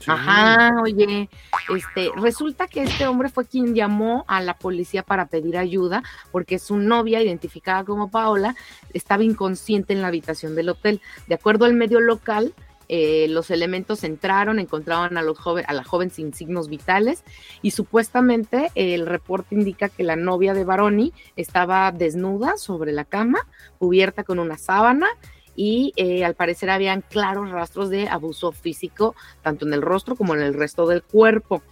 Sí. 0.00 0.10
Ajá, 0.10 0.70
oye, 0.82 1.30
este, 1.74 2.10
resulta 2.16 2.66
que 2.68 2.82
este 2.82 3.06
hombre 3.06 3.30
fue 3.30 3.46
quien 3.46 3.74
llamó 3.74 4.24
a 4.28 4.40
la 4.42 4.54
policía 4.58 5.02
para 5.02 5.26
pedir 5.26 5.56
ayuda 5.56 6.02
porque 6.30 6.58
su 6.58 6.76
novia, 6.76 7.22
identificada 7.22 7.84
como 7.84 8.10
Paola, 8.10 8.54
estaba 8.92 9.24
inconsciente 9.24 9.94
en 9.94 10.02
la 10.02 10.08
habitación 10.08 10.54
del 10.54 10.68
hotel. 10.68 11.00
De 11.26 11.34
acuerdo 11.34 11.64
al 11.64 11.72
medio 11.72 12.00
local, 12.00 12.52
eh, 12.88 13.26
los 13.28 13.50
elementos 13.50 14.04
entraron, 14.04 14.58
encontraban 14.58 15.16
a, 15.18 15.22
los 15.22 15.38
joven, 15.38 15.64
a 15.68 15.74
la 15.74 15.84
joven 15.84 16.10
sin 16.10 16.32
signos 16.32 16.68
vitales 16.68 17.24
y 17.62 17.72
supuestamente 17.72 18.70
el 18.74 19.06
reporte 19.06 19.54
indica 19.54 19.88
que 19.88 20.04
la 20.04 20.16
novia 20.16 20.54
de 20.54 20.64
Baroni 20.64 21.12
estaba 21.36 21.92
desnuda 21.92 22.56
sobre 22.56 22.92
la 22.92 23.04
cama, 23.04 23.46
cubierta 23.78 24.24
con 24.24 24.38
una 24.38 24.58
sábana 24.58 25.08
y 25.58 25.92
eh, 25.96 26.24
al 26.24 26.34
parecer 26.34 26.70
habían 26.70 27.00
claros 27.00 27.50
rastros 27.50 27.90
de 27.90 28.08
abuso 28.08 28.52
físico, 28.52 29.16
tanto 29.42 29.66
en 29.66 29.74
el 29.74 29.82
rostro 29.82 30.14
como 30.14 30.36
en 30.36 30.40
el 30.40 30.54
resto 30.54 30.86
del 30.86 31.02
cuerpo. 31.02 31.62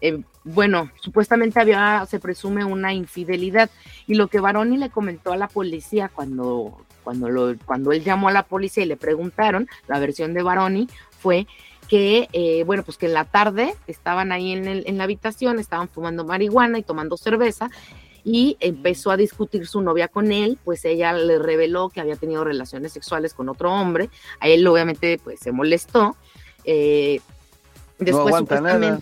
Eh, 0.00 0.22
bueno, 0.44 0.92
supuestamente 1.00 1.60
había, 1.60 2.06
se 2.06 2.20
presume 2.20 2.64
una 2.64 2.94
infidelidad 2.94 3.68
y 4.06 4.14
lo 4.14 4.28
que 4.28 4.38
Baroni 4.38 4.76
le 4.76 4.90
comentó 4.90 5.32
a 5.32 5.36
la 5.36 5.48
policía 5.48 6.08
cuando 6.08 6.84
cuando, 7.02 7.28
lo, 7.28 7.54
cuando 7.64 7.92
él 7.92 8.02
llamó 8.02 8.28
a 8.28 8.32
la 8.32 8.42
policía 8.44 8.84
y 8.84 8.86
le 8.86 8.96
preguntaron, 8.96 9.68
la 9.88 9.98
versión 9.98 10.34
de 10.34 10.42
Baroni 10.42 10.88
fue 11.18 11.46
que, 11.88 12.28
eh, 12.32 12.64
bueno, 12.64 12.82
pues 12.84 12.96
que 12.96 13.06
en 13.06 13.14
la 13.14 13.24
tarde 13.24 13.74
estaban 13.86 14.32
ahí 14.32 14.52
en, 14.52 14.66
el, 14.66 14.84
en 14.86 14.98
la 14.98 15.04
habitación, 15.04 15.58
estaban 15.58 15.88
fumando 15.88 16.24
marihuana 16.24 16.78
y 16.78 16.82
tomando 16.82 17.16
cerveza 17.16 17.70
y 18.24 18.56
empezó 18.60 19.10
a 19.10 19.16
discutir 19.16 19.66
su 19.66 19.82
novia 19.82 20.08
con 20.08 20.32
él, 20.32 20.58
pues 20.64 20.84
ella 20.84 21.12
le 21.12 21.38
reveló 21.38 21.88
que 21.88 22.00
había 22.00 22.16
tenido 22.16 22.44
relaciones 22.44 22.92
sexuales 22.92 23.34
con 23.34 23.48
otro 23.48 23.72
hombre, 23.72 24.10
a 24.40 24.48
él 24.48 24.66
obviamente 24.66 25.18
pues 25.22 25.40
se 25.40 25.52
molestó. 25.52 26.16
Eh, 26.64 27.20
después 27.98 28.24
no 28.24 28.28
aguanta 28.28 28.60
nada. 28.60 29.00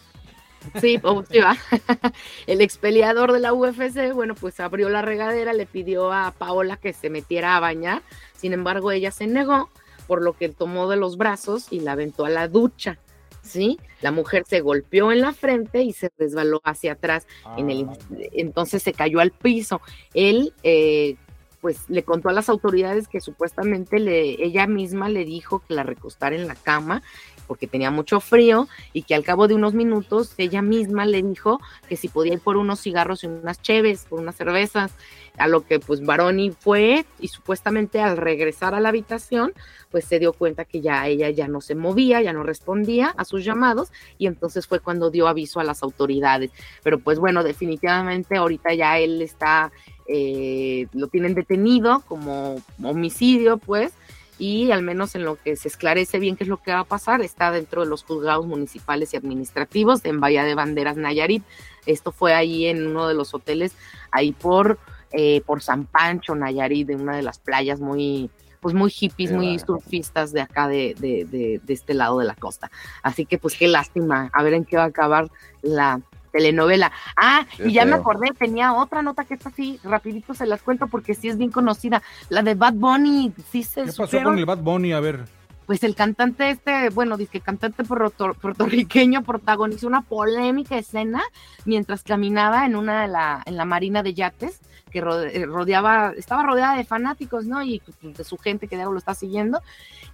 Sí, 0.80 1.00
el 2.46 2.60
expeliador 2.60 3.32
de 3.32 3.40
la 3.40 3.52
UFC, 3.52 4.12
bueno, 4.14 4.34
pues 4.34 4.60
abrió 4.60 4.88
la 4.88 5.02
regadera, 5.02 5.52
le 5.52 5.66
pidió 5.66 6.12
a 6.12 6.32
Paola 6.32 6.76
que 6.76 6.92
se 6.92 7.10
metiera 7.10 7.56
a 7.56 7.60
bañar, 7.60 8.02
sin 8.36 8.52
embargo 8.52 8.92
ella 8.92 9.10
se 9.10 9.26
negó, 9.26 9.70
por 10.06 10.22
lo 10.22 10.34
que 10.34 10.48
tomó 10.48 10.88
de 10.88 10.96
los 10.96 11.16
brazos 11.16 11.68
y 11.70 11.80
la 11.80 11.92
aventó 11.92 12.24
a 12.24 12.30
la 12.30 12.48
ducha. 12.48 12.98
¿Sí? 13.42 13.78
La 14.02 14.12
mujer 14.12 14.44
se 14.46 14.60
golpeó 14.60 15.12
en 15.12 15.22
la 15.22 15.32
frente 15.32 15.82
y 15.82 15.94
se 15.94 16.10
resbaló 16.18 16.60
hacia 16.62 16.92
atrás. 16.92 17.26
En 17.56 17.70
el, 17.70 17.86
entonces 18.32 18.82
se 18.82 18.92
cayó 18.92 19.18
al 19.20 19.30
piso. 19.30 19.80
Él, 20.12 20.52
eh, 20.62 21.16
pues, 21.62 21.88
le 21.88 22.02
contó 22.02 22.28
a 22.28 22.34
las 22.34 22.50
autoridades 22.50 23.08
que 23.08 23.20
supuestamente 23.20 23.98
le, 23.98 24.44
ella 24.44 24.66
misma 24.66 25.08
le 25.08 25.24
dijo 25.24 25.60
que 25.66 25.74
la 25.74 25.84
recostara 25.84 26.36
en 26.36 26.46
la 26.46 26.54
cama 26.54 27.02
porque 27.50 27.66
tenía 27.66 27.90
mucho 27.90 28.20
frío 28.20 28.68
y 28.92 29.02
que 29.02 29.16
al 29.16 29.24
cabo 29.24 29.48
de 29.48 29.56
unos 29.56 29.74
minutos 29.74 30.34
ella 30.38 30.62
misma 30.62 31.04
le 31.04 31.20
dijo 31.20 31.60
que 31.88 31.96
si 31.96 32.06
podía 32.06 32.34
ir 32.34 32.40
por 32.40 32.56
unos 32.56 32.80
cigarros 32.80 33.24
y 33.24 33.26
unas 33.26 33.60
cheves, 33.60 34.06
por 34.08 34.20
unas 34.20 34.36
cervezas, 34.36 34.92
a 35.36 35.48
lo 35.48 35.66
que 35.66 35.80
pues 35.80 36.00
Baroni 36.06 36.52
fue 36.52 37.04
y 37.18 37.26
supuestamente 37.26 38.00
al 38.00 38.18
regresar 38.18 38.76
a 38.76 38.78
la 38.78 38.90
habitación 38.90 39.52
pues 39.90 40.04
se 40.04 40.20
dio 40.20 40.32
cuenta 40.32 40.64
que 40.64 40.80
ya 40.80 41.08
ella 41.08 41.28
ya 41.30 41.48
no 41.48 41.60
se 41.60 41.74
movía, 41.74 42.22
ya 42.22 42.32
no 42.32 42.44
respondía 42.44 43.12
a 43.16 43.24
sus 43.24 43.44
llamados 43.44 43.90
y 44.16 44.28
entonces 44.28 44.68
fue 44.68 44.78
cuando 44.78 45.10
dio 45.10 45.26
aviso 45.26 45.58
a 45.58 45.64
las 45.64 45.82
autoridades. 45.82 46.52
Pero 46.84 47.00
pues 47.00 47.18
bueno, 47.18 47.42
definitivamente 47.42 48.36
ahorita 48.36 48.74
ya 48.74 48.96
él 49.00 49.22
está, 49.22 49.72
eh, 50.06 50.86
lo 50.92 51.08
tienen 51.08 51.34
detenido 51.34 52.04
como 52.06 52.62
homicidio 52.80 53.58
pues 53.58 53.92
y 54.40 54.72
al 54.72 54.82
menos 54.82 55.14
en 55.14 55.24
lo 55.24 55.36
que 55.36 55.54
se 55.54 55.68
esclarece 55.68 56.18
bien 56.18 56.34
qué 56.34 56.44
es 56.44 56.48
lo 56.48 56.62
que 56.62 56.72
va 56.72 56.80
a 56.80 56.84
pasar, 56.84 57.20
está 57.20 57.50
dentro 57.52 57.82
de 57.82 57.88
los 57.88 58.02
juzgados 58.04 58.46
municipales 58.46 59.12
y 59.12 59.18
administrativos 59.18 60.02
en 60.06 60.18
Bahía 60.18 60.44
de 60.44 60.54
Banderas, 60.54 60.96
Nayarit. 60.96 61.44
Esto 61.84 62.10
fue 62.10 62.32
ahí 62.32 62.66
en 62.66 62.86
uno 62.86 63.06
de 63.06 63.12
los 63.14 63.34
hoteles, 63.34 63.76
ahí 64.10 64.32
por, 64.32 64.78
eh, 65.12 65.42
por 65.44 65.60
San 65.60 65.84
Pancho, 65.84 66.34
Nayarit, 66.34 66.88
de 66.88 66.96
una 66.96 67.14
de 67.14 67.22
las 67.22 67.38
playas 67.38 67.80
muy, 67.80 68.30
pues 68.60 68.74
muy 68.74 68.90
hippies, 68.90 69.30
muy 69.30 69.58
surfistas 69.58 70.32
de 70.32 70.40
acá 70.40 70.68
de, 70.68 70.94
de, 70.98 71.26
de, 71.26 71.60
de, 71.62 71.72
este 71.74 71.92
lado 71.92 72.18
de 72.18 72.24
la 72.24 72.34
costa. 72.34 72.70
Así 73.02 73.26
que 73.26 73.36
pues 73.36 73.56
qué 73.56 73.68
lástima, 73.68 74.30
a 74.32 74.42
ver 74.42 74.54
en 74.54 74.64
qué 74.64 74.78
va 74.78 74.84
a 74.84 74.86
acabar 74.86 75.30
la, 75.60 76.00
telenovela. 76.30 76.92
Ah, 77.16 77.46
y 77.58 77.72
ya 77.72 77.84
me 77.84 77.96
acordé, 77.96 78.28
tenía 78.38 78.72
otra 78.72 79.02
nota 79.02 79.24
que 79.24 79.34
está 79.34 79.48
así, 79.48 79.78
rapidito 79.84 80.34
se 80.34 80.46
las 80.46 80.62
cuento 80.62 80.86
porque 80.86 81.14
sí 81.14 81.28
es 81.28 81.36
bien 81.36 81.50
conocida, 81.50 82.02
la 82.28 82.42
de 82.42 82.54
Bad 82.54 82.74
Bunny, 82.74 83.32
sí 83.50 83.62
se 83.62 83.84
¿Qué 83.84 83.92
pasó 83.92 84.22
con 84.22 84.38
el 84.38 84.46
Bad 84.46 84.58
Bunny? 84.58 84.92
A 84.92 85.00
ver. 85.00 85.24
Pues 85.66 85.84
el 85.84 85.94
cantante 85.94 86.50
este, 86.50 86.90
bueno, 86.90 87.16
dice 87.16 87.30
que 87.30 87.40
cantante 87.40 87.84
puertorriqueño 87.84 89.22
protagonizó 89.22 89.86
una 89.86 90.02
polémica 90.02 90.76
escena 90.76 91.22
mientras 91.64 92.02
caminaba 92.02 92.66
en 92.66 92.74
una 92.74 93.02
de 93.02 93.08
la, 93.08 93.42
en 93.46 93.56
la 93.56 93.64
marina 93.64 94.02
de 94.02 94.12
yates 94.12 94.60
que 94.90 94.98
eh, 94.98 95.46
rodeaba, 95.46 96.12
estaba 96.16 96.42
rodeada 96.42 96.76
de 96.76 96.84
fanáticos, 96.84 97.44
¿no? 97.46 97.62
Y 97.62 97.80
pues, 97.80 98.16
de 98.16 98.24
su 98.24 98.36
gente 98.36 98.66
que 98.66 98.76
ya 98.76 98.84
lo 98.84 98.98
está 98.98 99.14
siguiendo. 99.14 99.62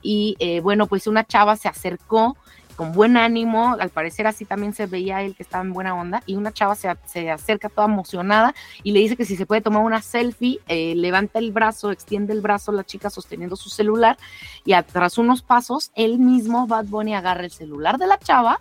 Y 0.02 0.36
eh, 0.38 0.60
bueno, 0.60 0.86
pues 0.86 1.06
una 1.06 1.24
chava 1.24 1.56
se 1.56 1.68
acercó 1.68 2.36
con 2.76 2.92
buen 2.92 3.16
ánimo, 3.16 3.74
al 3.80 3.90
parecer 3.90 4.26
así 4.26 4.44
también 4.44 4.74
se 4.74 4.86
veía 4.86 5.22
él 5.22 5.34
que 5.34 5.42
estaba 5.42 5.64
en 5.64 5.72
buena 5.72 5.94
onda, 5.94 6.22
y 6.26 6.36
una 6.36 6.52
chava 6.52 6.74
se, 6.74 6.94
se 7.06 7.30
acerca 7.30 7.68
toda 7.68 7.86
emocionada 7.86 8.54
y 8.82 8.92
le 8.92 9.00
dice 9.00 9.16
que 9.16 9.24
si 9.24 9.36
se 9.36 9.46
puede 9.46 9.62
tomar 9.62 9.82
una 9.82 10.02
selfie, 10.02 10.60
eh, 10.68 10.94
levanta 10.94 11.38
el 11.38 11.52
brazo, 11.52 11.90
extiende 11.90 12.32
el 12.32 12.40
brazo 12.40 12.72
la 12.72 12.84
chica 12.84 13.10
sosteniendo 13.10 13.56
su 13.56 13.70
celular, 13.70 14.18
y 14.64 14.74
tras 14.82 15.18
unos 15.18 15.42
pasos, 15.42 15.90
él 15.94 16.18
mismo, 16.18 16.66
Bad 16.66 16.86
Bunny, 16.86 17.14
agarra 17.14 17.44
el 17.44 17.50
celular 17.50 17.98
de 17.98 18.06
la 18.06 18.18
chava 18.18 18.60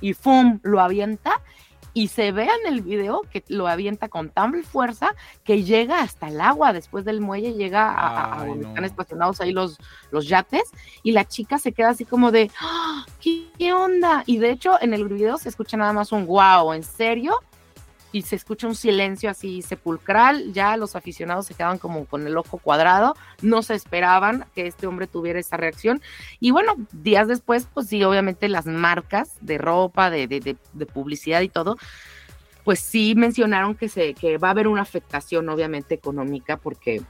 y 0.00 0.12
¡fum! 0.12 0.60
lo 0.62 0.80
avienta 0.80 1.40
y 1.96 2.08
se 2.08 2.30
ve 2.30 2.44
en 2.44 2.74
el 2.74 2.82
video 2.82 3.22
que 3.22 3.42
lo 3.48 3.66
avienta 3.66 4.10
con 4.10 4.28
tal 4.28 4.62
fuerza 4.64 5.14
que 5.44 5.64
llega 5.64 6.02
hasta 6.02 6.28
el 6.28 6.42
agua 6.42 6.74
después 6.74 7.06
del 7.06 7.22
muelle, 7.22 7.54
llega 7.54 8.34
a, 8.36 8.44
donde 8.44 8.68
están 8.68 8.84
estacionados 8.84 9.40
ahí 9.40 9.50
los, 9.50 9.78
los 10.10 10.28
yates 10.28 10.64
y 11.02 11.12
la 11.12 11.24
chica 11.24 11.58
se 11.58 11.72
queda 11.72 11.88
así 11.88 12.04
como 12.04 12.32
de, 12.32 12.50
¡Ah! 12.60 13.06
¿qué, 13.18 13.46
¿qué, 13.58 13.72
onda? 13.72 14.24
Y 14.26 14.36
de 14.36 14.50
hecho 14.50 14.76
en 14.82 14.92
el 14.92 15.08
video 15.08 15.38
se 15.38 15.48
escucha 15.48 15.78
nada 15.78 15.94
más 15.94 16.12
un 16.12 16.26
wow, 16.26 16.74
¿en 16.74 16.82
serio? 16.82 17.40
Y 18.12 18.22
se 18.22 18.36
escucha 18.36 18.66
un 18.66 18.74
silencio 18.74 19.30
así 19.30 19.62
sepulcral, 19.62 20.52
ya 20.52 20.76
los 20.76 20.96
aficionados 20.96 21.46
se 21.46 21.54
quedaban 21.54 21.78
como 21.78 22.04
con 22.06 22.26
el 22.26 22.36
ojo 22.36 22.58
cuadrado, 22.58 23.14
no 23.42 23.62
se 23.62 23.74
esperaban 23.74 24.46
que 24.54 24.66
este 24.66 24.86
hombre 24.86 25.06
tuviera 25.06 25.38
esa 25.38 25.56
reacción. 25.56 26.00
Y 26.40 26.50
bueno, 26.50 26.74
días 26.92 27.28
después, 27.28 27.68
pues 27.72 27.88
sí, 27.88 28.02
obviamente 28.04 28.48
las 28.48 28.66
marcas 28.66 29.34
de 29.40 29.58
ropa, 29.58 30.10
de, 30.10 30.26
de, 30.28 30.56
de 30.72 30.86
publicidad 30.86 31.40
y 31.42 31.48
todo, 31.48 31.76
pues 32.64 32.80
sí 32.80 33.14
mencionaron 33.14 33.76
que, 33.76 33.88
se, 33.88 34.14
que 34.14 34.38
va 34.38 34.48
a 34.48 34.50
haber 34.50 34.66
una 34.66 34.82
afectación 34.82 35.48
obviamente 35.48 35.94
económica 35.94 36.56
porque... 36.56 37.02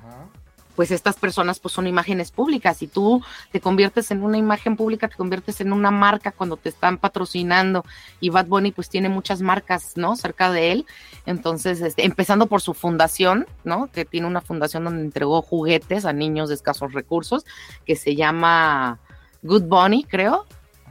pues 0.76 0.90
estas 0.90 1.16
personas 1.16 1.58
pues 1.58 1.72
son 1.74 1.86
imágenes 1.86 2.30
públicas 2.30 2.82
y 2.82 2.86
tú 2.86 3.22
te 3.50 3.60
conviertes 3.60 4.10
en 4.10 4.22
una 4.22 4.38
imagen 4.38 4.76
pública, 4.76 5.08
te 5.08 5.16
conviertes 5.16 5.60
en 5.60 5.72
una 5.72 5.90
marca 5.90 6.30
cuando 6.30 6.56
te 6.56 6.68
están 6.68 6.98
patrocinando 6.98 7.84
y 8.20 8.28
Bad 8.28 8.46
Bunny 8.46 8.70
pues 8.70 8.88
tiene 8.90 9.08
muchas 9.08 9.40
marcas, 9.40 9.96
¿no? 9.96 10.14
Cerca 10.14 10.52
de 10.52 10.72
él. 10.72 10.86
Entonces, 11.24 11.80
este, 11.80 12.04
empezando 12.04 12.46
por 12.46 12.60
su 12.60 12.74
fundación, 12.74 13.46
¿no? 13.64 13.90
Que 13.90 14.04
tiene 14.04 14.26
una 14.26 14.42
fundación 14.42 14.84
donde 14.84 15.02
entregó 15.02 15.42
juguetes 15.42 16.04
a 16.04 16.12
niños 16.12 16.50
de 16.50 16.54
escasos 16.54 16.92
recursos, 16.92 17.44
que 17.84 17.96
se 17.96 18.14
llama 18.14 19.00
Good 19.42 19.64
Bunny, 19.64 20.04
creo. 20.04 20.44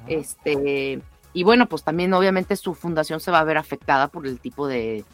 Este, 0.07 0.99
y 1.33 1.43
bueno, 1.43 1.67
pues 1.67 1.83
también 1.83 2.13
obviamente 2.13 2.55
su 2.55 2.73
fundación 2.73 3.19
se 3.19 3.29
va 3.29 3.39
a 3.39 3.43
ver 3.43 3.57
afectada 3.57 4.07
por 4.07 4.25
el 4.25 4.39
tipo 4.39 4.67
de, 4.67 5.05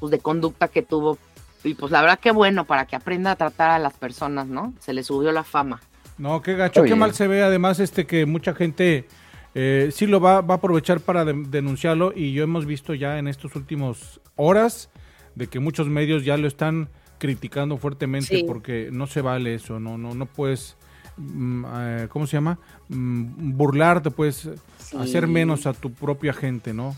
pues, 0.00 0.10
de 0.10 0.18
conducta 0.18 0.68
que 0.68 0.82
tuvo 0.82 1.18
y 1.64 1.74
pues 1.74 1.92
la 1.92 2.00
verdad 2.00 2.18
que 2.18 2.30
bueno 2.30 2.64
para 2.64 2.86
que 2.86 2.96
aprenda 2.96 3.32
a 3.32 3.36
tratar 3.36 3.70
a 3.70 3.78
las 3.78 3.94
personas, 3.94 4.46
¿no? 4.46 4.74
Se 4.80 4.92
le 4.92 5.02
subió 5.02 5.32
la 5.32 5.44
fama. 5.44 5.80
No, 6.18 6.42
qué 6.42 6.54
gacho, 6.54 6.82
qué 6.84 6.94
mal 6.94 7.14
se 7.14 7.26
ve 7.26 7.42
además 7.42 7.80
este 7.80 8.06
que 8.06 8.26
mucha 8.26 8.54
gente 8.54 9.06
eh, 9.54 9.90
sí 9.92 10.06
lo 10.06 10.20
va, 10.20 10.40
va, 10.40 10.54
a 10.54 10.56
aprovechar 10.58 11.00
para 11.00 11.24
de, 11.24 11.34
denunciarlo 11.48 12.12
y 12.14 12.32
yo 12.32 12.44
hemos 12.44 12.66
visto 12.66 12.94
ya 12.94 13.18
en 13.18 13.28
estos 13.28 13.56
últimos 13.56 14.20
horas 14.36 14.90
de 15.34 15.46
que 15.46 15.58
muchos 15.60 15.88
medios 15.88 16.24
ya 16.24 16.36
lo 16.36 16.46
están 16.46 16.88
criticando 17.18 17.76
fuertemente 17.76 18.38
sí. 18.38 18.44
porque 18.46 18.88
no 18.92 19.06
se 19.06 19.20
vale 19.20 19.54
eso, 19.54 19.78
no, 19.78 19.96
no, 19.96 20.14
no 20.14 20.26
puedes, 20.26 20.76
mm, 21.16 21.64
eh, 21.72 22.08
¿cómo 22.10 22.26
se 22.26 22.36
llama? 22.36 22.58
Mm, 22.88 23.56
burlarte, 23.56 24.10
puedes 24.10 24.48
sí. 24.78 24.96
hacer 24.96 25.26
menos 25.26 25.66
a 25.66 25.72
tu 25.72 25.92
propia 25.92 26.32
gente, 26.32 26.74
¿no? 26.74 26.96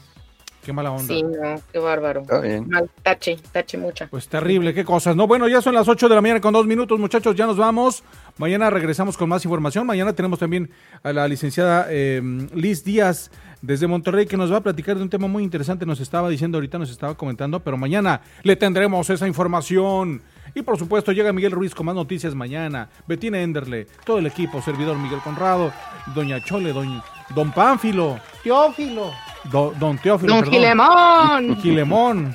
Qué 0.64 0.72
mala 0.72 0.90
onda. 0.92 1.04
Sí, 1.04 1.22
no, 1.22 1.60
qué 1.70 1.78
bárbaro. 1.78 2.24
Mal, 2.66 2.90
tache, 3.02 3.36
tache 3.52 3.76
mucha. 3.76 4.06
Pues 4.06 4.28
terrible, 4.28 4.72
qué 4.72 4.84
cosas. 4.84 5.14
No, 5.14 5.26
bueno, 5.26 5.46
ya 5.46 5.60
son 5.60 5.74
las 5.74 5.88
8 5.88 6.08
de 6.08 6.14
la 6.14 6.22
mañana 6.22 6.40
con 6.40 6.54
dos 6.54 6.66
minutos, 6.66 6.98
muchachos, 6.98 7.36
ya 7.36 7.46
nos 7.46 7.58
vamos. 7.58 8.02
Mañana 8.38 8.70
regresamos 8.70 9.16
con 9.18 9.28
más 9.28 9.44
información. 9.44 9.86
Mañana 9.86 10.14
tenemos 10.14 10.38
también 10.38 10.70
a 11.02 11.12
la 11.12 11.28
licenciada 11.28 11.86
eh, 11.90 12.22
Liz 12.54 12.82
Díaz 12.82 13.30
desde 13.60 13.86
Monterrey 13.86 14.26
que 14.26 14.36
nos 14.36 14.50
va 14.50 14.58
a 14.58 14.62
platicar 14.62 14.96
de 14.96 15.02
un 15.02 15.10
tema 15.10 15.28
muy 15.28 15.42
interesante. 15.42 15.84
Nos 15.84 16.00
estaba 16.00 16.30
diciendo 16.30 16.56
ahorita, 16.56 16.78
nos 16.78 16.90
estaba 16.90 17.14
comentando, 17.14 17.60
pero 17.60 17.76
mañana 17.76 18.22
le 18.42 18.56
tendremos 18.56 19.10
esa 19.10 19.28
información. 19.28 20.22
Y 20.54 20.62
por 20.62 20.78
supuesto 20.78 21.12
llega 21.12 21.32
Miguel 21.32 21.52
Ruiz 21.52 21.74
con 21.74 21.86
más 21.86 21.94
noticias 21.94 22.34
mañana. 22.34 22.88
Betina 23.06 23.40
Enderle, 23.40 23.86
todo 24.04 24.18
el 24.18 24.26
equipo, 24.26 24.62
servidor 24.62 24.96
Miguel 24.96 25.20
Conrado, 25.20 25.72
Doña 26.14 26.42
Chole, 26.44 26.72
Don, 26.72 27.02
Don 27.34 27.52
Pánfilo. 27.52 28.20
Teófilo. 28.42 29.10
Do, 29.50 29.74
don 29.78 29.98
Teófilo. 29.98 30.34
Don 30.34 30.44
Gilemón. 30.44 31.56
Gilemón. 31.60 32.32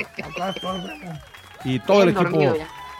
y 1.64 1.80
todo 1.80 2.04
el 2.04 2.10
equipo 2.10 2.56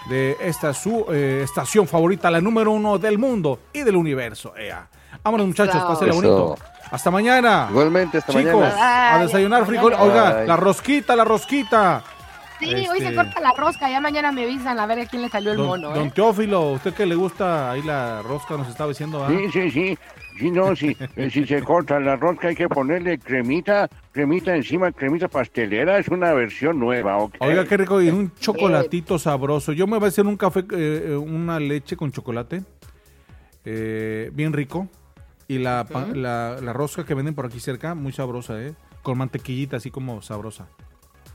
de 0.10 0.38
esta 0.42 0.74
su 0.74 1.06
eh, 1.12 1.42
estación 1.44 1.88
favorita, 1.88 2.32
la 2.32 2.42
número 2.42 2.72
uno 2.72 2.98
del 2.98 3.18
mundo 3.18 3.60
y 3.74 3.84
del 3.84 3.96
universo. 3.96 4.56
Ea. 4.58 4.88
Vámonos, 5.24 5.48
muchachos, 5.48 5.76
Eso. 5.76 6.16
bonito. 6.16 6.58
Hasta 6.92 7.12
mañana. 7.12 7.68
Igualmente, 7.70 8.18
hasta 8.18 8.32
Chicos, 8.34 8.62
mañana. 8.62 9.16
a 9.16 9.20
desayunar 9.20 9.66
frijol. 9.66 9.94
Oiga, 10.00 10.44
la 10.46 10.56
rosquita, 10.56 11.16
la 11.16 11.26
rosquita. 11.26 12.04
Sí, 12.60 12.66
hoy 12.66 12.98
Este- 12.98 13.10
se 13.10 13.16
corta 13.16 13.40
la 13.40 13.52
rosca, 13.54 13.90
ya 13.90 14.02
mañana 14.02 14.32
me 14.32 14.44
avisan 14.44 14.78
a 14.80 14.86
ver 14.86 15.00
a 15.00 15.06
quién 15.06 15.22
le 15.22 15.30
salió 15.30 15.52
el 15.52 15.58
Don, 15.58 15.68
mono, 15.68 15.94
don 15.94 16.08
¿eh? 16.08 16.12
Teófilo, 16.14 16.72
¿usted 16.74 16.94
que 16.94 17.06
le 17.06 17.16
gusta 17.16 17.72
ahí 17.72 17.82
la 17.82 18.22
rosca? 18.22 18.58
Nos 18.58 18.68
estaba 18.68 18.90
diciendo, 18.90 19.24
¿ah? 19.24 19.30
Sí, 19.30 19.50
sí, 19.52 19.72
sí. 19.72 19.98
Sí, 20.38 20.52
no, 20.52 20.74
sí. 20.76 20.96
eh, 21.18 21.30
si 21.30 21.46
se 21.46 21.62
corta 21.64 22.00
la 22.00 22.16
rosca 22.16 22.48
hay 22.50 22.56
que 22.56 22.70
ponerle 22.70 23.20
cremita, 23.20 23.90
cremita 24.14 24.56
encima, 24.56 24.90
cremita 24.92 25.28
pastelera. 25.28 25.98
Es 26.00 26.08
una 26.08 26.32
versión 26.34 26.80
nueva, 26.80 27.18
¿ok? 27.18 27.36
Oiga, 27.40 27.66
qué 27.66 27.76
rico, 27.78 28.02
y 28.02 28.10
un 28.10 28.34
chocolatito 28.36 29.20
sabroso. 29.20 29.74
Yo 29.74 29.86
me 29.86 29.98
voy 29.98 30.06
a 30.06 30.08
hacer 30.10 30.26
un 30.26 30.38
café, 30.38 30.62
eh, 30.62 30.66
eh, 31.10 31.16
una 31.18 31.60
leche 31.60 31.98
con 31.98 32.12
chocolate, 32.14 32.64
eh, 33.66 34.32
bien 34.34 34.54
rico. 34.54 34.88
Y 35.48 35.58
la, 35.58 35.86
pa- 35.92 36.08
la, 36.14 36.58
la 36.62 36.74
rosca 36.74 37.04
que 37.06 37.14
venden 37.16 37.34
por 37.36 37.46
aquí 37.46 37.60
cerca, 37.60 37.96
muy 37.96 38.12
sabrosa, 38.14 38.62
¿eh? 38.62 38.74
Con 39.02 39.18
mantequillita, 39.18 39.78
así 39.78 39.90
como 39.92 40.22
sabrosa. 40.22 40.68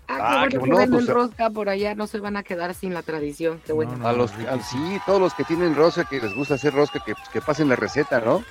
Ah, 0.09 0.43
Ah, 0.43 0.47
qué 0.51 0.52
qué 0.52 0.59
bueno 0.59 0.78
que 0.81 0.86
pues, 0.89 1.06
rosca 1.06 1.51
por 1.51 1.68
allá, 1.68 1.94
no 1.94 2.06
se 2.06 2.18
van 2.20 2.36
a 2.36 2.43
quedar 2.43 2.74
sin 2.74 2.93
la 2.93 3.02
tradición, 3.02 3.60
qué 3.66 3.72
bueno. 3.72 3.93
No, 3.93 3.98
no, 3.98 4.09
A 4.09 4.12
los, 4.12 4.31
sí, 4.31 5.01
todos 5.06 5.20
los 5.20 5.32
que 5.35 5.44
tienen 5.44 5.74
rosca, 5.74 6.05
que 6.05 6.20
les 6.20 6.35
gusta 6.35 6.55
hacer 6.55 6.74
rosca, 6.74 7.01
que, 7.05 7.14
pues, 7.14 7.28
que 7.31 7.40
pasen 7.40 7.68
la 7.70 7.76
receta, 7.76 8.20
¿no? 8.20 8.44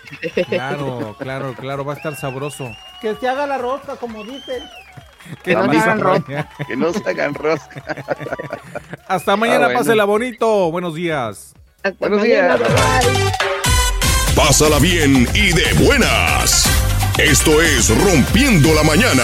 Claro, 0.50 1.16
claro, 1.20 1.54
claro, 1.54 1.86
va 1.86 1.94
a 1.94 1.98
estar 1.98 2.16
sabroso. 2.16 2.70
Que 3.02 3.16
se 3.16 3.28
haga 3.28 3.46
la 3.46 3.58
rosca, 3.60 3.96
como 3.98 4.24
dicen. 4.24 4.64
¿Qué 5.44 5.54
no 5.56 5.72
se 5.72 5.78
hagan 5.80 6.00
rosca. 6.00 6.50
Que 6.68 6.76
no 6.76 6.92
se 6.92 7.10
hagan 7.10 7.34
rosca. 7.34 7.84
Hasta 9.08 9.36
mañana, 9.36 9.66
Ah, 9.66 9.68
bueno. 9.68 9.80
pásela 9.80 10.04
bonito. 10.06 10.72
Buenos 10.72 10.96
días. 10.96 11.54
Hasta 11.84 11.98
Buenos 12.00 12.20
mañana, 12.20 12.58
días. 12.58 12.70
bye. 12.70 13.32
Pásala 14.36 14.80
bien 14.80 15.28
y 15.34 15.54
de 15.54 15.86
buenas. 15.86 16.68
Esto 17.20 17.62
es 17.62 17.90
Rompiendo 18.04 18.74
la 18.74 18.84
Mañana. 18.84 19.24